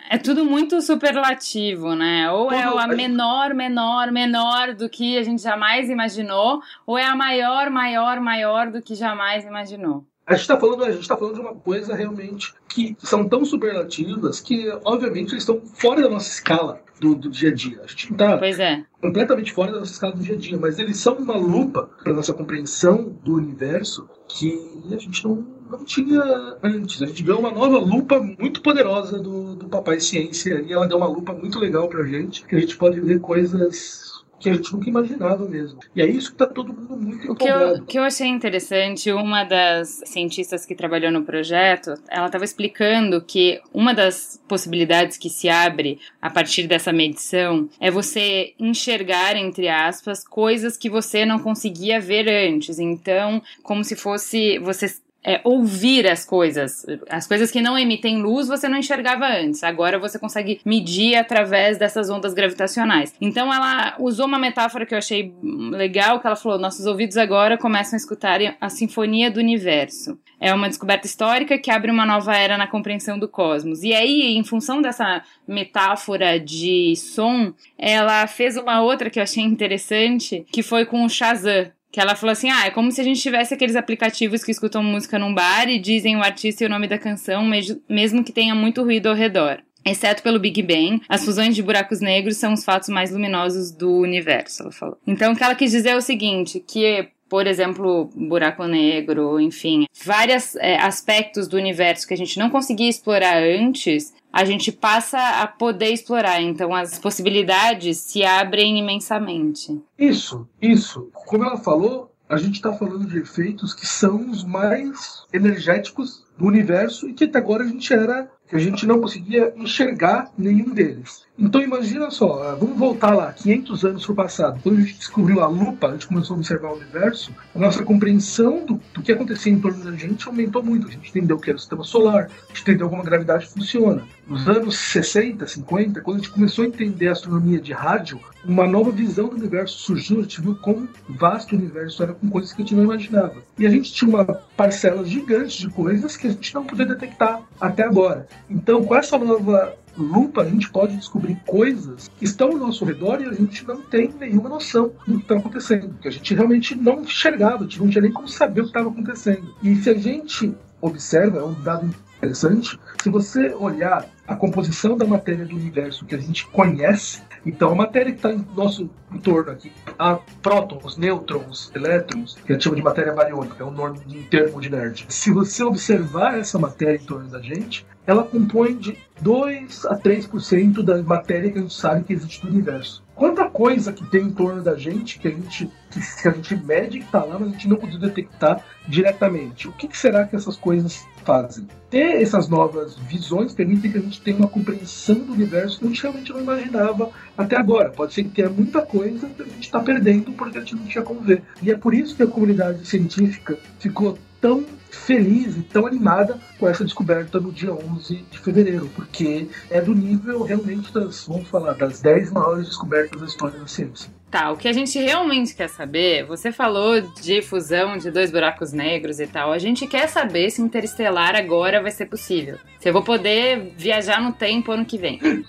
é 0.09 0.17
tudo 0.17 0.45
muito 0.45 0.81
superlativo, 0.81 1.95
né? 1.95 2.31
Ou 2.31 2.51
é 2.51 2.63
a 2.63 2.87
menor, 2.87 3.53
menor, 3.53 4.11
menor 4.11 4.73
do 4.73 4.89
que 4.89 5.17
a 5.17 5.23
gente 5.23 5.41
jamais 5.41 5.89
imaginou, 5.89 6.61
ou 6.85 6.97
é 6.97 7.05
a 7.05 7.15
maior, 7.15 7.69
maior, 7.69 8.19
maior 8.19 8.71
do 8.71 8.81
que 8.81 8.95
jamais 8.95 9.45
imaginou. 9.45 10.05
A 10.27 10.33
gente 10.33 10.41
está 10.41 10.59
falando, 10.59 10.83
a 10.83 10.91
gente 10.91 11.07
tá 11.07 11.15
falando 11.15 11.35
de 11.35 11.39
uma 11.39 11.55
coisa 11.55 11.95
realmente 11.95 12.53
que 12.67 12.97
são 12.99 13.29
tão 13.29 13.45
superlativas 13.45 14.41
que, 14.41 14.69
obviamente, 14.83 15.31
eles 15.31 15.43
estão 15.43 15.61
fora 15.61 16.01
da 16.01 16.09
nossa 16.09 16.29
escala 16.29 16.81
do, 16.99 17.15
do 17.15 17.29
dia 17.29 17.49
a 17.49 17.53
dia. 17.53 17.79
A 17.81 17.87
gente 17.87 18.09
não 18.09 18.35
está 18.35 18.63
é. 18.63 18.83
completamente 19.01 19.53
fora 19.53 19.71
da 19.71 19.79
nossa 19.79 19.93
escala 19.93 20.13
do 20.13 20.21
dia 20.21 20.35
a 20.35 20.37
dia, 20.37 20.57
mas 20.57 20.79
eles 20.79 20.97
são 20.97 21.15
uma 21.15 21.37
lupa 21.37 21.89
para 22.03 22.11
nossa 22.11 22.33
compreensão 22.33 23.15
do 23.23 23.35
universo 23.35 24.09
que 24.27 24.59
a 24.91 24.97
gente 24.97 25.23
não, 25.23 25.47
não 25.69 25.85
tinha 25.85 26.21
antes. 26.61 27.01
A 27.01 27.05
gente 27.05 27.23
ganhou 27.23 27.39
uma 27.39 27.51
nova 27.51 27.77
lupa 27.77 28.19
muito 28.19 28.61
poderosa 28.61 29.19
do, 29.19 29.55
do 29.55 29.69
Papai 29.69 30.01
Ciência 30.01 30.61
e 30.67 30.73
ela 30.73 30.87
deu 30.87 30.97
uma 30.97 31.07
lupa 31.07 31.33
muito 31.33 31.57
legal 31.57 31.87
pra 31.87 32.03
gente, 32.03 32.43
que 32.43 32.53
a 32.53 32.59
gente 32.59 32.75
pode 32.75 32.99
ver 32.99 33.21
coisas 33.21 34.16
que 34.39 34.49
a 34.49 34.53
gente 34.53 34.71
nunca 34.73 34.89
imaginava 34.89 35.47
mesmo. 35.47 35.79
E 35.95 36.01
é 36.01 36.05
isso 36.05 36.31
que 36.31 36.37
tá 36.37 36.45
todo 36.45 36.73
mundo 36.73 36.95
muito 36.97 37.31
O 37.31 37.35
que 37.35 37.47
eu, 37.47 37.55
empolgado. 37.55 37.85
que 37.85 37.97
eu 37.99 38.03
achei 38.03 38.27
interessante, 38.27 39.11
uma 39.11 39.43
das 39.43 40.01
cientistas 40.05 40.65
que 40.65 40.75
trabalhou 40.75 41.11
no 41.11 41.23
projeto, 41.23 41.93
ela 42.09 42.27
estava 42.27 42.43
explicando 42.43 43.21
que 43.21 43.59
uma 43.73 43.93
das 43.93 44.41
possibilidades 44.47 45.17
que 45.17 45.29
se 45.29 45.49
abre 45.49 45.99
a 46.21 46.29
partir 46.29 46.67
dessa 46.67 46.93
medição 46.93 47.67
é 47.79 47.89
você 47.89 48.53
enxergar, 48.59 49.35
entre 49.35 49.67
aspas, 49.69 50.23
coisas 50.23 50.77
que 50.77 50.89
você 50.89 51.25
não 51.25 51.39
conseguia 51.39 51.99
ver 51.99 52.27
antes. 52.29 52.79
Então, 52.79 53.41
como 53.63 53.83
se 53.83 53.95
fosse 53.95 54.59
você 54.59 54.87
é, 55.27 55.41
ouvir 55.43 56.07
as 56.07 56.23
coisas. 56.23 56.85
As 57.09 57.27
coisas 57.27 57.51
que 57.51 57.59
não 57.59 57.77
emitem 57.77 58.21
luz 58.21 58.47
você 58.47 58.69
não 58.69 58.77
enxergava 58.77 59.27
antes. 59.27 59.61
Agora 59.61 59.99
você 59.99 60.17
consegue 60.17 60.61
medir 60.63 61.15
através 61.15 61.77
dessas 61.77 62.09
ondas 62.09 62.33
gravitacionais. 62.33 63.13
Então 63.19 63.53
ela 63.53 63.95
usou 63.99 64.25
uma 64.25 64.39
metáfora 64.39 64.85
que 64.85 64.93
eu 64.93 64.97
achei 64.97 65.35
legal, 65.43 66.21
que 66.21 66.27
ela 66.27 66.37
falou: 66.37 66.57
nossos 66.57 66.85
ouvidos 66.85 67.17
agora 67.17 67.57
começam 67.57 67.95
a 67.95 67.97
escutar 67.97 68.39
a 68.61 68.69
sinfonia 68.69 69.29
do 69.29 69.41
universo. 69.41 70.17
É 70.39 70.53
uma 70.53 70.69
descoberta 70.69 71.07
histórica 71.07 71.57
que 71.57 71.71
abre 71.71 71.91
uma 71.91 72.05
nova 72.05 72.35
era 72.35 72.57
na 72.57 72.67
compreensão 72.67 73.17
do 73.17 73.27
cosmos. 73.27 73.81
E 73.83 73.93
aí, 73.93 74.37
em 74.37 74.43
função 74.43 74.81
dessa 74.81 75.23
metáfora 75.47 76.39
de 76.39 76.95
som, 76.95 77.53
ela 77.77 78.27
fez 78.27 78.55
uma 78.55 78.81
outra 78.81 79.09
que 79.09 79.19
eu 79.19 79.23
achei 79.23 79.43
interessante, 79.43 80.45
que 80.51 80.61
foi 80.61 80.85
com 80.85 81.03
o 81.03 81.09
Shazam. 81.09 81.71
Que 81.97 82.01
ela 82.01 82.15
falou 82.15 82.31
assim: 82.33 82.51
ah, 82.51 82.67
é 82.67 82.69
como 82.69 82.91
se 82.91 83.01
a 83.01 83.03
gente 83.03 83.19
tivesse 83.19 83.55
aqueles 83.55 83.75
aplicativos 83.75 84.43
que 84.43 84.51
escutam 84.51 84.83
música 84.83 85.17
num 85.17 85.33
bar 85.33 85.67
e 85.67 85.79
dizem 85.79 86.15
o 86.15 86.21
artista 86.21 86.63
e 86.63 86.67
o 86.67 86.69
nome 86.69 86.87
da 86.87 86.95
canção, 86.99 87.43
mes- 87.43 87.75
mesmo 87.89 88.23
que 88.23 88.31
tenha 88.31 88.53
muito 88.53 88.83
ruído 88.83 89.07
ao 89.09 89.15
redor. 89.15 89.57
Exceto 89.83 90.21
pelo 90.21 90.37
Big 90.37 90.61
Bang, 90.61 91.01
as 91.09 91.25
fusões 91.25 91.55
de 91.55 91.63
buracos 91.63 91.99
negros 91.99 92.37
são 92.37 92.53
os 92.53 92.63
fatos 92.63 92.87
mais 92.89 93.09
luminosos 93.09 93.71
do 93.71 93.91
universo, 93.91 94.61
ela 94.61 94.71
falou. 94.71 94.99
Então, 95.07 95.33
o 95.33 95.35
que 95.35 95.43
ela 95.43 95.55
quis 95.55 95.71
dizer 95.71 95.89
é 95.89 95.97
o 95.97 96.01
seguinte: 96.01 96.59
que 96.67 97.07
por 97.27 97.45
exemplo, 97.47 98.09
buraco 98.15 98.63
negro, 98.65 99.39
enfim, 99.39 99.85
vários 100.05 100.55
aspectos 100.79 101.47
do 101.47 101.57
universo 101.57 102.07
que 102.07 102.13
a 102.13 102.17
gente 102.17 102.37
não 102.39 102.49
conseguia 102.49 102.87
explorar 102.87 103.41
antes, 103.41 104.13
a 104.31 104.45
gente 104.45 104.71
passa 104.71 105.17
a 105.41 105.47
poder 105.47 105.91
explorar. 105.91 106.41
Então, 106.41 106.73
as 106.73 106.99
possibilidades 106.99 107.97
se 107.97 108.23
abrem 108.23 108.77
imensamente. 108.79 109.81
Isso, 109.97 110.47
isso. 110.61 111.09
Como 111.25 111.43
ela 111.43 111.57
falou, 111.57 112.11
a 112.29 112.37
gente 112.37 112.55
está 112.55 112.73
falando 112.73 113.07
de 113.07 113.19
efeitos 113.19 113.73
que 113.73 113.87
são 113.87 114.29
os 114.29 114.43
mais 114.43 115.23
energéticos 115.31 116.25
do 116.37 116.45
universo 116.45 117.07
e 117.07 117.13
que 117.13 117.23
até 117.23 117.37
agora 117.39 117.63
a 117.63 117.67
gente 117.67 117.93
era 117.93 118.29
que 118.47 118.55
a 118.55 118.59
gente 118.59 118.85
não 118.85 119.01
conseguia 119.01 119.53
enxergar 119.57 120.31
nenhum 120.37 120.73
deles. 120.73 121.26
Então 121.39 121.61
imagina 121.61 122.09
só, 122.09 122.55
vamos 122.59 122.77
voltar 122.77 123.13
lá, 123.13 123.31
500 123.31 123.85
anos 123.85 124.03
para 124.05 124.11
o 124.11 124.15
passado. 124.15 124.59
Quando 124.63 124.79
a 124.79 124.81
gente 124.81 124.97
descobriu 124.97 125.41
a 125.41 125.47
lupa, 125.47 125.87
a 125.87 125.91
gente 125.91 126.07
começou 126.07 126.35
a 126.35 126.39
observar 126.39 126.71
o 126.71 126.75
universo, 126.75 127.31
a 127.53 127.59
nossa 127.59 127.83
compreensão 127.83 128.65
do, 128.65 128.81
do 128.91 129.03
que 129.03 129.11
acontecia 129.11 129.53
em 129.53 129.59
torno 129.59 129.83
da 129.83 129.91
gente 129.95 130.27
aumentou 130.27 130.63
muito. 130.63 130.87
A 130.87 130.91
gente 130.91 131.09
entendeu 131.09 131.37
que 131.37 131.51
era 131.51 131.57
o 131.57 131.59
sistema 131.59 131.83
solar, 131.83 132.23
a 132.25 132.47
gente 132.47 132.61
entendeu 132.63 132.89
como 132.89 133.03
a 133.03 133.05
gravidade 133.05 133.45
funciona. 133.45 134.03
Nos 134.27 134.47
anos 134.49 134.77
60, 134.77 135.45
50, 135.45 136.01
quando 136.01 136.17
a 136.17 136.19
gente 136.19 136.31
começou 136.31 136.65
a 136.65 136.67
entender 136.67 137.07
a 137.07 137.11
astronomia 137.11 137.59
de 137.59 137.71
rádio, 137.71 138.19
uma 138.43 138.65
nova 138.65 138.89
visão 138.89 139.27
do 139.27 139.35
universo 139.35 139.77
surgiu, 139.77 140.19
a 140.19 140.21
gente 140.23 140.41
viu 140.41 140.55
como 140.55 140.89
vasto 141.07 141.53
o 141.53 141.57
universo 141.57 142.01
era 142.01 142.13
com 142.13 142.29
coisas 142.29 142.51
que 142.51 142.61
a 142.61 142.65
gente 142.65 142.75
não 142.75 142.83
imaginava. 142.83 143.35
E 143.59 143.67
a 143.67 143.69
gente 143.69 143.93
tinha 143.93 144.09
uma 144.09 144.25
parcela 144.25 145.05
gigante 145.05 145.59
de 145.59 145.69
coisas 145.69 146.17
que 146.17 146.27
a 146.27 146.31
gente 146.31 146.55
não 146.55 146.65
podia 146.65 146.85
detectar 146.85 147.41
até 147.61 147.83
agora. 147.83 148.27
Então, 148.49 148.83
com 148.83 148.95
essa 148.95 149.17
nova 149.19 149.77
lupa, 149.97 150.41
a 150.41 150.49
gente 150.49 150.69
pode 150.69 150.95
descobrir 150.95 151.35
coisas 151.45 152.09
que 152.17 152.25
estão 152.25 152.49
ao 152.49 152.57
nosso 152.57 152.85
redor 152.85 153.21
e 153.21 153.25
a 153.25 153.33
gente 153.33 153.65
não 153.67 153.81
tem 153.81 154.13
nenhuma 154.19 154.49
noção 154.49 154.91
do 155.07 155.17
que 155.17 155.23
está 155.23 155.37
acontecendo. 155.37 155.93
Que 156.01 156.07
a 156.07 156.11
gente 156.11 156.33
realmente 156.33 156.75
não 156.75 157.01
enxergava, 157.01 157.57
a 157.57 157.63
gente 157.63 157.79
não 157.79 157.89
tinha 157.89 158.01
nem 158.01 158.11
como 158.11 158.27
saber 158.27 158.61
o 158.61 158.63
que 158.65 158.69
estava 158.69 158.89
acontecendo. 158.89 159.53
E 159.63 159.75
se 159.75 159.89
a 159.89 159.97
gente 159.97 160.53
observa, 160.81 161.39
é 161.39 161.43
um 161.43 161.53
dado 161.61 161.93
interessante, 162.17 162.79
se 163.01 163.09
você 163.09 163.53
olhar 163.53 164.05
a 164.27 164.35
composição 164.35 164.97
da 164.97 165.05
matéria 165.05 165.45
do 165.45 165.55
universo 165.55 166.05
que 166.05 166.15
a 166.15 166.17
gente 166.17 166.45
conhece, 166.47 167.21
então 167.45 167.71
a 167.71 167.75
matéria 167.75 168.11
que 168.11 168.17
está 168.17 168.33
em 168.33 168.45
nosso 168.55 168.89
entorno 169.11 169.51
aqui, 169.51 169.71
há 169.97 170.19
prótons, 170.41 170.97
nêutrons, 170.97 171.71
elétrons, 171.73 172.35
que 172.45 172.51
a 172.51 172.55
gente 172.55 172.63
chama 172.63 172.75
de 172.75 172.83
matéria 172.83 173.13
bariônica, 173.13 173.63
é 173.63 173.65
um 173.65 173.71
nome 173.71 173.99
de 173.99 174.23
termo 174.23 174.59
de 174.59 174.69
nerd. 174.69 175.05
Se 175.09 175.31
você 175.31 175.63
observar 175.63 176.37
essa 176.37 176.59
matéria 176.59 176.97
em 176.97 177.05
torno 177.05 177.29
da 177.29 177.41
gente, 177.41 177.85
ela 178.05 178.23
compõe 178.23 178.75
de 178.75 178.97
2 179.21 179.85
a 179.85 179.97
3% 179.97 180.83
da 180.83 181.01
matéria 181.03 181.51
que 181.51 181.59
a 181.59 181.61
gente 181.61 181.73
sabe 181.73 182.03
que 182.03 182.13
existe 182.13 182.43
no 182.43 182.51
universo. 182.51 183.06
Quanta 183.17 183.49
coisa 183.49 183.91
que 183.91 184.05
tem 184.05 184.25
em 184.25 184.31
torno 184.31 184.61
da 184.61 184.75
gente 184.75 185.17
que 185.17 185.27
a 185.27 185.31
gente, 185.31 185.67
que, 185.89 186.27
a 186.27 186.31
gente 186.31 186.55
mede 186.55 186.99
que 186.99 187.05
está 187.05 187.23
lá, 187.23 187.39
mas 187.39 187.49
a 187.49 187.51
gente 187.51 187.67
não 187.67 187.75
pode 187.75 187.97
detectar 187.97 188.63
diretamente. 188.87 189.67
O 189.67 189.71
que, 189.71 189.87
que 189.87 189.97
será 189.97 190.27
que 190.27 190.35
essas 190.35 190.55
coisas 190.55 191.03
fazem? 191.25 191.67
Ter 191.89 192.21
essas 192.21 192.47
novas 192.47 192.95
visões 192.95 193.55
permite 193.55 193.89
que 193.89 193.97
a 193.97 194.01
gente 194.01 194.21
tenha 194.21 194.37
uma 194.37 194.47
compreensão 194.47 195.15
do 195.15 195.33
universo 195.33 195.79
que 195.79 195.85
a 195.85 195.87
gente 195.87 196.01
realmente 196.03 196.31
não 196.31 196.41
imaginava 196.41 197.09
até 197.35 197.57
agora. 197.57 197.89
Pode 197.89 198.13
ser 198.13 198.23
que 198.23 198.29
tenha 198.29 198.49
muita 198.49 198.83
coisa 198.83 199.27
que 199.27 199.41
a 199.41 199.45
gente 199.45 199.61
está 199.61 199.79
perdendo 199.79 200.31
porque 200.33 200.59
a 200.59 200.61
gente 200.61 200.75
não 200.75 200.85
tinha 200.85 201.03
como 201.03 201.21
ver. 201.21 201.41
E 201.63 201.71
é 201.71 201.75
por 201.75 201.95
isso 201.95 202.15
que 202.15 202.21
a 202.21 202.27
comunidade 202.27 202.87
científica 202.87 203.57
ficou 203.79 204.15
tão 204.41 204.65
feliz 204.89 205.57
e 205.57 205.61
tão 205.61 205.85
animada 205.85 206.39
com 206.59 206.67
essa 206.67 206.83
descoberta 206.83 207.39
no 207.39 207.51
dia 207.51 207.73
11 207.73 208.25
de 208.29 208.39
fevereiro, 208.39 208.89
porque 208.95 209.47
é 209.69 209.81
do 209.81 209.93
nível 209.93 210.43
realmente 210.43 210.91
das, 210.91 211.25
vamos 211.25 211.47
falar, 211.47 211.73
das 211.73 212.01
10 212.01 212.31
maiores 212.31 212.67
descobertas 212.67 213.19
da 213.19 213.27
história 213.27 213.59
da 213.59 213.67
ciência. 213.67 214.11
Tá, 214.29 214.51
o 214.51 214.57
que 214.57 214.67
a 214.67 214.73
gente 214.73 214.99
realmente 214.99 215.55
quer 215.55 215.69
saber, 215.69 216.25
você 216.25 216.51
falou 216.51 216.99
de 216.99 217.41
fusão 217.41 217.97
de 217.97 218.11
dois 218.11 218.29
buracos 218.29 218.73
negros 218.73 219.21
e 219.21 219.27
tal, 219.27 219.53
a 219.53 219.57
gente 219.57 219.87
quer 219.87 220.09
saber 220.09 220.49
se 220.49 220.61
Interestelar 220.61 221.35
agora 221.35 221.81
vai 221.81 221.91
ser 221.91 222.07
possível. 222.07 222.57
Se 222.79 222.89
eu 222.89 222.93
vou 222.93 223.03
poder 223.03 223.73
viajar 223.77 224.21
no 224.21 224.33
tempo 224.33 224.71
ano 224.71 224.85
que 224.85 224.97
vem. 224.97 225.19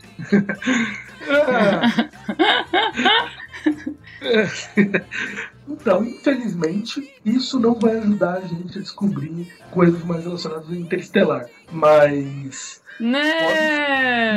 Então, 5.69 6.03
infelizmente, 6.03 7.15
isso 7.25 7.61
não 7.61 7.75
vai 7.75 7.99
ajudar 7.99 8.35
a 8.35 8.41
gente 8.41 8.79
a 8.79 8.81
descobrir 8.81 9.53
coisas 9.71 10.03
mais 10.03 10.25
relacionadas 10.25 10.67
ao 10.67 10.75
interestelar. 10.75 11.47
Mas. 11.71 12.81
Não! 12.99 13.21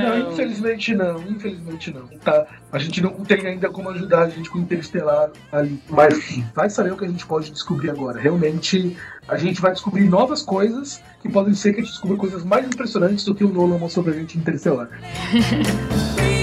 Não, 0.03 0.31
infelizmente 0.31 0.93
não, 0.93 1.19
infelizmente 1.23 1.91
não. 1.91 2.05
Tá? 2.19 2.45
A 2.71 2.77
gente 2.77 3.01
não 3.01 3.11
tem 3.23 3.47
ainda 3.47 3.69
como 3.69 3.89
ajudar 3.89 4.23
a 4.23 4.29
gente 4.29 4.49
com 4.49 4.59
o 4.59 4.61
interestelar 4.61 5.31
ali. 5.51 5.81
Mas 5.89 6.43
vai 6.53 6.69
saber 6.69 6.91
o 6.91 6.97
que 6.97 7.05
a 7.05 7.07
gente 7.07 7.25
pode 7.25 7.49
descobrir 7.49 7.89
agora. 7.89 8.19
Realmente, 8.19 8.95
a 9.27 9.37
gente 9.37 9.61
vai 9.61 9.71
descobrir 9.71 10.07
novas 10.07 10.43
coisas 10.43 11.01
que 11.21 11.29
podem 11.29 11.53
ser 11.53 11.73
que 11.73 11.79
a 11.79 11.83
gente 11.83 11.91
descubra 11.91 12.17
coisas 12.17 12.43
mais 12.43 12.65
impressionantes 12.65 13.25
do 13.25 13.33
que 13.33 13.43
o 13.43 13.49
Nolan 13.49 13.77
mostrou 13.77 14.03
pra 14.03 14.13
gente 14.13 14.37
em 14.37 14.41
interestelar. 14.41 14.89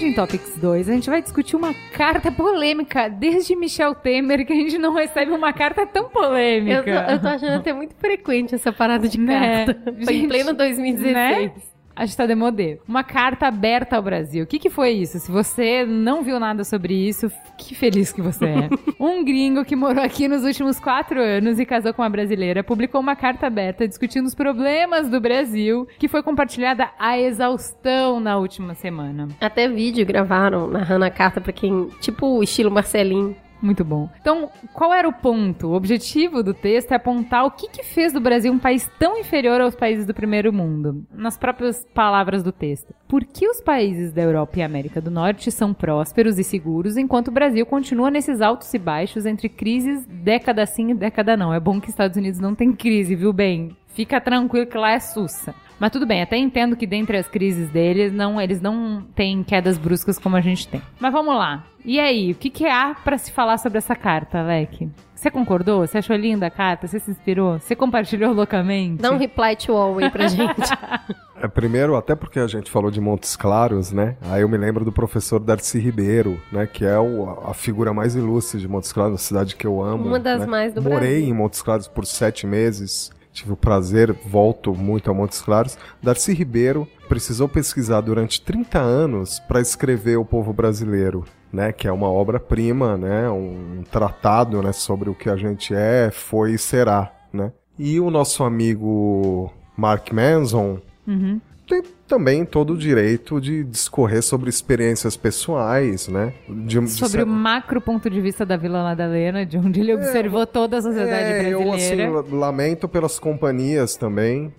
Trending 0.00 0.14
Topics 0.14 0.56
2, 0.56 0.88
a 0.88 0.92
gente 0.94 1.10
vai 1.10 1.20
discutir 1.20 1.56
uma 1.56 1.74
carta 1.92 2.32
polêmica 2.32 3.06
desde 3.08 3.54
Michel 3.54 3.94
Temer, 3.94 4.46
que 4.46 4.52
a 4.54 4.56
gente 4.56 4.78
não 4.78 4.94
recebe 4.94 5.30
uma 5.30 5.52
carta 5.52 5.84
tão 5.86 6.04
Eu, 6.04 6.08
polêmica. 6.08 6.82
tô- 6.82 7.12
eu 7.12 7.20
tô 7.20 7.28
achando 7.28 7.52
até 7.56 7.70
muito 7.74 7.94
frequente 7.96 8.54
essa 8.54 8.72
parada 8.72 9.06
de 9.06 9.20
Né? 9.20 9.66
carta. 9.66 9.92
Foi 10.02 10.14
em 10.14 10.20
Gente, 10.20 10.28
pleno 10.28 10.54
2016. 10.54 11.12
né? 11.12 11.52
A 12.00 12.06
gente 12.06 12.16
tá 12.16 12.24
demodê. 12.24 12.78
Uma 12.88 13.04
carta 13.04 13.46
aberta 13.46 13.94
ao 13.94 14.02
Brasil. 14.02 14.44
O 14.44 14.46
que, 14.46 14.58
que 14.58 14.70
foi 14.70 14.88
isso? 14.92 15.18
Se 15.18 15.30
você 15.30 15.84
não 15.84 16.22
viu 16.22 16.40
nada 16.40 16.64
sobre 16.64 16.94
isso, 16.94 17.30
que 17.58 17.74
feliz 17.74 18.10
que 18.10 18.22
você 18.22 18.46
é. 18.46 18.70
um 18.98 19.22
gringo 19.22 19.66
que 19.66 19.76
morou 19.76 20.02
aqui 20.02 20.26
nos 20.26 20.42
últimos 20.42 20.80
quatro 20.80 21.20
anos 21.20 21.58
e 21.58 21.66
casou 21.66 21.92
com 21.92 22.00
uma 22.00 22.08
brasileira 22.08 22.64
publicou 22.64 23.02
uma 23.02 23.14
carta 23.14 23.46
aberta 23.46 23.86
discutindo 23.86 24.24
os 24.24 24.34
problemas 24.34 25.10
do 25.10 25.20
Brasil, 25.20 25.86
que 25.98 26.08
foi 26.08 26.22
compartilhada 26.22 26.88
à 26.98 27.18
exaustão 27.18 28.18
na 28.18 28.38
última 28.38 28.72
semana. 28.72 29.28
Até 29.38 29.68
vídeo 29.68 30.06
gravaram 30.06 30.68
narrando 30.68 31.04
a 31.04 31.10
carta 31.10 31.38
pra 31.38 31.52
quem. 31.52 31.88
Tipo 32.00 32.38
o 32.38 32.42
estilo 32.42 32.70
Marcelinho. 32.70 33.36
Muito 33.62 33.84
bom. 33.84 34.08
Então, 34.20 34.50
qual 34.72 34.92
era 34.92 35.08
o 35.08 35.12
ponto? 35.12 35.68
O 35.68 35.74
objetivo 35.74 36.42
do 36.42 36.54
texto 36.54 36.92
é 36.92 36.94
apontar 36.96 37.44
o 37.44 37.50
que, 37.50 37.68
que 37.68 37.82
fez 37.82 38.12
do 38.12 38.20
Brasil 38.20 38.52
um 38.52 38.58
país 38.58 38.90
tão 38.98 39.18
inferior 39.18 39.60
aos 39.60 39.74
países 39.74 40.06
do 40.06 40.14
primeiro 40.14 40.52
mundo. 40.52 41.04
Nas 41.12 41.36
próprias 41.36 41.86
palavras 41.94 42.42
do 42.42 42.52
texto. 42.52 42.94
Por 43.06 43.24
que 43.24 43.46
os 43.46 43.60
países 43.60 44.12
da 44.12 44.22
Europa 44.22 44.58
e 44.58 44.62
América 44.62 45.00
do 45.00 45.10
Norte 45.10 45.50
são 45.50 45.74
prósperos 45.74 46.38
e 46.38 46.44
seguros, 46.44 46.96
enquanto 46.96 47.28
o 47.28 47.32
Brasil 47.32 47.66
continua 47.66 48.10
nesses 48.10 48.40
altos 48.40 48.72
e 48.72 48.78
baixos 48.78 49.26
entre 49.26 49.48
crises 49.48 50.06
década 50.06 50.64
sim 50.64 50.90
e 50.90 50.94
década 50.94 51.36
não? 51.36 51.52
É 51.52 51.60
bom 51.60 51.80
que 51.80 51.90
Estados 51.90 52.16
Unidos 52.16 52.40
não 52.40 52.54
tem 52.54 52.72
crise, 52.72 53.14
viu 53.14 53.32
bem? 53.32 53.76
Fica 53.88 54.20
tranquilo 54.20 54.66
que 54.66 54.78
lá 54.78 54.92
é 54.92 55.00
sussa. 55.00 55.54
Mas 55.80 55.90
tudo 55.90 56.06
bem, 56.06 56.20
até 56.22 56.36
entendo 56.36 56.76
que 56.76 56.86
dentre 56.86 57.16
as 57.16 57.26
crises 57.26 57.70
deles, 57.70 58.12
não, 58.12 58.38
eles 58.40 58.60
não 58.60 59.02
têm 59.14 59.42
quedas 59.42 59.78
bruscas 59.78 60.18
como 60.18 60.36
a 60.36 60.40
gente 60.42 60.68
tem. 60.68 60.82
Mas 61.00 61.10
vamos 61.12 61.34
lá. 61.34 61.64
E 61.84 61.98
aí, 61.98 62.32
o 62.32 62.34
que, 62.34 62.50
que 62.50 62.66
há 62.66 62.94
pra 63.02 63.16
se 63.16 63.32
falar 63.32 63.56
sobre 63.56 63.78
essa 63.78 63.96
carta, 63.96 64.38
Alec? 64.40 64.88
Você 65.14 65.30
concordou? 65.30 65.86
Você 65.86 65.98
achou 65.98 66.16
linda 66.16 66.46
a 66.46 66.50
carta? 66.50 66.86
Você 66.86 66.98
se 66.98 67.10
inspirou? 67.10 67.58
Você 67.58 67.74
compartilhou 67.74 68.32
loucamente? 68.32 69.00
Dá 69.02 69.10
um 69.10 69.16
reply 69.18 69.56
to 69.56 69.72
all 69.72 69.98
aí 69.98 70.10
pra 70.10 70.28
gente. 70.28 70.54
É, 71.42 71.48
primeiro, 71.48 71.96
até 71.96 72.14
porque 72.14 72.38
a 72.38 72.46
gente 72.46 72.70
falou 72.70 72.90
de 72.90 73.00
Montes 73.00 73.34
Claros, 73.34 73.90
né? 73.92 74.14
Aí 74.30 74.42
eu 74.42 74.48
me 74.50 74.58
lembro 74.58 74.84
do 74.84 74.92
professor 74.92 75.38
Darcy 75.40 75.78
Ribeiro, 75.78 76.38
né? 76.52 76.66
Que 76.66 76.84
é 76.84 76.98
o- 76.98 77.30
a 77.48 77.54
figura 77.54 77.94
mais 77.94 78.14
ilustre 78.14 78.60
de 78.60 78.68
Montes 78.68 78.92
Claros, 78.92 79.12
uma 79.12 79.16
cidade 79.18 79.56
que 79.56 79.66
eu 79.66 79.82
amo. 79.82 80.04
Uma 80.06 80.20
das 80.20 80.40
né? 80.40 80.46
mais 80.46 80.74
do 80.74 80.82
Morei 80.82 80.98
Brasil. 80.98 81.28
em 81.28 81.32
Montes 81.32 81.62
Claros 81.62 81.88
por 81.88 82.04
sete 82.04 82.46
meses. 82.46 83.10
Tive 83.32 83.52
o 83.52 83.56
prazer, 83.56 84.12
volto 84.26 84.74
muito 84.74 85.10
a 85.10 85.14
Montes 85.14 85.40
Claros. 85.40 85.78
Darcy 86.02 86.32
Ribeiro 86.32 86.86
precisou 87.08 87.48
pesquisar 87.48 88.00
durante 88.00 88.40
30 88.42 88.78
anos 88.78 89.38
para 89.40 89.60
escrever 89.60 90.16
O 90.18 90.24
Povo 90.24 90.52
Brasileiro, 90.52 91.24
né? 91.52 91.72
Que 91.72 91.86
é 91.86 91.92
uma 91.92 92.08
obra-prima, 92.10 92.96
né? 92.96 93.30
Um 93.30 93.82
tratado, 93.90 94.60
né? 94.62 94.72
Sobre 94.72 95.08
o 95.08 95.14
que 95.14 95.30
a 95.30 95.36
gente 95.36 95.72
é, 95.74 96.10
foi 96.10 96.52
e 96.54 96.58
será, 96.58 97.12
né? 97.32 97.52
E 97.78 98.00
o 98.00 98.10
nosso 98.10 98.42
amigo 98.44 99.52
Mark 99.76 100.12
Manson, 100.12 100.78
Uhum. 101.06 101.40
tem 101.66 101.82
também 102.10 102.44
todo 102.44 102.72
o 102.72 102.76
direito 102.76 103.40
de 103.40 103.62
discorrer 103.62 104.20
sobre 104.20 104.50
experiências 104.50 105.16
pessoais, 105.16 106.08
né? 106.08 106.32
De, 106.48 106.80
de 106.80 106.90
Sobre 106.90 107.12
cer- 107.20 107.22
o 107.24 107.26
macro 107.28 107.80
ponto 107.80 108.10
de 108.10 108.20
vista 108.20 108.44
da 108.44 108.56
Vila 108.56 108.82
Madalena, 108.82 109.46
de 109.46 109.56
onde 109.56 109.78
ele 109.78 109.94
observou 109.94 110.44
toda 110.44 110.78
a 110.78 110.82
sociedade 110.82 111.32
é, 111.32 111.48
eu 111.54 111.60
assim 111.72 111.94
brasileira. 111.96 112.10
la- 112.10 112.24
lamento 112.46 112.88
pelas 112.88 113.20
companhias 113.20 113.94
também 113.94 114.52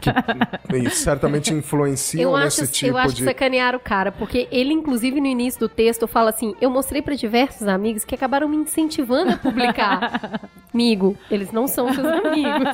que 0.00 0.10
e 0.78 0.88
certamente 0.90 1.52
influenciam 1.52 2.30
Eu 2.32 2.38
nesse 2.38 2.62
acho, 2.62 2.72
tipo 2.72 2.92
eu 2.92 2.96
acho 2.96 3.14
de 3.16 3.22
que 3.22 3.28
sacanear 3.28 3.74
o 3.74 3.80
cara, 3.80 4.12
porque 4.12 4.46
ele, 4.52 4.72
inclusive, 4.72 5.20
no 5.20 5.26
início 5.26 5.58
do 5.58 5.68
texto, 5.68 6.06
fala 6.06 6.30
assim: 6.30 6.54
eu 6.60 6.70
mostrei 6.70 7.02
pra 7.02 7.16
diversos 7.16 7.66
amigos 7.66 8.04
que 8.04 8.14
acabaram 8.14 8.48
me 8.48 8.56
incentivando 8.56 9.32
a 9.32 9.36
publicar. 9.36 10.40
Amigo, 10.72 11.16
eles 11.28 11.50
não 11.50 11.66
são 11.66 11.92
seus 11.92 12.06
amigos. 12.06 12.68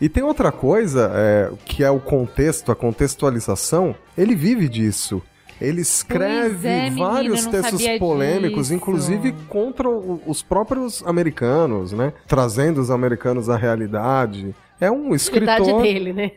E 0.00 0.08
tem 0.08 0.22
outra 0.22 0.50
coisa, 0.50 1.10
é, 1.14 1.50
que 1.66 1.82
é 1.84 1.90
o 1.90 1.98
contexto, 2.00 2.70
a 2.72 2.74
contextualização. 2.94 3.94
Ele 4.16 4.34
vive 4.34 4.68
disso. 4.68 5.20
Ele 5.60 5.80
escreve 5.82 6.66
é, 6.68 6.90
menina, 6.90 7.06
vários 7.06 7.46
textos 7.46 7.82
polêmicos, 7.98 8.62
disso. 8.62 8.74
inclusive 8.74 9.32
contra 9.48 9.88
os 9.88 10.42
próprios 10.42 11.02
americanos, 11.06 11.92
né? 11.92 12.12
Trazendo 12.26 12.80
os 12.80 12.90
americanos 12.90 13.48
à 13.48 13.56
realidade. 13.56 14.54
É 14.80 14.90
um 14.90 15.14
escritor. 15.14 15.82
dele, 15.82 16.12
né? 16.12 16.32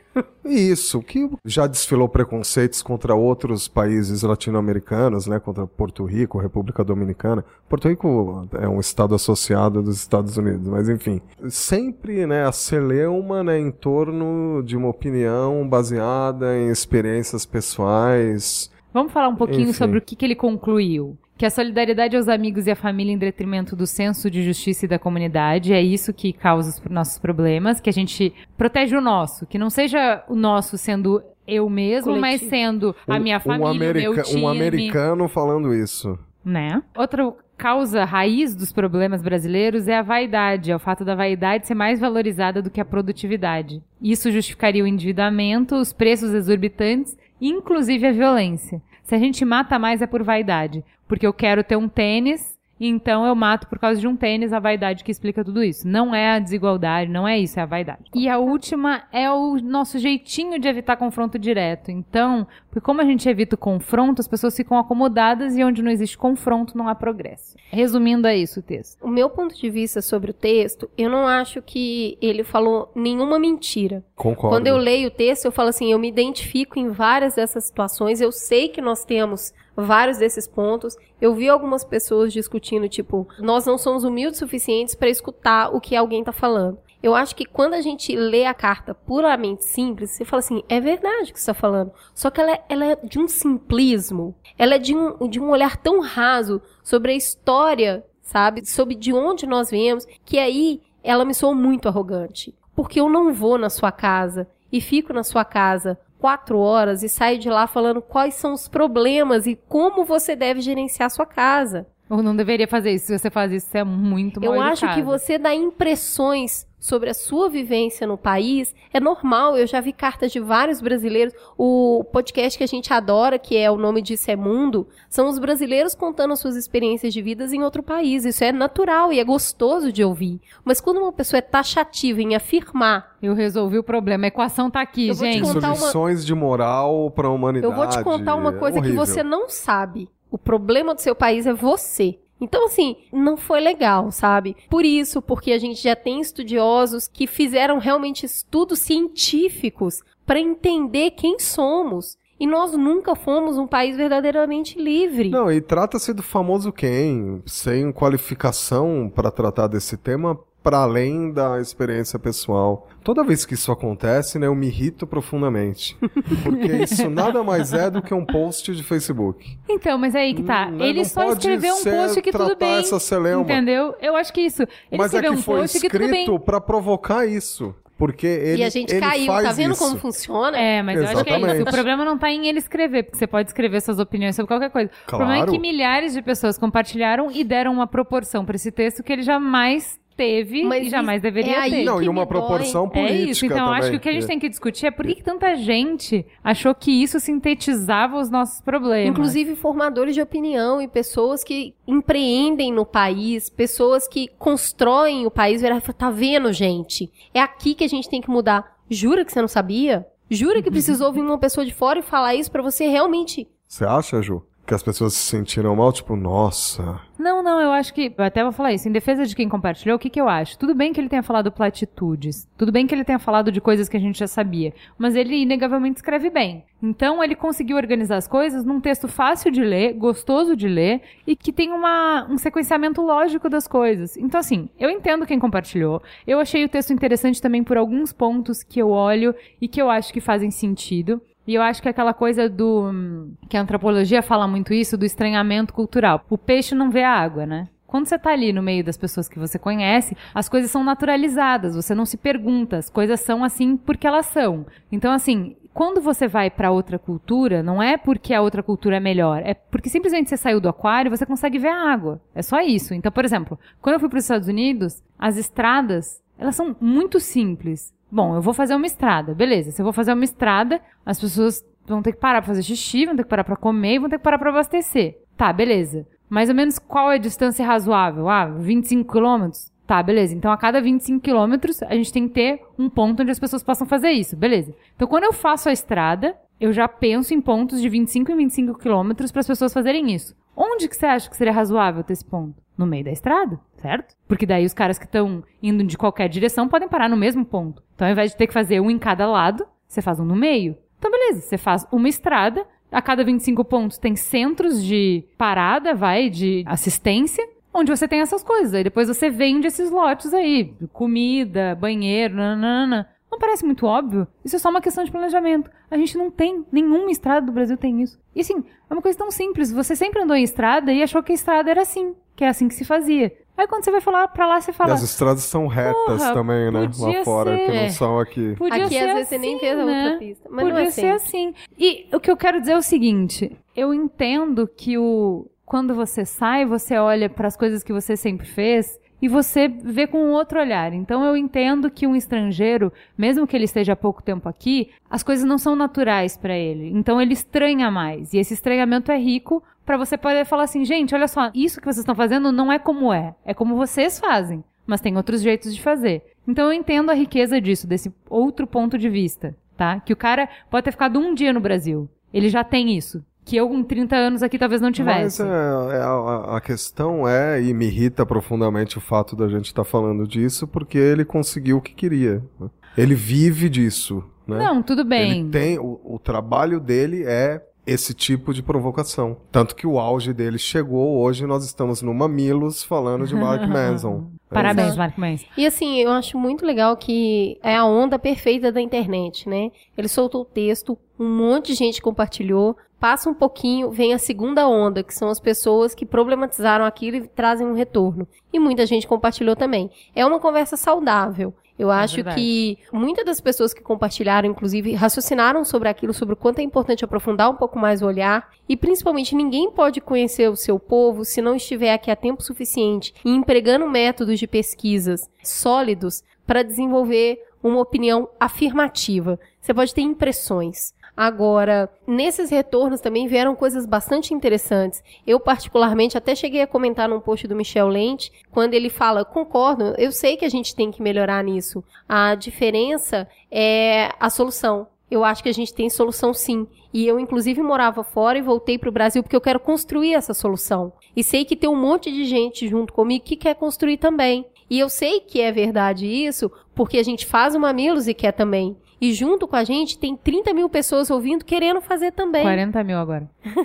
Isso, 0.46 1.02
que 1.02 1.30
já 1.44 1.68
desfilou 1.68 2.08
preconceitos 2.08 2.82
contra 2.82 3.14
outros 3.16 3.68
países 3.68 4.22
latino-americanos, 4.22 5.28
né? 5.28 5.40
Contra 5.40 5.66
Porto 5.66 6.06
Rico, 6.06 6.38
República 6.38 6.84
Dominicana. 6.84 7.44
Porto 7.68 7.90
Rico 7.90 8.48
é 8.54 8.68
um 8.68 8.80
estado 8.80 9.16
associado 9.16 9.82
dos 9.82 9.98
Estados 9.98 10.38
Unidos, 10.38 10.68
mas 10.68 10.88
enfim. 10.88 11.22
Sempre, 11.50 12.26
né, 12.26 12.46
a 12.46 12.52
celeuma, 12.52 13.44
né, 13.44 13.60
em 13.60 13.72
torno 13.72 14.64
de 14.64 14.78
uma 14.78 14.88
opinião 14.88 15.68
baseada 15.68 16.58
em 16.58 16.70
experiências 16.70 17.46
pessoais. 17.46 18.72
Vamos 18.94 19.12
falar 19.12 19.28
um 19.28 19.36
pouquinho 19.36 19.70
Enfim. 19.70 19.74
sobre 19.74 19.98
o 20.00 20.02
que, 20.02 20.16
que 20.16 20.26
ele 20.26 20.36
concluiu. 20.36 21.18
Que 21.38 21.46
a 21.46 21.50
solidariedade 21.52 22.18
aos 22.18 22.28
amigos 22.28 22.66
e 22.66 22.72
à 22.72 22.76
família 22.76 23.14
em 23.14 23.18
detrimento 23.18 23.76
do 23.76 23.86
senso 23.86 24.30
de 24.32 24.42
justiça 24.44 24.86
e 24.86 24.88
da 24.88 24.98
comunidade 24.98 25.72
é 25.72 25.82
isso 25.82 26.12
que 26.12 26.34
causa 26.34 26.70
os 26.70 26.92
nossos 26.92 27.20
problemas, 27.20 27.80
que 27.80 27.90
a 27.90 27.94
gente 27.94 28.34
protege 28.58 28.96
o 28.98 29.02
nosso, 29.02 29.46
que 29.46 29.58
não 29.60 29.70
seja 29.70 30.24
o 30.28 30.36
nosso 30.36 30.78
sendo 30.80 31.22
eu 31.48 31.70
mesmo, 31.70 32.12
mas 32.18 32.42
Coletivo. 32.42 32.50
sendo 32.50 32.96
a 33.08 33.16
Um- 33.16 33.20
minha 33.20 33.40
família, 33.40 33.68
um, 33.68 33.72
o 33.72 33.76
meu 33.78 33.92
america- 33.92 34.24
time, 34.24 34.42
um 34.42 34.48
americano 34.48 35.28
falando 35.28 35.74
isso. 35.76 36.18
né? 36.44 36.82
Outra 36.96 37.32
causa 37.58 38.04
raiz 38.06 38.56
dos 38.56 38.72
problemas 38.72 39.22
brasileiros 39.22 39.88
é 39.88 39.98
a 39.98 40.02
vaidade, 40.02 40.72
é 40.72 40.76
o 40.76 40.80
fato 40.80 41.04
da 41.06 41.14
vaidade 41.14 41.68
ser 41.68 41.74
mais 41.76 42.00
valorizada 42.00 42.62
do 42.62 42.70
que 42.70 42.80
a 42.82 42.86
produtividade. 42.86 43.82
Isso 44.02 44.32
justificaria 44.32 44.84
o 44.84 44.88
endividamento, 44.88 45.76
os 45.76 45.92
preços 45.94 46.34
exorbitantes, 46.34 47.18
inclusive 47.42 48.08
a 48.08 48.12
violência. 48.12 48.82
Se 49.08 49.16
a 49.16 49.18
gente 49.18 49.46
mata 49.46 49.80
mais 49.80 50.02
é 50.02 50.06
por 50.06 50.22
vaidade, 50.22 50.84
porque 51.08 51.26
eu 51.26 51.32
quero 51.32 51.64
ter 51.64 51.78
um 51.78 51.88
tênis, 51.88 52.57
então 52.80 53.26
eu 53.26 53.36
mato 53.36 53.68
por 53.68 53.80
causa 53.80 54.00
de 54.00 54.08
um 54.08 54.16
tênis, 54.16 54.54
a 54.54 54.60
vaidade 54.60 55.04
que 55.04 55.12
explica 55.12 55.44
tudo 55.44 55.64
isso. 55.64 55.88
Não 55.88 56.14
é 56.14 56.32
a 56.32 56.40
desigualdade, 56.40 57.10
não 57.10 57.28
é 57.28 57.38
isso, 57.38 57.60
é 57.60 57.64
a 57.64 57.66
vaidade. 57.66 58.06
E 58.14 58.30
a 58.30 58.38
última 58.38 59.04
é 59.12 59.32
o 59.32 59.58
nosso 59.58 59.98
jeitinho 60.00 60.60
de 60.60 60.68
evitar 60.68 60.98
confronto 60.98 61.40
direto. 61.40 61.90
Então, 61.90 62.48
porque 62.70 62.86
como 62.86 63.02
a 63.02 63.06
gente 63.06 63.28
evita 63.28 63.56
o 63.56 63.58
confronto, 63.58 64.22
as 64.22 64.28
pessoas 64.28 64.56
ficam 64.56 64.78
acomodadas 64.78 65.58
e 65.58 65.64
onde 65.64 65.82
não 65.82 65.92
existe 65.92 66.18
confronto 66.18 66.78
não 66.78 66.88
há 66.88 66.96
progresso. 66.96 67.56
Resumindo, 67.70 68.28
é 68.28 68.38
isso 68.38 68.60
o 68.60 68.64
texto. 68.64 69.02
O 69.02 69.10
meu 69.10 69.30
ponto 69.30 69.56
de 69.56 69.70
vista 69.70 70.02
sobre 70.02 70.32
o 70.32 70.34
texto, 70.34 70.90
eu 70.98 71.10
não 71.10 71.28
acho 71.28 71.62
que 71.62 72.18
ele 72.22 72.44
falou 72.44 72.92
nenhuma 72.96 73.40
mentira. 73.40 74.04
Concordo. 74.16 74.56
Quando 74.56 74.68
eu 74.68 74.78
leio 74.78 75.08
o 75.08 75.12
texto, 75.12 75.46
eu 75.46 75.52
falo 75.52 75.70
assim, 75.70 75.92
eu 75.92 76.00
me 76.00 76.08
identifico 76.08 76.80
em 76.80 76.90
várias 76.90 77.36
dessas 77.36 77.66
situações, 77.66 78.22
eu 78.22 78.32
sei 78.32 78.70
que 78.70 78.82
nós 78.82 79.04
temos 79.04 79.54
vários 79.86 80.18
desses 80.18 80.48
pontos. 80.48 80.98
Eu 81.22 81.36
vi 81.36 81.48
algumas 81.48 81.84
pessoas 81.84 82.34
discutindo, 82.34 82.90
tipo, 82.90 83.28
nós 83.40 83.66
não 83.66 83.78
somos 83.78 84.04
humildes 84.04 84.40
suficientes 84.40 84.96
para 84.96 85.10
escutar 85.10 85.74
o 85.74 85.80
que 85.80 85.96
alguém 85.96 86.24
tá 86.24 86.32
falando. 86.32 86.80
Eu 87.02 87.14
acho 87.14 87.36
que 87.36 87.46
quando 87.46 87.76
a 87.76 87.82
gente 87.82 88.16
lê 88.16 88.46
a 88.46 88.54
carta 88.54 88.94
puramente 88.94 89.66
simples, 89.66 90.12
você 90.12 90.26
fala 90.26 90.40
assim, 90.40 90.64
é 90.68 90.80
verdade 90.82 91.30
o 91.30 91.34
que 91.34 91.40
você 91.40 91.52
está 91.52 91.54
falando. 91.54 91.92
Só 92.14 92.32
que 92.32 92.42
ela 92.42 92.52
é, 92.52 92.64
ela 92.68 92.86
é 92.86 92.96
de 92.96 93.20
um 93.20 93.28
simplismo, 93.28 94.36
ela 94.58 94.76
é 94.76 94.80
de 94.80 94.96
um, 94.96 95.28
de 95.30 95.40
um 95.40 95.50
olhar 95.50 95.78
tão 95.78 96.02
raso 96.02 96.62
sobre 96.84 97.12
a 97.12 97.16
história, 97.16 98.04
sabe? 98.22 98.66
Sobre 98.66 98.96
de 98.96 99.14
onde 99.14 99.46
nós 99.46 99.70
viemos, 99.70 100.08
que 100.26 100.40
aí 100.40 100.82
ela 101.04 101.24
me 101.24 101.36
soou 101.36 101.54
muito 101.54 101.88
arrogante. 101.88 102.54
Porque 102.76 103.00
eu 103.00 103.10
não 103.10 103.32
vou 103.32 103.58
na 103.58 103.70
sua 103.70 103.92
casa 103.92 104.48
e 104.72 104.82
fico 104.82 105.14
na 105.14 105.24
sua 105.24 105.46
casa 105.46 106.00
quatro 106.20 106.60
horas 106.60 107.04
e 107.04 107.10
saio 107.10 107.40
de 107.40 107.50
lá 107.50 107.68
falando 107.68 108.02
quais 108.02 108.36
são 108.36 108.54
os 108.54 108.68
problemas 108.68 109.48
e 109.48 109.56
como 109.68 110.04
você 110.04 110.36
deve 110.36 110.62
gerenciar 110.62 111.08
a 111.08 111.10
sua 111.10 111.26
casa. 111.26 111.88
Ou 112.10 112.22
não 112.22 112.36
deveria 112.36 112.68
fazer 112.68 112.92
isso. 112.92 113.08
Se 113.08 113.18
você 113.20 113.30
faz 113.30 113.52
isso, 113.52 113.68
você 113.68 113.80
é 113.80 113.84
muito 113.84 114.42
mal 114.42 114.56
Eu 114.56 114.62
acho 114.62 114.82
que 114.82 115.00
educado. 115.00 115.06
você 115.20 115.38
dá 115.38 115.54
impressões 115.54 116.67
sobre 116.80 117.10
a 117.10 117.14
sua 117.14 117.50
vivência 117.50 118.06
no 118.06 118.18
país 118.18 118.74
é 118.94 119.00
normal. 119.00 119.58
Eu 119.58 119.66
já 119.66 119.82
vi 119.82 119.92
cartas 119.92 120.32
de 120.32 120.40
vários 120.40 120.80
brasileiros. 120.80 121.34
O 121.58 122.04
podcast 122.12 122.58
que 122.58 122.64
a 122.64 122.68
gente 122.68 122.94
adora, 122.94 123.40
que 123.40 123.58
é 123.58 123.70
o 123.72 123.78
nome 123.78 124.02
disso 124.02 124.30
é 124.30 124.36
Mundo, 124.36 124.88
são 125.10 125.28
os 125.28 125.40
brasileiros 125.40 125.96
contando 125.96 126.36
suas 126.36 126.56
experiências 126.56 127.14
de 127.14 127.22
vidas 127.22 127.52
em 127.52 127.64
outro 127.64 127.82
país. 127.82 128.26
Isso 128.26 128.44
é 128.44 128.52
natural 128.52 129.12
e 129.12 129.20
é 129.20 129.24
gostoso 129.24 129.92
de 129.92 130.04
ouvir. 130.04 130.40
Mas 130.64 130.80
quando 130.80 130.98
uma 130.98 131.12
pessoa 131.12 131.40
é 131.40 131.42
taxativa 131.42 132.22
em 132.22 132.36
afirmar, 132.36 133.18
Eu 133.22 133.34
resolvi 133.34 133.80
o 133.80 133.84
problema. 133.84 134.26
A 134.26 134.28
equação 134.28 134.70
tá 134.70 134.80
aqui, 134.80 135.08
Eu 135.08 135.16
vou 135.16 135.28
te 135.28 135.34
gente. 135.34 135.54
Contar 135.54 135.74
uma- 135.74 136.16
de 136.24 136.36
moral 136.36 137.10
para 137.12 137.28
a 137.28 137.32
humanidade. 137.32 137.72
eu 137.74 137.76
vou 137.76 137.88
te 137.88 138.04
contar 138.04 138.36
uma 138.36 138.52
é 138.52 138.54
coisa 138.60 138.80
que 138.80 138.86
horrível. 138.88 139.06
você 139.06 139.24
não 139.24 139.50
sabe. 139.50 140.08
O 140.30 140.38
problema 140.38 140.94
do 140.94 141.02
seu 141.02 141.16
país 141.16 141.48
é 141.48 141.54
você. 141.54 142.20
Então, 142.40 142.66
assim, 142.66 142.96
não 143.12 143.36
foi 143.36 143.60
legal, 143.60 144.12
sabe? 144.12 144.56
Por 144.70 144.86
isso, 144.86 145.22
porque 145.22 145.52
a 145.52 145.58
gente 145.58 145.82
já 145.82 145.96
tem 145.96 146.22
estudiosos 146.22 147.08
que 147.08 147.26
fizeram 147.26 147.80
realmente 147.80 148.26
estudos 148.26 148.80
científicos 148.80 150.02
para 150.26 150.40
entender 150.40 151.12
quem 151.12 151.40
somos. 151.40 152.18
E 152.40 152.46
nós 152.46 152.74
nunca 152.74 153.16
fomos 153.16 153.58
um 153.58 153.66
país 153.66 153.98
verdadeiramente 153.98 154.80
livre. 154.80 155.30
Não, 155.30 155.52
e 155.52 155.60
trata-se 155.60 156.14
do 156.14 156.22
famoso 156.22 156.72
quem, 156.72 157.42
sem 157.48 157.92
qualificação 157.92 159.12
para 159.14 159.32
tratar 159.32 159.66
desse 159.66 159.98
tema, 159.98 160.40
para 160.64 160.80
além 160.80 161.32
da 161.32 161.62
experiência 161.62 162.20
pessoal. 162.20 162.88
Toda 163.04 163.24
vez 163.24 163.46
que 163.46 163.54
isso 163.54 163.72
acontece, 163.72 164.38
né, 164.38 164.48
eu 164.48 164.56
me 164.56 164.68
irrito 164.68 165.08
profundamente. 165.08 165.98
Porque 166.44 166.68
isso 166.84 167.10
nada 167.10 167.42
mais 167.44 167.72
é 167.72 167.90
do 167.90 168.02
que 168.02 168.14
um 168.14 168.26
post 168.26 168.76
de 168.76 168.84
Facebook. 168.84 169.58
Então, 169.70 169.98
mas 169.98 170.14
aí 170.14 170.34
que 170.34 170.44
tá. 170.44 170.70
Não- 170.70 170.86
Ele 170.86 171.00
não 171.00 171.06
só 171.06 171.24
pode 171.24 171.40
escreveu 171.40 171.74
um 171.76 171.84
post 171.84 172.22
que 172.22 172.32
tudo 172.32 172.56
bem. 172.58 172.74
essa 172.80 173.00
celeuma. 173.00 173.44
Entendeu? 173.44 173.96
Eu 174.02 174.16
acho 174.18 174.34
que 174.34 174.42
isso. 174.42 174.64
Ele 174.64 174.70
Mas 174.98 175.14
é 175.14 175.18
escreveu 175.18 175.34
que 175.34 175.40
um 175.40 175.42
foi 175.44 175.60
post 175.62 175.80
que 175.80 175.90
tudo 175.90 176.00
bem. 176.00 176.10
escrito 176.24 176.40
para 176.40 176.60
provocar 176.60 177.26
isso. 177.26 177.74
Porque 177.98 178.28
ele 178.28 178.62
e 178.62 178.64
a 178.64 178.70
gente 178.70 178.92
ele 178.92 179.00
caiu, 179.00 179.26
tá 179.26 179.52
vendo 179.54 179.72
isso. 179.72 179.84
como 179.84 179.98
funciona? 179.98 180.56
É, 180.56 180.84
mas 180.84 180.98
eu 180.98 181.04
acho 181.08 181.24
que 181.24 181.30
é 181.32 181.38
isso. 181.38 181.46
Exatamente. 181.46 181.68
O 181.70 181.72
problema 181.74 182.06
não 182.06 182.16
tá 182.16 182.30
em 182.30 182.46
ele 182.48 182.60
escrever, 182.60 183.04
porque 183.04 183.18
você 183.18 183.26
pode 183.26 183.50
escrever 183.50 183.82
suas 183.82 183.98
opiniões 183.98 184.36
sobre 184.36 184.48
qualquer 184.50 184.70
coisa. 184.70 184.92
O 185.04 185.08
problema 185.08 185.34
é 185.34 185.38
Claro. 185.38 185.52
que 185.52 185.58
milhares 185.58 186.14
de 186.14 186.22
pessoas 186.22 186.60
compartilharam 186.60 187.32
e 187.32 187.44
deram 187.44 187.72
uma 187.74 187.88
proporção 187.88 188.46
pra 188.46 188.56
esse 188.56 188.72
texto 188.72 189.02
que 189.02 189.12
ele 189.12 189.24
jamais 189.24 190.00
teve 190.18 190.64
Mas 190.64 190.88
e 190.88 190.90
jamais 190.90 191.22
deveria 191.22 191.54
é 191.54 191.60
aí 191.60 191.72
ter. 191.72 191.84
Não, 191.86 192.00
que 192.00 192.06
e 192.06 192.10
uma 192.10 192.26
me 192.26 192.28
dói. 192.28 192.40
proporção 192.40 192.86
É 192.88 192.90
política 192.90 193.32
isso, 193.32 193.46
então 193.46 193.68
eu 193.68 193.72
acho 193.74 193.82
também. 193.84 193.92
que 193.92 193.98
o 193.98 194.00
que 194.00 194.10
a 194.10 194.12
gente 194.12 194.28
tem 194.28 194.40
que 194.40 194.50
discutir 194.50 194.88
é 194.88 194.92
por 194.92 195.06
que, 195.06 195.16
que 195.16 195.24
tanta 195.24 195.56
gente 195.56 196.26
achou 196.44 196.74
que 196.74 196.92
isso 196.92 197.20
sintetizava 197.20 198.20
os 198.20 198.30
nossos 198.30 198.60
problemas. 198.60 199.10
Inclusive 199.10 199.56
formadores 199.56 200.16
de 200.16 200.22
opinião 200.22 200.82
e 200.82 200.88
pessoas 200.88 201.44
que 201.44 201.76
empreendem 201.88 202.74
no 202.74 202.86
país, 202.86 203.50
pessoas 203.50 204.08
que 204.08 204.30
constroem 204.40 205.26
o 205.26 205.32
país, 205.32 205.62
virar 205.62 205.78
e 205.78 205.94
tá 205.94 206.10
vendo, 206.10 206.52
gente? 206.52 207.12
É 207.34 207.40
aqui 207.40 207.76
que 207.76 207.84
a 207.84 207.90
gente 207.90 208.10
tem 208.10 208.20
que 208.20 208.30
mudar. 208.30 208.78
Jura 208.90 209.24
que 209.24 209.32
você 209.32 209.42
não 209.42 209.48
sabia? 209.48 210.06
Jura 210.30 210.62
que 210.62 210.72
precisou 210.72 211.14
vir 211.14 211.22
uma 211.22 211.38
pessoa 211.38 211.66
de 211.66 211.74
fora 211.74 212.00
e 212.00 212.02
falar 212.02 212.36
isso 212.36 212.52
pra 212.52 212.62
você 212.62 212.88
realmente 212.88 213.48
Você 213.68 213.86
acha, 213.86 214.22
Ju? 214.22 214.44
Que 214.68 214.74
as 214.74 214.84
pessoas 214.84 215.14
se 215.14 215.22
sentiram 215.22 215.74
mal? 215.78 215.94
Tipo, 215.94 216.18
nossa. 216.18 217.00
Não, 217.18 217.42
não, 217.42 217.62
eu 217.62 217.72
acho 217.72 217.94
que. 217.94 218.14
Eu 218.18 218.26
até 218.26 218.44
vou 218.44 218.52
falar 218.52 218.74
isso. 218.74 218.90
Em 218.90 218.92
defesa 218.92 219.26
de 219.26 219.34
quem 219.34 219.48
compartilhou, 219.48 219.96
o 219.96 220.00
que, 220.00 220.10
que 220.10 220.20
eu 220.20 220.28
acho? 220.28 220.60
Tudo 220.60 220.76
bem 220.76 220.92
que 220.92 221.00
ele 221.00 221.08
tenha 221.08 221.24
falado 221.24 221.50
platitudes. 221.50 222.46
Tudo 222.58 222.70
bem 222.70 222.86
que 222.86 222.94
ele 222.94 223.06
tenha 223.06 223.18
falado 223.18 223.50
de 223.50 223.62
coisas 223.62 223.88
que 223.88 223.96
a 223.96 224.00
gente 224.00 224.20
já 224.20 224.28
sabia. 224.28 224.74
Mas 224.98 225.16
ele, 225.16 225.38
inegavelmente, 225.38 226.00
escreve 226.00 226.30
bem. 226.30 226.66
Então, 226.84 227.24
ele 227.24 227.34
conseguiu 227.34 227.78
organizar 227.78 228.18
as 228.18 228.28
coisas 228.28 228.66
num 228.66 228.82
texto 228.82 229.08
fácil 229.08 229.52
de 229.52 229.64
ler, 229.64 229.94
gostoso 229.94 230.54
de 230.54 230.68
ler 230.68 231.02
e 231.26 231.34
que 231.34 231.54
tem 231.54 231.72
uma, 231.72 232.28
um 232.30 232.38
sequenciamento 232.38 233.02
lógico 233.02 233.50
das 233.50 233.70
coisas. 233.70 234.18
Então, 234.18 234.38
assim, 234.38 234.68
eu 234.78 234.90
entendo 234.90 235.26
quem 235.26 235.40
compartilhou. 235.40 236.04
Eu 236.28 236.42
achei 236.42 236.66
o 236.66 236.70
texto 236.70 236.92
interessante 236.92 237.42
também 237.42 237.64
por 237.64 237.78
alguns 237.78 238.12
pontos 238.12 238.64
que 238.64 238.82
eu 238.82 238.90
olho 238.90 239.34
e 239.62 239.68
que 239.70 239.82
eu 239.82 239.90
acho 239.90 240.12
que 240.12 240.20
fazem 240.20 240.52
sentido. 240.52 241.22
E 241.48 241.56
eu 241.56 241.62
acho 241.62 241.82
que 241.82 241.88
aquela 241.88 242.14
coisa 242.14 242.50
do. 242.50 243.32
que 243.50 243.56
a 243.56 243.62
antropologia 243.62 244.22
fala 244.22 244.48
muito 244.48 244.74
isso, 244.74 244.98
do 244.98 245.06
estranhamento 245.06 245.74
cultural. 245.74 246.26
O 246.30 246.38
peixe 246.38 246.76
não 246.76 246.92
vê 246.92 247.04
a 247.04 247.14
água, 247.14 247.46
né? 247.46 247.70
Quando 247.88 248.06
você 248.06 248.20
tá 248.20 248.32
ali 248.32 248.52
no 248.52 248.62
meio 248.62 248.84
das 248.84 248.98
pessoas 248.98 249.30
que 249.30 249.40
você 249.40 249.58
conhece, 249.58 250.16
as 250.36 250.50
coisas 250.50 250.70
são 250.70 250.84
naturalizadas, 250.84 251.74
você 251.74 251.96
não 251.96 252.06
se 252.06 252.18
pergunta, 252.18 252.76
as 252.76 252.90
coisas 252.90 253.22
são 253.22 253.46
assim 253.46 253.78
porque 253.78 254.06
elas 254.06 254.26
são. 254.26 254.66
Então, 254.92 255.14
assim, 255.14 255.56
quando 255.74 256.02
você 256.02 256.28
vai 256.28 256.50
pra 256.50 256.70
outra 256.70 257.00
cultura, 257.00 257.64
não 257.64 257.82
é 257.82 257.96
porque 257.96 258.34
a 258.34 258.42
outra 258.42 258.62
cultura 258.62 258.98
é 258.98 259.00
melhor, 259.00 259.42
é 259.46 259.54
porque 259.54 259.90
simplesmente 259.90 260.28
você 260.28 260.36
saiu 260.36 260.60
do 260.60 260.68
aquário 260.68 261.08
e 261.08 261.16
você 261.16 261.26
consegue 261.26 261.58
ver 261.58 261.70
a 261.70 261.90
água. 261.90 262.20
É 262.36 262.42
só 262.42 262.60
isso. 262.60 262.94
Então, 262.94 263.10
por 263.12 263.24
exemplo, 263.24 263.58
quando 263.82 263.94
eu 263.94 264.00
fui 264.02 264.10
para 264.10 264.18
os 264.18 264.26
Estados 264.26 264.50
Unidos, 264.50 265.02
as 265.18 265.38
estradas, 265.38 266.22
elas 266.38 266.58
são 266.58 266.76
muito 266.82 267.22
simples. 267.22 267.94
Bom, 268.12 268.36
eu 268.36 268.42
vou 268.42 268.54
fazer 268.54 268.76
uma 268.76 268.86
estrada, 268.86 269.34
beleza. 269.34 269.72
Se 269.72 269.82
eu 269.82 269.84
vou 269.84 269.94
fazer 269.94 270.14
uma 270.14 270.24
estrada, 270.24 270.82
as 271.06 271.20
pessoas 271.20 271.66
vão 271.86 272.02
ter 272.02 272.14
que 272.14 272.20
parar 272.20 272.42
pra 272.42 272.48
fazer 272.48 272.64
xixi, 272.64 273.06
vão 273.06 273.16
ter 273.16 273.24
que 273.24 273.30
parar 273.30 273.44
pra 273.44 273.56
comer 273.56 273.96
e 273.96 274.00
vão 274.00 274.10
ter 274.10 274.18
que 274.18 274.24
parar 274.24 274.38
pra 274.38 274.50
abastecer. 274.50 275.18
Tá, 275.36 275.52
beleza. 275.52 276.06
Mais 276.30 276.50
ou 276.50 276.56
menos 276.56 276.80
qual 276.80 277.12
é 277.12 277.16
a 277.16 277.20
distância 277.20 277.66
razoável? 277.66 278.30
Ah, 278.30 278.46
25 278.46 279.12
quilômetros? 279.12 279.72
Tá, 279.86 280.04
beleza. 280.04 280.36
Então, 280.36 280.52
a 280.52 280.58
cada 280.58 280.82
25 280.82 281.22
quilômetros, 281.22 281.82
a 281.84 281.96
gente 281.96 282.12
tem 282.12 282.28
que 282.28 282.34
ter 282.34 282.62
um 282.78 282.90
ponto 282.90 283.22
onde 283.22 283.32
as 283.32 283.40
pessoas 283.40 283.64
possam 283.64 283.88
fazer 283.88 284.12
isso. 284.12 284.36
Beleza. 284.36 284.74
Então, 284.96 285.08
quando 285.08 285.24
eu 285.24 285.32
faço 285.32 285.70
a 285.70 285.72
estrada, 285.72 286.36
eu 286.60 286.74
já 286.74 286.90
penso 286.90 287.34
em 287.34 287.40
pontos 287.40 287.82
de 287.82 287.88
25 287.88 288.32
em 288.32 288.38
25 288.38 288.78
quilômetros 288.78 289.32
para 289.32 289.40
as 289.40 289.48
pessoas 289.48 289.72
fazerem 289.72 290.14
isso. 290.14 290.36
Onde 290.60 290.88
que 290.88 290.96
você 290.96 291.06
acha 291.06 291.30
que 291.30 291.38
seria 291.38 291.54
razoável 291.54 292.04
ter 292.04 292.14
esse 292.14 292.26
ponto? 292.26 292.56
No 292.76 292.88
meio 292.88 293.04
da 293.06 293.12
estrada, 293.12 293.60
certo? 293.76 294.16
Porque 294.28 294.46
daí 294.46 294.66
os 294.66 294.74
caras 294.74 294.98
que 294.98 295.06
estão 295.06 295.44
indo 295.62 295.84
de 295.84 295.96
qualquer 295.96 296.28
direção 296.28 296.68
podem 296.68 296.90
parar 296.90 297.08
no 297.08 297.16
mesmo 297.16 297.46
ponto. 297.46 297.84
Então, 297.94 298.08
ao 298.08 298.12
invés 298.12 298.32
de 298.32 298.38
ter 298.38 298.48
que 298.48 298.54
fazer 298.54 298.80
um 298.80 298.90
em 298.90 298.98
cada 298.98 299.28
lado, 299.28 299.68
você 299.88 300.02
faz 300.02 300.20
um 300.20 300.26
no 300.26 300.36
meio. 300.36 300.76
Então, 300.98 301.12
beleza, 301.12 301.42
você 301.42 301.58
faz 301.58 301.86
uma 301.92 302.10
estrada, 302.10 302.66
a 302.92 303.02
cada 303.02 303.24
25 303.24 303.64
pontos 303.66 304.00
tem 304.00 304.16
centros 304.16 304.84
de 304.84 305.24
parada, 305.38 305.94
vai, 305.94 306.28
de 306.28 306.64
assistência, 306.66 307.48
onde 307.72 307.96
você 307.96 308.08
tem 308.08 308.22
essas 308.22 308.44
coisas. 308.44 308.74
Aí 308.74 308.84
depois 308.84 309.08
você 309.08 309.30
vende 309.30 309.68
esses 309.68 309.92
lotes 309.92 310.34
aí, 310.34 310.74
comida, 310.92 311.76
banheiro, 311.76 312.36
nanana. 312.36 313.08
Não 313.32 313.40
parece 313.40 313.66
muito 313.66 313.86
óbvio? 313.86 314.28
Isso 314.44 314.56
é 314.56 314.60
só 314.60 314.70
uma 314.70 314.82
questão 314.82 315.04
de 315.04 315.12
planejamento. 315.12 315.70
A 315.92 315.98
gente 315.98 316.18
não 316.18 316.32
tem, 316.32 316.66
nenhuma 316.72 317.12
estrada 317.12 317.46
do 317.46 317.52
Brasil 317.52 317.78
tem 317.78 318.02
isso. 318.02 318.18
E 318.36 318.42
assim, 318.42 318.64
é 318.90 318.94
uma 318.94 319.02
coisa 319.02 319.18
tão 319.18 319.30
simples. 319.30 319.72
Você 319.72 319.96
sempre 319.96 320.22
andou 320.22 320.36
em 320.36 320.44
estrada 320.44 320.92
e 320.94 321.04
achou 321.04 321.22
que 321.22 321.32
a 321.32 321.36
estrada 321.36 321.70
era 321.70 321.82
assim, 321.82 322.16
que 322.36 322.44
é 322.44 322.48
assim 322.48 322.68
que 322.68 322.74
se 322.76 322.86
fazia. 322.86 323.32
Aí 323.58 323.68
quando 323.68 323.84
você 323.84 323.92
vai 323.92 324.02
falar 324.02 324.28
pra 324.28 324.46
lá, 324.46 324.62
você 324.62 324.70
E 324.72 324.74
fala. 324.74 324.94
as 324.94 325.02
estradas 325.02 325.42
são 325.44 325.66
retas 325.68 325.96
Porra, 326.20 326.34
também, 326.34 326.72
né? 326.72 326.90
Lá 327.00 327.24
fora, 327.24 327.58
que 327.58 327.66
ser. 327.66 327.82
não 327.82 327.90
são 327.90 328.20
aqui. 328.20 328.56
Podia 328.56 328.86
Aqui, 328.86 328.94
ser 328.94 329.00
às 329.00 329.06
assim, 329.06 329.16
vezes, 329.16 329.30
você 329.30 329.38
nem 329.40 329.58
vê 329.58 329.70
a 329.70 329.76
né? 329.86 330.04
outra 330.06 330.20
pista. 330.20 330.50
Mas 330.50 330.64
Podia 330.64 330.74
não 330.74 330.88
é 330.88 330.92
ser 330.92 331.10
assim. 331.10 331.54
E 331.78 332.08
o 332.14 332.20
que 332.20 332.30
eu 332.30 332.38
quero 332.38 332.60
dizer 332.60 332.74
é 332.74 332.78
o 332.78 332.82
seguinte: 332.84 333.58
eu 333.76 333.94
entendo 333.94 334.68
que 334.68 334.98
o 334.98 335.48
quando 335.66 335.94
você 335.96 336.24
sai, 336.24 336.66
você 336.66 336.98
olha 336.98 337.30
para 337.30 337.48
as 337.48 337.58
coisas 337.58 337.84
que 337.84 337.92
você 337.92 338.16
sempre 338.16 338.48
fez 338.48 338.98
e 339.22 339.28
você 339.28 339.68
vê 339.68 340.06
com 340.08 340.20
um 340.20 340.32
outro 340.32 340.60
olhar. 340.60 340.94
Então 340.94 341.24
eu 341.24 341.36
entendo 341.36 341.90
que 341.90 342.08
um 342.08 342.16
estrangeiro, 342.16 342.92
mesmo 343.18 343.48
que 343.48 343.56
ele 343.56 343.66
esteja 343.66 343.94
há 343.94 343.96
pouco 343.96 344.22
tempo 344.22 344.48
aqui, 344.48 344.92
as 345.10 345.24
coisas 345.24 345.46
não 345.46 345.58
são 345.58 345.76
naturais 345.76 346.38
para 346.38 346.56
ele. 346.56 346.92
Então 346.94 347.22
ele 347.22 347.34
estranha 347.34 347.90
mais. 347.90 348.34
E 348.34 348.38
esse 348.38 348.54
estranhamento 348.54 349.12
é 349.12 349.18
rico 349.18 349.64
para 349.86 349.98
você 349.98 350.18
poder 350.18 350.46
falar 350.46 350.64
assim, 350.64 350.84
gente, 350.84 351.16
olha 351.16 351.28
só, 351.28 351.50
isso 351.56 351.80
que 351.80 351.86
vocês 351.86 352.00
estão 352.00 352.14
fazendo 352.14 352.52
não 352.52 352.72
é 352.72 352.78
como 352.78 353.14
é, 353.14 353.34
é 353.46 353.54
como 353.54 353.78
vocês 353.78 354.20
fazem, 354.20 354.62
mas 354.86 355.00
tem 355.00 355.16
outros 355.16 355.42
jeitos 355.42 355.74
de 355.74 355.82
fazer. 355.82 356.24
Então 356.46 356.66
eu 356.66 356.74
entendo 356.74 357.10
a 357.10 357.14
riqueza 357.14 357.62
disso, 357.62 357.88
desse 357.88 358.14
outro 358.30 358.68
ponto 358.68 358.98
de 358.98 359.10
vista, 359.10 359.56
tá? 359.78 360.02
Que 360.02 360.12
o 360.12 360.18
cara 360.18 360.50
pode 360.70 360.84
ter 360.84 360.92
ficado 360.92 361.18
um 361.20 361.34
dia 361.34 361.54
no 361.54 361.62
Brasil, 361.62 362.10
ele 362.34 362.50
já 362.50 362.66
tem 362.66 362.98
isso. 362.98 363.24
Que 363.48 363.56
eu, 363.56 363.70
com 363.70 363.82
30 363.82 364.16
anos 364.16 364.44
aqui, 364.44 364.60
talvez 364.60 364.82
não 364.82 364.90
Mas 364.90 364.96
tivesse. 364.98 365.42
é, 365.42 365.46
é, 365.46 366.02
a, 366.02 366.58
a 366.58 366.62
questão 366.62 367.26
é, 367.26 367.62
e 367.62 367.74
me 367.74 367.86
irrita 367.86 368.26
profundamente 368.26 368.98
o 368.98 369.02
fato 369.02 369.38
da 369.38 369.48
gente 369.48 369.68
estar 369.68 369.86
falando 369.86 370.28
disso, 370.28 370.68
porque 370.68 370.98
ele 370.98 371.24
conseguiu 371.24 371.78
o 371.78 371.82
que 371.82 371.94
queria. 371.94 372.44
né? 372.60 372.70
Ele 372.98 373.16
vive 373.16 373.70
disso. 373.70 374.22
Né? 374.46 374.58
Não, 374.58 374.84
tudo 374.84 375.06
bem. 375.06 375.42
Ele 375.42 375.50
tem, 375.50 375.80
o, 375.80 376.00
o 376.04 376.20
trabalho 376.20 376.80
dele 376.80 377.24
é 377.26 377.62
esse 377.86 378.14
tipo 378.14 378.54
de 378.54 378.62
provocação. 378.62 379.38
Tanto 379.50 379.74
que 379.74 379.88
o 379.88 379.98
auge 379.98 380.34
dele 380.34 380.58
chegou, 380.58 381.20
hoje 381.20 381.46
nós 381.46 381.64
estamos 381.64 382.02
no 382.02 382.14
Mamilos 382.14 382.84
falando 382.84 383.26
de 383.26 383.34
Mark 383.34 383.62
Manson. 383.68 384.30
É 384.52 384.54
Parabéns. 384.54 384.96
Marco 384.96 385.20
Mendes. 385.20 385.46
E 385.58 385.66
assim, 385.66 385.98
eu 386.00 386.12
acho 386.12 386.38
muito 386.38 386.66
legal 386.66 386.96
que 386.98 387.58
é 387.64 387.76
a 387.76 387.86
onda 387.86 388.20
perfeita 388.20 388.72
da 388.72 388.82
internet, 388.82 389.48
né? 389.48 389.72
Ele 389.98 390.08
soltou 390.08 390.42
o 390.42 390.46
texto, 390.46 390.98
um 391.20 391.30
monte 391.30 391.68
de 391.68 391.76
gente 391.76 392.02
compartilhou, 392.02 392.76
passa 393.00 393.30
um 393.30 393.34
pouquinho, 393.34 393.92
vem 393.92 394.14
a 394.14 394.20
segunda 394.20 394.68
onda, 394.68 395.04
que 395.04 395.14
são 395.14 395.30
as 395.30 395.40
pessoas 395.40 395.94
que 395.94 396.06
problematizaram 396.06 396.86
aquilo 396.86 397.18
e 397.18 397.28
trazem 397.28 397.66
um 397.66 397.74
retorno. 397.74 398.28
E 398.52 398.60
muita 398.60 398.86
gente 398.86 399.08
compartilhou 399.08 399.56
também. 399.56 399.90
É 400.16 400.26
uma 400.26 400.40
conversa 400.40 400.76
saudável. 400.76 401.54
Eu 401.78 401.92
acho 401.92 402.16
verdade. 402.16 402.42
que 402.42 402.80
muitas 402.92 403.24
das 403.24 403.40
pessoas 403.40 403.72
que 403.72 403.84
compartilharam, 403.84 404.50
inclusive, 404.50 404.94
raciocinaram 404.94 405.64
sobre 405.64 405.88
aquilo, 405.88 406.12
sobre 406.12 406.34
o 406.34 406.38
quanto 406.38 406.58
é 406.58 406.64
importante 406.64 407.06
aprofundar 407.06 407.52
um 407.52 407.56
pouco 407.56 407.78
mais 407.78 408.02
o 408.02 408.08
olhar. 408.08 408.50
E 408.68 408.76
principalmente, 408.76 409.36
ninguém 409.36 409.70
pode 409.70 410.02
conhecer 410.02 410.50
o 410.50 410.56
seu 410.56 410.80
povo 410.80 411.24
se 411.24 411.40
não 411.40 411.56
estiver 411.56 411.94
aqui 411.94 412.10
há 412.10 412.16
tempo 412.16 412.42
suficiente 412.42 413.14
e 413.24 413.30
empregando 413.30 413.88
métodos 413.88 414.40
de 414.40 414.48
pesquisas 414.48 415.30
sólidos 415.44 416.24
para 416.48 416.64
desenvolver 416.64 417.44
uma 417.62 417.80
opinião 417.80 418.28
afirmativa. 418.40 419.40
Você 419.62 419.74
pode 419.74 419.94
ter 419.94 420.02
impressões. 420.02 420.94
Agora, 421.18 421.90
nesses 422.06 422.52
retornos 422.52 423.02
também 423.02 423.28
vieram 423.28 423.56
coisas 423.56 423.88
bastante 423.88 424.36
interessantes. 424.36 425.04
Eu, 425.26 425.40
particularmente, 425.40 426.16
até 426.16 426.36
cheguei 426.36 426.62
a 426.62 426.68
comentar 426.68 427.10
num 427.10 427.20
post 427.20 427.48
do 427.48 427.56
Michel 427.56 427.88
Lente, 427.88 428.32
quando 428.52 428.76
ele 428.76 428.88
fala: 428.88 429.26
concordo, 429.26 429.96
eu 429.98 430.12
sei 430.12 430.38
que 430.38 430.46
a 430.46 430.50
gente 430.50 430.76
tem 430.76 430.92
que 430.92 431.02
melhorar 431.02 431.44
nisso. 431.44 431.84
A 432.08 432.36
diferença 432.36 433.28
é 433.50 434.14
a 434.20 434.30
solução. 434.30 434.88
Eu 435.10 435.24
acho 435.24 435.42
que 435.42 435.50
a 435.50 435.54
gente 435.54 435.74
tem 435.74 435.90
solução 435.90 436.36
sim. 436.36 436.68
E 436.94 437.08
eu, 437.08 437.20
inclusive, 437.20 437.64
morava 437.64 438.04
fora 438.04 438.38
e 438.38 438.42
voltei 438.42 438.78
para 438.78 438.90
o 438.90 438.92
Brasil 438.92 439.24
porque 439.24 439.36
eu 439.36 439.42
quero 439.42 439.60
construir 439.60 440.14
essa 440.14 440.36
solução. 440.36 440.94
E 441.16 441.24
sei 441.24 441.46
que 441.46 441.56
tem 441.56 441.70
um 441.70 441.76
monte 441.76 442.12
de 442.12 442.26
gente 442.26 442.68
junto 442.68 442.94
comigo 442.94 443.26
que 443.26 443.36
quer 443.36 443.56
construir 443.56 443.98
também. 443.98 444.46
E 444.70 444.80
eu 444.80 444.90
sei 444.90 445.22
que 445.22 445.42
é 445.42 445.52
verdade 445.52 446.06
isso, 446.06 446.52
porque 446.76 446.98
a 447.00 447.04
gente 447.04 447.26
faz 447.26 447.56
o 447.56 447.60
Mamilos 447.60 448.08
e 448.08 448.14
quer 448.14 448.34
também. 448.34 448.78
E 449.00 449.14
junto 449.14 449.48
com 449.48 449.56
a 449.56 449.64
gente 449.64 449.98
tem 449.98 450.16
30 450.16 450.54
mil 450.54 450.68
pessoas 450.70 451.10
ouvindo 451.10 451.46
querendo 451.46 451.80
fazer 451.82 452.12
também. 452.12 452.42
40 452.42 452.84
mil 452.84 452.98
agora. 452.98 453.30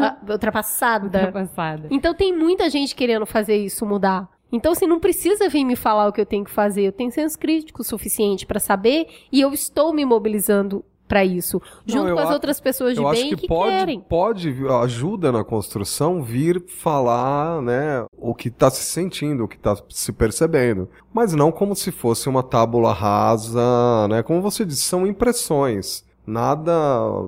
Ah, 0.00 0.16
ultrapassada. 0.28 1.06
Ultrapassada. 1.06 1.88
Então 1.90 2.14
tem 2.14 2.36
muita 2.36 2.68
gente 2.68 2.94
querendo 2.94 3.26
fazer 3.26 3.56
isso 3.56 3.86
mudar. 3.86 4.28
Então, 4.52 4.72
assim, 4.72 4.86
não 4.86 5.00
precisa 5.00 5.48
vir 5.48 5.64
me 5.64 5.74
falar 5.74 6.06
o 6.06 6.12
que 6.12 6.20
eu 6.20 6.26
tenho 6.26 6.44
que 6.44 6.50
fazer. 6.50 6.82
Eu 6.82 6.92
tenho 6.92 7.10
senso 7.10 7.38
crítico 7.38 7.82
suficiente 7.82 8.46
para 8.46 8.60
saber 8.60 9.08
e 9.32 9.40
eu 9.40 9.52
estou 9.52 9.92
me 9.92 10.04
mobilizando 10.04 10.84
pra 11.06 11.24
isso, 11.24 11.60
junto 11.86 12.14
com 12.14 12.18
as 12.18 12.30
a- 12.30 12.32
outras 12.32 12.58
pessoas 12.60 12.94
de 12.96 13.04
acho 13.04 13.20
bem 13.20 13.30
que, 13.30 13.36
que, 13.36 13.46
pode, 13.46 13.70
querem. 13.70 14.00
pode, 14.00 14.54
ajuda 14.82 15.30
na 15.30 15.44
construção 15.44 16.22
vir 16.22 16.64
falar, 16.66 17.60
né, 17.62 18.04
o 18.16 18.34
que 18.34 18.50
tá 18.50 18.70
se 18.70 18.82
sentindo, 18.84 19.44
o 19.44 19.48
que 19.48 19.58
tá 19.58 19.76
se 19.90 20.12
percebendo. 20.12 20.88
Mas 21.12 21.34
não 21.34 21.52
como 21.52 21.76
se 21.76 21.92
fosse 21.92 22.28
uma 22.28 22.42
tábula 22.42 22.92
rasa, 22.92 24.08
né, 24.08 24.22
como 24.22 24.40
você 24.40 24.64
disse, 24.64 24.82
são 24.82 25.06
impressões, 25.06 26.04
nada 26.26 26.72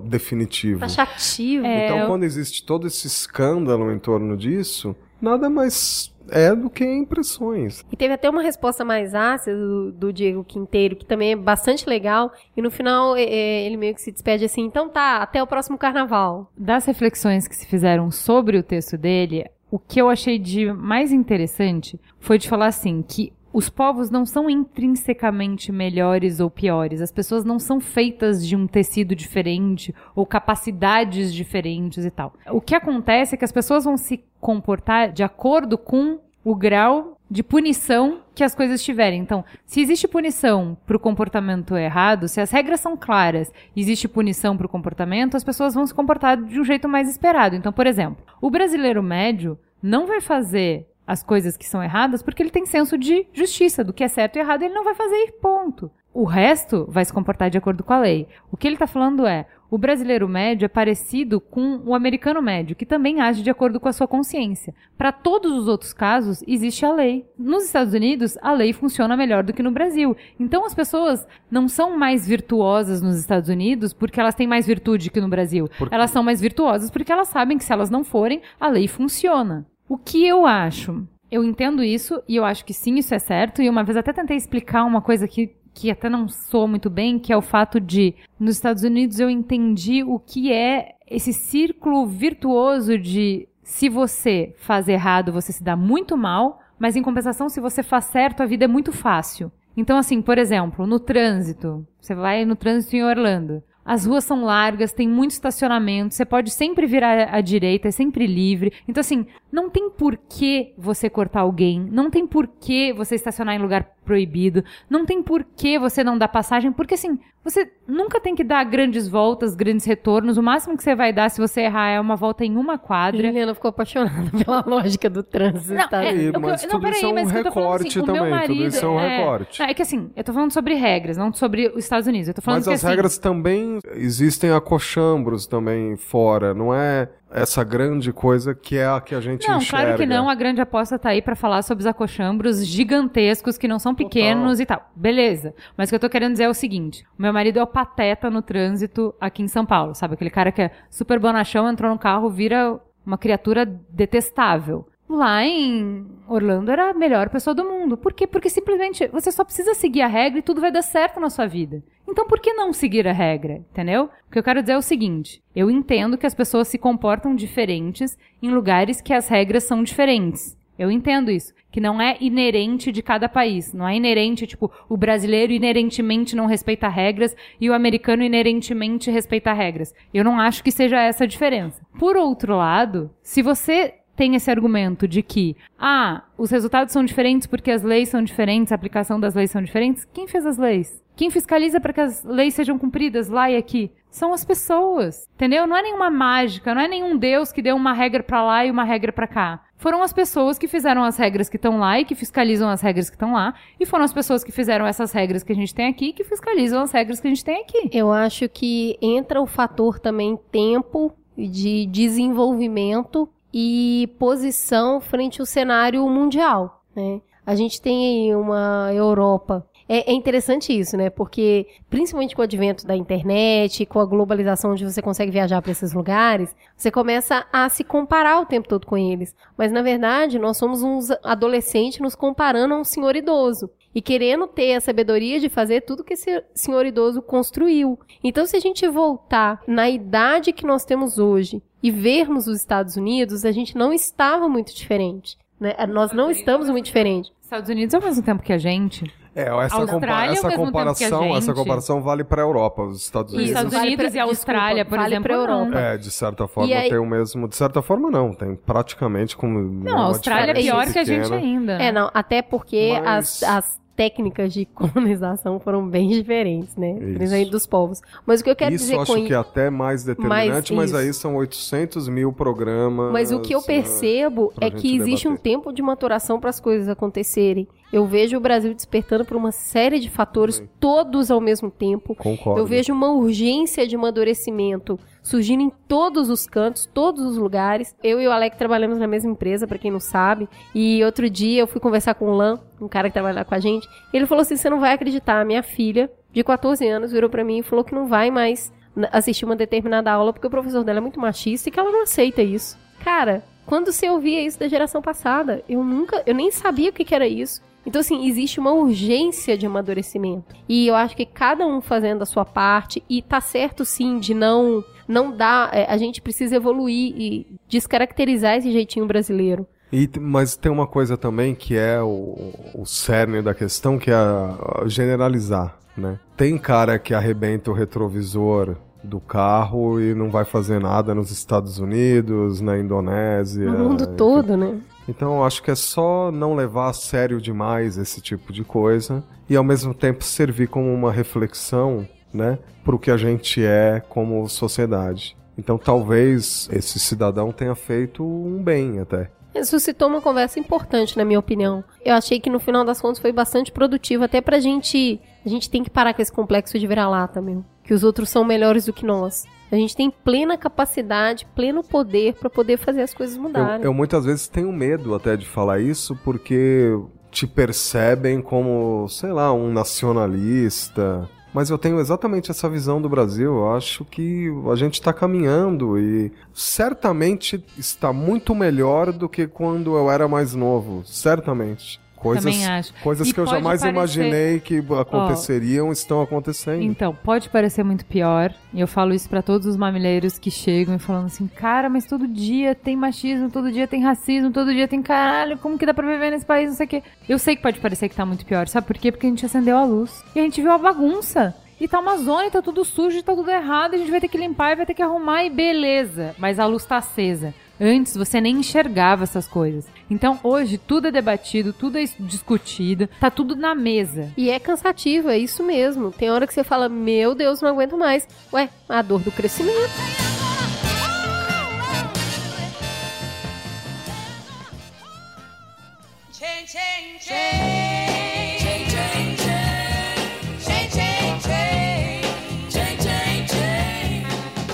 definitivo. 0.05 0.79
Taxativo. 0.79 1.65
É, 1.65 1.85
Então, 1.85 1.97
eu- 1.99 2.07
quando 2.07 2.23
existe 2.23 2.65
todo 2.65 2.87
esse 2.87 3.05
escândalo 3.07 3.91
em 3.91 3.99
torno 3.99 4.35
disso, 4.35 4.95
nada 5.21 5.49
mais 5.49 6.11
é 6.29 6.55
do 6.55 6.69
que 6.69 6.83
impressões. 6.83 7.83
E 7.91 7.95
teve 7.95 8.13
até 8.13 8.29
uma 8.29 8.41
resposta 8.41 8.83
mais 8.83 9.13
ácida 9.15 9.55
do, 9.55 9.91
do 9.91 10.13
Diego 10.13 10.43
Quinteiro, 10.43 10.95
que 10.95 11.05
também 11.05 11.31
é 11.31 11.35
bastante 11.35 11.87
legal. 11.87 12.31
E 12.55 12.61
no 12.61 12.71
final 12.71 13.15
é, 13.15 13.65
ele 13.65 13.77
meio 13.77 13.93
que 13.93 14.01
se 14.01 14.11
despede 14.11 14.45
assim: 14.45 14.61
então 14.61 14.89
tá, 14.89 15.17
até 15.17 15.41
o 15.41 15.47
próximo 15.47 15.77
carnaval. 15.77 16.51
das 16.57 16.85
reflexões 16.85 17.47
que 17.47 17.55
se 17.55 17.65
fizeram 17.65 18.11
sobre 18.11 18.57
o 18.57 18.63
texto 18.63 18.97
dele, 18.97 19.45
o 19.69 19.77
que 19.77 20.01
eu 20.01 20.09
achei 20.09 20.39
de 20.39 20.71
mais 20.71 21.11
interessante 21.11 21.99
foi 22.19 22.37
de 22.37 22.47
falar 22.47 22.67
assim 22.67 23.01
que 23.01 23.33
os 23.57 23.69
povos 23.69 24.11
não 24.11 24.23
são 24.23 24.47
intrinsecamente 24.47 25.71
melhores 25.71 26.39
ou 26.39 26.47
piores. 26.47 27.01
As 27.01 27.11
pessoas 27.11 27.43
não 27.43 27.57
são 27.57 27.79
feitas 27.79 28.45
de 28.45 28.55
um 28.55 28.67
tecido 28.67 29.15
diferente 29.15 29.95
ou 30.13 30.27
capacidades 30.27 31.33
diferentes 31.33 32.05
e 32.05 32.11
tal. 32.11 32.35
O 32.51 32.61
que 32.61 32.75
acontece 32.75 33.33
é 33.33 33.37
que 33.37 33.43
as 33.43 33.51
pessoas 33.51 33.83
vão 33.83 33.97
se 33.97 34.23
comportar 34.39 35.11
de 35.11 35.23
acordo 35.23 35.75
com 35.75 36.19
o 36.43 36.53
grau 36.53 37.17
de 37.31 37.41
punição 37.41 38.21
que 38.35 38.43
as 38.43 38.53
coisas 38.53 38.83
tiverem. 38.83 39.21
Então, 39.21 39.43
se 39.65 39.81
existe 39.81 40.07
punição 40.07 40.77
para 40.85 40.95
o 40.95 40.99
comportamento 40.99 41.75
errado, 41.75 42.27
se 42.27 42.39
as 42.39 42.51
regras 42.51 42.79
são 42.79 42.95
claras, 42.95 43.51
existe 43.75 44.07
punição 44.07 44.55
para 44.55 44.67
o 44.67 44.69
comportamento, 44.69 45.35
as 45.35 45.43
pessoas 45.43 45.73
vão 45.73 45.87
se 45.87 45.95
comportar 45.95 46.37
de 46.37 46.59
um 46.59 46.63
jeito 46.63 46.87
mais 46.87 47.09
esperado. 47.09 47.55
Então, 47.55 47.73
por 47.73 47.87
exemplo, 47.87 48.23
o 48.39 48.51
brasileiro 48.51 49.01
médio 49.01 49.57
não 49.81 50.05
vai 50.05 50.21
fazer 50.21 50.87
as 51.07 51.23
coisas 51.23 51.55
que 51.55 51.65
são 51.65 51.81
erradas 51.81 52.21
porque 52.21 52.43
ele 52.43 52.51
tem 52.51 52.65
senso 52.65 52.97
de 52.97 53.25
justiça, 53.33 53.83
do 53.83 53.93
que 53.93 54.03
é 54.03 54.07
certo 54.07 54.35
e 54.35 54.39
errado, 54.39 54.61
ele 54.63 54.73
não 54.73 54.83
vai 54.83 54.93
fazer 54.93 55.15
e 55.15 55.31
ponto. 55.31 55.89
O 56.13 56.25
resto 56.25 56.85
vai 56.89 57.05
se 57.05 57.13
comportar 57.13 57.49
de 57.49 57.57
acordo 57.57 57.83
com 57.83 57.93
a 57.93 57.99
lei. 57.99 58.27
O 58.51 58.57
que 58.57 58.67
ele 58.67 58.75
está 58.75 58.87
falando 58.87 59.27
é, 59.27 59.45
o 59.69 59.77
brasileiro 59.77 60.27
médio 60.27 60.65
é 60.65 60.69
parecido 60.69 61.39
com 61.39 61.81
o 61.85 61.93
americano 61.93 62.41
médio, 62.41 62.75
que 62.75 62.85
também 62.85 63.21
age 63.21 63.43
de 63.43 63.49
acordo 63.49 63.79
com 63.79 63.87
a 63.87 63.93
sua 63.93 64.07
consciência. 64.07 64.73
Para 64.97 65.11
todos 65.11 65.51
os 65.51 65.67
outros 65.67 65.93
casos, 65.93 66.43
existe 66.47 66.85
a 66.85 66.91
lei. 66.93 67.25
Nos 67.37 67.65
Estados 67.65 67.93
Unidos, 67.93 68.37
a 68.41 68.51
lei 68.51 68.73
funciona 68.73 69.17
melhor 69.17 69.43
do 69.43 69.53
que 69.53 69.61
no 69.61 69.69
Brasil. 69.69 70.15
Então, 70.39 70.65
as 70.65 70.73
pessoas 70.73 71.27
não 71.51 71.67
são 71.67 71.97
mais 71.97 72.27
virtuosas 72.27 73.01
nos 73.01 73.17
Estados 73.17 73.49
Unidos 73.49 73.93
porque 73.93 74.19
elas 74.19 74.35
têm 74.35 74.47
mais 74.47 74.65
virtude 74.65 75.11
que 75.11 75.21
no 75.21 75.29
Brasil. 75.29 75.69
Elas 75.91 76.11
são 76.11 76.23
mais 76.23 76.41
virtuosas 76.41 76.89
porque 76.89 77.11
elas 77.11 77.27
sabem 77.27 77.57
que 77.57 77.63
se 77.63 77.73
elas 77.73 77.89
não 77.89 78.03
forem, 78.03 78.41
a 78.59 78.69
lei 78.69 78.87
funciona. 78.87 79.67
O 79.89 79.97
que 79.97 80.25
eu 80.25 80.45
acho? 80.45 81.07
Eu 81.31 81.43
entendo 81.43 81.83
isso 81.83 82.21
e 82.27 82.35
eu 82.35 82.45
acho 82.45 82.63
que 82.65 82.73
sim, 82.73 82.95
isso 82.95 83.13
é 83.13 83.19
certo. 83.19 83.61
E 83.61 83.69
uma 83.69 83.83
vez 83.83 83.97
até 83.97 84.11
tentei 84.13 84.37
explicar 84.37 84.83
uma 84.83 85.01
coisa 85.01 85.27
que, 85.27 85.55
que 85.73 85.91
até 85.91 86.09
não 86.09 86.27
soa 86.27 86.67
muito 86.67 86.89
bem, 86.89 87.19
que 87.19 87.31
é 87.31 87.37
o 87.37 87.41
fato 87.41 87.79
de, 87.79 88.15
nos 88.39 88.55
Estados 88.55 88.83
Unidos, 88.83 89.19
eu 89.19 89.29
entendi 89.29 90.03
o 90.03 90.19
que 90.19 90.51
é 90.51 90.95
esse 91.09 91.31
círculo 91.31 92.05
virtuoso 92.05 92.97
de 92.97 93.47
se 93.63 93.89
você 93.89 94.55
faz 94.59 94.87
errado, 94.87 95.31
você 95.31 95.51
se 95.51 95.63
dá 95.63 95.75
muito 95.75 96.17
mal, 96.17 96.61
mas 96.79 96.95
em 96.95 97.01
compensação, 97.01 97.49
se 97.49 97.59
você 97.59 97.83
faz 97.83 98.05
certo, 98.05 98.41
a 98.41 98.45
vida 98.45 98.65
é 98.65 98.67
muito 98.67 98.91
fácil. 98.91 99.51
Então, 99.75 99.97
assim, 99.97 100.21
por 100.21 100.37
exemplo, 100.37 100.87
no 100.87 100.99
trânsito, 100.99 101.85
você 101.99 102.15
vai 102.15 102.45
no 102.45 102.55
trânsito 102.55 102.95
em 102.95 103.03
Orlando. 103.03 103.61
As 103.87 104.05
ruas 104.05 104.25
são 104.25 104.43
largas, 104.43 104.91
tem 104.91 105.07
muito 105.07 105.31
estacionamento, 105.31 106.13
você 106.13 106.25
pode 106.25 106.51
sempre 106.51 106.85
virar 106.85 107.33
à 107.33 107.39
direita, 107.39 107.87
é 107.87 107.91
sempre 107.91 108.27
livre. 108.27 108.73
Então, 108.85 108.99
assim, 108.99 109.25
não 109.49 109.69
tem 109.69 109.89
por 109.89 110.17
que 110.17 110.73
você 110.77 111.09
cortar 111.09 111.39
alguém, 111.39 111.79
não 111.89 112.09
tem 112.09 112.27
por 112.27 112.47
que 112.47 112.91
você 112.91 113.15
estacionar 113.15 113.55
em 113.55 113.59
lugar 113.59 113.89
proibido, 114.07 114.63
não 114.89 115.05
tem 115.05 115.21
por 115.21 115.43
que 115.43 115.77
você 115.77 116.03
não 116.03 116.17
dar 116.17 116.29
passagem, 116.29 116.71
porque, 116.71 116.93
assim, 116.93 117.19
você 117.43 117.69
nunca 117.87 118.19
tem 118.19 118.35
que 118.35 118.43
dar 118.43 118.63
grandes 118.65 119.07
voltas, 119.07 119.55
grandes 119.55 119.85
retornos. 119.85 120.37
O 120.37 120.43
máximo 120.43 120.75
que 120.75 120.83
você 120.83 120.95
vai 120.95 121.13
dar 121.13 121.29
se 121.29 121.39
você 121.39 121.61
errar 121.61 121.89
é 121.89 121.99
uma 121.99 122.15
volta 122.15 122.43
em 122.43 122.57
uma 122.57 122.77
quadra. 122.77 123.21
Juliana 123.27 123.53
ficou 123.53 123.69
apaixonada 123.69 124.29
pela 124.43 124.63
lógica 124.65 125.09
do 125.09 125.23
trânsito. 125.23 125.73
Não, 125.73 125.87
tá? 125.87 126.03
é, 126.03 126.13
eu- 126.13 126.39
mas 126.39 126.63
não, 126.63 126.69
tudo 126.71 126.81
peraí, 126.81 126.97
isso 126.97 127.05
é 127.05 127.09
um 127.09 127.13
mas 127.13 127.35
eu 127.35 127.43
tô 127.43 127.51
falando, 127.51 127.69
recorte 127.69 127.87
assim, 127.87 127.99
o 127.99 128.05
meu 128.05 128.15
também, 128.15 128.31
tudo 128.31 128.39
marido, 128.39 128.67
isso 128.67 128.85
é 128.85 128.89
um 128.89 128.97
recorte. 128.97 129.59
Não, 129.61 129.67
é 129.69 129.73
que 129.73 129.81
assim, 129.81 130.09
eu 130.15 130.23
tô 130.23 130.33
falando 130.33 130.51
sobre 130.51 130.73
regras, 130.73 131.15
não 131.17 131.31
sobre 131.33 131.67
os 131.69 131.83
Estados 131.83 132.07
Unidos. 132.07 132.27
Eu 132.27 132.33
tô 132.33 132.41
falando 132.41 132.59
Mas 132.59 132.67
que 132.67 132.73
as 132.73 132.83
assim, 132.83 132.87
regras 132.93 133.17
também 133.17 133.79
existem 133.93 134.51
acochambros 134.51 135.47
também 135.47 135.95
fora, 135.95 136.53
não 136.53 136.73
é 136.73 137.09
essa 137.31 137.63
grande 137.63 138.11
coisa 138.13 138.55
que 138.55 138.77
é 138.77 138.85
a 138.87 139.01
que 139.01 139.13
a 139.13 139.19
gente 139.21 139.47
Não, 139.47 139.57
enxerga. 139.57 139.83
claro 139.85 139.97
que 139.97 140.05
não. 140.05 140.29
A 140.29 140.35
grande 140.35 140.61
aposta 140.61 140.97
tá 140.97 141.09
aí 141.09 141.21
pra 141.21 141.35
falar 141.35 141.61
sobre 141.61 141.81
os 141.81 141.85
acochambros 141.85 142.65
gigantescos 142.65 143.57
que 143.57 143.67
não 143.67 143.79
são 143.79 143.93
pequenos 143.93 144.59
e 144.59 144.65
tal. 144.65 144.89
Beleza. 144.95 145.53
Mas 145.75 145.89
o 145.89 145.91
que 145.91 145.95
eu 145.95 145.99
tô 145.99 146.09
querendo 146.09 146.31
dizer 146.33 146.45
é 146.45 146.49
o 146.49 146.53
seguinte: 146.53 147.05
o 147.17 147.21
meu 147.21 147.33
marido 147.33 147.59
é 147.59 147.63
o 147.63 147.67
pateta 147.67 148.29
no 148.29 148.41
trânsito 148.41 149.13
aqui 149.19 149.43
em 149.43 149.47
São 149.47 149.65
Paulo, 149.65 149.93
sabe? 149.93 150.13
Aquele 150.13 150.29
cara 150.29 150.51
que 150.51 150.61
é 150.61 150.71
super 150.89 151.19
bonachão, 151.19 151.69
entrou 151.69 151.91
no 151.91 151.99
carro, 151.99 152.29
vira 152.29 152.79
uma 153.05 153.17
criatura 153.17 153.65
detestável. 153.89 154.87
Lá 155.09 155.45
em 155.45 156.05
Orlando 156.27 156.69
era 156.69 156.89
a 156.89 156.93
melhor 156.93 157.29
pessoa 157.29 157.53
do 157.53 157.63
mundo. 157.63 157.95
Por 157.95 158.11
quê? 158.11 158.27
Porque 158.27 158.49
simplesmente 158.49 159.07
você 159.07 159.31
só 159.31 159.43
precisa 159.43 159.73
seguir 159.73 160.01
a 160.01 160.07
regra 160.07 160.39
e 160.39 160.41
tudo 160.41 160.59
vai 160.59 160.71
dar 160.71 160.81
certo 160.81 161.19
na 161.19 161.29
sua 161.29 161.47
vida. 161.47 161.81
Então 162.07 162.27
por 162.27 162.39
que 162.39 162.53
não 162.53 162.73
seguir 162.73 163.07
a 163.07 163.13
regra? 163.13 163.63
Entendeu? 163.71 164.09
O 164.27 164.31
que 164.31 164.37
eu 164.37 164.43
quero 164.43 164.61
dizer 164.61 164.73
é 164.73 164.77
o 164.77 164.81
seguinte: 164.81 165.41
eu 165.55 165.71
entendo 165.71 166.17
que 166.17 166.25
as 166.25 166.35
pessoas 166.35 166.67
se 166.67 166.77
comportam 166.77 167.35
diferentes 167.35 168.17
em 168.41 168.49
lugares 168.51 168.99
que 168.99 169.13
as 169.13 169.29
regras 169.29 169.63
são 169.63 169.81
diferentes. 169.81 170.57
Eu 170.77 170.91
entendo 170.91 171.31
isso. 171.31 171.53
Que 171.71 171.81
não 171.81 171.99
é 171.99 172.17
inerente 172.21 172.91
de 172.91 173.01
cada 173.01 173.27
país. 173.27 173.73
Não 173.73 173.87
é 173.87 173.95
inerente, 173.95 174.47
tipo, 174.47 174.71
o 174.87 174.95
brasileiro 174.95 175.51
inerentemente 175.51 176.35
não 176.35 176.45
respeita 176.45 176.87
regras 176.87 177.35
e 177.59 177.69
o 177.69 177.73
americano 177.73 178.23
inerentemente 178.23 179.09
respeita 179.09 179.53
regras. 179.53 179.93
Eu 180.13 180.23
não 180.23 180.39
acho 180.39 180.63
que 180.63 180.71
seja 180.71 180.99
essa 181.01 181.23
a 181.23 181.27
diferença. 181.27 181.81
Por 181.99 182.15
outro 182.15 182.55
lado, 182.55 183.09
se 183.21 183.41
você 183.41 183.95
tem 184.17 184.35
esse 184.35 184.49
argumento 184.49 185.07
de 185.07 185.21
que, 185.21 185.55
ah, 185.79 186.23
os 186.35 186.49
resultados 186.49 186.91
são 186.91 187.05
diferentes 187.05 187.47
porque 187.47 187.69
as 187.69 187.83
leis 187.83 188.09
são 188.09 188.23
diferentes, 188.23 188.71
a 188.71 188.75
aplicação 188.75 189.19
das 189.19 189.35
leis 189.35 189.51
são 189.51 189.61
diferentes, 189.61 190.05
quem 190.11 190.27
fez 190.27 190.45
as 190.45 190.57
leis? 190.57 191.01
Quem 191.15 191.29
fiscaliza 191.29 191.79
para 191.79 191.93
que 191.93 192.01
as 192.01 192.23
leis 192.23 192.53
sejam 192.53 192.77
cumpridas 192.77 193.29
lá 193.29 193.49
e 193.49 193.55
aqui? 193.55 193.91
São 194.09 194.33
as 194.33 194.43
pessoas, 194.43 195.27
entendeu? 195.35 195.67
Não 195.67 195.75
é 195.75 195.81
nenhuma 195.81 196.09
mágica, 196.09 196.73
não 196.73 196.81
é 196.81 196.87
nenhum 196.87 197.15
Deus 197.17 197.51
que 197.51 197.61
deu 197.61 197.75
uma 197.75 197.93
regra 197.93 198.23
para 198.23 198.43
lá 198.43 198.65
e 198.65 198.71
uma 198.71 198.83
regra 198.83 199.11
para 199.11 199.27
cá. 199.27 199.63
Foram 199.77 200.01
as 200.01 200.11
pessoas 200.11 200.57
que 200.57 200.67
fizeram 200.67 201.03
as 201.03 201.17
regras 201.17 201.49
que 201.49 201.55
estão 201.55 201.77
lá 201.77 201.99
e 201.99 202.05
que 202.05 202.15
fiscalizam 202.15 202.69
as 202.69 202.81
regras 202.81 203.09
que 203.09 203.15
estão 203.15 203.33
lá, 203.33 203.53
e 203.79 203.85
foram 203.85 204.05
as 204.05 204.13
pessoas 204.13 204.43
que 204.43 204.51
fizeram 204.51 204.85
essas 204.85 205.11
regras 205.11 205.43
que 205.43 205.51
a 205.51 205.55
gente 205.55 205.73
tem 205.73 205.87
aqui 205.87 206.13
que 206.13 206.23
fiscalizam 206.23 206.81
as 206.81 206.91
regras 206.91 207.19
que 207.19 207.27
a 207.27 207.29
gente 207.29 207.45
tem 207.45 207.61
aqui. 207.61 207.89
Eu 207.93 208.11
acho 208.11 208.49
que 208.49 208.97
entra 209.01 209.39
o 209.41 209.45
fator 209.45 209.99
também 209.99 210.39
tempo 210.51 211.13
de 211.37 211.85
desenvolvimento 211.85 213.29
e 213.53 214.09
posição 214.19 214.99
frente 214.99 215.39
ao 215.39 215.45
cenário 215.45 216.07
mundial, 216.07 216.83
né? 216.95 217.21
A 217.45 217.55
gente 217.55 217.81
tem 217.81 218.05
aí 218.05 218.35
uma 218.35 218.91
Europa. 218.93 219.65
É, 219.87 220.11
é 220.11 220.13
interessante 220.13 220.77
isso, 220.77 220.97
né? 220.97 221.09
Porque, 221.09 221.65
principalmente 221.89 222.35
com 222.35 222.41
o 222.41 222.43
advento 222.43 222.85
da 222.85 222.93
internet, 222.95 223.85
com 223.85 224.01
a 224.01 224.05
globalização 224.05 224.71
onde 224.71 224.83
você 224.83 225.01
consegue 225.01 225.31
viajar 225.31 225.61
para 225.61 225.71
esses 225.71 225.93
lugares, 225.93 226.53
você 226.75 226.91
começa 226.91 227.45
a 227.53 227.69
se 227.69 227.85
comparar 227.85 228.41
o 228.41 228.45
tempo 228.45 228.67
todo 228.67 228.85
com 228.85 228.97
eles. 228.97 229.33
Mas, 229.57 229.71
na 229.71 229.81
verdade, 229.81 230.37
nós 230.37 230.57
somos 230.57 230.83
uns 230.83 231.09
adolescentes 231.23 231.99
nos 231.99 232.15
comparando 232.15 232.73
a 232.73 232.77
um 232.77 232.83
senhor 232.83 233.15
idoso. 233.15 233.69
E 233.97 234.01
querendo 234.01 234.45
ter 234.45 234.75
a 234.75 234.79
sabedoria 234.79 235.39
de 235.39 235.49
fazer 235.49 235.81
tudo 235.81 236.03
que 236.03 236.13
esse 236.13 236.43
senhor 236.53 236.85
idoso 236.85 237.19
construiu. 237.19 237.97
Então, 238.23 238.45
se 238.45 238.55
a 238.55 238.59
gente 238.59 238.87
voltar 238.87 239.59
na 239.67 239.89
idade 239.89 240.53
que 240.53 240.67
nós 240.67 240.85
temos 240.85 241.17
hoje 241.17 241.63
e 241.81 241.89
vermos 241.89 242.47
os 242.47 242.57
Estados 242.59 242.95
Unidos, 242.95 243.43
a 243.43 243.51
gente 243.51 243.75
não 243.75 243.91
estava 243.91 244.47
muito 244.47 244.71
diferente. 244.75 245.35
Né? 245.59 245.73
Nós 245.89 246.11
não 246.11 246.29
estamos 246.29 246.69
muito 246.69 246.85
diferentes. 246.85 247.31
Estados 247.41 247.69
Unidos 247.71 247.95
ao 247.95 248.01
mesmo 248.01 248.21
tempo 248.21 248.43
que 248.43 248.53
a 248.53 248.57
gente. 248.59 249.11
É, 249.33 249.43
essa, 249.65 249.85
compa- 249.85 250.25
ao 250.25 250.31
essa 250.31 250.51
comparação, 250.51 251.35
essa 251.35 251.53
comparação 251.53 252.01
vale 252.01 252.23
para 252.23 252.41
a 252.41 252.45
Europa, 252.45 252.83
os 252.83 253.01
Estados 253.03 253.31
Os 253.31 253.37
Unidos. 253.37 253.51
Estados 253.51 253.73
vale 253.73 253.87
Unidos 253.87 254.05
pra- 254.07 254.15
e 254.15 254.19
a 254.19 254.23
Austrália, 254.23 254.83
desculpa, 254.83 254.89
por 254.89 255.01
vale 255.01 255.13
exemplo. 255.15 255.31
Europa. 255.33 255.79
É, 255.79 255.97
de 255.97 256.11
certa 256.11 256.47
forma 256.47 256.75
aí- 256.75 256.89
tem 256.89 256.97
o 256.99 257.05
mesmo. 257.05 257.47
De 257.47 257.55
certa 257.55 257.81
forma, 257.81 258.11
não. 258.11 258.31
Tem 258.33 258.55
praticamente 258.55 259.35
como. 259.37 259.59
Não, 259.59 259.97
a 259.97 260.03
Austrália 260.05 260.51
é 260.51 260.55
pior 260.55 260.91
que 260.91 260.99
a 260.99 261.03
gente 261.03 261.33
ainda. 261.33 261.73
É, 261.81 261.91
não, 261.91 262.09
até 262.13 262.41
porque 262.43 262.99
Mas- 263.03 263.43
as, 263.43 263.43
as 263.43 263.86
técnicas 263.97 264.53
de 264.53 264.63
colonização 264.73 265.59
foram 265.59 265.85
bem 265.85 266.07
diferentes, 266.09 266.75
né? 266.77 266.91
Isso. 266.91 267.13
Principalmente 267.15 267.51
dos 267.51 267.65
povos. 267.65 268.01
Mas 268.25 268.39
o 268.39 268.43
que 268.43 268.49
eu 268.51 268.55
quero 268.55 268.75
Isso 268.75 268.85
dizer 268.85 268.99
acho 268.99 269.13
com 269.13 269.25
que 269.25 269.33
é 269.33 269.35
até 269.35 269.69
mais 269.69 270.03
determinante, 270.03 270.73
mas, 270.73 270.93
aí 270.93 271.11
são 271.11 271.35
800 271.35 272.07
mil 272.07 272.31
programas. 272.31 273.11
Mas 273.11 273.31
o 273.31 273.41
que 273.41 273.53
eu 273.53 273.59
ah, 273.59 273.63
percebo 273.63 274.53
é 274.61 274.69
que 274.69 274.95
existe 274.95 275.27
um 275.27 275.31
debater. 275.31 275.51
tempo 275.51 275.73
de 275.73 275.81
maturação 275.81 276.39
para 276.39 276.51
as 276.51 276.59
coisas 276.59 276.87
acontecerem. 276.87 277.67
Eu 277.91 278.05
vejo 278.05 278.35
o 278.35 278.39
Brasil 278.39 278.73
despertando 278.73 279.23
por 279.23 279.37
uma 279.37 279.51
série 279.51 279.99
de 279.99 280.09
fatores, 280.09 280.61
todos 280.79 281.31
ao 281.31 281.39
mesmo 281.39 281.71
tempo. 281.71 282.15
Concordo. 282.15 282.59
Eu 282.59 282.65
vejo 282.65 282.91
uma 282.91 283.11
urgência 283.11 283.87
de 283.87 283.95
amadurecimento 283.95 284.99
surgindo 285.23 285.61
em 285.63 285.71
todos 285.87 286.29
os 286.29 286.45
cantos, 286.45 286.89
todos 286.93 287.23
os 287.23 287.37
lugares. 287.37 287.95
Eu 288.03 288.21
e 288.21 288.27
o 288.27 288.31
Alec 288.31 288.57
trabalhamos 288.57 288.97
na 288.97 289.07
mesma 289.07 289.31
empresa, 289.31 289.67
pra 289.67 289.77
quem 289.77 289.91
não 289.91 289.99
sabe. 289.99 290.49
E 290.75 291.03
outro 291.03 291.29
dia 291.29 291.61
eu 291.61 291.67
fui 291.67 291.79
conversar 291.79 292.13
com 292.15 292.25
o 292.29 292.35
Lan, 292.35 292.59
um 292.81 292.87
cara 292.87 293.09
que 293.09 293.13
trabalha 293.13 293.45
com 293.45 293.55
a 293.55 293.59
gente. 293.59 293.87
Ele 294.13 294.25
falou 294.25 294.41
assim: 294.41 294.57
"Você 294.57 294.69
não 294.69 294.79
vai 294.79 294.93
acreditar, 294.93 295.45
minha 295.45 295.63
filha 295.63 296.11
de 296.31 296.43
14 296.43 296.87
anos 296.87 297.11
virou 297.11 297.29
pra 297.29 297.43
mim 297.43 297.59
e 297.59 297.63
falou 297.63 297.85
que 297.85 297.95
não 297.95 298.07
vai 298.07 298.29
mais 298.29 298.71
assistir 299.11 299.45
uma 299.45 299.55
determinada 299.55 300.11
aula 300.11 300.33
porque 300.33 300.47
o 300.47 300.49
professor 300.49 300.83
dela 300.83 300.97
é 300.97 301.01
muito 301.01 301.19
machista 301.19 301.69
e 301.69 301.71
que 301.71 301.79
ela 301.79 301.91
não 301.91 302.03
aceita 302.03 302.41
isso". 302.41 302.77
Cara, 303.03 303.43
quando 303.65 303.91
você 303.91 304.09
ouvia 304.09 304.41
isso 304.41 304.59
da 304.59 304.67
geração 304.67 305.01
passada, 305.01 305.61
eu 305.67 305.83
nunca, 305.83 306.23
eu 306.25 306.33
nem 306.33 306.51
sabia 306.51 306.89
o 306.89 306.93
que, 306.93 307.05
que 307.05 307.13
era 307.13 307.27
isso. 307.27 307.61
Então, 307.87 308.01
assim, 308.01 308.27
existe 308.27 308.59
uma 308.59 308.73
urgência 308.73 309.57
de 309.57 309.65
amadurecimento. 309.65 310.53
E 310.67 310.85
eu 310.87 310.93
acho 310.93 311.15
que 311.15 311.25
cada 311.25 311.65
um 311.65 311.79
fazendo 311.81 312.21
a 312.21 312.25
sua 312.25 312.43
parte, 312.43 313.01
e 313.09 313.21
tá 313.21 313.39
certo 313.41 313.85
sim 313.85 314.19
de 314.19 314.33
não 314.33 314.83
não 315.07 315.31
dar. 315.31 315.73
é, 315.73 315.85
a 315.89 315.95
gente 315.97 316.21
precisa 316.21 316.57
evoluir 316.57 317.13
e 317.17 317.47
descaracterizar 317.69 318.57
esse 318.57 318.71
jeitinho 318.73 319.05
brasileiro. 319.07 319.65
E, 319.91 320.09
mas 320.19 320.57
tem 320.57 320.69
uma 320.69 320.85
coisa 320.85 321.15
também 321.15 321.55
que 321.55 321.77
é 321.77 322.01
o, 322.01 322.53
o 322.75 322.85
cerne 322.85 323.41
da 323.41 323.53
questão, 323.53 323.97
que 323.97 324.11
é 324.11 324.15
a- 324.15 324.81
a 324.83 324.87
generalizar, 324.89 325.77
né? 325.97 326.19
Tem 326.35 326.57
cara 326.57 326.99
que 326.99 327.13
arrebenta 327.13 327.71
o 327.71 327.73
retrovisor 327.73 328.75
do 329.01 329.21
carro 329.21 330.01
e 330.01 330.13
não 330.13 330.29
vai 330.29 330.43
fazer 330.43 330.81
nada 330.81 331.15
nos 331.15 331.31
Estados 331.31 331.79
Unidos, 331.79 332.59
na 332.59 332.77
Indonésia. 332.77 333.71
No 333.71 333.89
mundo 333.89 334.07
todo, 334.17 334.57
né? 334.57 334.77
Então 335.07 335.37
eu 335.37 335.43
acho 335.43 335.63
que 335.63 335.71
é 335.71 335.75
só 335.75 336.31
não 336.31 336.55
levar 336.55 336.89
a 336.89 336.93
sério 336.93 337.39
demais 337.39 337.97
esse 337.97 338.21
tipo 338.21 338.51
de 338.51 338.63
coisa 338.63 339.23
e 339.49 339.55
ao 339.55 339.63
mesmo 339.63 339.93
tempo 339.93 340.23
servir 340.23 340.67
como 340.67 340.93
uma 340.93 341.11
reflexão, 341.11 342.07
né, 342.33 342.59
pro 342.83 342.99
que 342.99 343.09
a 343.09 343.17
gente 343.17 343.63
é 343.63 344.01
como 344.09 344.47
sociedade. 344.49 345.37
Então 345.57 345.77
talvez 345.77 346.69
esse 346.71 346.99
cidadão 346.99 347.51
tenha 347.51 347.73
feito 347.73 348.23
um 348.23 348.61
bem 348.61 348.99
até. 348.99 349.31
Suscitou 349.63 350.07
uma 350.07 350.21
conversa 350.21 350.59
importante, 350.59 351.17
na 351.17 351.25
minha 351.25 351.39
opinião. 351.39 351.83
Eu 352.05 352.13
achei 352.13 352.39
que 352.39 352.49
no 352.49 352.59
final 352.59 352.85
das 352.85 353.01
contas 353.01 353.17
foi 353.17 353.31
bastante 353.31 353.71
produtivo, 353.71 354.23
até 354.23 354.39
pra 354.39 354.59
gente. 354.59 355.19
A 355.43 355.49
gente 355.49 355.67
tem 355.67 355.83
que 355.83 355.89
parar 355.89 356.13
com 356.13 356.21
esse 356.21 356.31
complexo 356.31 356.77
de 356.77 356.85
vira-lata, 356.85 357.41
meu. 357.41 357.65
Que 357.83 357.91
os 357.91 358.03
outros 358.03 358.29
são 358.29 358.43
melhores 358.43 358.85
do 358.85 358.93
que 358.93 359.03
nós. 359.03 359.45
A 359.71 359.75
gente 359.75 359.95
tem 359.95 360.09
plena 360.09 360.57
capacidade, 360.57 361.45
pleno 361.53 361.83
poder 361.83 362.35
pra 362.35 362.49
poder 362.49 362.77
fazer 362.77 363.01
as 363.01 363.13
coisas 363.13 363.35
Eu, 363.35 363.41
mudarem. 363.41 363.83
eu 363.85 363.93
muitas 363.93 364.23
vezes 364.25 364.47
tenho 364.47 364.71
medo 364.71 365.13
até 365.13 365.35
de 365.35 365.45
falar 365.45 365.79
isso 365.79 366.15
porque 366.23 366.97
te 367.31 367.45
percebem 367.45 368.41
como, 368.41 369.07
sei 369.09 369.31
lá, 369.31 369.53
um 369.53 369.71
nacionalista. 369.71 371.29
Mas 371.53 371.69
eu 371.69 371.77
tenho 371.77 371.99
exatamente 371.99 372.51
essa 372.51 372.69
visão 372.69 373.01
do 373.01 373.09
Brasil. 373.09 373.57
Eu 373.57 373.73
acho 373.73 374.05
que 374.05 374.47
a 374.71 374.75
gente 374.75 374.95
está 374.95 375.11
caminhando 375.11 375.97
e 375.97 376.31
certamente 376.53 377.63
está 377.77 378.13
muito 378.13 378.53
melhor 378.53 379.11
do 379.11 379.27
que 379.27 379.47
quando 379.47 379.97
eu 379.97 380.09
era 380.09 380.27
mais 380.27 380.53
novo. 380.53 381.03
Certamente. 381.05 381.99
Coisas, 382.17 382.91
coisas 383.03 383.27
E 383.29 383.33
que 383.33 383.39
eu 383.39 383.45
jamais 383.45 383.79
parecer- 383.81 383.89
imaginei 383.89 384.59
que 384.59 384.81
aconteceriam 384.99 385.91
estão 385.91 386.21
acontecendo. 386.21 386.81
Então, 386.81 387.13
pode 387.13 387.49
parecer 387.49 387.83
muito 387.83 388.05
pior. 388.05 388.53
E 388.73 388.79
eu 388.81 388.87
falo 388.87 389.13
isso 389.13 389.29
pra 389.29 389.41
todos 389.41 389.65
os 389.67 389.77
mamileiros 389.77 390.37
que 390.37 390.51
chegam 390.51 390.95
e 390.95 390.99
falando 390.99 391.27
assim: 391.27 391.47
cara, 391.47 391.89
mas 391.89 392.05
todo 392.05 392.27
dia 392.27 392.75
tem 392.75 392.95
machismo, 392.95 393.49
todo 393.49 393.71
dia 393.71 393.87
tem 393.87 394.01
racismo, 394.03 394.51
todo 394.51 394.73
dia 394.73 394.87
tem 394.87 395.01
caralho, 395.01 395.57
como 395.57 395.77
que 395.77 395.85
dá 395.85 395.93
pra 395.93 396.07
viver 396.07 396.31
nesse 396.31 396.45
país, 396.45 396.69
não 396.69 396.75
sei 396.77 396.85
o 396.85 396.89
quê. 396.89 397.03
Eu 397.29 397.39
sei 397.39 397.55
que 397.55 397.61
pode 397.61 397.79
parecer 397.79 398.09
que 398.09 398.15
tá 398.15 398.25
muito 398.25 398.45
pior. 398.45 398.67
Sabe 398.67 398.87
por 398.87 398.97
quê? 398.97 399.11
Porque 399.11 399.25
a 399.25 399.29
gente 399.29 399.45
acendeu 399.45 399.77
a 399.77 399.83
luz. 399.85 400.23
E 400.35 400.39
a 400.39 400.43
gente 400.43 400.61
viu 400.61 400.71
a 400.71 400.77
bagunça. 400.77 401.55
E 401.79 401.87
tá 401.87 401.99
uma 401.99 402.17
zona, 402.17 402.47
e 402.47 402.51
tá 402.51 402.59
tudo 402.59 402.83
sujo, 402.83 403.19
e 403.19 403.21
tá 403.21 403.35
tudo 403.35 403.51
errado, 403.51 403.93
a 403.93 403.97
gente 403.97 404.09
vai 404.09 404.19
ter 404.19 404.27
que 404.27 404.37
limpar 404.37 404.71
e 404.71 404.75
vai 404.77 404.85
ter 404.87 404.95
que 404.95 405.01
arrumar 405.03 405.43
e 405.43 405.49
beleza. 405.51 406.33
Mas 406.39 406.57
a 406.59 406.65
luz 406.65 406.83
tá 406.85 406.97
acesa. 406.97 407.53
Antes 407.79 408.17
você 408.17 408.41
nem 408.41 408.55
enxergava 408.57 409.21
essas 409.23 409.47
coisas. 409.47 409.85
Então 410.09 410.39
hoje 410.43 410.77
tudo 410.77 411.07
é 411.07 411.11
debatido, 411.11 411.73
tudo 411.73 411.97
é 411.97 412.05
discutido, 412.19 413.09
tá 413.19 413.29
tudo 413.29 413.55
na 413.55 413.75
mesa. 413.75 414.31
E 414.37 414.49
é 414.49 414.59
cansativo, 414.59 415.29
é 415.29 415.37
isso 415.37 415.63
mesmo. 415.63 416.11
Tem 416.11 416.29
hora 416.29 416.47
que 416.47 416.53
você 416.53 416.63
fala, 416.63 416.87
meu 416.87 417.35
Deus, 417.35 417.61
não 417.61 417.69
aguento 417.69 417.97
mais. 417.97 418.27
Ué, 418.53 418.69
a 418.87 419.01
dor 419.01 419.19
do 419.19 419.31
crescimento. 419.31 419.91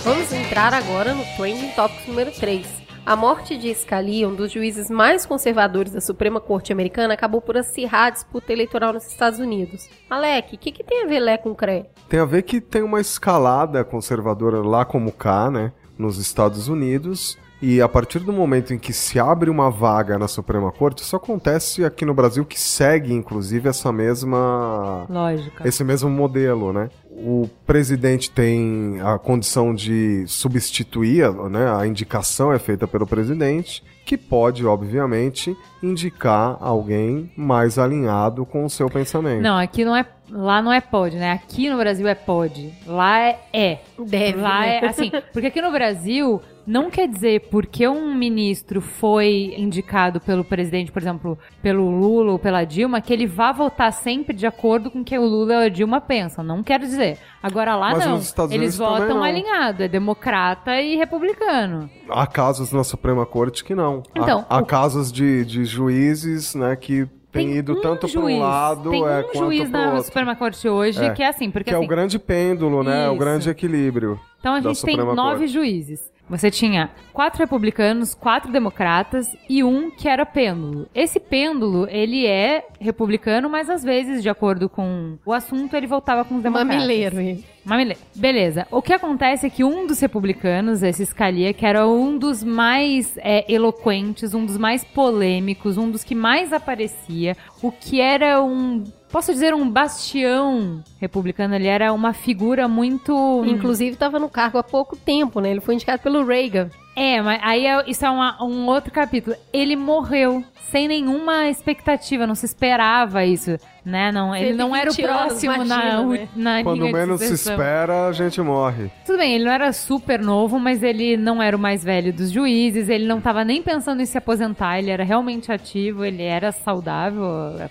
Vamos 0.03 0.33
entrar 0.33 0.73
agora 0.73 1.13
no 1.13 1.23
Trending 1.37 1.69
Topics 1.69 2.07
número 2.07 2.31
3. 2.31 2.82
A 3.05 3.17
morte 3.17 3.57
de 3.57 3.73
Scalia, 3.75 4.29
um 4.29 4.33
dos 4.33 4.49
juízes 4.49 4.89
mais 4.89 5.25
conservadores 5.25 5.91
da 5.91 5.99
Suprema 5.99 6.39
Corte 6.39 6.71
Americana, 6.71 7.13
acabou 7.13 7.41
por 7.41 7.57
acirrar 7.57 8.05
a 8.05 8.09
disputa 8.11 8.53
eleitoral 8.53 8.93
nos 8.93 9.05
Estados 9.05 9.39
Unidos. 9.39 9.89
Alec, 10.09 10.55
o 10.55 10.57
que, 10.57 10.71
que 10.71 10.85
tem 10.85 11.03
a 11.03 11.07
ver 11.07 11.19
Lé 11.19 11.37
com 11.37 11.53
Cré? 11.53 11.87
Tem 12.07 12.21
a 12.21 12.25
ver 12.25 12.43
que 12.43 12.61
tem 12.61 12.81
uma 12.81 13.01
escalada 13.01 13.83
conservadora 13.83 14.61
lá 14.61 14.85
como 14.85 15.11
cá, 15.11 15.51
né? 15.51 15.73
Nos 15.97 16.17
Estados 16.17 16.69
Unidos. 16.69 17.37
E 17.61 17.81
a 17.81 17.87
partir 17.87 18.19
do 18.19 18.33
momento 18.33 18.73
em 18.73 18.77
que 18.77 18.91
se 18.91 19.19
abre 19.19 19.49
uma 19.49 19.69
vaga 19.69 20.17
na 20.17 20.27
Suprema 20.27 20.69
Corte, 20.71 21.01
isso 21.01 21.15
acontece 21.15 21.85
aqui 21.85 22.03
no 22.03 22.13
Brasil, 22.13 22.43
que 22.43 22.59
segue, 22.59 23.13
inclusive, 23.13 23.69
essa 23.69 23.89
mesma. 23.89 25.05
Lógica. 25.09 25.67
Esse 25.67 25.81
mesmo 25.81 26.09
modelo, 26.09 26.73
né? 26.73 26.89
O 27.15 27.47
presidente 27.65 28.31
tem 28.31 28.99
a 29.01 29.19
condição 29.19 29.73
de 29.73 30.25
substituir, 30.27 31.31
né? 31.49 31.71
A 31.75 31.85
indicação 31.85 32.51
é 32.51 32.57
feita 32.57 32.87
pelo 32.87 33.05
presidente, 33.05 33.83
que 34.05 34.17
pode, 34.17 34.65
obviamente, 34.65 35.55
indicar 35.81 36.57
alguém 36.59 37.31
mais 37.35 37.77
alinhado 37.77 38.45
com 38.45 38.65
o 38.65 38.69
seu 38.69 38.89
pensamento. 38.89 39.41
Não, 39.41 39.57
aqui 39.57 39.83
não 39.85 39.95
é. 39.95 40.05
Lá 40.29 40.61
não 40.61 40.71
é 40.71 40.81
pode, 40.81 41.17
né? 41.17 41.31
Aqui 41.31 41.69
no 41.69 41.77
Brasil 41.77 42.07
é 42.07 42.15
pode. 42.15 42.73
Lá 42.87 43.19
é 43.19 43.39
é. 43.53 43.79
Deve, 43.99 44.39
Lá 44.39 44.61
né? 44.61 44.79
é 44.79 44.87
assim. 44.87 45.11
Porque 45.31 45.47
aqui 45.47 45.61
no 45.61 45.71
Brasil 45.71 46.41
não 46.65 46.89
quer 46.89 47.07
dizer 47.07 47.49
porque 47.51 47.87
um 47.87 48.15
ministro 48.15 48.81
foi 48.81 49.53
indicado 49.57 50.19
pelo 50.21 50.43
presidente, 50.43 50.91
por 50.91 51.01
exemplo, 51.01 51.37
pelo 51.61 51.89
Lula 51.89 52.31
ou 52.31 52.39
pela 52.39 52.63
Dilma, 52.63 53.01
que 53.01 53.11
ele 53.11 53.27
vá 53.27 53.51
votar 53.51 53.91
sempre 53.91 54.35
de 54.35 54.47
acordo 54.47 54.89
com 54.89 55.01
o 55.01 55.03
que 55.03 55.17
o 55.17 55.25
Lula 55.25 55.55
ou 55.55 55.59
a 55.59 55.69
Dilma 55.69 55.99
pensam. 55.99 56.43
Não 56.43 56.63
quer 56.63 56.79
dizer. 56.79 57.19
Agora 57.41 57.75
lá 57.75 57.91
Mas 57.91 58.05
não. 58.05 58.13
nos 58.13 58.25
Estados 58.25 58.53
Eles 58.53 58.79
Unidos 58.79 58.95
também 58.95 59.07
votam 59.07 59.17
não. 59.17 59.23
alinhado. 59.23 59.83
É 59.83 59.87
democrata 59.87 60.81
e 60.81 60.95
republicano. 60.95 61.89
Há 62.09 62.25
casos 62.25 62.71
na 62.71 62.83
Suprema 62.83 63.25
Corte 63.25 63.63
que 63.63 63.75
não. 63.75 63.92
Há- 64.15 64.19
Então, 64.19 64.45
há, 64.49 64.59
o- 64.59 64.65
casos 64.65 65.11
de, 65.11 65.43
de 65.45 65.65
juízes, 65.65 66.55
né, 66.55 66.75
que 66.75 67.05
têm 67.31 67.57
ido 67.57 67.81
tanto 67.81 68.07
para 68.07 68.19
um 68.21 68.39
lado 68.39 68.91
tem 68.91 69.03
é, 69.03 69.19
um 69.19 69.23
quanto 69.23 69.37
juiz 69.37 69.69
na 69.69 69.87
outro. 69.93 70.03
Suprema 70.03 70.35
Corte 70.35 70.69
hoje 70.69 71.03
É. 71.03 71.09
que 71.11 71.23
é 71.23 71.27
assim, 71.27 71.49
porque 71.49 71.69
Que 71.69 71.75
é 71.75 71.77
assim, 71.77 71.85
o 71.85 71.87
grande 71.89 72.19
pêndulo, 72.19 72.83
né? 72.83 73.07
O 73.09 73.13
Isso. 73.13 73.19
grande 73.19 73.49
equilíbrio. 73.49 74.19
Então 74.39 74.53
a 74.55 74.59
da 74.59 74.69
gente 74.69 74.83
tem 74.85 74.97
nove 74.97 75.47
juízes. 75.47 76.12
Você 76.29 76.49
tinha 76.49 76.89
quatro 77.11 77.39
republicanos, 77.41 78.15
quatro 78.15 78.51
democratas 78.51 79.35
e 79.49 79.63
um 79.63 79.91
que 79.91 80.07
era 80.07 80.25
pêndulo. 80.25 80.87
Esse 80.95 81.19
pêndulo, 81.19 81.87
ele 81.89 82.25
é 82.25 82.65
republicano, 82.79 83.49
mas 83.49 83.69
às 83.69 83.83
vezes, 83.83 84.23
de 84.23 84.29
acordo 84.29 84.67
com 84.69 85.17
o 85.25 85.33
assunto, 85.33 85.75
ele 85.75 85.85
voltava 85.85 86.23
com 86.23 86.35
os 86.37 86.41
democratas. 86.43 86.73
Mamileiro. 86.75 87.19
hein? 87.19 87.43
Mamile- 87.65 87.97
Beleza. 88.15 88.67
O 88.71 88.81
que 88.81 88.91
acontece 88.93 89.45
é 89.45 89.49
que 89.49 89.63
um 89.63 89.85
dos 89.85 89.99
republicanos, 89.99 90.81
esse 90.81 91.05
Scalia, 91.05 91.53
que 91.53 91.65
era 91.65 91.87
um 91.87 92.17
dos 92.17 92.43
mais 92.43 93.15
é, 93.17 93.45
eloquentes, 93.51 94.33
um 94.33 94.45
dos 94.45 94.57
mais 94.57 94.83
polêmicos, 94.83 95.77
um 95.77 95.89
dos 95.91 96.03
que 96.03 96.15
mais 96.15 96.51
aparecia, 96.51 97.35
o 97.61 97.71
que 97.71 98.01
era 98.01 98.41
um. 98.41 98.83
Posso 99.13 99.31
dizer 99.31 99.53
um 99.53 99.69
bastião 99.69 100.83
republicano, 100.99 101.53
ele 101.53 101.67
era 101.67 101.93
uma 101.93 102.13
figura 102.13 102.67
muito. 102.67 103.43
Inclusive, 103.45 103.91
estava 103.91 104.17
no 104.17 104.27
cargo 104.27 104.57
há 104.57 104.63
pouco 104.63 104.95
tempo, 104.95 105.39
né? 105.39 105.51
Ele 105.51 105.61
foi 105.61 105.75
indicado 105.75 106.01
pelo 106.01 106.25
Reagan. 106.25 106.71
É, 106.95 107.21
mas 107.21 107.39
aí 107.43 107.65
é- 107.67 107.83
isso 107.87 108.03
é 108.03 108.09
uma- 108.09 108.43
um 108.43 108.65
outro 108.65 108.91
capítulo. 108.91 109.35
Ele 109.53 109.75
morreu 109.75 110.43
sem 110.69 110.87
nenhuma 110.87 111.49
expectativa, 111.49 112.25
não 112.25 112.35
se 112.35 112.45
esperava 112.45 113.23
isso, 113.25 113.57
né? 113.85 114.11
Não, 114.11 114.35
ele 114.35 114.47
Teve 114.47 114.57
não 114.57 114.75
era 114.75 114.89
o 114.89 114.93
20 114.93 115.05
anos, 115.05 115.17
próximo 115.17 115.65
na, 115.65 116.03
né? 116.03 116.29
na 116.35 116.63
Quando 116.63 116.87
menos 116.89 117.21
se 117.21 117.33
espera, 117.33 118.07
a 118.07 118.11
gente 118.11 118.41
morre. 118.41 118.89
Tudo 119.05 119.17
bem, 119.17 119.33
ele 119.35 119.45
não 119.45 119.51
era 119.51 119.71
super 119.73 120.19
novo, 120.19 120.59
mas 120.59 120.81
ele 120.81 121.17
não 121.17 121.41
era 121.41 121.55
o 121.55 121.59
mais 121.59 121.83
velho 121.83 122.11
dos 122.11 122.31
juízes, 122.31 122.89
ele 122.89 123.05
não 123.05 123.21
tava 123.21 123.43
nem 123.43 123.61
pensando 123.61 124.01
em 124.01 124.05
se 124.05 124.17
aposentar, 124.17 124.79
ele 124.79 124.89
era 124.89 125.03
realmente 125.03 125.51
ativo, 125.51 126.03
ele 126.03 126.23
era 126.23 126.51
saudável, 126.51 127.23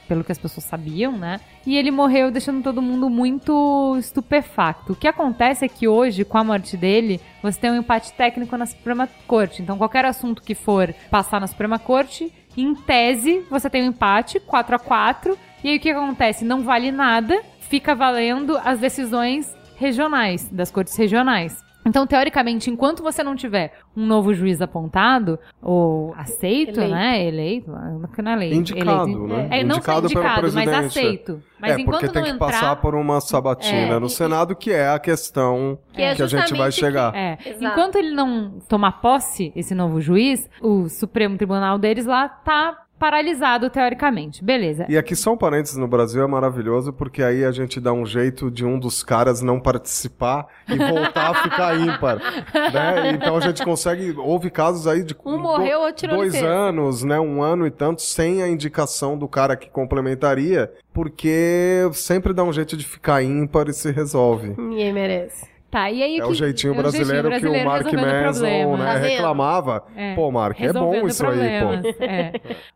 pelo 0.07 0.23
que 0.23 0.33
as 0.33 0.39
pessoas 0.39 0.65
sabiam, 0.65 1.17
né? 1.17 1.41
E 1.65 1.77
ele 1.77 1.91
morreu 1.91 2.31
deixando 2.31 2.63
todo 2.63 2.83
mundo 2.83 3.09
muito 3.09 3.97
estupefacto. 3.99 4.93
O 4.93 4.97
que 4.97 5.07
acontece 5.07 5.65
é 5.65 5.69
que 5.69 5.87
hoje, 5.87 6.25
com 6.25 6.37
a 6.37 6.45
morte 6.45 6.77
dele, 6.77 7.21
você 7.43 7.61
tem 7.61 7.71
um 7.71 7.77
empate 7.77 8.13
técnico 8.13 8.57
na 8.57 8.67
Suprema 8.67 9.09
Corte. 9.27 9.63
Então, 9.63 9.79
qualquer 9.79 10.05
assunto 10.05 10.43
que 10.43 10.55
for 10.55 10.93
passar 11.11 11.41
na 11.41 11.47
Suprema 11.47 11.79
Corte, 11.79 12.33
Em 12.57 12.75
tese, 12.75 13.45
você 13.51 13.71
tem 13.71 13.83
um 13.83 13.87
empate, 13.87 14.39
4 14.39 14.77
a 14.77 14.79
4 14.79 15.39
e 15.65 15.71
aí 15.71 15.77
o 15.77 15.81
que 15.81 15.91
acontece? 15.91 16.45
Não 16.45 16.63
vale 16.63 16.91
nada, 16.93 17.41
fica 17.61 17.95
valendo 17.95 18.59
as 18.63 18.79
decisões 18.79 19.55
regionais, 19.77 20.49
das 20.51 20.71
cortes 20.71 20.97
regionais. 20.97 21.65
Então, 21.85 22.07
teoricamente, 22.07 22.71
enquanto 22.71 23.03
você 23.03 23.23
não 23.23 23.35
tiver 23.35 23.73
um 23.97 24.07
novo 24.07 24.33
juiz 24.33 24.63
apontado, 24.63 25.39
ou 25.61 26.15
aceito, 26.17 26.79
Eleito. 26.81 26.95
né? 26.95 27.25
Eleito, 27.25 27.71
não 27.71 28.31
é 28.31 28.35
eleito. 28.35 28.55
Indicado, 28.57 29.03
eleito. 29.11 29.27
né? 29.27 29.49
É, 29.51 29.65
não 29.65 29.77
Indicado 29.77 30.09
pelo 30.09 30.21
indicado, 30.21 30.53
mas 30.53 30.69
aceito. 30.69 31.43
Mas 31.61 31.73
é, 31.73 31.81
enquanto 31.81 32.01
porque 32.01 32.09
tem 32.13 32.23
não 32.23 32.29
que 32.31 32.35
entrar... 32.35 32.47
passar 32.51 32.77
por 32.77 32.95
uma 32.95 33.21
sabatina 33.21 33.95
É, 33.97 33.99
no 33.99 34.07
e- 34.07 34.11
Senado, 34.11 34.55
que 34.57 34.71
é 34.73 34.89
a 34.89 34.99
questão 34.99 35.79
Que 35.93 36.03
é 36.03 36.15
que 36.15 36.23
a 36.23 36.27
gente 36.27 36.55
vai 36.55 36.73
chegar. 36.73 37.15
É. 37.15 37.39
Exato. 37.45 37.65
Enquanto 37.65 37.97
ele 37.97 38.11
não 38.13 38.59
tomar 38.69 39.01
posse, 39.01 39.53
esse 39.55 39.75
novo 39.75 40.01
juiz, 40.01 40.49
o 40.61 40.89
Supremo 40.89 41.37
Tribunal 41.37 41.79
deles 41.79 42.07
lá 42.07 42.29
tá 42.29 42.82
paralisado 43.03 43.69
teoricamente. 43.69 44.45
Beleza. 44.45 44.87
E 44.89 44.97
aqui 44.97 45.17
só 45.17 45.33
um 45.33 45.37
parênteses 45.37 45.77
no 45.77 45.89
Brasil 45.89 46.23
é 46.23 46.27
maravilhoso, 46.29 46.93
porque 46.93 47.21
aí 47.21 47.45
a 47.45 47.51
gente 47.51 47.81
dá 47.81 47.93
um 47.93 48.07
jeito 48.07 48.49
de 48.49 48.65
um 48.65 48.79
dos 48.79 49.03
caras 49.03 49.43
não 49.43 49.59
participar 49.59 50.47
e 50.69 50.79
voltar 50.79 51.31
a 51.31 51.35
ficar 51.43 51.75
ímpar. 51.83 52.19
né? 52.55 53.11
Então 53.11 53.37
a 53.37 53.41
gente 53.41 53.65
consegue. 53.65 54.15
Houve 54.17 54.51
casos 54.51 54.87
aí 54.87 55.03
de 55.03 55.17
Um 55.27 55.37
morreu, 55.37 55.81
outro 55.81 55.97
tirou 55.97 56.19
dois 56.19 56.33
licença. 56.33 56.49
anos, 56.49 57.03
né? 57.03 57.19
Um 57.19 57.43
ano 57.43 57.67
e 57.67 57.73
tanto, 57.73 58.03
sem 58.03 58.41
a 58.41 58.47
indicação 58.47 59.19
do 59.19 59.27
cara 59.27 59.57
que 59.57 59.69
complementaria, 59.69 60.73
porque 60.93 61.91
sempre 61.95 62.33
dá 62.33 62.45
um 62.45 62.53
jeito 62.53 62.77
de 62.77 62.87
ficar 62.87 63.21
ímpar 63.21 63.69
e 63.69 63.73
se 63.73 63.91
resolve. 63.91 64.55
Ninguém 64.57 64.93
merece. 64.93 65.52
Tá, 65.73 65.91
e 65.91 66.03
aí 66.03 66.19
É 66.19 66.23
que- 66.23 66.29
o 66.31 66.35
jeitinho 66.35 66.75
é 66.75 66.79
o 66.79 66.83
brasileiro, 66.83 67.31
jeitinho 67.31 67.53
que 67.55 67.61
o 67.63 67.65
Mark 67.65 67.87
resolvendo 67.87 68.27
Manson 68.69 68.77
né, 68.77 68.85
Tá 68.93 68.99
reclamava. 68.99 69.85
É, 69.97 70.15
Pô, 70.15 70.31
Mark, 70.31 70.61
é 70.61 70.71
bom 70.71 70.91
resolvendo 70.91 71.09
isso 71.09 71.27
aí, 71.27 71.39
pô. 71.63 72.05
é. 72.05 72.33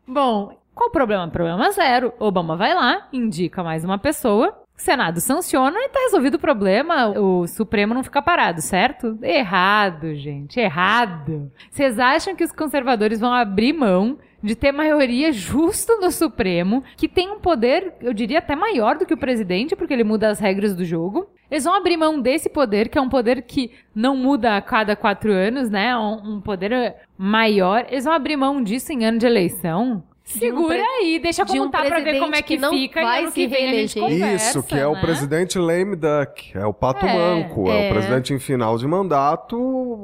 Bom, 0.07 0.57
qual 0.73 0.89
o 0.89 0.91
problema? 0.91 1.27
Problema 1.27 1.69
zero. 1.69 2.11
Obama 2.17 2.55
vai 2.57 2.73
lá, 2.73 3.07
indica 3.13 3.63
mais 3.63 3.85
uma 3.85 3.99
pessoa, 3.99 4.47
o 4.75 4.81
Senado 4.81 5.19
sanciona 5.21 5.77
e 5.79 5.89
tá 5.89 5.99
resolvido 5.99 6.35
o 6.35 6.39
problema. 6.39 7.09
O 7.19 7.45
Supremo 7.45 7.93
não 7.93 8.03
fica 8.03 8.19
parado, 8.19 8.61
certo? 8.61 9.15
Errado, 9.21 10.15
gente, 10.15 10.59
errado. 10.59 11.51
Vocês 11.69 11.99
acham 11.99 12.35
que 12.35 12.43
os 12.43 12.51
conservadores 12.51 13.19
vão 13.19 13.31
abrir 13.31 13.73
mão 13.73 14.17
de 14.41 14.55
ter 14.55 14.71
maioria 14.71 15.31
justo 15.31 15.99
no 15.99 16.11
Supremo, 16.11 16.83
que 16.95 17.07
tem 17.07 17.29
um 17.31 17.39
poder, 17.39 17.95
eu 18.01 18.13
diria 18.13 18.39
até 18.39 18.55
maior 18.55 18.97
do 18.97 19.05
que 19.05 19.13
o 19.13 19.17
presidente, 19.17 19.75
porque 19.75 19.93
ele 19.93 20.03
muda 20.03 20.29
as 20.29 20.39
regras 20.39 20.75
do 20.75 20.85
jogo. 20.85 21.27
Eles 21.49 21.63
vão 21.63 21.73
abrir 21.73 21.97
mão 21.97 22.21
desse 22.21 22.49
poder, 22.49 22.89
que 22.89 22.97
é 22.97 23.01
um 23.01 23.09
poder 23.09 23.41
que 23.43 23.71
não 23.95 24.15
muda 24.15 24.57
a 24.57 24.61
cada 24.61 24.95
quatro 24.95 25.31
anos, 25.31 25.69
né? 25.69 25.97
Um, 25.97 26.35
um 26.35 26.41
poder 26.41 26.95
maior. 27.17 27.85
Eles 27.89 28.03
vão 28.03 28.13
abrir 28.13 28.35
mão 28.35 28.61
disso 28.61 28.91
em 28.91 29.05
ano 29.05 29.17
de 29.17 29.25
eleição. 29.25 30.03
Segura 30.27 30.75
pre- 30.75 30.81
aí, 30.81 31.19
deixa 31.19 31.45
de 31.45 31.51
como 31.53 31.63
um 31.63 31.69
pra 31.71 31.99
ver 31.99 32.19
como 32.19 32.35
é 32.35 32.41
que, 32.41 32.55
que 32.55 32.61
não 32.61 32.69
fica 32.71 33.01
vai 33.01 33.19
e 33.19 33.23
ano 33.23 33.31
se 33.31 33.35
que 33.35 33.47
vem 33.47 33.57
a 33.57 33.71
gente 33.73 33.99
reeleger. 33.99 34.03
conversa, 34.03 34.49
Isso, 34.49 34.63
que 34.67 34.75
é 34.75 34.85
o 34.87 34.93
né? 34.93 35.01
presidente 35.01 35.57
lame 35.57 35.95
duck, 35.95 36.51
é 36.57 36.65
o 36.65 36.73
pato 36.73 37.05
É, 37.05 37.13
manco, 37.13 37.69
é, 37.69 37.87
é. 37.87 37.89
o 37.89 37.93
presidente 37.93 38.33
em 38.33 38.39
final 38.39 38.77
de 38.77 38.85
mandato, 38.85 39.57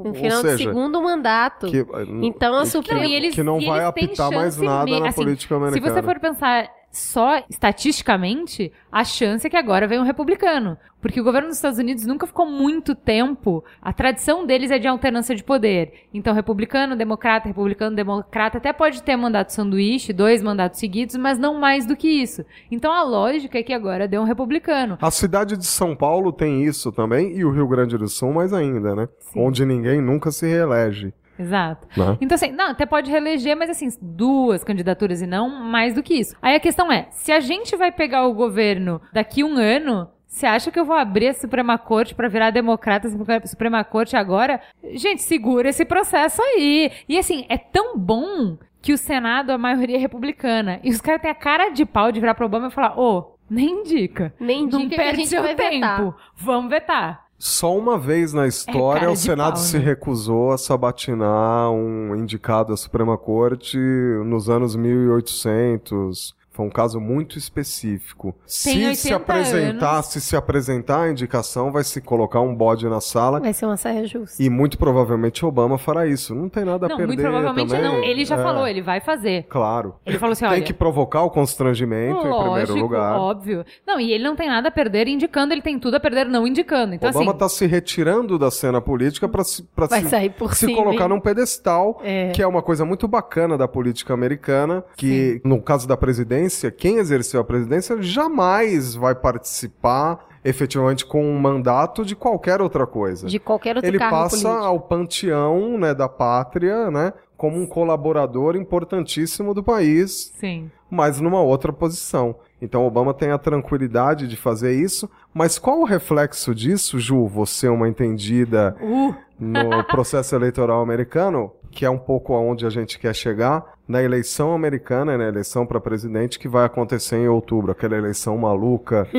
No 0.04 0.14
final 0.14 0.40
seja, 0.40 0.56
segundo 0.58 1.02
mandato. 1.02 1.66
que, 1.66 1.84
Então, 2.22 2.56
a 2.56 2.82
que- 2.82 2.94
Não, 2.94 3.04
e 3.04 3.14
eles- 3.14 3.34
que 3.34 3.42
não 3.42 3.60
e 3.60 3.66
vai 3.66 3.84
apitar 3.84 4.30
mais 4.30 4.56
nada 4.56 4.84
me- 4.86 4.98
na 5.00 5.08
assim, 5.08 5.22
política 5.22 5.54
Se 5.54 5.62
americana. 5.62 5.94
você 5.94 6.02
for 6.02 6.18
pensar 6.18 6.70
só 6.96 7.42
estatisticamente, 7.50 8.72
a 8.90 9.04
chance 9.04 9.46
é 9.46 9.50
que 9.50 9.56
agora 9.56 9.86
venha 9.86 10.00
um 10.00 10.04
republicano. 10.04 10.78
Porque 11.02 11.20
o 11.20 11.24
governo 11.24 11.48
dos 11.48 11.58
Estados 11.58 11.78
Unidos 11.78 12.06
nunca 12.06 12.26
ficou 12.26 12.46
muito 12.46 12.94
tempo. 12.94 13.62
A 13.82 13.92
tradição 13.92 14.46
deles 14.46 14.70
é 14.70 14.78
de 14.78 14.88
alternância 14.88 15.34
de 15.34 15.44
poder. 15.44 16.06
Então, 16.14 16.32
republicano, 16.32 16.96
democrata, 16.96 17.46
republicano, 17.46 17.94
democrata, 17.94 18.56
até 18.56 18.72
pode 18.72 19.02
ter 19.02 19.14
mandato 19.14 19.52
sanduíche, 19.52 20.14
dois 20.14 20.42
mandatos 20.42 20.80
seguidos, 20.80 21.16
mas 21.16 21.38
não 21.38 21.60
mais 21.60 21.84
do 21.84 21.94
que 21.94 22.08
isso. 22.08 22.42
Então, 22.70 22.90
a 22.90 23.02
lógica 23.02 23.58
é 23.58 23.62
que 23.62 23.74
agora 23.74 24.08
deu 24.08 24.22
um 24.22 24.24
republicano. 24.24 24.96
A 25.02 25.10
cidade 25.10 25.58
de 25.58 25.66
São 25.66 25.94
Paulo 25.94 26.32
tem 26.32 26.64
isso 26.64 26.90
também, 26.90 27.36
e 27.36 27.44
o 27.44 27.50
Rio 27.50 27.68
Grande 27.68 27.98
do 27.98 28.08
Sul 28.08 28.32
mais 28.32 28.52
ainda, 28.54 28.94
né? 28.94 29.08
Onde 29.36 29.66
ninguém 29.66 30.00
nunca 30.00 30.30
se 30.30 30.46
reelege. 30.46 31.12
Exato. 31.38 31.88
Né? 31.96 32.18
Então, 32.20 32.34
assim, 32.36 32.52
não, 32.52 32.70
até 32.70 32.86
pode 32.86 33.10
reeleger, 33.10 33.56
mas 33.56 33.70
assim, 33.70 33.88
duas 34.00 34.62
candidaturas 34.62 35.20
e 35.20 35.26
não 35.26 35.48
mais 35.48 35.94
do 35.94 36.02
que 36.02 36.14
isso. 36.14 36.36
Aí 36.40 36.54
a 36.54 36.60
questão 36.60 36.90
é: 36.90 37.08
se 37.10 37.32
a 37.32 37.40
gente 37.40 37.76
vai 37.76 37.90
pegar 37.90 38.26
o 38.26 38.34
governo 38.34 39.00
daqui 39.12 39.42
um 39.44 39.56
ano. 39.56 40.08
Você 40.26 40.46
acha 40.46 40.68
que 40.72 40.80
eu 40.80 40.84
vou 40.84 40.96
abrir 40.96 41.28
a 41.28 41.32
Suprema 41.32 41.78
Corte 41.78 42.12
pra 42.12 42.26
virar 42.26 42.50
democrata 42.50 43.06
a 43.06 43.46
Suprema 43.46 43.84
Corte 43.84 44.16
agora? 44.16 44.60
Gente, 44.94 45.22
segura 45.22 45.68
esse 45.68 45.84
processo 45.84 46.42
aí. 46.42 46.90
E 47.08 47.16
assim, 47.16 47.46
é 47.48 47.56
tão 47.56 47.96
bom 47.96 48.58
que 48.82 48.92
o 48.92 48.98
Senado, 48.98 49.52
a 49.52 49.58
maioria 49.58 49.94
é 49.94 50.00
republicana. 50.00 50.80
E 50.82 50.90
os 50.90 51.00
caras 51.00 51.22
têm 51.22 51.30
a 51.30 51.34
cara 51.36 51.68
de 51.68 51.86
pau 51.86 52.10
de 52.10 52.18
virar 52.18 52.34
pro 52.34 52.46
Obama 52.46 52.66
e 52.66 52.70
falar: 52.72 52.98
ô, 52.98 53.36
nem 53.48 53.82
indica. 53.82 54.34
Nem 54.40 54.66
Não 54.66 54.80
indica 54.80 54.88
que 54.88 55.00
a 55.00 55.04
perde 55.04 55.16
gente 55.18 55.28
seu 55.28 55.42
vai 55.42 55.54
tempo. 55.54 55.74
vetar. 55.74 56.14
Vamos 56.34 56.68
vetar. 56.70 57.23
Só 57.38 57.76
uma 57.76 57.98
vez 57.98 58.32
na 58.32 58.44
É 58.44 58.48
história 58.48 59.00
cara 59.00 59.12
o 59.12 59.16
Senado 59.16 59.54
pau, 59.54 59.62
se 59.62 59.78
né? 59.78 59.84
recusou 59.84 60.52
a 60.52 60.58
sabatinar 60.58 61.70
um 61.70 62.14
indicado 62.14 62.72
à 62.72 62.76
Suprema 62.76 63.18
Corte 63.18 63.76
nos 64.24 64.48
anos 64.48 64.76
1800. 64.76 66.34
Foi 66.54 66.64
um 66.64 66.70
caso 66.70 67.00
muito 67.00 67.36
específico. 67.36 68.32
Tem 68.42 68.94
se 68.94 69.02
se 69.08 69.12
80 69.12 69.16
apresentar, 69.16 69.92
anos. 69.94 70.06
se 70.06 70.20
se 70.20 70.36
apresentar 70.36 71.00
a 71.02 71.10
indicação, 71.10 71.72
vai 71.72 71.82
se 71.82 72.00
colocar 72.00 72.40
um 72.40 72.54
bode 72.54 72.88
na 72.88 73.00
sala 73.00 73.40
Vai 73.40 73.52
ser 73.52 73.66
uma 73.66 73.76
saia 73.76 74.06
justa. 74.06 74.40
e 74.40 74.48
muito 74.48 74.78
provavelmente 74.78 75.44
Obama 75.44 75.76
fará 75.78 76.06
isso. 76.06 76.32
Não 76.32 76.48
tem 76.48 76.64
nada 76.64 76.86
a 76.86 76.88
Não, 76.88 76.96
perder 76.96 77.08
muito 77.08 77.20
provavelmente 77.22 77.70
também. 77.70 77.84
não. 77.84 78.04
Ele 78.04 78.24
já 78.24 78.36
É, 78.36 78.42
falou, 78.42 78.68
ele 78.68 78.80
vai 78.80 79.00
fazer. 79.00 79.46
Claro. 79.48 79.96
Ele 80.06 80.16
falou 80.16 80.32
assim: 80.32 80.44
Tem 80.44 80.54
olha. 80.54 80.62
que 80.62 80.72
provocar 80.72 81.22
o 81.22 81.30
constrangimento 81.30 82.18
em 82.18 82.20
primeiro 82.22 82.46
Lógico, 82.46 82.78
lugar. 82.78 83.18
óbvio. 83.18 83.64
Não, 83.84 83.98
e 83.98 84.12
ele 84.12 84.22
não 84.22 84.36
tem 84.36 84.48
nada 84.48 84.68
a 84.68 84.70
perder 84.70 85.08
indicando, 85.08 85.52
ele 85.52 85.62
tem 85.62 85.76
tudo 85.78 85.96
a 85.96 86.00
perder 86.00 86.26
não 86.26 86.46
indicando. 86.46 86.94
Então, 86.94 87.10
Obama 87.10 87.24
assim, 87.24 87.32
está 87.32 87.48
se 87.48 87.66
retirando 87.66 88.38
da 88.38 88.50
cena 88.50 88.80
política 88.80 89.28
para 89.28 89.42
se, 89.42 89.64
pra 89.74 89.88
se, 89.88 90.00
se 90.04 90.66
cima, 90.66 90.76
colocar 90.76 91.02
hein? 91.04 91.08
num 91.10 91.20
pedestal, 91.20 92.00
É. 92.04 92.30
que 92.30 92.40
é 92.40 92.46
uma 92.46 92.62
coisa 92.62 92.84
muito 92.84 93.08
bacana 93.08 93.58
da 93.58 93.66
política 93.66 94.14
americana, 94.14 94.84
que 94.96 95.40
no 95.44 95.60
caso 95.60 95.88
da 95.88 95.96
presidência, 95.96 96.43
quem 96.70 96.98
exerceu 96.98 97.40
a 97.40 97.44
presidência 97.44 98.00
jamais 98.02 98.94
vai 98.94 99.14
participar 99.14 100.26
efetivamente 100.44 101.06
com 101.06 101.24
um 101.24 101.38
mandato 101.38 102.04
de 102.04 102.14
qualquer 102.14 102.60
outra 102.60 102.86
coisa. 102.86 103.26
De 103.26 103.38
qualquer 103.38 103.76
outro 103.76 103.90
Ele 103.90 103.98
cargo 103.98 104.14
passa 104.14 104.36
político. 104.36 104.64
ao 104.64 104.80
panteão 104.80 105.78
né, 105.78 105.94
da 105.94 106.08
pátria, 106.08 106.90
né, 106.90 107.14
como 107.36 107.58
um 107.58 107.66
colaborador 107.66 108.54
importantíssimo 108.54 109.54
do 109.54 109.62
país 109.62 110.32
sim. 110.38 110.70
mas 110.90 111.18
numa 111.18 111.40
outra 111.40 111.72
posição. 111.72 112.36
Então 112.60 112.86
Obama 112.86 113.14
tem 113.14 113.30
a 113.30 113.38
tranquilidade 113.38 114.28
de 114.28 114.36
fazer 114.36 114.74
isso, 114.74 115.08
mas 115.32 115.58
qual 115.58 115.80
o 115.80 115.84
reflexo 115.84 116.54
disso, 116.54 116.98
Ju, 116.98 117.26
você 117.26 117.68
uma 117.68 117.88
entendida 117.88 118.76
Uh, 118.80 119.14
no 119.38 119.84
processo 119.88 120.34
eleitoral 120.34 120.82
americano, 120.82 121.52
que 121.74 121.84
é 121.84 121.90
um 121.90 121.98
pouco 121.98 122.32
aonde 122.34 122.64
a 122.64 122.70
gente 122.70 122.98
quer 122.98 123.14
chegar, 123.14 123.74
na 123.86 124.02
eleição 124.02 124.54
americana, 124.54 125.18
na 125.18 125.24
eleição 125.24 125.66
para 125.66 125.78
presidente 125.78 126.38
que 126.38 126.48
vai 126.48 126.64
acontecer 126.64 127.16
em 127.16 127.28
outubro, 127.28 127.72
aquela 127.72 127.96
eleição 127.96 128.38
maluca. 128.38 129.06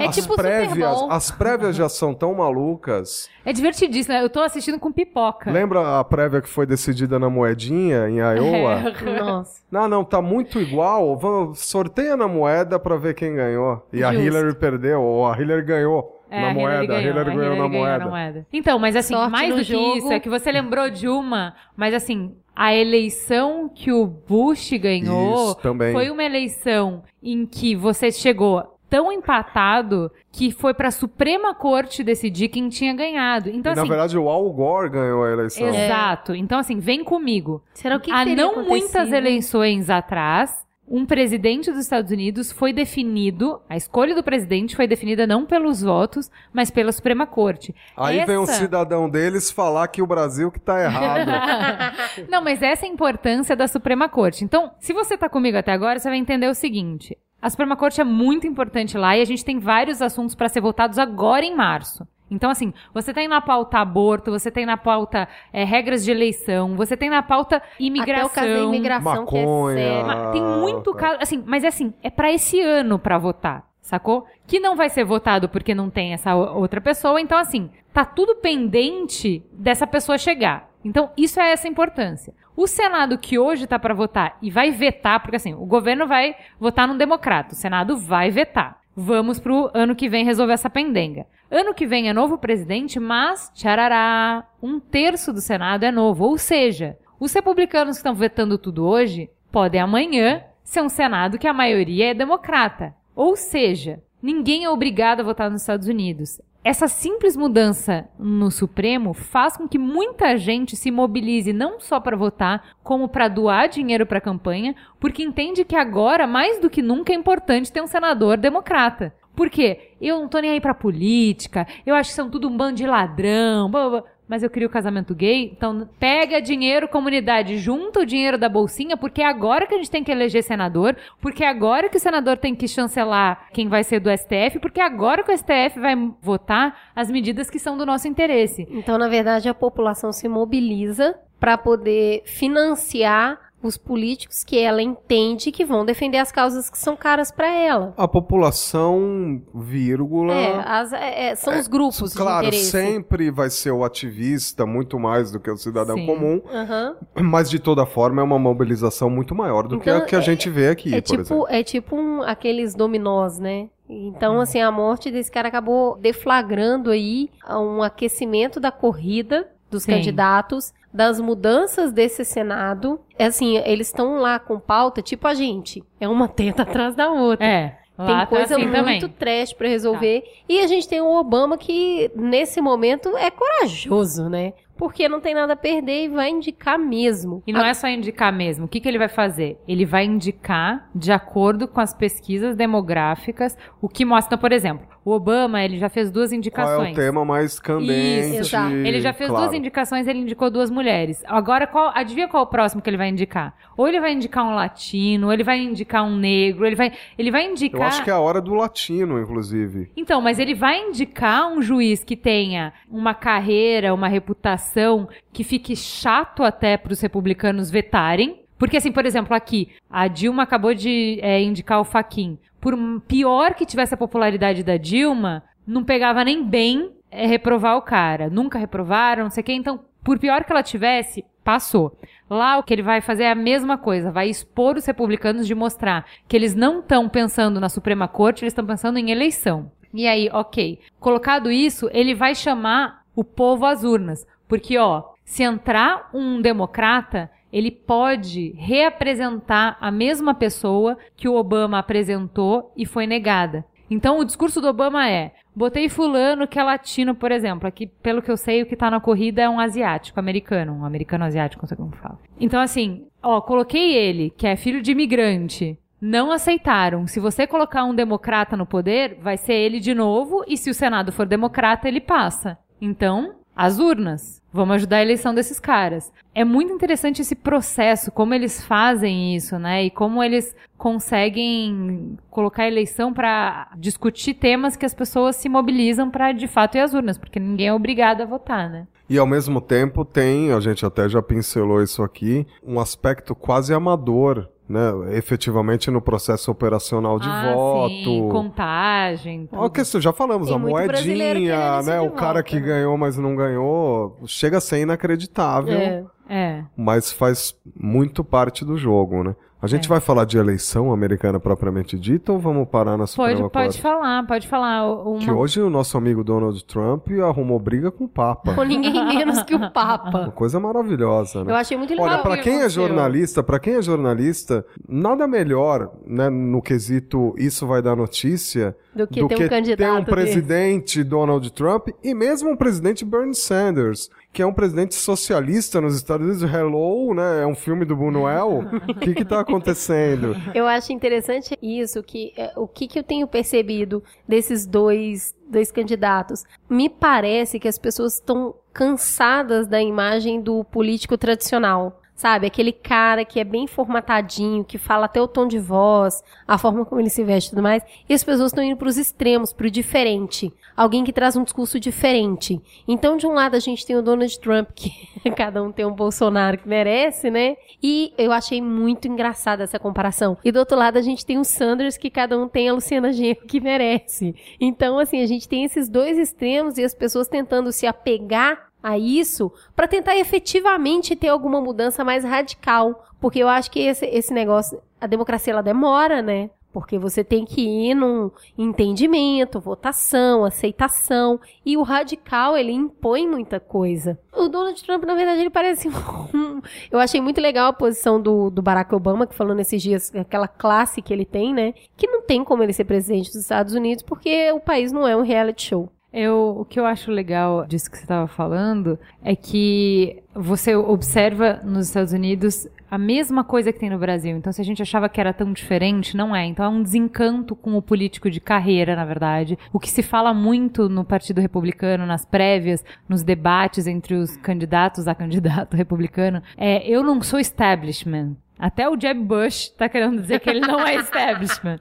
É 0.00 0.06
as 0.06 0.14
tipo 0.16 0.34
prévias, 0.36 1.02
as 1.08 1.30
prévias 1.30 1.76
já 1.76 1.88
são 1.88 2.12
tão 2.12 2.34
malucas. 2.34 3.28
é 3.44 3.52
divertidíssimo, 3.52 4.14
né? 4.14 4.22
Eu 4.22 4.28
tô 4.28 4.40
assistindo 4.40 4.78
com 4.78 4.90
pipoca. 4.90 5.50
Lembra 5.50 5.98
a 6.00 6.04
prévia 6.04 6.40
que 6.40 6.48
foi 6.48 6.66
decidida 6.66 7.18
na 7.18 7.30
moedinha 7.30 8.08
em 8.08 8.16
Iowa? 8.16 8.82
Nossa. 9.18 9.60
Não, 9.70 9.88
não, 9.88 10.04
tá 10.04 10.20
muito 10.20 10.58
igual. 10.58 11.18
Sorteia 11.54 12.16
na 12.16 12.26
moeda 12.26 12.78
pra 12.78 12.96
ver 12.96 13.14
quem 13.14 13.34
ganhou. 13.34 13.86
E 13.92 14.02
a 14.02 14.12
Justo. 14.12 14.26
Hillary 14.26 14.54
perdeu, 14.54 15.02
ou 15.02 15.26
a 15.26 15.38
Hillary 15.40 15.62
ganhou 15.62 16.17
É, 16.30 16.40
na 16.40 16.48
a 16.48 16.50
Hillary 16.52 16.60
moeda. 16.60 16.86
ganhou, 16.86 16.98
a 16.98 17.02
Hillary 17.02 17.36
ganhou, 17.36 17.56
na, 17.56 17.76
Hillary 17.76 18.04
moeda. 18.04 18.46
Então, 18.52 18.78
mas 18.78 18.96
assim, 18.96 19.14
Sorte 19.14 19.30
mais 19.32 19.50
do 19.54 19.56
que 19.60 19.64
jogo. 19.64 19.96
isso, 19.98 20.12
é 20.12 20.20
que 20.20 20.28
você 20.28 20.52
lembrou 20.52 20.90
de 20.90 21.08
uma, 21.08 21.54
mas 21.76 21.94
assim, 21.94 22.34
a 22.54 22.74
eleição 22.74 23.70
que 23.72 23.92
o 23.92 24.06
Bush 24.06 24.72
ganhou 24.78 25.34
Isso, 25.50 25.54
também. 25.56 25.92
foi 25.92 26.10
uma 26.10 26.22
eleição 26.24 27.02
em 27.22 27.46
que 27.46 27.74
você 27.76 28.10
chegou 28.12 28.74
tão 28.90 29.12
empatado 29.12 30.10
que 30.32 30.50
foi 30.50 30.72
pra 30.72 30.90
Suprema 30.90 31.54
Corte 31.54 32.02
decidir 32.02 32.48
quem 32.48 32.68
tinha 32.70 32.94
ganhado. 32.94 33.48
Então, 33.50 33.72
e 33.72 33.76
na 33.76 33.82
assim, 33.82 33.88
verdade 33.88 34.18
o 34.18 34.28
Al 34.28 34.50
Gore 34.50 34.88
ganhou 34.90 35.24
a 35.24 35.30
eleição. 35.32 35.68
exato. 35.68 36.34
Então, 36.34 36.58
assim, 36.58 36.78
vem 36.78 37.04
comigo. 37.04 37.62
Será 37.74 37.98
que, 37.98 38.06
que 38.06 38.10
Há 38.10 38.24
não 38.24 38.52
acontecido? 38.52 38.68
muitas 38.70 39.12
eleições 39.12 39.90
atrás, 39.90 40.66
um 40.90 41.04
presidente 41.04 41.70
dos 41.70 41.80
Estados 41.80 42.10
Unidos 42.10 42.50
foi 42.50 42.72
definido, 42.72 43.60
a 43.68 43.76
escolha 43.76 44.14
do 44.14 44.22
presidente 44.22 44.74
foi 44.74 44.86
definida 44.86 45.26
não 45.26 45.44
pelos 45.44 45.82
votos, 45.82 46.30
mas 46.52 46.70
pela 46.70 46.92
Suprema 46.92 47.26
Corte. 47.26 47.74
Aí 47.96 48.24
vem 48.24 48.38
um 48.38 48.44
Essa- 48.44 48.54
cidadão 48.54 49.08
deles 49.08 49.50
falar 49.50 49.88
que 49.88 50.00
o 50.02 50.06
Brasil 50.06 50.50
que 50.50 50.60
tá 50.60 50.82
errado. 50.82 51.28
Não, 52.28 52.42
mas 52.42 52.62
essa 52.62 52.86
é 52.86 52.88
a 52.88 52.92
importância 52.92 53.54
da 53.54 53.68
Suprema 53.68 54.08
Corte. 54.08 54.44
Então, 54.44 54.72
se 54.78 54.92
você 54.92 55.16
tá 55.16 55.28
comigo 55.28 55.56
até 55.56 55.72
agora, 55.72 55.98
você 55.98 56.08
vai 56.08 56.18
entender 56.18 56.48
o 56.48 56.54
seguinte. 56.54 57.16
A 57.40 57.48
Suprema 57.50 57.76
Corte 57.76 58.00
é 58.00 58.04
muito 58.04 58.46
importante 58.46 58.98
lá 58.98 59.16
e 59.16 59.20
a 59.20 59.24
gente 59.24 59.44
tem 59.44 59.58
vários 59.58 60.02
assuntos 60.02 60.34
para 60.34 60.48
ser 60.48 60.60
votados 60.60 60.98
agora 60.98 61.44
em 61.44 61.54
março. 61.54 62.06
Então, 62.30 62.50
assim, 62.50 62.74
você 62.92 63.12
tem 63.12 63.26
na 63.26 63.40
pauta 63.40 63.78
aborto, 63.78 64.30
você 64.30 64.50
tem 64.50 64.66
na 64.66 64.76
pauta 64.76 65.28
é, 65.52 65.64
regras 65.64 66.04
de 66.04 66.10
eleição, 66.10 66.76
você 66.76 66.96
tem 66.96 67.08
na 67.08 67.22
pauta 67.22 67.62
imigração. 67.78 68.26
Até 68.26 68.32
o 68.32 68.34
caso 68.34 68.54
da 68.54 68.60
imigração, 68.60 69.26
que 69.26 69.36
é 69.36 69.40
Maconha. 69.40 69.76
sério. 69.76 70.32
Tem 70.32 70.42
muito 70.42 70.92
tá. 70.92 70.98
caso, 70.98 71.18
assim, 71.20 71.42
mas 71.46 71.64
é 71.64 71.68
assim, 71.68 71.94
é 72.02 72.10
pra 72.10 72.30
esse 72.32 72.60
ano 72.60 72.98
pra 72.98 73.18
votar, 73.18 73.64
sacou? 73.80 74.26
Que 74.46 74.60
não 74.60 74.76
vai 74.76 74.90
ser 74.90 75.04
votado 75.04 75.48
porque 75.48 75.74
não 75.74 75.88
tem 75.88 76.12
essa 76.12 76.34
outra 76.34 76.80
pessoa, 76.80 77.20
então 77.20 77.38
assim, 77.38 77.70
tá 77.92 78.04
tudo 78.04 78.36
pendente 78.36 79.42
dessa 79.52 79.86
pessoa 79.86 80.18
chegar. 80.18 80.68
Então, 80.84 81.10
isso 81.16 81.40
é 81.40 81.52
essa 81.52 81.66
importância. 81.66 82.32
O 82.56 82.66
Senado 82.66 83.18
que 83.18 83.38
hoje 83.38 83.66
tá 83.66 83.78
pra 83.78 83.94
votar 83.94 84.36
e 84.42 84.50
vai 84.50 84.70
vetar, 84.70 85.20
porque 85.20 85.36
assim, 85.36 85.54
o 85.54 85.64
governo 85.64 86.06
vai 86.06 86.34
votar 86.58 86.88
num 86.88 86.96
democrata, 86.96 87.54
o 87.54 87.56
Senado 87.56 87.96
vai 87.96 88.30
vetar. 88.30 88.78
Vamos 88.96 89.38
pro 89.38 89.70
ano 89.72 89.94
que 89.94 90.08
vem 90.08 90.24
resolver 90.24 90.54
essa 90.54 90.68
pendenga. 90.68 91.24
Ano 91.50 91.72
que 91.72 91.86
vem 91.86 92.10
é 92.10 92.12
novo 92.12 92.36
presidente, 92.36 93.00
mas, 93.00 93.50
tcharará, 93.54 94.46
um 94.62 94.78
terço 94.78 95.32
do 95.32 95.40
Senado 95.40 95.82
é 95.82 95.90
novo. 95.90 96.26
Ou 96.26 96.36
seja, 96.36 96.98
os 97.18 97.32
republicanos 97.32 97.96
que 97.96 98.00
estão 98.00 98.14
vetando 98.14 98.58
tudo 98.58 98.86
hoje 98.86 99.30
podem 99.50 99.80
amanhã 99.80 100.42
ser 100.62 100.82
um 100.82 100.90
Senado 100.90 101.38
que 101.38 101.48
a 101.48 101.54
maioria 101.54 102.10
é 102.10 102.14
democrata. 102.14 102.94
Ou 103.16 103.34
seja, 103.34 104.02
ninguém 104.22 104.64
é 104.64 104.68
obrigado 104.68 105.20
a 105.20 105.24
votar 105.24 105.50
nos 105.50 105.62
Estados 105.62 105.88
Unidos. 105.88 106.38
Essa 106.62 106.86
simples 106.86 107.34
mudança 107.34 108.06
no 108.18 108.50
Supremo 108.50 109.14
faz 109.14 109.56
com 109.56 109.66
que 109.66 109.78
muita 109.78 110.36
gente 110.36 110.76
se 110.76 110.90
mobilize 110.90 111.50
não 111.50 111.80
só 111.80 111.98
para 111.98 112.14
votar, 112.14 112.76
como 112.82 113.08
para 113.08 113.26
doar 113.26 113.70
dinheiro 113.70 114.04
para 114.04 114.18
a 114.18 114.20
campanha, 114.20 114.76
porque 115.00 115.22
entende 115.22 115.64
que 115.64 115.76
agora, 115.76 116.26
mais 116.26 116.60
do 116.60 116.68
que 116.68 116.82
nunca, 116.82 117.10
é 117.10 117.16
importante 117.16 117.72
ter 117.72 117.80
um 117.80 117.86
senador 117.86 118.36
democrata. 118.36 119.14
Por 119.38 119.48
quê? 119.48 119.92
Eu 120.00 120.18
não 120.18 120.26
tô 120.26 120.40
nem 120.40 120.50
aí 120.50 120.60
pra 120.60 120.74
política, 120.74 121.64
eu 121.86 121.94
acho 121.94 122.10
que 122.10 122.16
são 122.16 122.28
tudo 122.28 122.48
um 122.48 122.56
bando 122.56 122.74
de 122.74 122.84
ladrão, 122.84 123.70
blá, 123.70 123.88
blá, 123.88 124.00
blá. 124.00 124.10
mas 124.26 124.42
eu 124.42 124.50
queria 124.50 124.66
o 124.66 124.70
casamento 124.70 125.14
gay, 125.14 125.52
então 125.56 125.88
pega 125.96 126.42
dinheiro, 126.42 126.88
comunidade, 126.88 127.56
junta 127.56 128.00
o 128.00 128.04
dinheiro 128.04 128.36
da 128.36 128.48
bolsinha, 128.48 128.96
porque 128.96 129.22
é 129.22 129.26
agora 129.26 129.64
que 129.64 129.74
a 129.76 129.78
gente 129.78 129.92
tem 129.92 130.02
que 130.02 130.10
eleger 130.10 130.42
senador, 130.42 130.96
porque 131.20 131.44
é 131.44 131.48
agora 131.48 131.88
que 131.88 131.96
o 131.96 132.00
senador 132.00 132.36
tem 132.36 132.52
que 132.52 132.66
chancelar 132.66 133.46
quem 133.52 133.68
vai 133.68 133.84
ser 133.84 134.00
do 134.00 134.10
STF, 134.10 134.58
porque 134.60 134.80
é 134.80 134.84
agora 134.84 135.22
que 135.22 135.30
o 135.30 135.38
STF 135.38 135.78
vai 135.78 135.94
votar 136.20 136.90
as 136.96 137.08
medidas 137.08 137.48
que 137.48 137.60
são 137.60 137.78
do 137.78 137.86
nosso 137.86 138.08
interesse. 138.08 138.66
Então, 138.72 138.98
na 138.98 139.08
verdade, 139.08 139.48
a 139.48 139.54
população 139.54 140.10
se 140.10 140.28
mobiliza 140.28 141.14
para 141.38 141.56
poder 141.56 142.22
financiar 142.24 143.38
os 143.62 143.76
políticos 143.76 144.44
que 144.44 144.58
ela 144.58 144.80
entende 144.80 145.50
que 145.50 145.64
vão 145.64 145.84
defender 145.84 146.18
as 146.18 146.30
causas 146.30 146.70
que 146.70 146.78
são 146.78 146.96
caras 146.96 147.30
para 147.32 147.48
ela. 147.48 147.92
A 147.96 148.06
população, 148.06 149.42
vírgula. 149.54 150.32
É, 150.34 150.62
as- 150.66 150.92
é, 150.92 151.28
é, 151.30 151.34
são 151.34 151.58
os 151.58 151.66
grupos 151.68 152.14
claro, 152.14 152.42
de 152.42 152.48
interesse. 152.48 152.70
sempre 152.70 153.30
vai 153.30 153.50
ser 153.50 153.70
o 153.70 153.84
ativista 153.84 154.64
muito 154.66 154.98
mais 154.98 155.30
do 155.30 155.40
que 155.40 155.50
o 155.50 155.56
cidadão 155.56 155.96
Sim. 155.96 156.06
comum, 156.06 156.40
Aham. 156.52 156.96
mas 157.20 157.50
de 157.50 157.58
toda 157.58 157.84
forma 157.86 158.20
é 158.20 158.24
uma 158.24 158.38
mobilização 158.38 159.10
muito 159.10 159.34
maior 159.34 159.66
do 159.66 159.78
que 159.78 159.88
Então, 159.90 160.02
a 160.02 160.04
que 160.06 160.14
a 160.16 160.18
é- 160.18 160.22
gente 160.22 160.48
vê 160.50 160.68
aqui, 160.68 160.94
É 160.94 161.00
por 161.00 161.06
tipo, 161.10 161.20
exemplo. 161.22 161.46
é 161.48 161.62
tipo 161.62 161.96
um- 161.96 162.22
aqueles 162.22 162.74
dominós, 162.74 163.38
né? 163.38 163.68
Então, 163.88 164.38
assim, 164.40 164.60
a 164.60 164.70
morte 164.70 165.10
desse 165.10 165.30
cara 165.32 165.48
acabou 165.48 165.96
deflagrando 165.96 166.90
aí 166.90 167.30
um 167.48 167.82
aquecimento 167.82 168.60
da 168.60 168.70
corrida 168.70 169.48
dos 169.70 169.84
Sim. 169.84 169.92
candidatos, 169.92 170.72
das 170.92 171.20
mudanças 171.20 171.92
desse 171.92 172.24
Senado. 172.24 173.00
É 173.18 173.26
assim, 173.26 173.56
eles 173.58 173.88
estão 173.88 174.18
lá 174.18 174.38
com 174.38 174.58
pauta, 174.58 175.02
tipo 175.02 175.26
a 175.26 175.34
gente. 175.34 175.82
É 176.00 176.08
uma 176.08 176.28
tenta 176.28 176.62
atrás 176.62 176.94
da 176.94 177.10
outra. 177.10 177.46
É, 177.46 177.78
Tem 177.96 178.06
lá 178.06 178.20
tá 178.20 178.26
coisa 178.26 178.54
assim 178.54 178.64
muito 178.66 178.76
também. 178.76 179.00
Tá. 179.00 179.08
trash 179.18 179.52
pra 179.52 179.68
resolver. 179.68 180.22
E 180.48 180.60
a 180.60 180.66
gente 180.66 180.88
tem 180.88 181.00
o 181.00 181.18
Obama 181.18 181.58
que, 181.58 182.10
nesse 182.14 182.60
momento, 182.60 183.16
é 183.16 183.30
corajoso, 183.30 184.28
né? 184.28 184.52
Porque 184.76 185.08
não 185.08 185.20
tem 185.20 185.34
nada 185.34 185.54
a 185.54 185.56
perder 185.56 186.04
e 186.04 186.08
vai 186.08 186.30
indicar 186.30 186.78
mesmo. 186.78 187.42
E 187.44 187.52
não 187.52 187.64
é 187.64 187.74
só 187.74 187.88
indicar 187.88 188.32
mesmo. 188.32 188.66
O 188.66 188.68
que, 188.68 188.78
que 188.78 188.88
ele 188.88 188.96
vai 188.96 189.08
fazer? 189.08 189.58
Ele 189.66 189.84
vai 189.84 190.04
indicar 190.04 190.88
de 190.94 191.10
acordo 191.10 191.66
com 191.66 191.80
as 191.80 191.92
pesquisas 191.92 192.54
demográficas, 192.54 193.58
o 193.82 193.88
que 193.88 194.04
mostra, 194.04 194.38
por 194.38 194.52
exemplo, 194.52 194.86
o 195.08 195.12
Obama, 195.12 195.64
ele 195.64 195.78
já 195.78 195.88
fez 195.88 196.10
duas 196.10 196.30
Qual 196.30 196.36
indicações. 196.36 196.88
é 196.88 196.92
o 196.92 196.94
tema 196.94 197.24
mais 197.24 197.58
candente? 197.58 198.30
Isso, 198.30 198.40
exato. 198.40 198.74
Ele 198.74 199.00
já 199.00 199.12
fez 199.12 199.30
claro. 199.30 199.46
duas 199.46 199.58
indicações, 199.58 200.06
ele 200.06 200.18
indicou 200.18 200.50
duas 200.50 200.70
mulheres. 200.70 201.22
Agora, 201.26 201.66
qual, 201.66 201.90
adivinha 201.94 202.28
qual 202.28 202.42
é 202.42 202.46
o 202.46 202.48
próximo 202.48 202.82
que 202.82 202.90
ele 202.90 202.98
vai 202.98 203.08
indicar? 203.08 203.54
Ou 203.76 203.88
ele 203.88 204.00
vai 204.00 204.12
indicar 204.12 204.44
um 204.44 204.54
latino, 204.54 205.28
ou 205.28 205.32
ele 205.32 205.42
vai 205.42 205.58
indicar 205.58 206.04
um 206.04 206.14
negro, 206.14 206.66
ele 206.66 206.76
vai, 206.76 206.92
ele 207.18 207.30
vai 207.30 207.46
indicar... 207.46 207.80
Eu 207.80 207.86
acho 207.86 208.04
que 208.04 208.10
é 208.10 208.12
a 208.12 208.18
hora 208.18 208.40
do 208.40 208.52
latino, 208.52 209.18
inclusive. 209.18 209.90
Então, 209.96 210.20
mas 210.20 210.38
ele 210.38 210.54
vai 210.54 210.78
indicar 210.78 211.50
um 211.50 211.62
juiz 211.62 212.04
que 212.04 212.16
tenha 212.16 212.72
uma 212.90 213.14
carreira, 213.14 213.94
uma 213.94 214.08
reputação 214.08 215.08
que 215.32 215.42
fique 215.42 215.74
chato 215.74 216.42
até 216.42 216.76
para 216.76 216.92
os 216.92 217.00
republicanos 217.00 217.70
vetarem. 217.70 218.42
Porque, 218.58 218.76
assim, 218.76 218.90
por 218.90 219.06
exemplo, 219.06 219.34
aqui, 219.34 219.68
a 219.88 220.08
Dilma 220.08 220.42
acabou 220.42 220.74
de 220.74 221.20
é, 221.22 221.40
indicar 221.40 221.80
o 221.80 221.84
Faquin. 221.84 222.36
Por 222.60 222.76
pior 223.06 223.54
que 223.54 223.66
tivesse 223.66 223.94
a 223.94 223.98
popularidade 223.98 224.62
da 224.62 224.76
Dilma, 224.76 225.44
não 225.66 225.84
pegava 225.84 226.24
nem 226.24 226.44
bem 226.44 226.92
é, 227.10 227.26
reprovar 227.26 227.76
o 227.76 227.82
cara. 227.82 228.28
Nunca 228.28 228.58
reprovaram, 228.58 229.24
não 229.24 229.30
sei 229.30 229.42
o 229.42 229.44
quê. 229.44 229.52
Então, 229.52 229.80
por 230.02 230.18
pior 230.18 230.44
que 230.44 230.52
ela 230.52 230.62
tivesse, 230.62 231.24
passou. 231.44 231.98
Lá 232.28 232.58
o 232.58 232.62
que 232.62 232.74
ele 232.74 232.82
vai 232.82 233.00
fazer 233.00 233.24
é 233.24 233.30
a 233.30 233.34
mesma 233.34 233.78
coisa, 233.78 234.10
vai 234.10 234.28
expor 234.28 234.76
os 234.76 234.84
republicanos 234.84 235.46
de 235.46 235.54
mostrar 235.54 236.04
que 236.26 236.36
eles 236.36 236.54
não 236.54 236.80
estão 236.80 237.08
pensando 237.08 237.58
na 237.60 237.68
Suprema 237.68 238.06
Corte, 238.06 238.44
eles 238.44 238.52
estão 238.52 238.66
pensando 238.66 238.98
em 238.98 239.10
eleição. 239.10 239.70
E 239.92 240.06
aí, 240.06 240.28
ok. 240.32 240.78
Colocado 241.00 241.50
isso, 241.50 241.88
ele 241.92 242.14
vai 242.14 242.34
chamar 242.34 243.02
o 243.14 243.24
povo 243.24 243.64
às 243.64 243.82
urnas. 243.82 244.26
Porque, 244.46 244.78
ó, 244.78 245.04
se 245.24 245.42
entrar 245.42 246.10
um 246.12 246.40
democrata, 246.40 247.30
ele 247.52 247.70
pode 247.70 248.52
reapresentar 248.56 249.76
a 249.80 249.90
mesma 249.90 250.34
pessoa 250.34 250.98
que 251.16 251.28
o 251.28 251.34
Obama 251.34 251.78
apresentou 251.78 252.72
e 252.76 252.84
foi 252.84 253.06
negada. 253.06 253.64
Então, 253.90 254.18
o 254.18 254.24
discurso 254.24 254.60
do 254.60 254.68
Obama 254.68 255.08
é: 255.08 255.32
botei 255.54 255.88
fulano 255.88 256.46
que 256.46 256.58
é 256.58 256.62
latino, 256.62 257.14
por 257.14 257.32
exemplo. 257.32 257.66
Aqui, 257.66 257.86
pelo 257.86 258.22
que 258.22 258.30
eu 258.30 258.36
sei, 258.36 258.62
o 258.62 258.66
que 258.66 258.76
tá 258.76 258.90
na 258.90 259.00
corrida 259.00 259.42
é 259.42 259.48
um 259.48 259.58
asiático, 259.58 260.20
americano, 260.20 260.72
um 260.72 260.84
americano 260.84 261.24
asiático, 261.24 261.62
não 261.62 261.68
sei 261.68 261.76
como 261.76 261.96
fala. 261.96 262.18
Então, 262.38 262.60
assim, 262.60 263.06
ó, 263.22 263.40
coloquei 263.40 263.94
ele, 263.94 264.30
que 264.36 264.46
é 264.46 264.56
filho 264.56 264.82
de 264.82 264.92
imigrante. 264.92 265.78
Não 266.00 266.30
aceitaram. 266.30 267.06
Se 267.06 267.18
você 267.18 267.46
colocar 267.46 267.84
um 267.84 267.94
democrata 267.94 268.56
no 268.56 268.66
poder, 268.66 269.18
vai 269.20 269.36
ser 269.36 269.54
ele 269.54 269.80
de 269.80 269.94
novo, 269.94 270.44
e 270.46 270.56
se 270.56 270.70
o 270.70 270.74
Senado 270.74 271.10
for 271.10 271.26
democrata, 271.26 271.88
ele 271.88 272.00
passa. 272.00 272.56
Então, 272.80 273.34
as 273.56 273.80
urnas. 273.80 274.40
Vamos 274.52 274.76
ajudar 274.76 274.98
a 274.98 275.02
eleição 275.02 275.34
desses 275.34 275.60
caras. 275.60 276.10
É 276.34 276.44
muito 276.44 276.72
interessante 276.72 277.20
esse 277.20 277.34
processo, 277.34 278.10
como 278.10 278.32
eles 278.32 278.64
fazem 278.64 279.36
isso, 279.36 279.58
né? 279.58 279.84
E 279.84 279.90
como 279.90 280.22
eles 280.22 280.54
conseguem 280.76 282.16
colocar 282.30 282.62
a 282.62 282.68
eleição 282.68 283.12
para 283.12 283.70
discutir 283.76 284.34
temas 284.34 284.76
que 284.76 284.86
as 284.86 284.94
pessoas 284.94 285.36
se 285.36 285.48
mobilizam 285.48 286.10
para 286.10 286.32
de 286.32 286.46
fato 286.46 286.76
ir 286.76 286.80
às 286.80 286.94
urnas, 286.94 287.18
porque 287.18 287.38
ninguém 287.38 287.68
é 287.68 287.74
obrigado 287.74 288.22
a 288.22 288.26
votar, 288.26 288.70
né? 288.70 288.86
E 289.08 289.18
ao 289.18 289.26
mesmo 289.26 289.60
tempo 289.60 290.04
tem, 290.04 290.52
a 290.52 290.60
gente 290.60 290.84
até 290.84 291.08
já 291.08 291.22
pincelou 291.22 291.82
isso 291.82 292.02
aqui, 292.02 292.46
um 292.62 292.78
aspecto 292.78 293.34
quase 293.34 293.72
amador, 293.72 294.48
né? 294.68 295.16
Efetivamente 295.16 295.90
no 295.90 296.00
processo 296.00 296.50
operacional 296.50 297.18
de 297.18 297.28
ah, 297.28 297.52
voto. 297.54 298.04
sim, 298.04 298.28
contagem. 298.30 299.48
Ó, 299.52 299.68
que 299.68 299.80
isso, 299.80 300.00
já 300.00 300.12
falamos, 300.12 300.48
Tem 300.48 300.56
a 300.56 300.58
moedinha, 300.58 301.82
né? 301.82 302.00
O 302.00 302.10
cara 302.10 302.34
volta, 302.34 302.42
que 302.42 302.60
né? 302.60 302.66
ganhou, 302.66 302.96
mas 302.98 303.16
não 303.16 303.34
ganhou, 303.34 304.16
chega 304.26 304.58
a 304.58 304.60
ser 304.60 304.80
inacreditável, 304.80 305.78
É. 305.78 306.04
É. 306.28 306.64
mas 306.76 307.10
faz 307.10 307.56
muito 307.74 308.22
parte 308.22 308.64
do 308.64 308.76
jogo, 308.76 309.24
né? 309.24 309.34
A 309.60 309.66
gente 309.66 309.86
É. 309.86 309.88
vai 309.88 309.98
falar 309.98 310.24
de 310.24 310.38
eleição 310.38 310.92
americana 310.92 311.40
propriamente 311.40 311.98
dita 311.98 312.32
ou 312.32 312.38
vamos 312.38 312.68
parar 312.68 312.96
na 312.96 313.06
Suprema 313.08 313.50
Pode, 313.50 313.52
pode 313.52 313.82
falar, 313.82 314.24
pode 314.26 314.46
falar. 314.46 314.86
Uma... 315.02 315.18
Que 315.18 315.30
hoje 315.30 315.60
o 315.60 315.68
nosso 315.68 315.96
amigo 315.98 316.22
Donald 316.22 316.64
Trump 316.64 317.08
arrumou 317.26 317.58
briga 317.58 317.90
com 317.90 318.04
o 318.04 318.08
Papa. 318.08 318.54
Com 318.54 318.62
ninguém 318.62 318.92
menos 319.04 319.42
que 319.42 319.54
o 319.54 319.58
Uma 319.58 319.70
Papa. 319.70 320.30
coisa 320.30 320.60
maravilhosa, 320.60 321.42
né? 321.44 321.50
Eu 321.52 321.56
achei 321.56 321.76
muito 321.76 321.90
legal. 321.90 322.06
Olha, 322.06 322.18
pra 322.22 322.36
que 322.36 322.44
quem 322.44 322.62
é 322.62 322.68
jornalista, 322.68 323.42
para 323.42 323.58
quem 323.58 323.74
é 323.74 323.82
jornalista, 323.82 324.64
nada 324.88 325.26
melhor, 325.26 325.90
né, 326.06 326.30
no 326.30 326.62
quesito 326.62 327.34
isso 327.36 327.66
vai 327.66 327.82
dar 327.82 327.96
notícia, 327.96 328.76
Do 328.94 329.08
que 329.08 329.26
ter 329.26 329.44
um 329.46 329.48
candidato 329.48 329.78
ter 329.94 330.00
um 330.00 330.04
presidente 330.04 331.02
Donald 331.02 331.50
Trump 331.52 331.88
e 332.02 332.14
mesmo 332.14 332.50
um 332.50 332.56
presidente 332.56 333.04
Bernie 333.04 333.34
Sanders, 333.34 334.08
que 334.38 334.42
é 334.42 334.46
um 334.46 334.52
presidente 334.52 334.94
socialista 334.94 335.80
nos 335.80 335.96
Estados 335.96 336.24
Unidos. 336.24 336.44
Hello, 336.44 337.12
né? 337.12 337.42
É 337.42 337.46
um 337.46 337.56
filme 337.56 337.84
do 337.84 337.96
Buñuel. 337.96 338.66
O 338.88 338.94
que 338.94 339.12
que 339.12 339.24
tá 339.24 339.40
acontecendo? 339.40 340.36
Eu 340.54 340.64
acho 340.68 340.92
interessante 340.92 341.58
isso, 341.60 342.00
que 342.04 342.32
é, 342.36 342.52
o 342.54 342.68
que, 342.68 342.86
que 342.86 343.00
eu 343.00 343.02
tenho 343.02 343.26
percebido 343.26 344.00
desses 344.28 344.64
dois, 344.64 345.34
dois 345.50 345.72
candidatos. 345.72 346.44
Me 346.70 346.88
parece 346.88 347.58
que 347.58 347.66
as 347.66 347.78
pessoas 347.78 348.14
estão 348.14 348.54
cansadas 348.72 349.66
da 349.66 349.82
imagem 349.82 350.40
do 350.40 350.62
político 350.62 351.18
tradicional. 351.18 352.00
Sabe? 352.18 352.48
Aquele 352.48 352.72
cara 352.72 353.24
que 353.24 353.38
é 353.38 353.44
bem 353.44 353.68
formatadinho, 353.68 354.64
que 354.64 354.76
fala 354.76 355.04
até 355.04 355.22
o 355.22 355.28
tom 355.28 355.46
de 355.46 355.60
voz, 355.60 356.20
a 356.48 356.58
forma 356.58 356.84
como 356.84 357.00
ele 357.00 357.08
se 357.08 357.22
veste 357.22 357.46
e 357.46 357.50
tudo 357.50 357.62
mais. 357.62 357.80
E 358.08 358.12
as 358.12 358.24
pessoas 358.24 358.50
estão 358.50 358.64
indo 358.64 358.76
pros 358.76 358.98
extremos, 358.98 359.52
pro 359.52 359.70
diferente. 359.70 360.52
Alguém 360.76 361.04
que 361.04 361.12
traz 361.12 361.36
um 361.36 361.44
discurso 361.44 361.78
diferente. 361.78 362.60
Então, 362.88 363.16
de 363.16 363.24
um 363.24 363.32
lado, 363.32 363.54
a 363.54 363.60
gente 363.60 363.86
tem 363.86 363.94
o 363.94 364.02
Donald 364.02 364.36
Trump, 364.40 364.70
que 364.74 364.90
cada 365.30 365.62
um 365.62 365.70
tem 365.70 365.86
um 365.86 365.92
Bolsonaro 365.92 366.58
que 366.58 366.68
merece, 366.68 367.30
né? 367.30 367.56
E 367.80 368.12
eu 368.18 368.32
achei 368.32 368.60
muito 368.60 369.06
engraçada 369.06 369.62
essa 369.62 369.78
comparação. 369.78 370.36
E 370.44 370.50
do 370.50 370.58
outro 370.58 370.76
lado, 370.76 370.98
a 370.98 371.02
gente 371.02 371.24
tem 371.24 371.38
o 371.38 371.44
Sanders, 371.44 371.96
que 371.96 372.10
cada 372.10 372.36
um 372.36 372.48
tem 372.48 372.68
a 372.68 372.72
Luciana 372.72 373.12
Genro 373.12 373.46
que 373.46 373.60
merece. 373.60 374.34
Então, 374.60 374.98
assim, 374.98 375.22
a 375.22 375.26
gente 375.26 375.48
tem 375.48 375.62
esses 375.62 375.88
dois 375.88 376.18
extremos 376.18 376.78
e 376.78 376.82
as 376.82 376.94
pessoas 376.94 377.28
tentando 377.28 377.70
se 377.70 377.86
apegar 377.86 378.67
a 378.82 378.98
isso 378.98 379.52
para 379.74 379.88
tentar 379.88 380.16
efetivamente 380.16 381.16
ter 381.16 381.28
alguma 381.28 381.60
mudança 381.60 382.04
mais 382.04 382.24
radical. 382.24 383.04
Porque 383.20 383.40
eu 383.40 383.48
acho 383.48 383.70
que 383.70 383.80
esse, 383.80 384.06
esse 384.06 384.32
negócio, 384.32 384.80
a 385.00 385.06
democracia 385.06 385.52
ela 385.52 385.62
demora, 385.62 386.22
né? 386.22 386.50
Porque 386.72 386.98
você 386.98 387.24
tem 387.24 387.44
que 387.44 387.62
ir 387.62 387.94
num 387.94 388.30
entendimento, 388.56 389.58
votação, 389.58 390.44
aceitação. 390.44 391.40
E 391.64 391.76
o 391.76 391.82
radical, 391.82 392.56
ele 392.56 392.72
impõe 392.72 393.26
muita 393.26 393.58
coisa. 393.58 394.18
O 394.32 394.48
Donald 394.48 394.80
Trump, 394.84 395.04
na 395.04 395.14
verdade, 395.14 395.40
ele 395.40 395.50
parece 395.50 395.88
um... 396.32 396.60
Eu 396.90 397.00
achei 397.00 397.20
muito 397.20 397.40
legal 397.40 397.68
a 397.68 397.72
posição 397.72 398.20
do, 398.20 398.50
do 398.50 398.62
Barack 398.62 398.94
Obama, 398.94 399.26
que 399.26 399.34
falou 399.34 399.54
nesses 399.54 399.82
dias, 399.82 400.14
aquela 400.14 400.46
classe 400.46 401.00
que 401.00 401.12
ele 401.12 401.24
tem, 401.24 401.54
né? 401.54 401.72
Que 401.96 402.06
não 402.06 402.22
tem 402.22 402.44
como 402.44 402.62
ele 402.62 402.72
ser 402.72 402.84
presidente 402.84 403.30
dos 403.30 403.40
Estados 403.40 403.72
Unidos, 403.72 404.04
porque 404.04 404.52
o 404.52 404.60
país 404.60 404.92
não 404.92 405.08
é 405.08 405.16
um 405.16 405.22
reality 405.22 405.68
show. 405.68 405.90
Eu, 406.12 406.56
o 406.60 406.64
que 406.64 406.80
eu 406.80 406.86
acho 406.86 407.10
legal 407.10 407.66
disso 407.66 407.90
que 407.90 407.98
você 407.98 408.04
estava 408.04 408.26
falando 408.26 408.98
é 409.22 409.36
que 409.36 410.22
você 410.34 410.74
observa 410.74 411.60
nos 411.62 411.88
Estados 411.88 412.12
Unidos 412.12 412.66
a 412.90 412.96
mesma 412.96 413.44
coisa 413.44 413.72
que 413.72 413.78
tem 413.78 413.90
no 413.90 413.98
Brasil. 413.98 414.36
Então, 414.36 414.50
se 414.50 414.60
a 414.60 414.64
gente 414.64 414.80
achava 414.80 415.08
que 415.08 415.20
era 415.20 415.32
tão 415.32 415.52
diferente, 415.52 416.16
não 416.16 416.34
é. 416.34 416.46
Então, 416.46 416.64
é 416.64 416.68
um 416.68 416.82
desencanto 416.82 417.54
com 417.54 417.76
o 417.76 417.82
político 417.82 418.30
de 418.30 418.40
carreira, 418.40 418.96
na 418.96 419.04
verdade. 419.04 419.58
O 419.72 419.78
que 419.78 419.90
se 419.90 420.02
fala 420.02 420.32
muito 420.32 420.88
no 420.88 421.04
Partido 421.04 421.40
Republicano, 421.40 422.06
nas 422.06 422.24
prévias, 422.24 422.82
nos 423.06 423.22
debates 423.22 423.86
entre 423.86 424.14
os 424.14 424.36
candidatos 424.38 425.06
a 425.06 425.14
candidato 425.14 425.76
republicano, 425.76 426.42
é: 426.56 426.88
eu 426.88 427.02
não 427.02 427.20
sou 427.20 427.38
establishment. 427.38 428.34
Até 428.58 428.88
o 428.88 428.98
Jeb 429.00 429.20
Bush 429.20 429.68
tá 429.70 429.88
querendo 429.88 430.20
dizer 430.20 430.40
que 430.40 430.50
ele 430.50 430.60
não 430.60 430.80
é 430.80 430.96
establishment. 431.00 431.78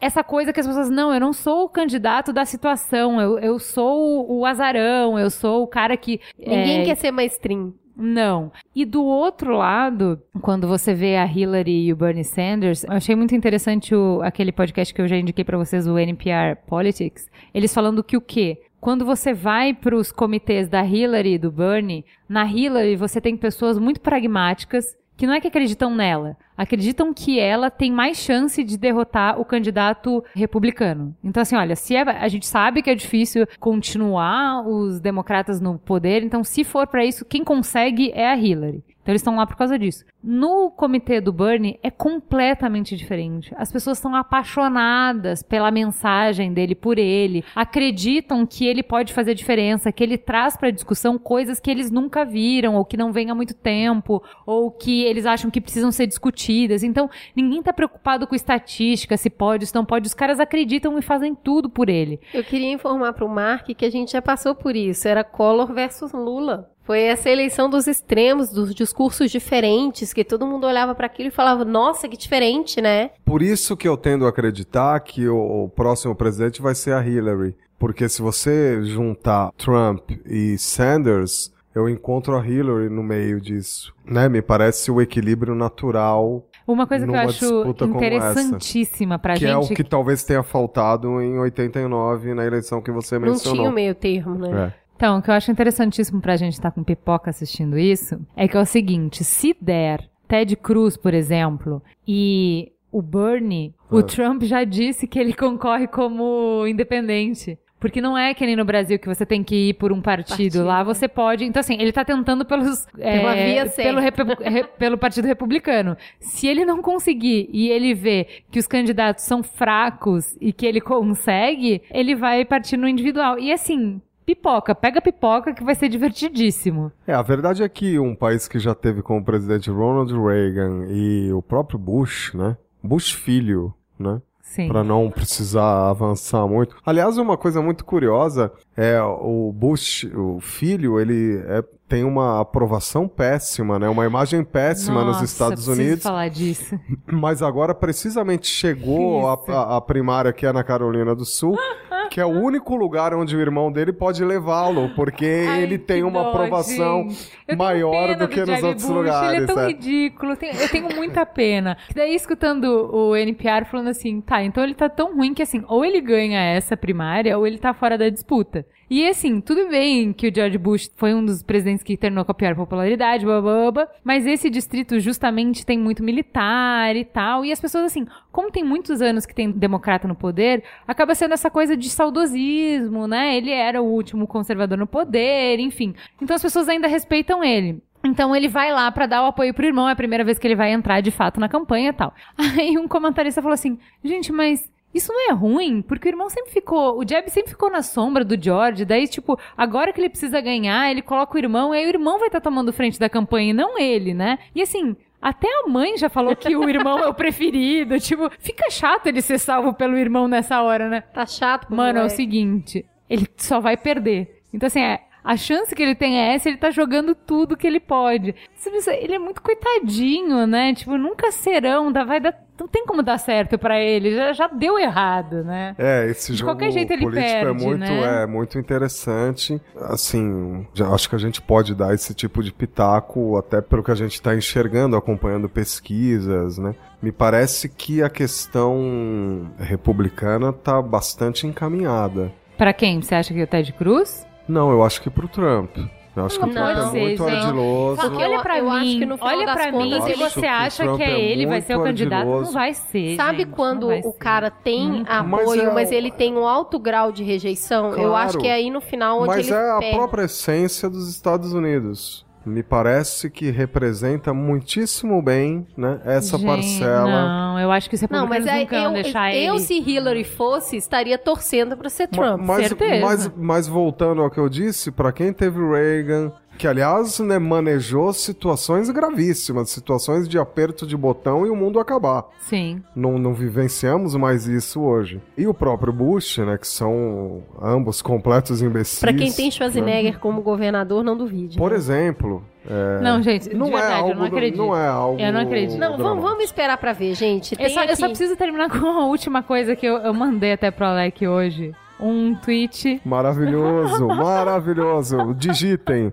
Essa 0.00 0.24
coisa 0.24 0.52
que 0.52 0.60
as 0.60 0.66
pessoas, 0.66 0.90
não, 0.90 1.14
eu 1.14 1.20
não 1.20 1.32
sou 1.32 1.64
o 1.64 1.68
candidato 1.68 2.32
da 2.32 2.44
situação, 2.44 3.20
eu, 3.20 3.38
eu 3.38 3.58
sou 3.58 4.30
o 4.30 4.44
azarão, 4.44 5.18
eu 5.18 5.30
sou 5.30 5.62
o 5.62 5.66
cara 5.66 5.96
que. 5.96 6.20
Ninguém 6.38 6.82
é, 6.82 6.84
quer 6.84 6.96
ser 6.96 7.12
mainstream. 7.12 7.72
não. 7.96 8.50
E 8.74 8.84
do 8.84 9.04
outro 9.04 9.56
lado, 9.56 10.20
quando 10.40 10.66
você 10.66 10.94
vê 10.94 11.16
a 11.16 11.26
Hillary 11.26 11.86
e 11.86 11.92
o 11.92 11.96
Bernie 11.96 12.24
Sanders, 12.24 12.84
eu 12.84 12.92
achei 12.92 13.14
muito 13.14 13.34
interessante 13.34 13.94
o, 13.94 14.20
aquele 14.22 14.52
podcast 14.52 14.92
que 14.92 15.00
eu 15.00 15.08
já 15.08 15.16
indiquei 15.16 15.44
pra 15.44 15.58
vocês, 15.58 15.86
o 15.86 15.98
NPR 15.98 16.56
Politics. 16.66 17.28
Eles 17.54 17.72
falando 17.72 18.02
que 18.04 18.16
o 18.16 18.20
quê? 18.20 18.60
Quando 18.80 19.04
você 19.04 19.34
vai 19.34 19.74
para 19.74 19.96
os 19.96 20.12
comitês 20.12 20.68
da 20.68 20.84
Hillary 20.84 21.34
e 21.34 21.38
do 21.38 21.50
Bernie, 21.50 22.04
na 22.28 22.44
Hillary 22.44 22.94
você 22.94 23.20
tem 23.20 23.36
pessoas 23.36 23.76
muito 23.78 24.00
pragmáticas 24.00 24.96
que 25.18 25.26
não 25.26 25.34
é 25.34 25.40
que 25.40 25.48
acreditam 25.48 25.92
nela, 25.94 26.36
acreditam 26.56 27.12
que 27.12 27.40
ela 27.40 27.70
tem 27.70 27.90
mais 27.90 28.16
chance 28.18 28.62
de 28.62 28.78
derrotar 28.78 29.38
o 29.38 29.44
candidato 29.44 30.24
republicano. 30.32 31.14
Então, 31.24 31.42
assim, 31.42 31.56
olha, 31.56 31.74
se 31.74 31.96
é- 31.96 32.02
a 32.02 32.28
gente 32.28 32.46
sabe 32.46 32.82
que 32.82 32.88
é 32.88 32.94
difícil 32.94 33.44
continuar 33.58 34.64
os 34.66 35.00
democratas 35.00 35.60
no 35.60 35.76
poder, 35.76 36.22
então, 36.22 36.44
se 36.44 36.62
for 36.62 36.86
para 36.86 37.04
isso, 37.04 37.24
quem 37.24 37.42
consegue 37.42 38.12
é 38.14 38.28
a 38.30 38.36
Hillary. 38.36 38.84
Então 39.08 39.14
eles 39.14 39.22
estão 39.22 39.36
lá 39.36 39.46
por 39.46 39.56
causa 39.56 39.78
disso. 39.78 40.04
No 40.22 40.70
comitê 40.70 41.18
do 41.18 41.32
Bernie 41.32 41.80
é 41.82 41.90
completamente 41.90 42.94
diferente. 42.94 43.54
As 43.56 43.72
pessoas 43.72 43.96
são 43.96 44.14
apaixonadas 44.14 45.42
pela 45.42 45.70
mensagem 45.70 46.52
dele 46.52 46.74
por 46.74 46.98
ele, 46.98 47.42
acreditam 47.56 48.44
que 48.44 48.66
ele 48.66 48.82
pode 48.82 49.14
fazer 49.14 49.32
diferença, 49.32 49.90
que 49.90 50.04
ele 50.04 50.18
traz 50.18 50.58
para 50.58 50.70
discussão 50.70 51.16
coisas 51.16 51.58
que 51.58 51.70
eles 51.70 51.90
nunca 51.90 52.22
viram 52.22 52.74
ou 52.74 52.84
que 52.84 52.98
não 52.98 53.10
vêm 53.10 53.30
há 53.30 53.34
muito 53.34 53.54
tempo, 53.54 54.22
ou 54.44 54.70
que 54.70 55.04
eles 55.04 55.24
acham 55.24 55.50
que 55.50 55.58
precisam 55.58 55.90
ser 55.90 56.06
discutidas. 56.06 56.82
Então, 56.82 57.08
ninguém 57.34 57.62
tá 57.62 57.72
preocupado 57.72 58.26
com 58.26 58.34
estatística, 58.34 59.16
se 59.16 59.30
pode, 59.30 59.64
se 59.64 59.74
não 59.74 59.86
pode. 59.86 60.06
Os 60.06 60.12
caras 60.12 60.38
acreditam 60.38 60.98
e 60.98 61.00
fazem 61.00 61.34
tudo 61.34 61.70
por 61.70 61.88
ele. 61.88 62.20
Eu 62.34 62.44
queria 62.44 62.70
informar 62.70 63.14
pro 63.14 63.26
Mark 63.26 63.68
que 63.68 63.86
a 63.86 63.90
gente 63.90 64.12
já 64.12 64.20
passou 64.20 64.54
por 64.54 64.76
isso. 64.76 65.08
Era 65.08 65.24
Collor 65.24 65.72
versus 65.72 66.12
Lula. 66.12 66.70
Foi 66.88 67.02
essa 67.02 67.28
eleição 67.28 67.68
dos 67.68 67.86
extremos, 67.86 68.48
dos 68.48 68.74
discursos 68.74 69.30
diferentes, 69.30 70.14
que 70.14 70.24
todo 70.24 70.46
mundo 70.46 70.66
olhava 70.66 70.94
para 70.94 71.04
aquilo 71.04 71.28
e 71.28 71.30
falava, 71.30 71.62
nossa, 71.62 72.08
que 72.08 72.16
diferente, 72.16 72.80
né? 72.80 73.10
Por 73.26 73.42
isso 73.42 73.76
que 73.76 73.86
eu 73.86 73.94
tendo 73.94 74.24
a 74.24 74.30
acreditar 74.30 74.98
que 75.00 75.28
o, 75.28 75.64
o 75.64 75.68
próximo 75.68 76.14
presidente 76.14 76.62
vai 76.62 76.74
ser 76.74 76.94
a 76.94 77.06
Hillary. 77.06 77.54
Porque 77.78 78.08
se 78.08 78.22
você 78.22 78.82
juntar 78.84 79.52
Trump 79.58 80.12
e 80.24 80.56
Sanders, 80.56 81.52
eu 81.74 81.90
encontro 81.90 82.34
a 82.34 82.46
Hillary 82.46 82.88
no 82.88 83.02
meio 83.02 83.38
disso. 83.38 83.94
Né? 84.02 84.26
Me 84.26 84.40
parece 84.40 84.90
o 84.90 84.98
equilíbrio 84.98 85.54
natural, 85.54 86.42
Uma 86.66 86.86
coisa 86.86 87.06
que 87.06 87.12
eu 87.12 87.16
acho 87.16 87.84
interessantíssima 87.84 89.18
pra 89.18 89.34
que 89.34 89.40
gente. 89.40 89.50
é 89.50 89.56
o 89.58 89.68
que 89.68 89.84
talvez 89.84 90.24
tenha 90.24 90.42
faltado 90.42 91.20
em 91.20 91.38
89 91.38 92.32
na 92.32 92.46
eleição 92.46 92.80
que 92.80 92.90
você 92.90 93.18
Não 93.18 93.28
mencionou. 93.28 93.58
tinha 93.58 93.70
o 93.70 93.74
meio 93.74 93.94
termo, 93.94 94.36
né? 94.36 94.72
É. 94.74 94.87
Então, 94.98 95.18
o 95.18 95.22
que 95.22 95.30
eu 95.30 95.34
acho 95.34 95.48
interessantíssimo 95.52 96.20
pra 96.20 96.36
gente 96.36 96.54
estar 96.54 96.72
com 96.72 96.82
pipoca 96.82 97.30
assistindo 97.30 97.78
isso 97.78 98.20
é 98.36 98.48
que 98.48 98.56
é 98.56 98.60
o 98.60 98.66
seguinte: 98.66 99.22
se 99.22 99.56
der 99.60 100.00
Ted 100.26 100.56
Cruz, 100.56 100.96
por 100.96 101.14
exemplo, 101.14 101.80
e 102.06 102.72
o 102.90 103.00
Bernie, 103.00 103.72
o 103.88 103.98
Ah. 103.98 104.02
Trump 104.02 104.42
já 104.42 104.64
disse 104.64 105.06
que 105.06 105.16
ele 105.20 105.32
concorre 105.32 105.86
como 105.86 106.66
independente. 106.66 107.56
Porque 107.80 108.00
não 108.00 108.18
é 108.18 108.34
que 108.34 108.44
nem 108.44 108.56
no 108.56 108.64
Brasil 108.64 108.98
que 108.98 109.06
você 109.06 109.24
tem 109.24 109.44
que 109.44 109.68
ir 109.68 109.74
por 109.74 109.92
um 109.92 110.00
partido. 110.02 110.30
Partido. 110.30 110.64
Lá 110.64 110.82
você 110.82 111.06
pode. 111.06 111.44
Então, 111.44 111.60
assim, 111.60 111.76
ele 111.80 111.92
tá 111.92 112.04
tentando 112.04 112.44
pelos. 112.44 112.84
Pela 112.86 113.36
é, 113.36 113.64
pelo, 113.70 114.00
re- 114.00 114.64
pelo 114.64 114.98
Partido 114.98 115.26
Republicano. 115.26 115.96
Se 116.18 116.48
ele 116.48 116.64
não 116.64 116.82
conseguir 116.82 117.48
e 117.52 117.68
ele 117.70 117.94
vê 117.94 118.26
que 118.50 118.58
os 118.58 118.66
candidatos 118.66 119.22
são 119.22 119.44
fracos 119.44 120.36
e 120.40 120.52
que 120.52 120.66
ele 120.66 120.80
consegue, 120.80 121.80
ele 121.92 122.16
vai 122.16 122.44
partir 122.44 122.76
no 122.76 122.88
individual. 122.88 123.38
E 123.38 123.52
assim, 123.52 124.02
pipoca, 124.28 124.74
pega 124.74 125.00
pipoca 125.00 125.54
que 125.54 125.64
vai 125.64 125.74
ser 125.74 125.88
divertidíssimo. 125.88 126.92
É, 127.06 127.14
a 127.14 127.22
verdade 127.22 127.62
é 127.62 127.68
que 127.68 127.98
um 127.98 128.14
país 128.14 128.46
que 128.46 128.58
já 128.58 128.74
teve 128.74 129.00
como 129.00 129.24
presidente 129.24 129.70
Ronald 129.70 130.12
Reagan 130.12 130.84
e 130.90 131.32
o 131.32 131.40
próprio 131.40 131.78
Bush, 131.78 132.34
né? 132.34 132.54
Bush 132.82 133.12
filho, 133.12 133.72
né? 133.98 134.20
Sim. 134.42 134.68
Pra 134.68 134.84
não 134.84 135.10
precisar 135.10 135.88
avançar 135.88 136.46
muito. 136.46 136.76
Aliás, 136.84 137.16
uma 137.16 137.38
coisa 137.38 137.62
muito 137.62 137.86
curiosa 137.86 138.52
é 138.80 139.02
o 139.02 139.52
Bush, 139.52 140.04
o 140.14 140.38
filho, 140.40 141.00
ele 141.00 141.42
é- 141.48 141.64
tem 141.88 142.04
uma 142.04 142.38
aprovação 142.40 143.08
péssima, 143.08 143.78
né? 143.78 143.88
Uma 143.88 144.04
imagem 144.04 144.44
péssima 144.44 145.02
Nossa, 145.02 145.22
nos 145.22 145.32
Estados 145.32 145.66
Unidos. 145.68 146.02
falar 146.02 146.28
disso. 146.28 146.78
Mas 147.10 147.42
agora 147.42 147.74
precisamente 147.74 148.46
chegou 148.46 149.26
a, 149.26 149.32
a- 149.48 149.76
a 149.78 149.80
primária 149.80 150.32
que 150.32 150.46
é 150.46 150.52
na 150.52 150.62
Carolina 150.62 151.14
do 151.14 151.24
Sul, 151.24 151.56
que 152.10 152.20
é 152.20 152.26
o 152.26 152.28
único 152.28 152.76
lugar 152.76 153.14
onde 153.14 153.34
o 153.34 153.40
irmão 153.40 153.72
dele 153.72 153.90
pode 153.92 154.22
levá-lo, 154.22 154.90
porque 154.94 155.46
Ai, 155.48 155.62
ele 155.62 155.78
tem 155.78 156.02
uma 156.04 156.22
dó, 156.24 156.28
aprovação 156.28 157.08
maior 157.56 158.14
do 158.16 158.28
que 158.28 158.44
nos 158.44 158.62
outros 158.62 158.86
Bush, 158.86 158.94
lugares. 158.94 159.32
Ele 159.42 159.44
é 159.44 159.46
tão 159.46 159.62
é. 159.62 159.66
ridículo. 159.68 160.32
Eu 160.32 160.68
tenho 160.68 160.94
muita 160.94 161.24
pena. 161.26 161.76
E 161.90 161.94
daí, 161.96 162.14
escutando 162.14 162.64
o 162.94 163.16
NPR 163.16 163.64
falando 163.64 163.88
assim, 163.88 164.20
tá, 164.20 164.42
então 164.42 164.62
ele 164.62 164.74
tá 164.74 164.88
tão 164.90 165.16
ruim 165.16 165.32
que 165.34 165.42
assim, 165.42 165.64
ou 165.66 165.84
ele 165.84 166.00
ganha 166.02 166.38
essa 166.40 166.76
primária, 166.76 167.36
ou 167.38 167.46
ele 167.46 167.56
tá 167.58 167.72
fora 167.72 167.96
da 167.96 168.08
disputa. 168.10 168.66
E 168.90 169.06
assim, 169.06 169.40
tudo 169.40 169.68
bem 169.68 170.12
que 170.14 170.28
o 170.28 170.34
George 170.34 170.56
Bush 170.56 170.90
foi 170.96 171.12
um 171.12 171.24
dos 171.24 171.42
presidentes 171.42 171.82
que 171.82 171.96
terminou 171.96 172.24
com 172.24 172.32
a 172.32 172.34
pior 172.34 172.54
popularidade, 172.54 173.24
blá, 173.24 173.40
blá, 173.40 173.70
blá, 173.70 173.88
mas 174.02 174.26
esse 174.26 174.48
distrito 174.48 174.98
justamente 174.98 175.66
tem 175.66 175.78
muito 175.78 176.02
militar 176.02 176.96
e 176.96 177.04
tal, 177.04 177.44
e 177.44 177.52
as 177.52 177.60
pessoas 177.60 177.84
assim, 177.84 178.06
como 178.32 178.50
tem 178.50 178.64
muitos 178.64 179.02
anos 179.02 179.26
que 179.26 179.34
tem 179.34 179.50
democrata 179.50 180.08
no 180.08 180.14
poder, 180.14 180.64
acaba 180.86 181.14
sendo 181.14 181.34
essa 181.34 181.50
coisa 181.50 181.76
de 181.76 181.90
saudosismo, 181.90 183.06
né? 183.06 183.36
Ele 183.36 183.50
era 183.50 183.82
o 183.82 183.86
último 183.86 184.26
conservador 184.26 184.78
no 184.78 184.86
poder, 184.86 185.58
enfim. 185.60 185.94
Então 186.20 186.34
as 186.34 186.42
pessoas 186.42 186.66
ainda 186.68 186.88
respeitam 186.88 187.44
ele. 187.44 187.82
Então 188.04 188.34
ele 188.34 188.48
vai 188.48 188.72
lá 188.72 188.90
pra 188.90 189.06
dar 189.06 189.22
o 189.22 189.26
apoio 189.26 189.52
pro 189.52 189.66
irmão, 189.66 189.88
é 189.88 189.92
a 189.92 189.96
primeira 189.96 190.24
vez 190.24 190.38
que 190.38 190.46
ele 190.46 190.54
vai 190.54 190.72
entrar 190.72 191.00
de 191.00 191.10
fato 191.10 191.38
na 191.38 191.48
campanha 191.48 191.90
e 191.90 191.92
tal. 191.92 192.14
Aí 192.38 192.78
um 192.78 192.88
comentarista 192.88 193.42
falou 193.42 193.54
assim: 193.54 193.78
gente, 194.02 194.32
mas 194.32 194.70
isso 194.98 195.12
não 195.12 195.30
é 195.30 195.32
ruim, 195.32 195.82
porque 195.82 196.08
o 196.08 196.10
irmão 196.10 196.28
sempre 196.28 196.52
ficou, 196.52 196.98
o 196.98 197.08
Jeb 197.08 197.28
sempre 197.30 197.50
ficou 197.50 197.70
na 197.70 197.82
sombra 197.82 198.24
do 198.24 198.40
George, 198.40 198.84
daí, 198.84 199.08
tipo, 199.08 199.38
agora 199.56 199.92
que 199.92 200.00
ele 200.00 200.08
precisa 200.08 200.40
ganhar, 200.40 200.90
ele 200.90 201.02
coloca 201.02 201.34
o 201.34 201.38
irmão, 201.38 201.72
aí 201.72 201.86
o 201.86 201.88
irmão 201.88 202.18
vai 202.18 202.28
estar 202.28 202.40
tomando 202.40 202.72
frente 202.72 202.98
da 202.98 203.08
campanha 203.08 203.50
e 203.50 203.54
não 203.54 203.78
ele, 203.78 204.12
né? 204.14 204.38
E 204.54 204.62
assim, 204.62 204.94
até 205.20 205.48
a 205.48 205.68
mãe 205.68 205.96
já 205.96 206.08
falou 206.08 206.36
que 206.36 206.54
o 206.54 206.68
irmão 206.68 206.98
é 206.98 207.08
o 207.08 207.14
preferido, 207.14 207.98
tipo, 207.98 208.30
fica 208.38 208.70
chato 208.70 209.06
ele 209.06 209.22
ser 209.22 209.38
salvo 209.38 209.72
pelo 209.72 209.96
irmão 209.96 210.28
nessa 210.28 210.62
hora, 210.62 210.88
né? 210.88 211.00
Tá 211.00 211.26
chato. 211.26 211.74
Mano, 211.74 212.00
é 212.00 212.04
o 212.04 212.10
seguinte, 212.10 212.84
ele 213.08 213.26
só 213.36 213.60
vai 213.60 213.76
perder. 213.76 214.42
Então, 214.52 214.66
assim, 214.66 214.80
é, 214.80 215.00
A 215.24 215.36
chance 215.36 215.74
que 215.74 215.82
ele 215.82 215.94
tem 215.94 216.18
é 216.18 216.34
essa, 216.34 216.48
ele 216.48 216.56
tá 216.56 216.70
jogando 216.70 217.14
tudo 217.14 217.56
que 217.56 217.66
ele 217.66 217.80
pode. 217.80 218.34
Pensa, 218.64 218.94
ele 218.94 219.14
é 219.14 219.18
muito 219.18 219.42
coitadinho, 219.42 220.46
né? 220.46 220.72
Tipo, 220.72 220.96
nunca 220.96 221.30
serão, 221.30 221.92
vai 221.92 222.18
dar. 222.20 222.34
Não 222.58 222.66
tem 222.68 222.84
como 222.84 223.02
dar 223.02 223.18
certo 223.18 223.58
pra 223.58 223.80
ele, 223.80 224.14
já, 224.14 224.32
já 224.32 224.48
deu 224.48 224.78
errado, 224.78 225.44
né? 225.44 225.74
É, 225.78 226.06
esse 226.10 226.32
De 226.32 226.38
jogo 226.38 226.52
qualquer 226.52 226.70
jeito 226.72 226.92
ele 226.92 227.02
político 227.02 227.26
é 227.26 227.44
perde, 227.44 227.64
muito, 227.64 227.78
né? 227.80 228.22
é 228.22 228.26
muito 228.26 228.58
interessante. 228.58 229.60
Assim, 229.80 230.66
já 230.74 230.88
acho 230.88 231.08
que 231.08 231.14
a 231.14 231.18
gente 231.18 231.40
pode 231.40 231.74
dar 231.74 231.94
esse 231.94 232.12
tipo 232.14 232.42
de 232.42 232.52
pitaco 232.52 233.36
até 233.36 233.60
pelo 233.60 233.82
que 233.82 233.90
a 233.90 233.94
gente 233.94 234.14
está 234.14 234.34
enxergando, 234.34 234.96
acompanhando 234.96 235.48
pesquisas, 235.48 236.58
né? 236.58 236.74
Me 237.00 237.12
parece 237.12 237.68
que 237.68 238.02
a 238.02 238.10
questão 238.10 239.50
republicana 239.58 240.52
tá 240.52 240.82
bastante 240.82 241.46
encaminhada. 241.46 242.32
Pra 242.56 242.72
quem? 242.72 243.00
Você 243.00 243.14
acha 243.14 243.32
que 243.32 243.40
é 243.40 243.44
o 243.44 243.46
Ted 243.46 243.72
Cruz? 243.72 244.26
Não, 244.48 244.70
eu 244.70 244.82
acho 244.82 245.00
que 245.00 245.08
pro 245.10 245.28
Trump. 245.28 245.76
Eu 246.16 246.24
acho 246.26 246.38
que 246.40 246.46
Não 246.46 246.50
o 246.50 246.54
Trump 246.54 246.66
pode 246.66 246.80
é 246.80 246.90
ser, 246.90 247.00
muito 247.00 247.24
gente. 247.30 247.36
ardiloso. 247.46 248.00
Porque 248.00 248.22
olha 248.24 248.34
eu- 248.34 248.40
pra 248.42 248.58
eu 248.58 248.70
mim, 248.70 248.98
que 248.98 249.24
olha 249.24 249.52
pra 249.52 249.70
contas 249.72 250.04
mim, 250.04 250.12
se 250.14 250.14
você 250.16 250.46
acha 250.46 250.96
que 250.96 251.02
é 251.02 251.10
é 251.12 251.20
ele, 251.20 251.46
vai 251.46 251.60
ser 251.60 251.76
o 251.76 251.82
candidato, 251.82 252.24
não 252.24 252.32
ardiloso. 252.32 252.52
vai 252.52 252.74
ser. 252.74 253.16
Sabe 253.16 253.38
gente, 253.44 253.50
quando 253.52 253.88
não 253.88 253.98
o 254.00 254.02
ser. 254.02 254.18
cara 254.18 254.50
tem 254.50 254.88
Hum. 255.02 255.04
apoio, 255.06 255.64
Mas 255.66 255.74
mas, 255.74 255.92
é 255.92 255.94
o- 255.94 255.98
ele 255.98 256.10
tem 256.10 256.34
um 256.36 256.46
alto 256.46 256.78
grau 256.78 257.12
de 257.12 257.22
rejeição? 257.22 257.90
Eu 257.90 258.10
Claro. 258.10 258.14
acho 258.16 258.38
que 258.38 258.48
é 258.48 258.52
aí 258.54 258.70
no 258.70 258.80
final 258.80 259.18
onde 259.18 259.28
Mas 259.28 259.46
ele 259.48 259.56
é 259.56 259.70
a 259.70 259.78
perde. 259.78 259.96
própria 259.96 260.22
essência 260.24 260.90
dos 260.90 261.08
Estados 261.08 261.52
Unidos. 261.52 262.26
Me 262.48 262.62
parece 262.62 263.28
que 263.30 263.50
representa 263.50 264.32
muitíssimo 264.32 265.20
bem, 265.22 265.66
né, 265.76 266.00
essa 266.04 266.38
Gente, 266.38 266.46
parcela. 266.46 267.10
Não, 267.10 267.60
eu 267.60 267.70
acho 267.70 267.88
que 267.88 267.94
os 267.94 268.00
Não, 268.02 268.26
republicanos 268.26 268.44
mas 268.44 268.46
é, 268.46 268.60
nunca 268.60 268.76
eu, 268.76 268.92
deixar 269.02 269.34
eu, 269.34 269.54
ele. 269.54 269.64
se 269.64 269.74
Hillary 269.74 270.24
fosse, 270.24 270.76
estaria 270.76 271.18
torcendo 271.18 271.76
pra 271.76 271.90
ser 271.90 272.08
Trump. 272.08 272.40
mas, 272.42 272.66
certeza. 272.68 273.04
Mas, 273.06 273.32
mas 273.36 273.68
voltando 273.68 274.22
ao 274.22 274.30
que 274.30 274.38
eu 274.38 274.48
disse, 274.48 274.90
pra 274.90 275.12
quem 275.12 275.32
teve 275.32 275.60
Reagan, 275.60 276.32
que 276.58 276.66
aliás 276.66 277.20
né, 277.20 277.38
manejou 277.38 278.12
situações 278.12 278.90
gravíssimas, 278.90 279.70
situações 279.70 280.28
de 280.28 280.38
aperto 280.38 280.84
de 280.86 280.96
botão 280.96 281.46
e 281.46 281.50
o 281.50 281.56
mundo 281.56 281.78
acabar. 281.78 282.24
Sim. 282.40 282.82
Não, 282.94 283.16
não 283.16 283.32
vivenciamos 283.32 284.16
mais 284.16 284.46
isso 284.46 284.80
hoje. 284.80 285.22
E 285.36 285.46
o 285.46 285.54
próprio 285.54 285.92
Bush, 285.92 286.38
né, 286.38 286.58
que 286.58 286.66
são 286.66 287.42
ambos 287.62 288.02
completos 288.02 288.60
imbecis. 288.60 288.98
Pra 288.98 289.12
quem 289.12 289.32
tem 289.32 289.46
né? 289.46 289.50
Schwarzenegger 289.52 290.18
como 290.18 290.42
governador, 290.42 291.04
não 291.04 291.16
duvide. 291.16 291.56
Por 291.56 291.70
né? 291.70 291.76
exemplo, 291.76 292.42
é, 292.68 293.00
Não, 293.00 293.22
gente, 293.22 293.54
não 293.54 293.68
é 293.68 293.70
verdade, 293.70 293.94
algo 293.94 294.10
eu 294.10 294.16
não 294.16 294.24
acredito. 294.24 294.58
não 294.58 294.76
é 294.76 294.88
algo 294.88 295.20
Eu 295.20 295.32
não 295.32 295.40
acredito. 295.40 295.78
Não, 295.78 295.96
vamos, 295.96 296.24
vamos 296.24 296.44
esperar 296.44 296.76
pra 296.76 296.92
ver, 296.92 297.14
gente. 297.14 297.56
Eu 297.58 297.70
só, 297.70 297.84
eu 297.84 297.96
só 297.96 298.08
preciso 298.08 298.36
terminar 298.36 298.68
com 298.76 298.86
a 298.86 299.06
última 299.06 299.42
coisa 299.42 299.76
que 299.76 299.86
eu, 299.86 299.96
eu 299.98 300.12
mandei 300.12 300.52
até 300.52 300.70
pro 300.70 300.86
Alec 300.86 301.26
hoje. 301.26 301.72
Um 302.00 302.34
tweet. 302.36 303.00
Maravilhoso, 303.04 304.06
maravilhoso. 304.14 305.34
Digitem 305.34 306.12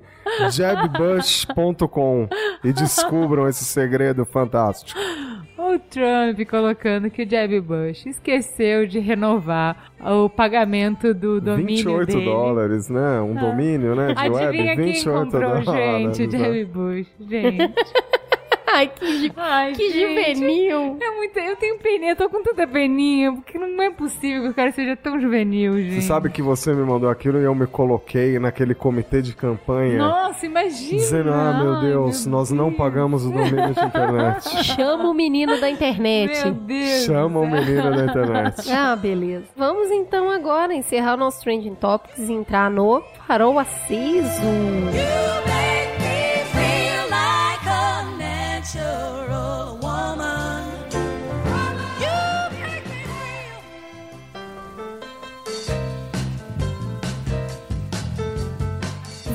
jebbush.com 0.52 2.28
e 2.64 2.74
descubram 2.74 3.48
esse 3.48 3.64
segredo 3.64 4.26
fantástico. 4.26 5.00
O 5.58 5.80
Trump 5.80 6.40
colocando 6.50 7.10
que 7.10 7.24
o 7.24 7.30
Jeb 7.30 7.60
Bush 7.62 8.06
esqueceu 8.06 8.86
de 8.86 9.00
renovar 9.00 9.92
o 10.00 10.30
pagamento 10.30 11.14
do 11.14 11.40
domínio 11.42 11.98
28 11.98 12.08
dele. 12.08 12.26
dólares, 12.26 12.90
né? 12.90 13.22
Um 13.22 13.34
domínio, 13.36 13.96
né? 13.96 14.14
De 14.14 14.20
Adivinha 14.20 14.46
web, 14.46 14.58
quem 14.58 14.76
28 14.76 15.24
comprou, 15.32 15.62
dólares. 15.64 16.18
gente? 16.18 16.28
né? 16.28 16.38
Jeb 16.40 16.66
Bush. 16.66 17.08
Gente. 17.20 17.74
Ai, 18.76 18.88
que, 18.88 19.06
ju- 19.28 19.34
Ai, 19.38 19.74
que 19.74 19.90
gente. 19.92 20.36
juvenil. 20.36 20.98
É 21.02 21.10
muito, 21.16 21.38
eu 21.40 21.56
tenho 21.56 21.78
peninha, 21.80 22.12
eu 22.12 22.16
tô 22.16 22.30
com 22.30 22.44
tanta 22.44 22.68
peninha, 22.68 23.32
porque 23.34 23.58
não 23.58 23.82
é 23.82 23.90
possível 23.90 24.44
que 24.44 24.50
o 24.50 24.54
cara 24.54 24.72
seja 24.72 24.96
tão 24.96 25.20
juvenil, 25.20 25.78
gente. 25.82 25.96
Você 25.96 26.02
sabe 26.02 26.30
que 26.30 26.42
você 26.42 26.74
me 26.74 26.84
mandou 26.84 27.10
aquilo 27.10 27.40
e 27.40 27.44
eu 27.44 27.56
me 27.56 27.68
coloquei 27.68 28.38
naquele 28.40 28.76
comitê 28.76 29.22
de 29.22 29.34
campanha. 29.34 29.98
Nossa, 29.98 30.46
imagina! 30.46 30.98
Dizendo, 31.00 31.32
ah, 31.34 31.60
meu 31.62 31.74
Ai, 31.76 31.82
Deus, 31.86 32.26
nós 32.26 32.52
não 32.52 32.66
Deus. 32.68 32.78
pagamos 32.78 33.26
o 33.26 33.30
domínio 33.32 33.74
de 33.74 33.80
internet. 33.86 34.50
Chama 34.66 35.10
o 35.10 35.14
menino 35.14 35.60
da 35.60 35.70
internet. 35.70 36.44
Meu 36.44 36.54
Deus! 36.54 37.06
Chama 37.06 37.40
o 37.40 37.46
menino 37.50 37.96
da 37.96 38.06
internet. 38.06 38.56
Ah, 38.78 38.96
beleza. 38.96 39.46
Vamos 39.56 39.90
então 39.92 40.30
agora 40.30 40.74
encerrar 40.74 41.14
o 41.14 41.18
nosso 41.18 41.42
Trending 41.42 41.76
Topics 41.76 42.28
e 42.30 42.34
entrar 42.34 42.70
no 42.70 43.02
Farol 43.28 43.58
Aceso. 43.58 44.44
You 44.44 45.65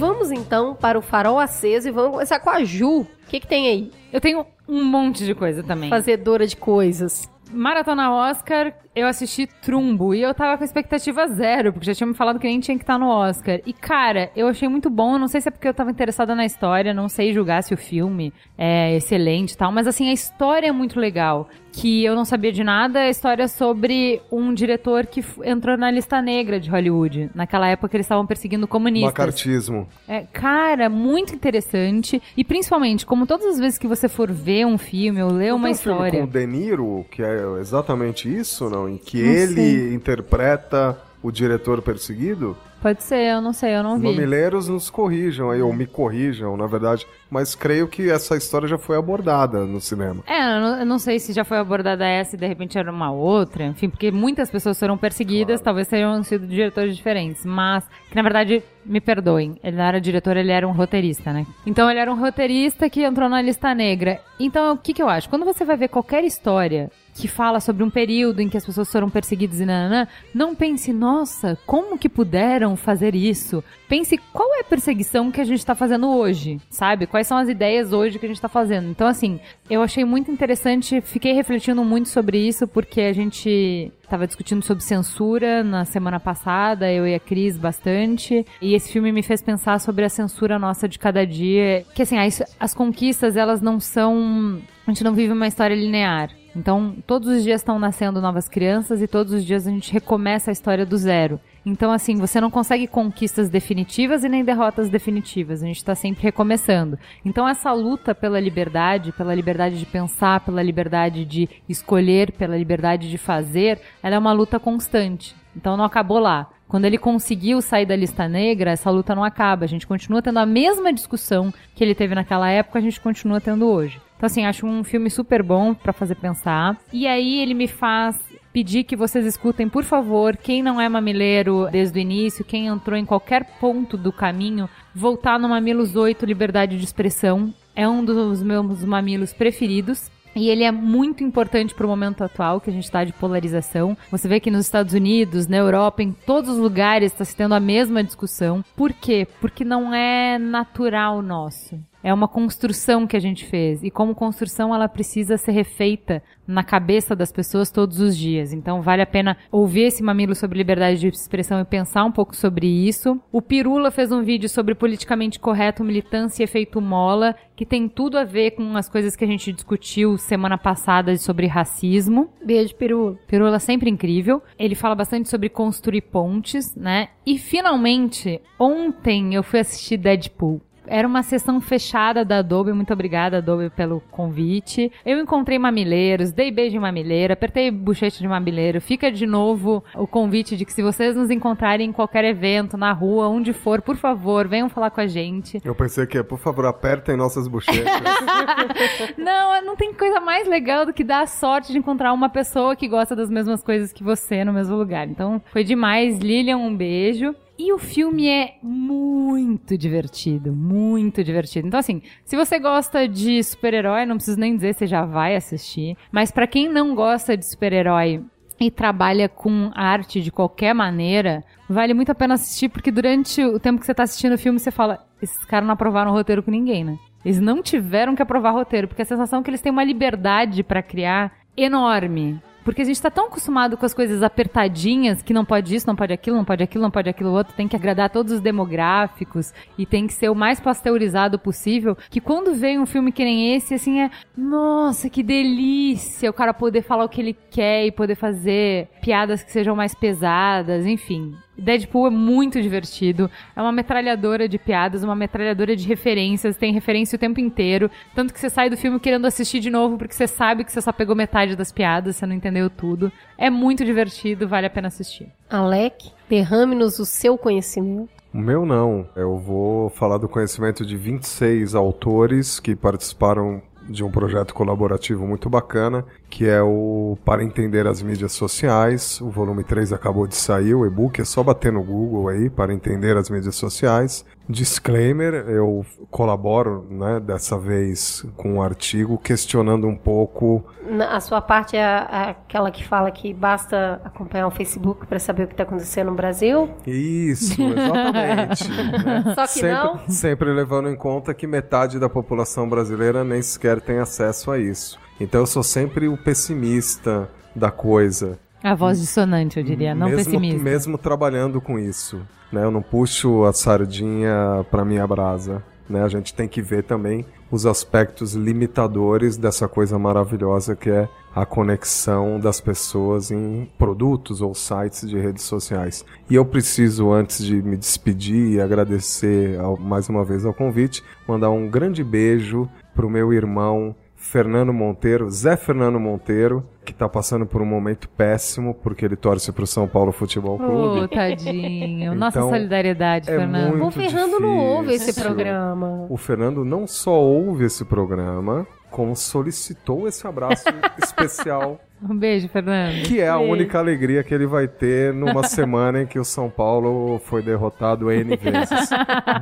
Vamos 0.00 0.30
então 0.30 0.74
para 0.74 0.98
o 0.98 1.02
Farol 1.02 1.38
Aceso 1.38 1.86
e 1.86 1.90
vamos 1.90 2.12
começar 2.12 2.40
com 2.40 2.48
a 2.48 2.64
Ju. 2.64 3.00
O 3.00 3.06
que, 3.28 3.38
que 3.38 3.46
tem 3.46 3.68
aí? 3.68 3.92
Eu 4.10 4.18
tenho 4.18 4.46
um 4.66 4.82
monte 4.82 5.26
de 5.26 5.34
coisa 5.34 5.62
também. 5.62 5.90
Fazedora 5.90 6.46
de 6.46 6.56
coisas. 6.56 7.28
Maratona 7.52 8.10
Oscar, 8.10 8.72
eu 8.94 9.06
assisti 9.06 9.46
Trumbo 9.46 10.14
e 10.14 10.22
eu 10.22 10.34
tava 10.34 10.58
com 10.58 10.64
expectativa 10.64 11.26
zero, 11.28 11.72
porque 11.72 11.86
já 11.86 11.94
tinha 11.94 12.06
me 12.06 12.14
falado 12.14 12.38
que 12.38 12.46
nem 12.46 12.58
tinha 12.60 12.76
que 12.76 12.82
estar 12.82 12.98
no 12.98 13.08
Oscar. 13.08 13.60
E 13.64 13.72
cara, 13.72 14.30
eu 14.34 14.48
achei 14.48 14.68
muito 14.68 14.90
bom, 14.90 15.18
não 15.18 15.28
sei 15.28 15.40
se 15.40 15.48
é 15.48 15.50
porque 15.50 15.68
eu 15.68 15.74
tava 15.74 15.90
interessada 15.90 16.34
na 16.34 16.44
história, 16.44 16.92
não 16.92 17.08
sei 17.08 17.32
julgar 17.32 17.62
se 17.62 17.72
o 17.72 17.76
filme 17.76 18.32
é 18.58 18.96
excelente 18.96 19.52
e 19.52 19.56
tal, 19.56 19.70
mas 19.70 19.86
assim, 19.86 20.08
a 20.08 20.12
história 20.12 20.66
é 20.68 20.72
muito 20.72 20.98
legal. 20.98 21.48
Que 21.72 22.04
eu 22.04 22.16
não 22.16 22.24
sabia 22.24 22.50
de 22.50 22.64
nada, 22.64 22.98
é 22.98 23.06
a 23.06 23.10
história 23.10 23.46
sobre 23.46 24.20
um 24.30 24.52
diretor 24.52 25.06
que 25.06 25.24
entrou 25.44 25.76
na 25.78 25.88
lista 25.88 26.20
negra 26.20 26.58
de 26.58 26.68
Hollywood. 26.68 27.30
Naquela 27.32 27.68
época 27.68 27.96
eles 27.96 28.06
estavam 28.06 28.26
perseguindo 28.26 28.66
comunistas. 28.66 29.12
Macartismo. 29.12 29.86
É, 30.08 30.22
cara, 30.32 30.88
muito 30.90 31.32
interessante. 31.32 32.20
E 32.36 32.42
principalmente, 32.42 33.06
como 33.06 33.24
todas 33.24 33.46
as 33.46 33.60
vezes 33.60 33.78
que 33.78 33.86
você 33.86 34.08
for 34.08 34.32
ver 34.32 34.66
um 34.66 34.76
filme 34.76 35.22
ou 35.22 35.30
ler 35.30 35.50
Não 35.50 35.58
uma 35.58 35.68
tem 35.68 35.74
um 35.74 35.78
filme 35.78 35.94
história. 35.98 36.20
com 36.22 36.26
o 36.26 36.30
De 36.30 36.44
Niro, 36.44 37.06
que 37.08 37.22
é 37.22 37.40
exatamente 37.60 38.28
isso, 38.28 38.68
não? 38.68 38.79
Em 38.88 38.96
que 38.96 39.22
Não 39.22 39.32
ele 39.32 39.54
sei. 39.54 39.94
interpreta 39.94 40.98
o 41.22 41.30
diretor 41.30 41.82
perseguido? 41.82 42.56
Pode 42.80 43.02
ser, 43.02 43.34
eu 43.34 43.42
não 43.42 43.52
sei, 43.52 43.76
eu 43.76 43.82
não 43.82 43.98
vi. 43.98 44.04
Mamileiros 44.06 44.66
nos 44.66 44.88
corrijam 44.88 45.50
aí, 45.50 45.60
ou 45.60 45.70
me 45.70 45.84
corrijam, 45.86 46.56
na 46.56 46.66
verdade. 46.66 47.06
Mas 47.30 47.54
creio 47.54 47.86
que 47.86 48.08
essa 48.10 48.38
história 48.38 48.66
já 48.66 48.78
foi 48.78 48.96
abordada 48.96 49.66
no 49.66 49.82
cinema. 49.82 50.22
É, 50.26 50.56
eu 50.56 50.60
não, 50.62 50.78
eu 50.78 50.86
não 50.86 50.98
sei 50.98 51.18
se 51.18 51.34
já 51.34 51.44
foi 51.44 51.58
abordada 51.58 52.06
essa 52.06 52.36
e 52.36 52.38
de 52.38 52.46
repente 52.46 52.78
era 52.78 52.90
uma 52.90 53.12
outra, 53.12 53.64
enfim, 53.66 53.90
porque 53.90 54.10
muitas 54.10 54.50
pessoas 54.50 54.78
foram 54.78 54.96
perseguidas, 54.96 55.60
talvez 55.60 55.88
tenham 55.88 56.22
sido 56.22 56.46
diretores 56.46 56.96
diferentes, 56.96 57.44
mas 57.44 57.84
que 58.08 58.16
na 58.16 58.22
verdade, 58.22 58.62
me 58.82 58.98
perdoem, 58.98 59.56
ele 59.62 59.76
não 59.76 59.84
era 59.84 60.00
diretor, 60.00 60.38
ele 60.38 60.50
era 60.50 60.66
um 60.66 60.72
roteirista, 60.72 61.34
né? 61.34 61.46
Então 61.66 61.90
ele 61.90 62.00
era 62.00 62.10
um 62.10 62.18
roteirista 62.18 62.88
que 62.88 63.02
entrou 63.02 63.28
na 63.28 63.42
lista 63.42 63.74
negra. 63.74 64.22
Então 64.38 64.72
o 64.72 64.78
que 64.78 64.94
que 64.94 65.02
eu 65.02 65.08
acho? 65.10 65.28
Quando 65.28 65.44
você 65.44 65.66
vai 65.66 65.76
ver 65.76 65.88
qualquer 65.88 66.24
história 66.24 66.90
que 67.14 67.28
fala 67.28 67.60
sobre 67.60 67.82
um 67.82 67.90
período 67.90 68.40
em 68.40 68.48
que 68.48 68.56
as 68.56 68.64
pessoas 68.64 68.90
foram 68.90 69.10
perseguidas 69.10 69.60
e 69.60 69.66
nananã, 69.66 70.08
não 70.34 70.54
pense, 70.54 70.92
nossa, 70.92 71.58
como 71.66 71.98
que 71.98 72.08
puderam 72.08 72.76
fazer 72.76 73.14
isso? 73.14 73.62
Pense 73.88 74.16
qual 74.32 74.54
é 74.54 74.60
a 74.60 74.64
perseguição 74.64 75.30
que 75.30 75.40
a 75.40 75.44
gente 75.44 75.58
está 75.58 75.74
fazendo 75.74 76.08
hoje, 76.08 76.58
sabe? 76.70 77.06
Quais 77.06 77.26
são 77.26 77.36
as 77.36 77.48
ideias 77.48 77.92
hoje 77.92 78.18
que 78.18 78.26
a 78.26 78.28
gente 78.28 78.38
está 78.38 78.48
fazendo. 78.48 78.88
Então, 78.88 79.06
assim, 79.06 79.40
eu 79.68 79.82
achei 79.82 80.04
muito 80.04 80.30
interessante, 80.30 81.00
fiquei 81.00 81.32
refletindo 81.32 81.84
muito 81.84 82.08
sobre 82.08 82.38
isso, 82.38 82.66
porque 82.66 83.00
a 83.00 83.12
gente 83.12 83.92
estava 84.02 84.26
discutindo 84.26 84.62
sobre 84.62 84.82
censura 84.82 85.62
na 85.62 85.84
semana 85.84 86.18
passada, 86.18 86.90
eu 86.90 87.06
e 87.06 87.14
a 87.14 87.20
Cris 87.20 87.56
bastante, 87.56 88.44
e 88.60 88.74
esse 88.74 88.92
filme 88.92 89.12
me 89.12 89.22
fez 89.22 89.40
pensar 89.40 89.78
sobre 89.78 90.04
a 90.04 90.08
censura 90.08 90.58
nossa 90.58 90.88
de 90.88 90.98
cada 90.98 91.24
dia, 91.24 91.84
que 91.94 92.02
assim, 92.02 92.18
as, 92.18 92.42
as 92.58 92.74
conquistas, 92.74 93.36
elas 93.36 93.60
não 93.60 93.78
são... 93.78 94.60
A 94.86 94.90
gente 94.90 95.04
não 95.04 95.14
vive 95.14 95.32
uma 95.32 95.46
história 95.46 95.74
linear. 95.74 96.30
Então, 96.54 96.96
todos 97.06 97.28
os 97.28 97.44
dias 97.44 97.60
estão 97.60 97.78
nascendo 97.78 98.20
novas 98.20 98.48
crianças 98.48 99.00
e 99.00 99.06
todos 99.06 99.32
os 99.32 99.44
dias 99.44 99.66
a 99.66 99.70
gente 99.70 99.92
recomeça 99.92 100.50
a 100.50 100.52
história 100.52 100.84
do 100.84 100.96
zero. 100.96 101.40
Então, 101.64 101.92
assim, 101.92 102.16
você 102.16 102.40
não 102.40 102.50
consegue 102.50 102.86
conquistas 102.86 103.48
definitivas 103.48 104.24
e 104.24 104.28
nem 104.28 104.44
derrotas 104.44 104.88
definitivas. 104.88 105.62
A 105.62 105.66
gente 105.66 105.76
está 105.76 105.94
sempre 105.94 106.22
recomeçando. 106.22 106.98
Então, 107.24 107.48
essa 107.48 107.72
luta 107.72 108.14
pela 108.14 108.40
liberdade, 108.40 109.12
pela 109.12 109.34
liberdade 109.34 109.78
de 109.78 109.86
pensar, 109.86 110.40
pela 110.40 110.62
liberdade 110.62 111.24
de 111.24 111.48
escolher, 111.68 112.32
pela 112.32 112.56
liberdade 112.56 113.08
de 113.08 113.18
fazer, 113.18 113.80
ela 114.02 114.16
é 114.16 114.18
uma 114.18 114.32
luta 114.32 114.58
constante. 114.58 115.36
Então, 115.54 115.76
não 115.76 115.84
acabou 115.84 116.18
lá. 116.18 116.48
Quando 116.66 116.84
ele 116.84 116.98
conseguiu 116.98 117.60
sair 117.60 117.86
da 117.86 117.96
lista 117.96 118.28
negra, 118.28 118.70
essa 118.70 118.90
luta 118.90 119.14
não 119.14 119.24
acaba. 119.24 119.64
A 119.64 119.68
gente 119.68 119.86
continua 119.86 120.22
tendo 120.22 120.38
a 120.38 120.46
mesma 120.46 120.92
discussão 120.92 121.52
que 121.74 121.82
ele 121.84 121.94
teve 121.94 122.14
naquela 122.14 122.48
época, 122.48 122.78
a 122.78 122.82
gente 122.82 123.00
continua 123.00 123.40
tendo 123.40 123.66
hoje. 123.66 124.00
Então, 124.20 124.26
assim, 124.26 124.44
acho 124.44 124.66
um 124.66 124.84
filme 124.84 125.08
super 125.08 125.42
bom 125.42 125.72
pra 125.72 125.94
fazer 125.94 126.14
pensar. 126.14 126.76
E 126.92 127.06
aí 127.06 127.38
ele 127.40 127.54
me 127.54 127.66
faz 127.66 128.20
pedir 128.52 128.84
que 128.84 128.94
vocês 128.94 129.24
escutem, 129.24 129.66
por 129.66 129.82
favor, 129.82 130.36
quem 130.36 130.62
não 130.62 130.78
é 130.78 130.90
mamileiro 130.90 131.70
desde 131.72 131.98
o 131.98 132.02
início, 132.02 132.44
quem 132.44 132.66
entrou 132.66 132.98
em 132.98 133.06
qualquer 133.06 133.58
ponto 133.58 133.96
do 133.96 134.12
caminho, 134.12 134.68
voltar 134.94 135.38
no 135.38 135.48
Mamilos 135.48 135.96
8 135.96 136.26
Liberdade 136.26 136.76
de 136.76 136.84
Expressão. 136.84 137.54
É 137.74 137.88
um 137.88 138.04
dos 138.04 138.42
meus 138.42 138.84
mamilos 138.84 139.32
preferidos. 139.32 140.10
E 140.36 140.50
ele 140.50 140.64
é 140.64 140.70
muito 140.70 141.24
importante 141.24 141.74
para 141.74 141.86
o 141.86 141.88
momento 141.88 142.22
atual 142.22 142.60
que 142.60 142.68
a 142.68 142.72
gente 142.72 142.84
está 142.84 143.02
de 143.04 143.14
polarização. 143.14 143.96
Você 144.10 144.28
vê 144.28 144.38
que 144.38 144.50
nos 144.50 144.66
Estados 144.66 144.92
Unidos, 144.92 145.48
na 145.48 145.56
Europa, 145.56 146.02
em 146.02 146.12
todos 146.12 146.50
os 146.50 146.58
lugares 146.58 147.10
está 147.10 147.24
se 147.24 147.34
tendo 147.34 147.54
a 147.54 147.58
mesma 147.58 148.04
discussão. 148.04 148.62
Por 148.76 148.92
quê? 148.92 149.26
Porque 149.40 149.64
não 149.64 149.94
é 149.94 150.38
natural 150.38 151.22
nosso. 151.22 151.80
É 152.02 152.12
uma 152.12 152.28
construção 152.28 153.06
que 153.06 153.16
a 153.16 153.20
gente 153.20 153.44
fez. 153.44 153.82
E 153.82 153.90
como 153.90 154.14
construção, 154.14 154.74
ela 154.74 154.88
precisa 154.88 155.36
ser 155.36 155.52
refeita 155.52 156.22
na 156.46 156.64
cabeça 156.64 157.14
das 157.14 157.30
pessoas 157.30 157.70
todos 157.70 158.00
os 158.00 158.16
dias. 158.16 158.52
Então, 158.52 158.82
vale 158.82 159.02
a 159.02 159.06
pena 159.06 159.36
ouvir 159.52 159.82
esse 159.82 160.02
mamilo 160.02 160.34
sobre 160.34 160.58
liberdade 160.58 160.98
de 160.98 161.08
expressão 161.08 161.60
e 161.60 161.64
pensar 161.64 162.04
um 162.04 162.10
pouco 162.10 162.34
sobre 162.34 162.66
isso. 162.66 163.20
O 163.30 163.40
Pirula 163.40 163.90
fez 163.90 164.10
um 164.10 164.22
vídeo 164.22 164.48
sobre 164.48 164.74
politicamente 164.74 165.38
correto, 165.38 165.84
militância 165.84 166.42
e 166.42 166.44
efeito 166.44 166.80
mola, 166.80 167.36
que 167.54 167.66
tem 167.66 167.88
tudo 167.88 168.18
a 168.18 168.24
ver 168.24 168.52
com 168.52 168.76
as 168.76 168.88
coisas 168.88 169.14
que 169.14 169.24
a 169.24 169.28
gente 169.28 169.52
discutiu 169.52 170.16
semana 170.16 170.58
passada 170.58 171.16
sobre 171.18 171.46
racismo. 171.46 172.32
Beijo, 172.44 172.74
Peru. 172.74 173.18
Pirula 173.28 173.58
sempre 173.58 173.90
incrível. 173.90 174.42
Ele 174.58 174.74
fala 174.74 174.94
bastante 174.94 175.28
sobre 175.28 175.48
construir 175.48 176.00
pontes, 176.00 176.74
né? 176.74 177.08
E 177.24 177.38
finalmente, 177.38 178.40
ontem 178.58 179.34
eu 179.34 179.42
fui 179.42 179.60
assistir 179.60 179.98
Deadpool. 179.98 180.60
Era 180.86 181.06
uma 181.06 181.22
sessão 181.22 181.60
fechada 181.60 182.24
da 182.24 182.38
Adobe. 182.38 182.72
Muito 182.72 182.92
obrigada, 182.92 183.38
Adobe, 183.38 183.70
pelo 183.70 184.00
convite. 184.10 184.90
Eu 185.04 185.18
encontrei 185.18 185.58
mamileiros, 185.58 186.32
dei 186.32 186.50
beijo 186.50 186.76
em 186.76 186.80
mamileira, 186.80 187.34
apertei 187.34 187.70
bochecha 187.70 188.18
de 188.18 188.28
mamileiro. 188.28 188.80
Fica 188.80 189.10
de 189.10 189.26
novo 189.26 189.84
o 189.94 190.06
convite 190.06 190.56
de 190.56 190.64
que 190.64 190.72
se 190.72 190.82
vocês 190.82 191.16
nos 191.16 191.30
encontrarem 191.30 191.88
em 191.88 191.92
qualquer 191.92 192.24
evento, 192.24 192.76
na 192.76 192.92
rua, 192.92 193.28
onde 193.28 193.52
for, 193.52 193.82
por 193.82 193.96
favor, 193.96 194.48
venham 194.48 194.68
falar 194.68 194.90
com 194.90 195.00
a 195.00 195.06
gente. 195.06 195.60
Eu 195.64 195.74
pensei 195.74 196.06
que, 196.06 196.22
por 196.22 196.38
favor, 196.38 196.66
apertem 196.66 197.16
nossas 197.16 197.46
bochechas. 197.46 197.84
Não, 199.16 199.64
não 199.64 199.76
tem 199.76 199.92
coisa 199.92 200.20
mais 200.20 200.48
legal 200.48 200.86
do 200.86 200.92
que 200.92 201.04
dar 201.04 201.22
a 201.22 201.26
sorte 201.26 201.72
de 201.72 201.78
encontrar 201.78 202.12
uma 202.12 202.28
pessoa 202.28 202.74
que 202.74 202.88
gosta 202.88 203.14
das 203.14 203.30
mesmas 203.30 203.62
coisas 203.62 203.92
que 203.92 204.02
você 204.02 204.44
no 204.44 204.52
mesmo 204.52 204.76
lugar. 204.76 205.08
Então, 205.08 205.40
foi 205.52 205.64
demais. 205.64 206.18
Lilian, 206.18 206.56
um 206.56 206.74
beijo. 206.74 207.34
E 207.62 207.74
o 207.74 207.78
filme 207.78 208.26
é 208.26 208.54
muito 208.62 209.76
divertido, 209.76 210.50
muito 210.50 211.22
divertido. 211.22 211.68
Então, 211.68 211.78
assim, 211.78 212.00
se 212.24 212.34
você 212.34 212.58
gosta 212.58 213.06
de 213.06 213.44
super-herói, 213.44 214.06
não 214.06 214.16
preciso 214.16 214.40
nem 214.40 214.56
dizer, 214.56 214.72
você 214.72 214.86
já 214.86 215.04
vai 215.04 215.36
assistir. 215.36 215.94
Mas 216.10 216.30
pra 216.30 216.46
quem 216.46 216.70
não 216.70 216.94
gosta 216.94 217.36
de 217.36 217.44
super-herói 217.44 218.24
e 218.58 218.70
trabalha 218.70 219.28
com 219.28 219.70
arte 219.74 220.22
de 220.22 220.32
qualquer 220.32 220.72
maneira, 220.72 221.44
vale 221.68 221.92
muito 221.92 222.10
a 222.10 222.14
pena 222.14 222.32
assistir, 222.32 222.70
porque 222.70 222.90
durante 222.90 223.44
o 223.44 223.60
tempo 223.60 223.78
que 223.78 223.84
você 223.84 223.92
tá 223.92 224.04
assistindo 224.04 224.36
o 224.36 224.38
filme, 224.38 224.58
você 224.58 224.70
fala: 224.70 225.06
esses 225.20 225.44
caras 225.44 225.66
não 225.66 225.74
aprovaram 225.74 226.12
o 226.12 226.14
roteiro 226.14 226.42
com 226.42 226.50
ninguém, 226.50 226.82
né? 226.82 226.96
Eles 227.22 227.42
não 227.42 227.62
tiveram 227.62 228.16
que 228.16 228.22
aprovar 228.22 228.52
roteiro, 228.52 228.88
porque 228.88 229.02
a 229.02 229.04
sensação 229.04 229.40
é 229.40 229.42
que 229.42 229.50
eles 229.50 229.60
têm 229.60 229.70
uma 229.70 229.84
liberdade 229.84 230.62
pra 230.62 230.82
criar 230.82 231.30
enorme. 231.54 232.40
Porque 232.64 232.82
a 232.82 232.84
gente 232.84 233.00
tá 233.00 233.10
tão 233.10 233.26
acostumado 233.26 233.76
com 233.76 233.86
as 233.86 233.94
coisas 233.94 234.22
apertadinhas, 234.22 235.22
que 235.22 235.32
não 235.32 235.44
pode 235.44 235.74
isso, 235.74 235.86
não 235.86 235.96
pode 235.96 236.12
aquilo, 236.12 236.36
não 236.36 236.44
pode 236.44 236.62
aquilo, 236.62 236.82
não 236.82 236.90
pode 236.90 237.08
aquilo 237.08 237.30
outro, 237.30 237.54
tem 237.54 237.68
que 237.68 237.76
agradar 237.76 238.10
todos 238.10 238.32
os 238.32 238.40
demográficos 238.40 239.52
e 239.78 239.86
tem 239.86 240.06
que 240.06 240.12
ser 240.12 240.30
o 240.30 240.34
mais 240.34 240.60
pasteurizado 240.60 241.38
possível, 241.38 241.96
que 242.10 242.20
quando 242.20 242.54
vem 242.54 242.78
um 242.78 242.86
filme 242.86 243.12
que 243.12 243.24
nem 243.24 243.54
esse, 243.54 243.74
assim, 243.74 244.00
é, 244.00 244.10
nossa, 244.36 245.08
que 245.08 245.22
delícia 245.22 246.30
o 246.30 246.34
cara 246.34 246.52
poder 246.52 246.82
falar 246.82 247.04
o 247.04 247.08
que 247.08 247.20
ele 247.20 247.36
quer 247.50 247.86
e 247.86 247.92
poder 247.92 248.14
fazer 248.14 248.88
piadas 249.00 249.42
que 249.42 249.50
sejam 249.50 249.74
mais 249.74 249.94
pesadas, 249.94 250.86
enfim. 250.86 251.34
Deadpool 251.60 252.06
é 252.06 252.10
muito 252.10 252.60
divertido. 252.60 253.30
É 253.54 253.60
uma 253.60 253.72
metralhadora 253.72 254.48
de 254.48 254.58
piadas, 254.58 255.02
uma 255.02 255.14
metralhadora 255.14 255.76
de 255.76 255.86
referências, 255.86 256.56
tem 256.56 256.72
referência 256.72 257.16
o 257.16 257.18
tempo 257.18 257.38
inteiro. 257.38 257.90
Tanto 258.14 258.32
que 258.32 258.40
você 258.40 258.48
sai 258.48 258.70
do 258.70 258.76
filme 258.76 258.98
querendo 258.98 259.26
assistir 259.26 259.60
de 259.60 259.70
novo, 259.70 259.98
porque 259.98 260.14
você 260.14 260.26
sabe 260.26 260.64
que 260.64 260.72
você 260.72 260.80
só 260.80 260.92
pegou 260.92 261.14
metade 261.14 261.54
das 261.54 261.70
piadas, 261.70 262.16
você 262.16 262.26
não 262.26 262.34
entendeu 262.34 262.70
tudo. 262.70 263.12
É 263.36 263.50
muito 263.50 263.84
divertido, 263.84 264.48
vale 264.48 264.66
a 264.66 264.70
pena 264.70 264.88
assistir. 264.88 265.28
Alec, 265.48 266.10
derrame-nos 266.28 266.98
o 266.98 267.04
seu 267.04 267.36
conhecimento. 267.36 268.08
O 268.32 268.38
meu 268.38 268.64
não. 268.64 269.08
Eu 269.16 269.36
vou 269.36 269.90
falar 269.90 270.18
do 270.18 270.28
conhecimento 270.28 270.86
de 270.86 270.96
26 270.96 271.74
autores 271.74 272.60
que 272.60 272.76
participaram 272.76 273.60
de 273.88 274.04
um 274.04 274.10
projeto 274.10 274.54
colaborativo 274.54 275.26
muito 275.26 275.50
bacana, 275.50 276.04
que 276.30 276.48
é 276.48 276.62
o 276.62 277.18
Para 277.24 277.42
Entender 277.42 277.86
as 277.86 278.00
Mídias 278.00 278.32
Sociais. 278.32 279.20
O 279.20 279.28
volume 279.28 279.64
3 279.64 279.92
acabou 279.92 280.26
de 280.26 280.36
sair, 280.36 280.74
o 280.74 280.86
e-book 280.86 281.20
é 281.20 281.24
só 281.24 281.42
bater 281.42 281.72
no 281.72 281.82
Google 281.82 282.28
aí, 282.28 282.48
Para 282.48 282.72
Entender 282.72 283.16
as 283.16 283.28
Mídias 283.28 283.56
Sociais. 283.56 284.24
Disclaimer, 284.48 285.34
eu 285.48 285.84
colaboro, 286.10 286.86
né, 286.90 287.20
dessa 287.20 287.58
vez 287.58 288.24
com 288.36 288.54
um 288.54 288.62
artigo 288.62 289.16
questionando 289.16 289.86
um 289.86 289.94
pouco 289.94 290.64
A 291.08 291.20
sua 291.20 291.40
parte 291.40 291.76
é 291.76 291.84
aquela 292.30 292.70
que 292.70 292.86
fala 292.86 293.10
que 293.12 293.32
basta 293.32 294.00
acompanhar 294.04 294.48
o 294.48 294.50
Facebook 294.50 295.06
para 295.06 295.18
saber 295.20 295.44
o 295.44 295.46
que 295.46 295.54
está 295.54 295.62
acontecendo 295.62 296.08
no 296.10 296.16
Brasil. 296.16 296.68
Isso, 296.86 297.54
exatamente. 297.62 298.68
né? 298.70 299.34
Só 299.34 299.42
que 299.42 299.52
sempre, 299.52 299.70
não. 299.70 300.00
sempre 300.08 300.52
levando 300.52 300.88
em 300.88 300.96
conta 300.96 301.32
que 301.32 301.46
metade 301.46 301.98
da 301.98 302.08
população 302.08 302.68
brasileira 302.68 303.22
nem 303.22 303.42
sequer 303.42 303.80
tem 303.80 303.98
acesso 303.98 304.50
a 304.50 304.58
isso. 304.58 304.98
Então 305.20 305.40
eu 305.42 305.46
sou 305.46 305.62
sempre 305.62 306.08
o 306.08 306.16
pessimista 306.16 307.28
da 307.54 307.70
coisa. 307.70 308.38
A 308.62 308.74
voz 308.74 309.00
dissonante, 309.00 309.58
eu 309.58 309.64
diria, 309.64 309.94
não 309.94 310.08
mesmo, 310.08 310.24
pessimista. 310.24 310.62
Mesmo 310.62 310.98
trabalhando 310.98 311.60
com 311.60 311.78
isso. 311.78 312.20
Né? 312.52 312.64
Eu 312.64 312.70
não 312.70 312.82
puxo 312.82 313.44
a 313.44 313.52
sardinha 313.52 314.64
pra 314.70 314.84
minha 314.84 315.06
brasa. 315.06 315.62
Né? 315.88 316.02
A 316.02 316.08
gente 316.08 316.34
tem 316.34 316.46
que 316.46 316.60
ver 316.62 316.84
também 316.84 317.24
os 317.50 317.66
aspectos 317.66 318.34
limitadores 318.34 319.36
dessa 319.36 319.66
coisa 319.66 319.98
maravilhosa 319.98 320.76
que 320.76 320.88
é 320.90 321.08
a 321.34 321.44
conexão 321.46 322.38
das 322.38 322.60
pessoas 322.60 323.30
em 323.30 323.68
produtos 323.78 324.40
ou 324.40 324.54
sites 324.54 325.08
de 325.08 325.18
redes 325.18 325.44
sociais. 325.44 326.04
E 326.28 326.34
eu 326.34 326.44
preciso, 326.44 327.10
antes 327.12 327.44
de 327.44 327.60
me 327.62 327.76
despedir 327.76 328.52
e 328.54 328.60
agradecer 328.60 329.58
ao- 329.58 329.76
mais 329.76 330.08
uma 330.08 330.24
vez 330.24 330.44
ao 330.44 330.52
convite, 330.54 331.02
mandar 331.26 331.50
um 331.50 331.68
grande 331.68 332.04
beijo 332.04 332.68
pro 332.94 333.08
meu 333.10 333.32
irmão 333.32 333.94
Fernando 334.30 334.72
Monteiro, 334.72 335.28
Zé 335.28 335.56
Fernando 335.56 335.98
Monteiro, 335.98 336.64
que 336.84 336.94
tá 336.94 337.08
passando 337.08 337.44
por 337.46 337.60
um 337.60 337.66
momento 337.66 338.08
péssimo 338.08 338.72
porque 338.74 339.04
ele 339.04 339.16
torce 339.16 339.50
pro 339.50 339.66
São 339.66 339.88
Paulo 339.88 340.12
Futebol 340.12 340.56
Clube. 340.56 341.00
Ô, 341.00 341.08
tadinho. 341.10 342.14
Nossa 342.14 342.38
Então, 342.38 342.48
solidariedade, 342.50 343.28
é 343.28 343.36
Fernando. 343.36 343.76
muito 343.76 343.88
O 343.88 343.90
Fernando 343.90 344.38
não 344.38 344.56
ouve 344.56 344.94
esse 344.94 345.06
difícil. 345.06 345.24
programa. 345.24 346.06
O 346.08 346.16
Fernando 346.16 346.64
não 346.64 346.86
só 346.86 347.10
ouve 347.20 347.64
esse 347.64 347.84
programa, 347.84 348.64
como 348.88 349.16
solicitou 349.16 350.06
esse 350.06 350.24
abraço 350.24 350.62
especial, 351.02 351.80
Um 352.00 352.16
beijo, 352.16 352.48
Fernando. 352.48 353.02
que 353.02 353.20
é 353.20 353.28
a 353.28 353.36
Beijo. 353.36 353.52
única 353.52 353.78
alegria 353.80 354.22
que 354.22 354.32
ele 354.32 354.46
vai 354.46 354.68
ter 354.68 355.12
numa 355.12 355.42
semana 355.46 356.02
em 356.02 356.06
que 356.06 356.20
o 356.20 356.24
São 356.24 356.48
Paulo 356.48 357.18
foi 357.24 357.42
derrotado 357.42 358.12
N 358.12 358.36
vezes. 358.36 358.90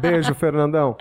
Beijo, 0.00 0.34
Fernandão. 0.34 0.96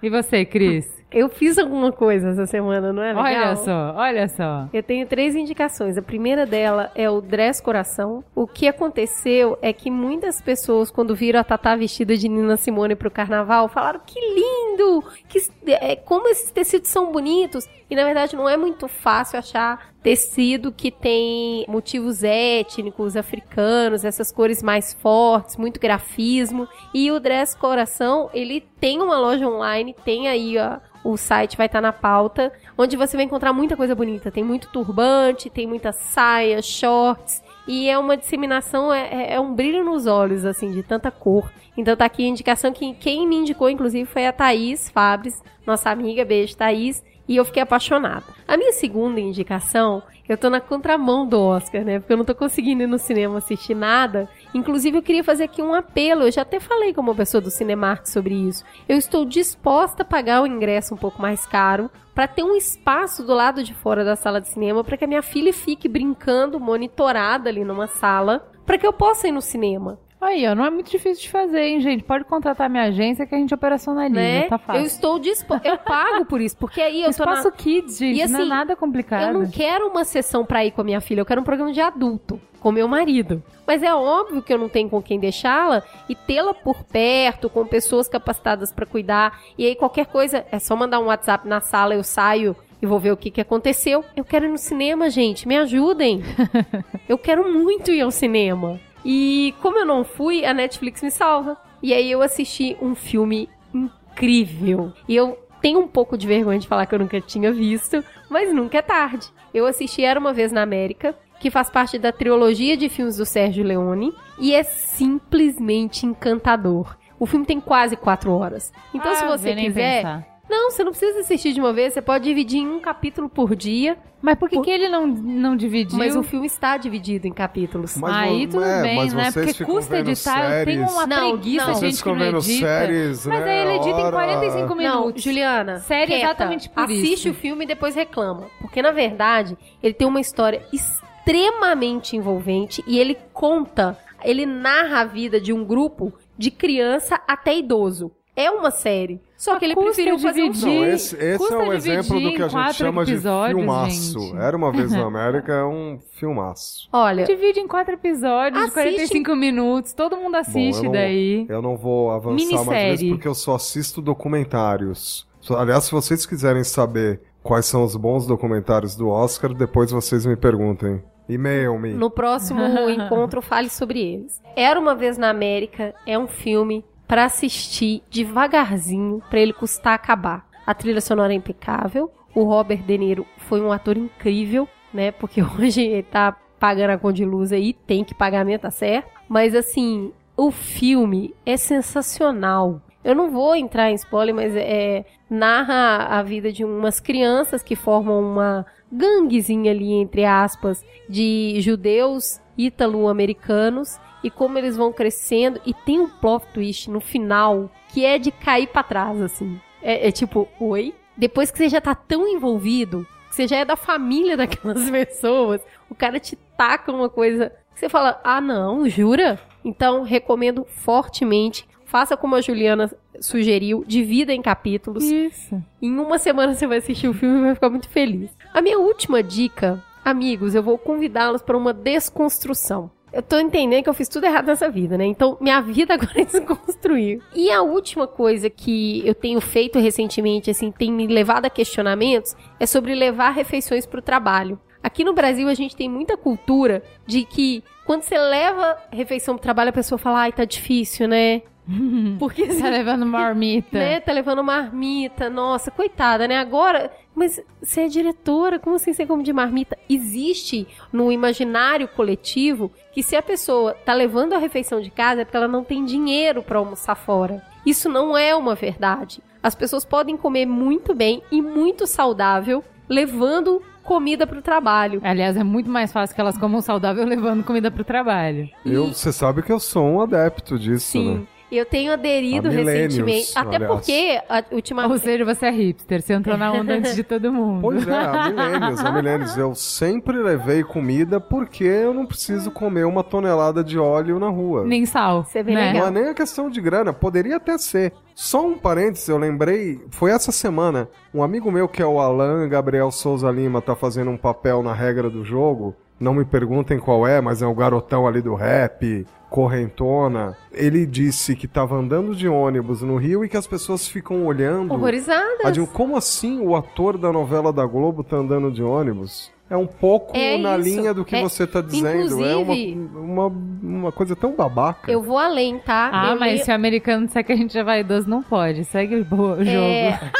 E 0.00 0.08
você, 0.08 0.44
Cris? 0.44 0.94
Eu 1.16 1.30
fiz 1.30 1.56
alguma 1.56 1.90
coisa 1.90 2.28
essa 2.28 2.44
semana, 2.44 2.92
não 2.92 3.02
é 3.02 3.14
legal? 3.14 3.24
Olha 3.24 3.56
só, 3.56 3.94
olha 3.96 4.28
só. 4.28 4.68
Eu 4.70 4.82
tenho 4.82 5.06
três 5.06 5.34
indicações. 5.34 5.96
A 5.96 6.02
primeira 6.02 6.44
dela 6.44 6.92
é 6.94 7.08
o 7.08 7.22
Dress 7.22 7.62
Coração. 7.62 8.22
O 8.34 8.46
que 8.46 8.68
aconteceu 8.68 9.56
é 9.62 9.72
que 9.72 9.90
muitas 9.90 10.42
pessoas, 10.42 10.90
quando 10.90 11.14
viram 11.14 11.40
a 11.40 11.44
Tatá 11.44 11.74
vestida 11.74 12.14
de 12.18 12.28
Nina 12.28 12.58
Simone 12.58 12.94
pro 12.94 13.10
carnaval, 13.10 13.66
falaram 13.66 14.00
que 14.04 14.20
lindo! 14.20 15.02
Que, 15.26 15.38
é, 15.72 15.96
como 15.96 16.28
esses 16.28 16.50
tecidos 16.50 16.90
são 16.90 17.10
bonitos! 17.10 17.66
E 17.88 17.96
na 17.96 18.04
verdade 18.04 18.36
não 18.36 18.46
é 18.46 18.58
muito 18.58 18.86
fácil 18.86 19.38
achar 19.38 19.94
tecido 20.06 20.70
que 20.70 20.92
tem 20.92 21.64
motivos 21.66 22.22
étnicos, 22.22 23.16
africanos, 23.16 24.04
essas 24.04 24.30
cores 24.30 24.62
mais 24.62 24.94
fortes, 24.94 25.56
muito 25.56 25.80
grafismo. 25.80 26.68
E 26.94 27.10
o 27.10 27.18
Dress 27.18 27.56
Coração, 27.56 28.30
ele 28.32 28.60
tem 28.78 29.02
uma 29.02 29.18
loja 29.18 29.48
online, 29.48 29.96
tem 30.04 30.28
aí 30.28 30.56
ó, 30.58 30.78
o 31.02 31.16
site 31.16 31.56
vai 31.56 31.66
estar 31.66 31.80
na 31.80 31.92
pauta, 31.92 32.52
onde 32.78 32.96
você 32.96 33.16
vai 33.16 33.26
encontrar 33.26 33.52
muita 33.52 33.76
coisa 33.76 33.96
bonita. 33.96 34.30
Tem 34.30 34.44
muito 34.44 34.68
turbante, 34.68 35.50
tem 35.50 35.66
muita 35.66 35.90
saia, 35.90 36.62
shorts. 36.62 37.42
E 37.66 37.88
é 37.88 37.98
uma 37.98 38.16
disseminação, 38.16 38.94
é, 38.94 39.08
é- 39.10 39.34
é 39.34 39.40
um 39.40 39.52
brilho 39.56 39.84
nos 39.84 40.06
olhos, 40.06 40.44
assim, 40.44 40.70
de 40.70 40.84
tanta 40.84 41.10
cor. 41.10 41.50
Então 41.76 41.96
tá 41.96 42.04
aqui 42.04 42.24
a 42.24 42.28
indicação 42.28 42.72
que 42.72 42.94
quem 42.94 43.26
me 43.26 43.34
indicou, 43.34 43.68
inclusive, 43.68 44.08
foi 44.08 44.24
a 44.24 44.32
Thaís 44.32 44.88
Fabres, 44.88 45.42
nossa 45.66 45.90
amiga, 45.90 46.24
beijo, 46.24 46.56
Thaís. 46.56 47.02
E 47.28 47.36
eu 47.36 47.44
fiquei 47.44 47.62
apaixonada. 47.62 48.24
A 48.46 48.56
minha 48.56 48.72
segunda 48.72 49.20
indicação, 49.20 50.02
eu 50.28 50.36
tô 50.36 50.50
na 50.50 50.60
contramão 50.60 51.26
do 51.26 51.40
Oscar, 51.40 51.84
né? 51.84 51.98
Porque 51.98 52.12
eu 52.12 52.16
não 52.16 52.24
tô 52.24 52.34
conseguindo 52.34 52.82
ir 52.82 52.86
no 52.86 52.98
cinema 52.98 53.38
assistir 53.38 53.74
nada. 53.74 54.28
Inclusive, 54.54 54.98
eu 54.98 55.02
queria 55.02 55.24
fazer 55.24 55.44
aqui 55.44 55.62
um 55.62 55.74
apelo. 55.74 56.22
Eu 56.22 56.32
já 56.32 56.42
até 56.42 56.60
falei 56.60 56.92
com 56.92 57.00
uma 57.00 57.14
pessoa 57.14 57.40
do 57.40 57.50
Cinemark 57.50 58.06
sobre 58.06 58.34
isso. 58.34 58.64
Eu 58.88 58.96
estou 58.96 59.24
disposta 59.24 60.02
a 60.02 60.06
pagar 60.06 60.42
o 60.42 60.46
ingresso 60.46 60.94
um 60.94 60.98
pouco 60.98 61.20
mais 61.20 61.46
caro 61.46 61.90
para 62.14 62.26
ter 62.26 62.42
um 62.42 62.56
espaço 62.56 63.22
do 63.24 63.34
lado 63.34 63.62
de 63.62 63.74
fora 63.74 64.04
da 64.04 64.16
sala 64.16 64.40
de 64.40 64.48
cinema 64.48 64.82
para 64.82 64.96
que 64.96 65.04
a 65.04 65.08
minha 65.08 65.22
filha 65.22 65.52
fique 65.52 65.88
brincando 65.88 66.58
monitorada 66.58 67.50
ali 67.50 67.62
numa 67.64 67.86
sala 67.86 68.48
para 68.64 68.78
que 68.78 68.86
eu 68.86 68.92
possa 68.92 69.28
ir 69.28 69.32
no 69.32 69.42
cinema. 69.42 69.98
Aí, 70.20 70.46
ó, 70.48 70.54
não 70.54 70.64
é 70.64 70.70
muito 70.70 70.90
difícil 70.90 71.24
de 71.24 71.30
fazer, 71.30 71.60
hein, 71.60 71.80
gente? 71.80 72.02
Pode 72.02 72.24
contratar 72.24 72.70
minha 72.70 72.84
agência 72.84 73.26
que 73.26 73.34
a 73.34 73.38
gente 73.38 73.52
operacionaliza, 73.52 74.20
né? 74.20 74.42
tá 74.48 74.56
fácil. 74.58 74.80
Eu 74.80 74.86
estou 74.86 75.18
disposto. 75.18 75.64
Eu 75.66 75.76
pago 75.76 76.24
por 76.24 76.40
isso, 76.40 76.56
porque 76.56 76.80
aí 76.80 77.02
eu 77.02 77.12
tô 77.12 77.24
na... 77.24 77.34
Espaço 77.34 77.52
Kids, 77.52 77.98
gente, 77.98 78.18
E 78.18 78.26
não 78.26 78.38
é 78.38 78.42
assim, 78.42 78.48
nada 78.48 78.74
complicado. 78.74 79.22
Eu 79.22 79.32
não 79.34 79.50
quero 79.50 79.88
uma 79.88 80.04
sessão 80.04 80.44
pra 80.44 80.64
ir 80.64 80.70
com 80.70 80.80
a 80.80 80.84
minha 80.84 81.00
filha, 81.02 81.20
eu 81.20 81.26
quero 81.26 81.42
um 81.42 81.44
programa 81.44 81.70
de 81.70 81.80
adulto, 81.82 82.40
com 82.60 82.72
meu 82.72 82.88
marido. 82.88 83.42
Mas 83.66 83.82
é 83.82 83.94
óbvio 83.94 84.42
que 84.42 84.52
eu 84.52 84.58
não 84.58 84.70
tenho 84.70 84.88
com 84.88 85.02
quem 85.02 85.20
deixá-la 85.20 85.82
e 86.08 86.14
tê-la 86.14 86.54
por 86.54 86.82
perto, 86.84 87.50
com 87.50 87.66
pessoas 87.66 88.08
capacitadas 88.08 88.72
pra 88.72 88.86
cuidar. 88.86 89.38
E 89.58 89.66
aí 89.66 89.76
qualquer 89.76 90.06
coisa, 90.06 90.46
é 90.50 90.58
só 90.58 90.74
mandar 90.74 90.98
um 90.98 91.06
WhatsApp 91.06 91.46
na 91.46 91.60
sala, 91.60 91.94
eu 91.94 92.02
saio 92.02 92.56
e 92.80 92.86
vou 92.86 92.98
ver 92.98 93.12
o 93.12 93.16
que, 93.16 93.30
que 93.30 93.40
aconteceu. 93.40 94.02
Eu 94.16 94.24
quero 94.24 94.46
ir 94.46 94.50
no 94.50 94.58
cinema, 94.58 95.10
gente, 95.10 95.46
me 95.46 95.58
ajudem. 95.58 96.22
eu 97.08 97.18
quero 97.18 97.52
muito 97.52 97.90
ir 97.90 98.00
ao 98.00 98.10
cinema. 98.10 98.80
E 99.08 99.54
como 99.62 99.78
eu 99.78 99.86
não 99.86 100.02
fui, 100.02 100.44
a 100.44 100.52
Netflix 100.52 101.00
me 101.00 101.10
salva. 101.12 101.56
E 101.80 101.94
aí 101.94 102.10
eu 102.10 102.22
assisti 102.22 102.76
um 102.82 102.94
filme 102.96 103.48
incrível. 103.72 104.92
E 105.08 105.14
eu 105.14 105.38
tenho 105.62 105.78
um 105.78 105.86
pouco 105.86 106.18
de 106.18 106.26
vergonha 106.26 106.58
de 106.58 106.66
falar 106.66 106.86
que 106.86 106.94
eu 106.94 106.98
nunca 106.98 107.20
tinha 107.20 107.52
visto, 107.52 108.02
mas 108.28 108.52
nunca 108.52 108.78
é 108.78 108.82
tarde. 108.82 109.28
Eu 109.54 109.64
assisti 109.66 110.02
Era 110.02 110.18
Uma 110.18 110.32
Vez 110.32 110.50
na 110.50 110.62
América, 110.62 111.14
que 111.38 111.50
faz 111.50 111.70
parte 111.70 111.98
da 111.98 112.10
trilogia 112.10 112.76
de 112.76 112.88
filmes 112.88 113.16
do 113.18 113.24
Sérgio 113.24 113.62
Leone, 113.64 114.12
e 114.40 114.54
é 114.54 114.62
simplesmente 114.62 116.04
encantador. 116.04 116.96
O 117.18 117.26
filme 117.26 117.46
tem 117.46 117.60
quase 117.60 117.96
quatro 117.96 118.32
horas. 118.32 118.72
Então, 118.92 119.14
se 119.14 119.24
Ah, 119.24 119.28
você 119.28 119.50
vê 119.50 119.54
nem 119.54 119.66
quiser. 119.66 119.96
pensar. 120.02 120.26
Não, 120.48 120.70
você 120.70 120.84
não 120.84 120.92
precisa 120.92 121.20
assistir 121.20 121.52
de 121.52 121.60
uma 121.60 121.72
vez, 121.72 121.92
você 121.92 122.00
pode 122.00 122.24
dividir 122.24 122.60
em 122.60 122.68
um 122.68 122.78
capítulo 122.80 123.28
por 123.28 123.56
dia, 123.56 123.98
Mas 124.22 124.36
por 124.38 124.48
que, 124.48 124.56
Por- 124.56 124.64
que 124.64 124.70
ele 124.70 124.88
não, 124.88 125.06
não 125.06 125.56
dividiu? 125.56 125.98
mas 125.98 126.14
o 126.16 126.22
filme 126.22 126.46
está 126.46 126.76
dividido 126.76 127.26
em 127.26 127.32
capítulos. 127.32 127.96
Mas 127.96 128.14
Aí 128.14 128.46
tudo 128.46 128.64
é, 128.64 128.82
bem, 128.82 128.96
mas 128.96 129.12
né? 129.12 129.22
vocês 129.30 129.34
Porque 129.34 129.52
ficam 129.58 129.74
custa 129.74 129.96
vendo 129.96 130.10
editar, 130.10 130.38
eu 130.60 130.64
tenho 130.64 130.78
séries- 130.78 130.92
uma 130.92 131.06
Não, 131.06 131.30
preguiça 131.38 131.66
não. 131.66 131.74
gente 131.74 132.02
que 132.02 132.08
não 132.08 132.16
vendo 132.16 132.38
edita. 132.38 132.66
séries, 132.66 133.26
Mas 133.26 133.40
né? 133.44 133.50
aí 133.60 133.66
ele 133.68 133.76
edita 133.76 134.00
em 134.00 134.02
Hora- 134.04 134.12
45 134.12 134.68
Não, 134.68 134.76
minutos. 134.76 135.22
Juliana. 135.22 135.78
Série 135.80 136.06
quieta. 136.06 136.24
exatamente 136.24 136.68
por 136.70 136.82
Assiste 136.84 137.12
isso. 137.28 137.30
o 137.30 137.34
filme 137.34 137.64
e 137.64 137.68
depois 137.68 137.94
reclama. 137.94 138.46
Porque, 138.60 138.80
na 138.80 138.90
verdade, 138.92 139.56
ele 139.82 139.94
tem 139.94 140.06
uma 140.06 140.20
história 140.20 140.62
extremamente 140.72 142.16
envolvente 142.16 142.82
e 142.86 142.98
ele 142.98 143.16
conta, 143.32 143.98
ele 144.24 144.46
narra 144.46 145.00
a 145.00 145.04
vida 145.04 145.40
de 145.40 145.52
um 145.52 145.64
grupo 145.64 146.12
de 146.38 146.50
criança 146.50 147.20
até 147.26 147.56
idoso. 147.58 148.10
É 148.34 148.50
uma 148.50 148.70
série. 148.70 149.20
Só 149.36 149.58
que 149.58 149.64
ele 149.66 149.74
custa 149.74 149.90
preferiu 149.92 150.18
fazer 150.18 150.42
um 150.44 150.50
dividir. 150.50 150.66
Não, 150.80 150.84
esse, 150.86 151.14
esse 151.16 151.38
Custa 151.38 151.54
é 151.54 151.58
um 151.58 151.64
dividir 151.70 151.92
exemplo 151.98 152.20
do 152.20 152.28
em 152.28 152.34
que 152.34 152.42
a 152.42 152.48
gente 152.48 152.52
quatro 152.52 152.74
chama 152.74 153.04
de 153.04 153.12
episódios, 153.12 153.58
filmaço. 153.58 154.18
gente. 154.20 154.36
Era 154.38 154.56
uma 154.56 154.72
vez 154.72 154.92
na 154.92 155.02
América, 155.06 155.52
é 155.52 155.64
um 155.64 155.98
filmaço. 156.12 156.88
Olha, 156.92 157.24
Divide 157.24 157.60
em 157.60 157.68
quatro 157.68 157.94
episódios 157.94 158.58
Assiste- 158.62 158.72
45 158.74 159.36
minutos, 159.36 159.92
todo 159.92 160.16
mundo 160.16 160.36
assiste 160.36 160.78
Bom, 160.78 160.78
eu 160.78 160.84
não- 160.84 160.92
daí. 160.92 161.46
Eu 161.48 161.62
não 161.62 161.76
vou 161.76 162.10
avançar 162.10 162.34
mais 162.34 162.50
Minissérie. 162.50 162.90
nisso 162.92 163.08
porque 163.10 163.28
eu 163.28 163.34
só 163.34 163.54
assisto 163.56 164.00
documentários. 164.00 165.26
Aliás, 165.50 165.84
se 165.84 165.92
vocês 165.92 166.26
quiserem 166.26 166.64
saber 166.64 167.20
quais 167.42 167.66
são 167.66 167.84
os 167.84 167.94
bons 167.94 168.26
documentários 168.26 168.96
do 168.96 169.08
Oscar, 169.08 169.52
depois 169.54 169.90
vocês 169.90 170.24
me 170.26 170.34
perguntem. 170.36 171.02
E-mail-me. 171.28 171.92
no 171.92 172.08
próximo 172.08 172.60
encontro 172.88 173.42
fale 173.42 173.68
sobre 173.68 174.00
eles. 174.00 174.40
Era 174.56 174.78
uma 174.78 174.94
vez 174.94 175.18
na 175.18 175.28
América 175.28 175.92
é 176.06 176.16
um 176.18 176.26
filme 176.28 176.84
pra 177.06 177.24
assistir 177.24 178.02
devagarzinho, 178.10 179.22
pra 179.30 179.40
ele 179.40 179.52
custar 179.52 179.94
acabar. 179.94 180.46
A 180.66 180.74
trilha 180.74 181.00
sonora 181.00 181.32
é 181.32 181.36
impecável. 181.36 182.10
O 182.34 182.42
Robert 182.42 182.82
De 182.82 182.98
Niro 182.98 183.26
foi 183.38 183.60
um 183.60 183.72
ator 183.72 183.96
incrível, 183.96 184.68
né? 184.92 185.12
Porque 185.12 185.40
hoje 185.42 185.82
ele 185.82 186.02
tá 186.02 186.36
pagando 186.58 186.90
a 186.90 186.98
conta 186.98 187.14
de 187.14 187.24
luz 187.24 187.52
aí, 187.52 187.72
tem 187.72 188.02
que 188.02 188.14
minha, 188.44 188.58
tá 188.58 188.70
certo? 188.70 189.08
Mas 189.28 189.54
assim, 189.54 190.12
o 190.36 190.50
filme 190.50 191.34
é 191.44 191.56
sensacional. 191.56 192.80
Eu 193.04 193.14
não 193.14 193.30
vou 193.30 193.54
entrar 193.54 193.90
em 193.90 193.94
spoiler, 193.94 194.34
mas 194.34 194.54
é, 194.56 195.04
narra 195.30 196.18
a 196.18 196.22
vida 196.22 196.50
de 196.50 196.64
umas 196.64 196.98
crianças 196.98 197.62
que 197.62 197.76
formam 197.76 198.20
uma 198.20 198.66
ganguezinha 198.90 199.70
ali, 199.70 199.92
entre 199.92 200.24
aspas, 200.24 200.84
de 201.08 201.60
judeus 201.60 202.40
ítalo-americanos 202.58 204.00
e 204.26 204.30
como 204.30 204.58
eles 204.58 204.76
vão 204.76 204.92
crescendo. 204.92 205.60
E 205.64 205.72
tem 205.72 206.00
um 206.00 206.08
plot 206.08 206.44
twist 206.52 206.90
no 206.90 207.00
final 207.00 207.70
que 207.90 208.04
é 208.04 208.18
de 208.18 208.32
cair 208.32 208.66
pra 208.66 208.82
trás, 208.82 209.22
assim. 209.22 209.60
É, 209.80 210.08
é 210.08 210.10
tipo, 210.10 210.48
oi? 210.58 210.92
Depois 211.16 211.48
que 211.48 211.58
você 211.58 211.68
já 211.68 211.80
tá 211.80 211.94
tão 211.94 212.26
envolvido, 212.26 213.06
que 213.28 213.36
você 213.36 213.46
já 213.46 213.58
é 213.58 213.64
da 213.64 213.76
família 213.76 214.34
daquelas 214.36 214.90
pessoas, 214.90 215.60
o 215.88 215.94
cara 215.94 216.18
te 216.18 216.34
taca 216.56 216.90
uma 216.90 217.08
coisa 217.08 217.52
que 217.72 217.78
você 217.78 217.88
fala, 217.88 218.20
ah 218.24 218.40
não, 218.40 218.88
jura? 218.88 219.38
Então, 219.64 220.02
recomendo 220.02 220.64
fortemente. 220.64 221.64
Faça 221.84 222.16
como 222.16 222.34
a 222.34 222.40
Juliana 222.40 222.90
sugeriu, 223.20 223.84
divida 223.86 224.32
em 224.32 224.42
capítulos. 224.42 225.04
Isso. 225.04 225.62
Em 225.80 225.96
uma 226.00 226.18
semana 226.18 226.52
você 226.52 226.66
vai 226.66 226.78
assistir 226.78 227.06
o 227.06 227.14
filme 227.14 227.38
e 227.38 227.42
vai 227.44 227.54
ficar 227.54 227.70
muito 227.70 227.88
feliz. 227.88 228.28
A 228.52 228.60
minha 228.60 228.78
última 228.78 229.22
dica, 229.22 229.80
amigos, 230.04 230.56
eu 230.56 230.64
vou 230.64 230.76
convidá-los 230.76 231.42
para 231.42 231.56
uma 231.56 231.72
desconstrução. 231.72 232.90
Eu 233.16 233.22
tô 233.22 233.38
entendendo 233.40 233.82
que 233.82 233.88
eu 233.88 233.94
fiz 233.94 234.08
tudo 234.08 234.24
errado 234.26 234.46
nessa 234.46 234.68
vida, 234.68 234.98
né? 234.98 235.06
Então, 235.06 235.38
minha 235.40 235.58
vida 235.62 235.94
agora 235.94 236.20
é 236.20 236.24
desconstruir. 236.24 237.22
E 237.34 237.50
a 237.50 237.62
última 237.62 238.06
coisa 238.06 238.50
que 238.50 239.02
eu 239.06 239.14
tenho 239.14 239.40
feito 239.40 239.78
recentemente, 239.78 240.50
assim, 240.50 240.70
tem 240.70 240.92
me 240.92 241.06
levado 241.06 241.46
a 241.46 241.50
questionamentos, 241.50 242.36
é 242.60 242.66
sobre 242.66 242.94
levar 242.94 243.30
refeições 243.30 243.86
pro 243.86 244.02
trabalho. 244.02 244.60
Aqui 244.82 245.02
no 245.02 245.14
Brasil, 245.14 245.48
a 245.48 245.54
gente 245.54 245.74
tem 245.74 245.88
muita 245.88 246.16
cultura 246.16 246.82
de 247.06 247.24
que 247.24 247.64
quando 247.86 248.02
você 248.02 248.18
leva 248.18 248.76
refeição 248.92 249.34
pro 249.34 249.42
trabalho, 249.42 249.70
a 249.70 249.72
pessoa 249.72 249.98
fala, 249.98 250.20
ai, 250.20 250.32
tá 250.32 250.44
difícil, 250.44 251.08
né? 251.08 251.40
Porque 252.18 252.46
Tá 252.46 252.68
levando 252.68 253.06
marmita. 253.06 253.78
né? 253.78 253.98
Tá 254.00 254.12
levando 254.12 254.44
marmita. 254.44 255.28
Nossa, 255.30 255.70
coitada, 255.70 256.28
né? 256.28 256.36
Agora, 256.38 256.92
mas 257.16 257.40
você 257.62 257.80
é 257.80 257.88
diretora, 257.88 258.58
como 258.58 258.76
assim 258.76 258.92
você 258.92 259.06
come 259.06 259.22
de 259.22 259.32
marmita? 259.32 259.76
Existe 259.88 260.68
no 260.92 261.10
imaginário 261.10 261.88
coletivo 261.88 262.70
que 262.92 263.02
se 263.02 263.16
a 263.16 263.22
pessoa 263.22 263.72
tá 263.72 263.94
levando 263.94 264.34
a 264.34 264.38
refeição 264.38 264.82
de 264.82 264.90
casa 264.90 265.22
é 265.22 265.24
porque 265.24 265.36
ela 265.36 265.48
não 265.48 265.64
tem 265.64 265.86
dinheiro 265.86 266.42
pra 266.42 266.58
almoçar 266.58 266.94
fora. 266.94 267.42
Isso 267.64 267.88
não 267.88 268.16
é 268.16 268.36
uma 268.36 268.54
verdade. 268.54 269.22
As 269.42 269.54
pessoas 269.54 269.82
podem 269.82 270.14
comer 270.14 270.44
muito 270.44 270.94
bem 270.94 271.22
e 271.32 271.40
muito 271.40 271.86
saudável 271.86 272.62
levando 272.86 273.62
comida 273.82 274.26
pro 274.26 274.42
trabalho. 274.42 275.00
Aliás, 275.02 275.36
é 275.36 275.44
muito 275.44 275.70
mais 275.70 275.92
fácil 275.92 276.14
que 276.14 276.20
elas 276.20 276.36
comam 276.36 276.60
saudável 276.60 277.06
levando 277.06 277.44
comida 277.44 277.70
pro 277.70 277.82
trabalho. 277.82 278.50
Eu, 278.64 278.88
você 278.88 279.10
sabe 279.10 279.42
que 279.42 279.52
eu 279.52 279.60
sou 279.60 279.86
um 279.86 280.00
adepto 280.02 280.58
disso, 280.58 280.90
Sim. 280.90 281.14
né? 281.14 281.26
Eu 281.50 281.64
tenho 281.64 281.92
aderido 281.92 282.48
recentemente. 282.48 283.32
Até 283.34 283.56
aliás. 283.56 283.72
porque, 283.72 284.20
a, 284.28 284.44
Ou 284.50 284.56
ultimamente. 284.56 285.00
seja, 285.00 285.24
você 285.24 285.46
é 285.46 285.50
hipster, 285.50 286.02
você 286.02 286.12
entrou 286.12 286.36
na 286.36 286.52
onda 286.52 286.74
antes 286.74 286.96
de 286.96 287.04
todo 287.04 287.32
mundo. 287.32 287.60
Pois 287.62 287.86
é, 287.86 287.94
há 287.94 288.28
milênios, 288.28 288.84
há 288.84 288.92
milênios. 288.92 289.36
Eu 289.36 289.54
sempre 289.54 290.16
levei 290.18 290.64
comida 290.64 291.20
porque 291.20 291.64
eu 291.64 291.94
não 291.94 292.04
preciso 292.04 292.50
comer 292.50 292.84
uma 292.84 293.04
tonelada 293.04 293.62
de 293.62 293.78
óleo 293.78 294.18
na 294.18 294.28
rua. 294.28 294.64
Nem 294.64 294.84
sal. 294.84 295.22
Isso 295.22 295.38
é 295.38 295.42
bem 295.42 295.54
né? 295.54 295.72
legal. 295.72 295.82
Não 295.82 295.88
é 295.88 296.02
nem 296.02 296.10
a 296.10 296.14
questão 296.14 296.50
de 296.50 296.60
grana, 296.60 296.92
poderia 296.92 297.36
até 297.36 297.56
ser. 297.58 297.92
Só 298.14 298.46
um 298.46 298.56
parênteses, 298.58 299.08
eu 299.08 299.18
lembrei, 299.18 299.80
foi 299.90 300.10
essa 300.10 300.32
semana, 300.32 300.88
um 301.12 301.22
amigo 301.22 301.52
meu 301.52 301.68
que 301.68 301.82
é 301.82 301.86
o 301.86 302.00
Alan 302.00 302.48
Gabriel 302.48 302.90
Souza 302.90 303.30
Lima, 303.30 303.60
tá 303.60 303.76
fazendo 303.76 304.10
um 304.10 304.16
papel 304.16 304.62
na 304.62 304.72
regra 304.72 305.10
do 305.10 305.22
jogo. 305.22 305.76
Não 305.98 306.14
me 306.14 306.24
perguntem 306.24 306.78
qual 306.78 307.06
é, 307.06 307.20
mas 307.20 307.40
é 307.40 307.46
o 307.46 307.54
garotão 307.54 308.06
ali 308.06 308.20
do 308.20 308.34
rap, 308.34 309.06
correntona. 309.30 310.36
Ele 310.52 310.86
disse 310.86 311.34
que 311.36 311.46
tava 311.48 311.76
andando 311.76 312.14
de 312.14 312.28
ônibus 312.28 312.82
no 312.82 312.96
Rio 312.96 313.24
e 313.24 313.28
que 313.28 313.36
as 313.36 313.46
pessoas 313.46 313.86
ficam 313.88 314.24
olhando. 314.26 314.72
Horrorizadas. 314.72 315.52
Digo, 315.52 315.66
como 315.66 315.96
assim 315.96 316.40
o 316.40 316.54
ator 316.56 316.96
da 316.98 317.12
novela 317.12 317.52
da 317.52 317.64
Globo 317.66 318.02
tá 318.04 318.16
andando 318.16 318.50
de 318.50 318.62
ônibus? 318.62 319.30
É 319.48 319.56
um 319.56 319.66
pouco 319.66 320.16
É 320.16 320.36
na 320.38 320.58
isso. 320.58 320.68
linha 320.68 320.92
do 320.92 321.04
que 321.04 321.14
É, 321.14 321.22
você 321.22 321.46
tá 321.46 321.60
dizendo. 321.60 322.24
É 322.24 322.34
uma, 322.34 322.54
uma, 322.98 323.26
uma 323.62 323.92
coisa 323.92 324.16
tão 324.16 324.34
babaca. 324.34 324.90
Eu 324.90 325.00
vou 325.02 325.16
além, 325.18 325.58
tá? 325.60 325.88
Ah, 325.92 326.10
Eu 326.12 326.18
mas 326.18 326.32
leio- 326.32 326.44
se 326.44 326.50
o 326.50 326.54
americano 326.54 327.06
disser 327.06 327.24
que 327.24 327.32
a 327.32 327.36
gente 327.36 327.56
é 327.56 327.62
vaidoso, 327.62 328.08
não 328.10 328.22
pode. 328.24 328.64
Segue 328.64 328.96
o 328.96 329.04
jogo. 329.04 329.36
É. 329.44 330.00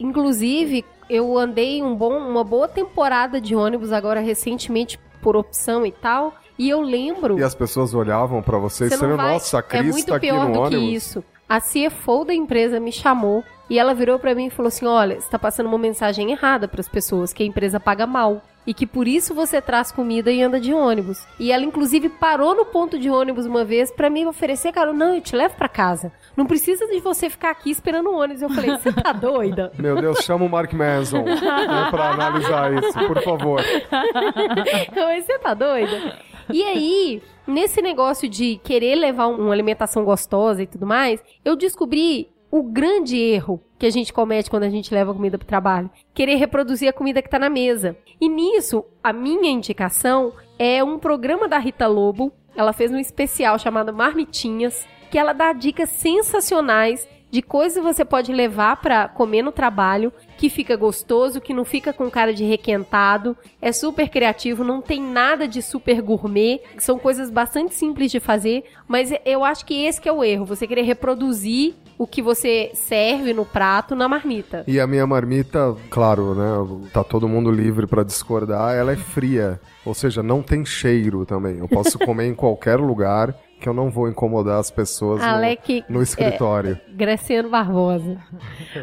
Inclusive, 0.00 0.84
eu 1.08 1.36
andei 1.38 1.82
um 1.82 1.94
bom, 1.94 2.16
uma 2.16 2.44
boa 2.44 2.68
temporada 2.68 3.40
de 3.40 3.54
ônibus 3.54 3.92
agora 3.92 4.20
recentemente 4.20 4.98
por 5.22 5.36
opção 5.36 5.84
e 5.84 5.92
tal. 5.92 6.34
E 6.58 6.68
eu 6.70 6.80
lembro. 6.80 7.38
E 7.38 7.42
as 7.42 7.54
pessoas 7.54 7.92
olhavam 7.94 8.42
pra 8.42 8.58
você 8.58 8.86
e 8.86 8.90
Você 8.90 8.96
vai- 9.06 9.32
nossa, 9.32 9.58
a 9.58 9.60
é 9.60 9.62
Cris 9.62 9.92
muito 9.92 10.06
tá 10.08 10.16
aqui 10.16 10.26
pior 10.28 10.46
do 10.50 10.60
ônibus. 10.60 10.68
que 10.70 10.94
isso. 10.94 11.24
A 11.48 11.60
CFO 11.60 12.24
da 12.24 12.34
empresa 12.34 12.80
me 12.80 12.90
chamou 12.90 13.44
e 13.70 13.78
ela 13.78 13.94
virou 13.94 14.18
pra 14.18 14.34
mim 14.34 14.46
e 14.46 14.50
falou 14.50 14.68
assim: 14.68 14.86
"Olha, 14.86 15.20
você 15.20 15.28
tá 15.30 15.38
passando 15.38 15.66
uma 15.66 15.78
mensagem 15.78 16.32
errada 16.32 16.66
pras 16.66 16.88
pessoas 16.88 17.32
que 17.32 17.42
a 17.42 17.46
empresa 17.46 17.78
paga 17.78 18.06
mal 18.06 18.42
e 18.66 18.74
que 18.74 18.86
por 18.86 19.06
isso 19.06 19.34
você 19.34 19.60
traz 19.60 19.92
comida 19.92 20.30
e 20.32 20.42
anda 20.42 20.58
de 20.60 20.72
ônibus". 20.74 21.26
E 21.38 21.52
ela 21.52 21.64
inclusive 21.64 22.08
parou 22.08 22.54
no 22.54 22.64
ponto 22.64 22.98
de 22.98 23.08
ônibus 23.10 23.46
uma 23.46 23.64
vez 23.64 23.90
pra 23.90 24.10
me 24.10 24.26
oferecer, 24.26 24.72
cara, 24.72 24.92
não, 24.92 25.14
eu 25.14 25.20
te 25.20 25.36
levo 25.36 25.54
pra 25.56 25.68
casa. 25.68 26.12
Não 26.36 26.46
precisa 26.46 26.86
de 26.86 27.00
você 27.00 27.30
ficar 27.30 27.50
aqui 27.50 27.70
esperando 27.70 28.10
o 28.10 28.16
ônibus. 28.18 28.42
Eu 28.42 28.50
falei: 28.50 28.70
"Você 28.76 28.92
tá 28.92 29.12
doida?" 29.12 29.72
Meu 29.78 29.96
Deus, 30.00 30.18
chama 30.18 30.44
o 30.44 30.48
Mark 30.48 30.72
Manson 30.72 31.22
né, 31.22 31.88
pra 31.90 32.10
analisar 32.10 32.72
isso, 32.74 32.98
por 33.06 33.22
favor. 33.22 33.62
Mas 34.94 35.24
você 35.24 35.38
tá 35.38 35.54
doida? 35.54 36.18
E 36.52 36.62
aí, 36.62 37.22
nesse 37.46 37.82
negócio 37.82 38.28
de 38.28 38.56
querer 38.62 38.94
levar 38.94 39.26
um- 39.28 39.36
uma 39.46 39.52
alimentação 39.52 40.04
gostosa 40.04 40.62
e 40.62 40.66
tudo 40.66 40.86
mais, 40.86 41.22
eu 41.44 41.56
descobri 41.56 42.28
o 42.50 42.62
grande 42.62 43.18
erro 43.18 43.60
que 43.78 43.86
a 43.86 43.90
gente 43.90 44.12
comete 44.12 44.50
quando 44.50 44.64
a 44.64 44.70
gente 44.70 44.92
leva 44.92 45.14
comida 45.14 45.38
pro 45.38 45.46
trabalho. 45.46 45.90
Querer 46.14 46.36
reproduzir 46.36 46.88
a 46.88 46.92
comida 46.92 47.22
que 47.22 47.30
tá 47.30 47.38
na 47.38 47.50
mesa. 47.50 47.96
E 48.20 48.28
nisso, 48.28 48.84
a 49.02 49.12
minha 49.12 49.50
indicação 49.50 50.32
é 50.58 50.82
um 50.82 50.98
programa 50.98 51.48
da 51.48 51.58
Rita 51.58 51.86
Lobo. 51.86 52.32
Ela 52.54 52.72
fez 52.72 52.90
um 52.90 52.98
especial 52.98 53.58
chamado 53.58 53.92
Marmitinhas, 53.92 54.86
que 55.10 55.18
ela 55.18 55.32
dá 55.32 55.52
dicas 55.52 55.90
sensacionais 55.90 57.06
de 57.30 57.42
coisas 57.42 57.76
que 57.76 57.82
você 57.82 58.04
pode 58.04 58.32
levar 58.32 58.80
pra 58.80 59.08
comer 59.08 59.42
no 59.42 59.52
trabalho, 59.52 60.12
que 60.38 60.48
fica 60.48 60.76
gostoso, 60.76 61.40
que 61.40 61.52
não 61.52 61.64
fica 61.64 61.92
com 61.92 62.10
cara 62.10 62.32
de 62.32 62.44
requentado, 62.44 63.36
é 63.60 63.72
super 63.72 64.08
criativo, 64.08 64.64
não 64.64 64.80
tem 64.80 65.02
nada 65.02 65.46
de 65.46 65.60
super 65.60 66.00
gourmet, 66.00 66.60
são 66.78 66.98
coisas 66.98 67.30
bastante 67.30 67.74
simples 67.74 68.10
de 68.10 68.20
fazer, 68.20 68.64
mas 68.86 69.12
eu 69.24 69.44
acho 69.44 69.66
que 69.66 69.84
esse 69.84 70.00
que 70.00 70.08
é 70.08 70.12
o 70.12 70.24
erro, 70.24 70.46
você 70.46 70.66
querer 70.66 70.82
reproduzir 70.82 71.74
o 71.98 72.06
que 72.06 72.22
você 72.22 72.70
serve 72.74 73.32
no 73.32 73.44
prato 73.44 73.94
na 73.94 74.08
marmita. 74.08 74.64
E 74.66 74.78
a 74.78 74.86
minha 74.86 75.06
marmita, 75.06 75.74
claro, 75.90 76.34
né? 76.34 76.88
Tá 76.92 77.02
todo 77.02 77.28
mundo 77.28 77.50
livre 77.50 77.86
pra 77.86 78.02
discordar, 78.02 78.74
ela 78.74 78.92
é 78.92 78.96
fria. 78.96 79.60
Ou 79.84 79.94
seja, 79.94 80.22
não 80.22 80.42
tem 80.42 80.64
cheiro 80.64 81.24
também. 81.24 81.58
Eu 81.58 81.68
posso 81.68 81.98
comer 81.98 82.26
em 82.26 82.34
qualquer 82.34 82.78
lugar 82.78 83.34
que 83.60 83.68
eu 83.68 83.72
não 83.72 83.90
vou 83.90 84.08
incomodar 84.08 84.58
as 84.58 84.70
pessoas 84.70 85.20
no- 85.20 85.26
Alec, 85.28 85.84
no, 85.88 86.02
escritório. 86.02 86.78
Graciano 86.88 87.48
Barbosa. 87.48 88.18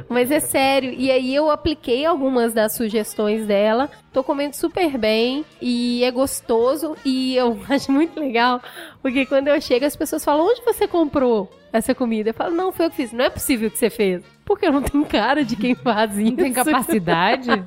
Mas 0.09 0.31
é 0.31 0.39
sério. 0.39 0.91
E 0.91 1.11
aí 1.11 1.33
eu 1.33 1.49
apliquei 1.51 2.05
algumas 2.05 2.53
das 2.53 2.73
sugestões 2.73 3.45
dela. 3.45 3.89
Tô 4.11 4.23
comendo 4.23 4.55
super 4.55 4.97
bem 4.97 5.45
e 5.61 6.03
é 6.03 6.11
gostoso. 6.11 6.95
E 7.05 7.35
eu 7.35 7.57
acho 7.69 7.91
muito 7.91 8.19
legal, 8.19 8.61
porque 9.01 9.25
quando 9.25 9.47
eu 9.47 9.61
chego, 9.61 9.85
as 9.85 9.95
pessoas 9.95 10.23
falam: 10.25 10.47
onde 10.47 10.61
você 10.63 10.87
comprou 10.87 11.51
essa 11.71 11.93
comida? 11.93 12.31
Eu 12.31 12.33
falo, 12.33 12.55
não, 12.55 12.71
foi 12.71 12.85
eu 12.87 12.89
que 12.89 12.97
fiz. 12.97 13.11
Não 13.11 13.25
é 13.25 13.29
possível 13.29 13.69
que 13.69 13.77
você 13.77 13.89
fez. 13.89 14.23
Porque 14.45 14.65
eu 14.67 14.71
não 14.71 14.81
tenho 14.81 15.05
cara 15.05 15.45
de 15.45 15.55
quem 15.55 15.73
faz 15.75 16.17
isso. 16.17 16.31
Não 16.31 16.35
tem 16.35 16.51
capacidade? 16.53 17.49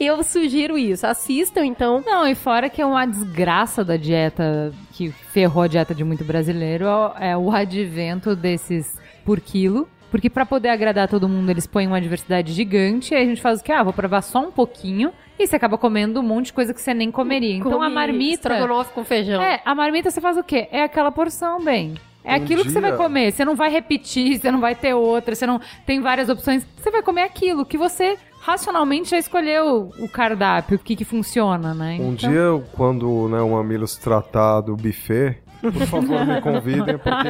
Eu 0.00 0.22
sugiro 0.24 0.78
isso. 0.78 1.06
Assistam, 1.06 1.64
então. 1.66 2.02
Não, 2.04 2.26
e 2.26 2.34
fora 2.34 2.70
que 2.70 2.80
é 2.80 2.86
uma 2.86 3.04
desgraça 3.04 3.84
da 3.84 3.98
dieta 3.98 4.72
que 5.00 5.10
ferrou 5.32 5.62
a 5.62 5.66
dieta 5.66 5.94
de 5.94 6.04
muito 6.04 6.22
brasileiro 6.24 6.84
é 7.18 7.34
o 7.34 7.50
advento 7.50 8.36
desses 8.36 8.98
por 9.24 9.40
quilo. 9.40 9.88
Porque 10.10 10.28
pra 10.28 10.44
poder 10.44 10.68
agradar 10.68 11.08
todo 11.08 11.26
mundo, 11.28 11.48
eles 11.50 11.66
põem 11.66 11.86
uma 11.86 12.00
diversidade 12.00 12.52
gigante. 12.52 13.14
E 13.14 13.16
aí 13.16 13.22
a 13.22 13.26
gente 13.26 13.40
faz 13.40 13.60
o 13.60 13.64
quê? 13.64 13.72
Ah, 13.72 13.82
vou 13.82 13.92
provar 13.94 14.20
só 14.20 14.40
um 14.40 14.50
pouquinho. 14.50 15.10
E 15.38 15.46
você 15.46 15.56
acaba 15.56 15.78
comendo 15.78 16.20
um 16.20 16.22
monte 16.22 16.46
de 16.46 16.52
coisa 16.52 16.74
que 16.74 16.80
você 16.82 16.92
nem 16.92 17.10
comeria. 17.10 17.54
Então 17.54 17.80
a 17.80 17.84
Come 17.84 17.94
marmita. 17.94 18.48
Estrogonofe 18.52 18.92
com 18.92 19.04
feijão. 19.04 19.40
É, 19.40 19.62
a 19.64 19.74
marmita 19.74 20.10
você 20.10 20.20
faz 20.20 20.36
o 20.36 20.42
quê? 20.44 20.68
É 20.70 20.82
aquela 20.82 21.10
porção, 21.10 21.64
bem. 21.64 21.94
É 22.22 22.32
Um 22.32 22.36
aquilo 22.42 22.62
que 22.64 22.70
você 22.70 22.80
dia- 22.80 22.88
vai 22.90 22.96
comer. 22.98 23.32
Você 23.32 23.44
não 23.44 23.54
vai 23.56 23.70
repetir, 23.70 24.36
você 24.38 24.50
não 24.50 24.60
vai 24.60 24.74
ter 24.74 24.92
outra, 24.92 25.34
você 25.34 25.46
não 25.46 25.58
tem 25.86 26.00
várias 26.00 26.28
opções. 26.28 26.66
Você 26.76 26.90
vai 26.90 27.02
comer 27.02 27.22
aquilo 27.22 27.64
que 27.64 27.78
você 27.78 28.18
racionalmente 28.40 29.10
já 29.10 29.18
escolheu 29.18 29.92
o 29.98 30.08
cardápio, 30.08 30.76
o 30.76 30.78
que 30.78 30.96
que 30.96 31.04
funciona, 31.04 31.74
né? 31.74 31.98
Um 32.00 32.12
Então- 32.12 32.30
dia, 32.30 32.64
quando 32.72 33.28
né, 33.28 33.40
o 33.40 33.50
Mamilos 33.50 33.96
tratar 33.96 34.60
do 34.62 34.76
buffet, 34.76 35.36
por 35.60 35.72
favor, 35.86 36.24
me 36.26 36.40
convidem, 36.40 36.96
porque 36.98 37.28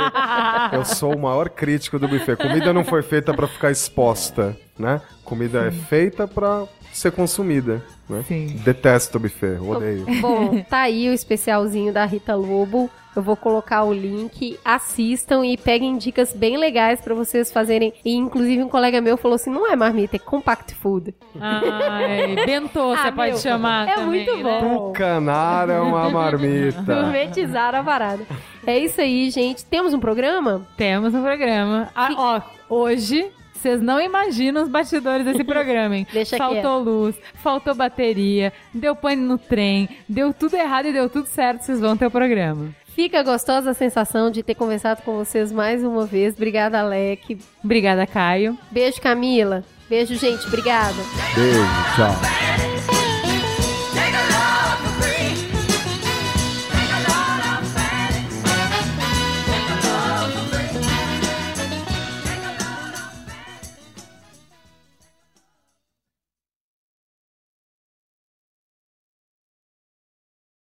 eu 0.76 0.84
sou 0.84 1.16
o 1.16 1.20
maior 1.22 1.48
crítico 1.50 1.98
do 1.98 2.06
buffet. 2.06 2.36
Comida 2.36 2.72
não 2.72 2.84
foi 2.84 3.02
feita 3.02 3.34
pra 3.34 3.48
ficar 3.48 3.70
exposta, 3.70 4.56
né? 4.78 5.00
Comida 5.24 5.66
é 5.66 5.70
feita 5.72 6.28
pra 6.28 6.64
ser 7.00 7.12
consumida, 7.12 7.82
né? 8.08 8.24
Sim. 8.26 8.46
Detesto 8.64 9.18
o 9.18 9.20
buffet, 9.20 9.58
odeio. 9.60 10.06
Bom, 10.20 10.60
tá 10.68 10.80
aí 10.82 11.08
o 11.08 11.12
especialzinho 11.12 11.92
da 11.92 12.04
Rita 12.04 12.34
Lobo. 12.34 12.90
Eu 13.16 13.22
vou 13.22 13.34
colocar 13.36 13.82
o 13.82 13.92
link. 13.92 14.56
Assistam 14.64 15.44
e 15.44 15.56
peguem 15.56 15.98
dicas 15.98 16.32
bem 16.32 16.56
legais 16.56 17.00
pra 17.00 17.12
vocês 17.12 17.50
fazerem. 17.50 17.92
E 18.04 18.14
inclusive 18.14 18.62
um 18.62 18.68
colega 18.68 19.00
meu 19.00 19.16
falou 19.16 19.34
assim: 19.34 19.50
não 19.50 19.68
é 19.68 19.74
marmita, 19.74 20.14
é 20.14 20.18
compact 20.20 20.72
food. 20.76 21.12
Ai, 21.40 22.36
bentô, 22.46 22.94
você 22.94 23.08
Ah, 23.08 23.12
pode 23.12 23.32
meu, 23.32 23.38
chamar 23.40 23.88
é 23.88 23.94
também, 23.96 24.06
muito 24.24 24.44
né? 24.44 24.60
bom. 24.60 24.92
Tucanar 24.92 25.68
é 25.68 25.80
uma 25.80 26.08
marmita. 26.08 26.82
Gourmetizaram 26.82 27.80
a 27.80 27.82
parada. 27.82 28.24
É 28.64 28.78
isso 28.78 29.00
aí, 29.00 29.28
gente. 29.30 29.64
Temos 29.64 29.92
um 29.92 29.98
programa? 29.98 30.64
Temos 30.76 31.12
um 31.12 31.22
programa. 31.22 31.88
Ah, 31.96 32.10
ó, 32.16 32.40
hoje, 32.72 33.26
vocês 33.60 33.80
não 33.80 34.00
imaginam 34.00 34.62
os 34.62 34.68
bastidores 34.68 35.24
desse 35.24 35.44
programa, 35.44 35.96
hein? 35.96 36.06
Deixa 36.12 36.36
faltou 36.36 36.80
luz, 36.80 37.16
faltou 37.34 37.74
bateria, 37.74 38.52
deu 38.72 38.96
pane 38.96 39.20
no 39.20 39.36
trem, 39.38 39.88
deu 40.08 40.32
tudo 40.32 40.56
errado 40.56 40.86
e 40.86 40.92
deu 40.92 41.08
tudo 41.08 41.26
certo, 41.26 41.62
vocês 41.62 41.80
vão 41.80 41.96
ter 41.96 42.06
o 42.06 42.10
programa. 42.10 42.74
Fica 42.86 43.22
gostosa 43.22 43.70
a 43.70 43.74
sensação 43.74 44.30
de 44.30 44.42
ter 44.42 44.54
conversado 44.54 45.02
com 45.02 45.16
vocês 45.16 45.52
mais 45.52 45.84
uma 45.84 46.04
vez. 46.04 46.34
Obrigada, 46.34 46.80
Alec. 46.80 47.38
Obrigada, 47.62 48.06
Caio. 48.06 48.58
Beijo, 48.70 49.00
Camila. 49.00 49.64
Beijo, 49.88 50.14
gente. 50.16 50.46
Obrigada. 50.46 50.98
Beijo, 51.34 51.60
tchau. 51.96 52.99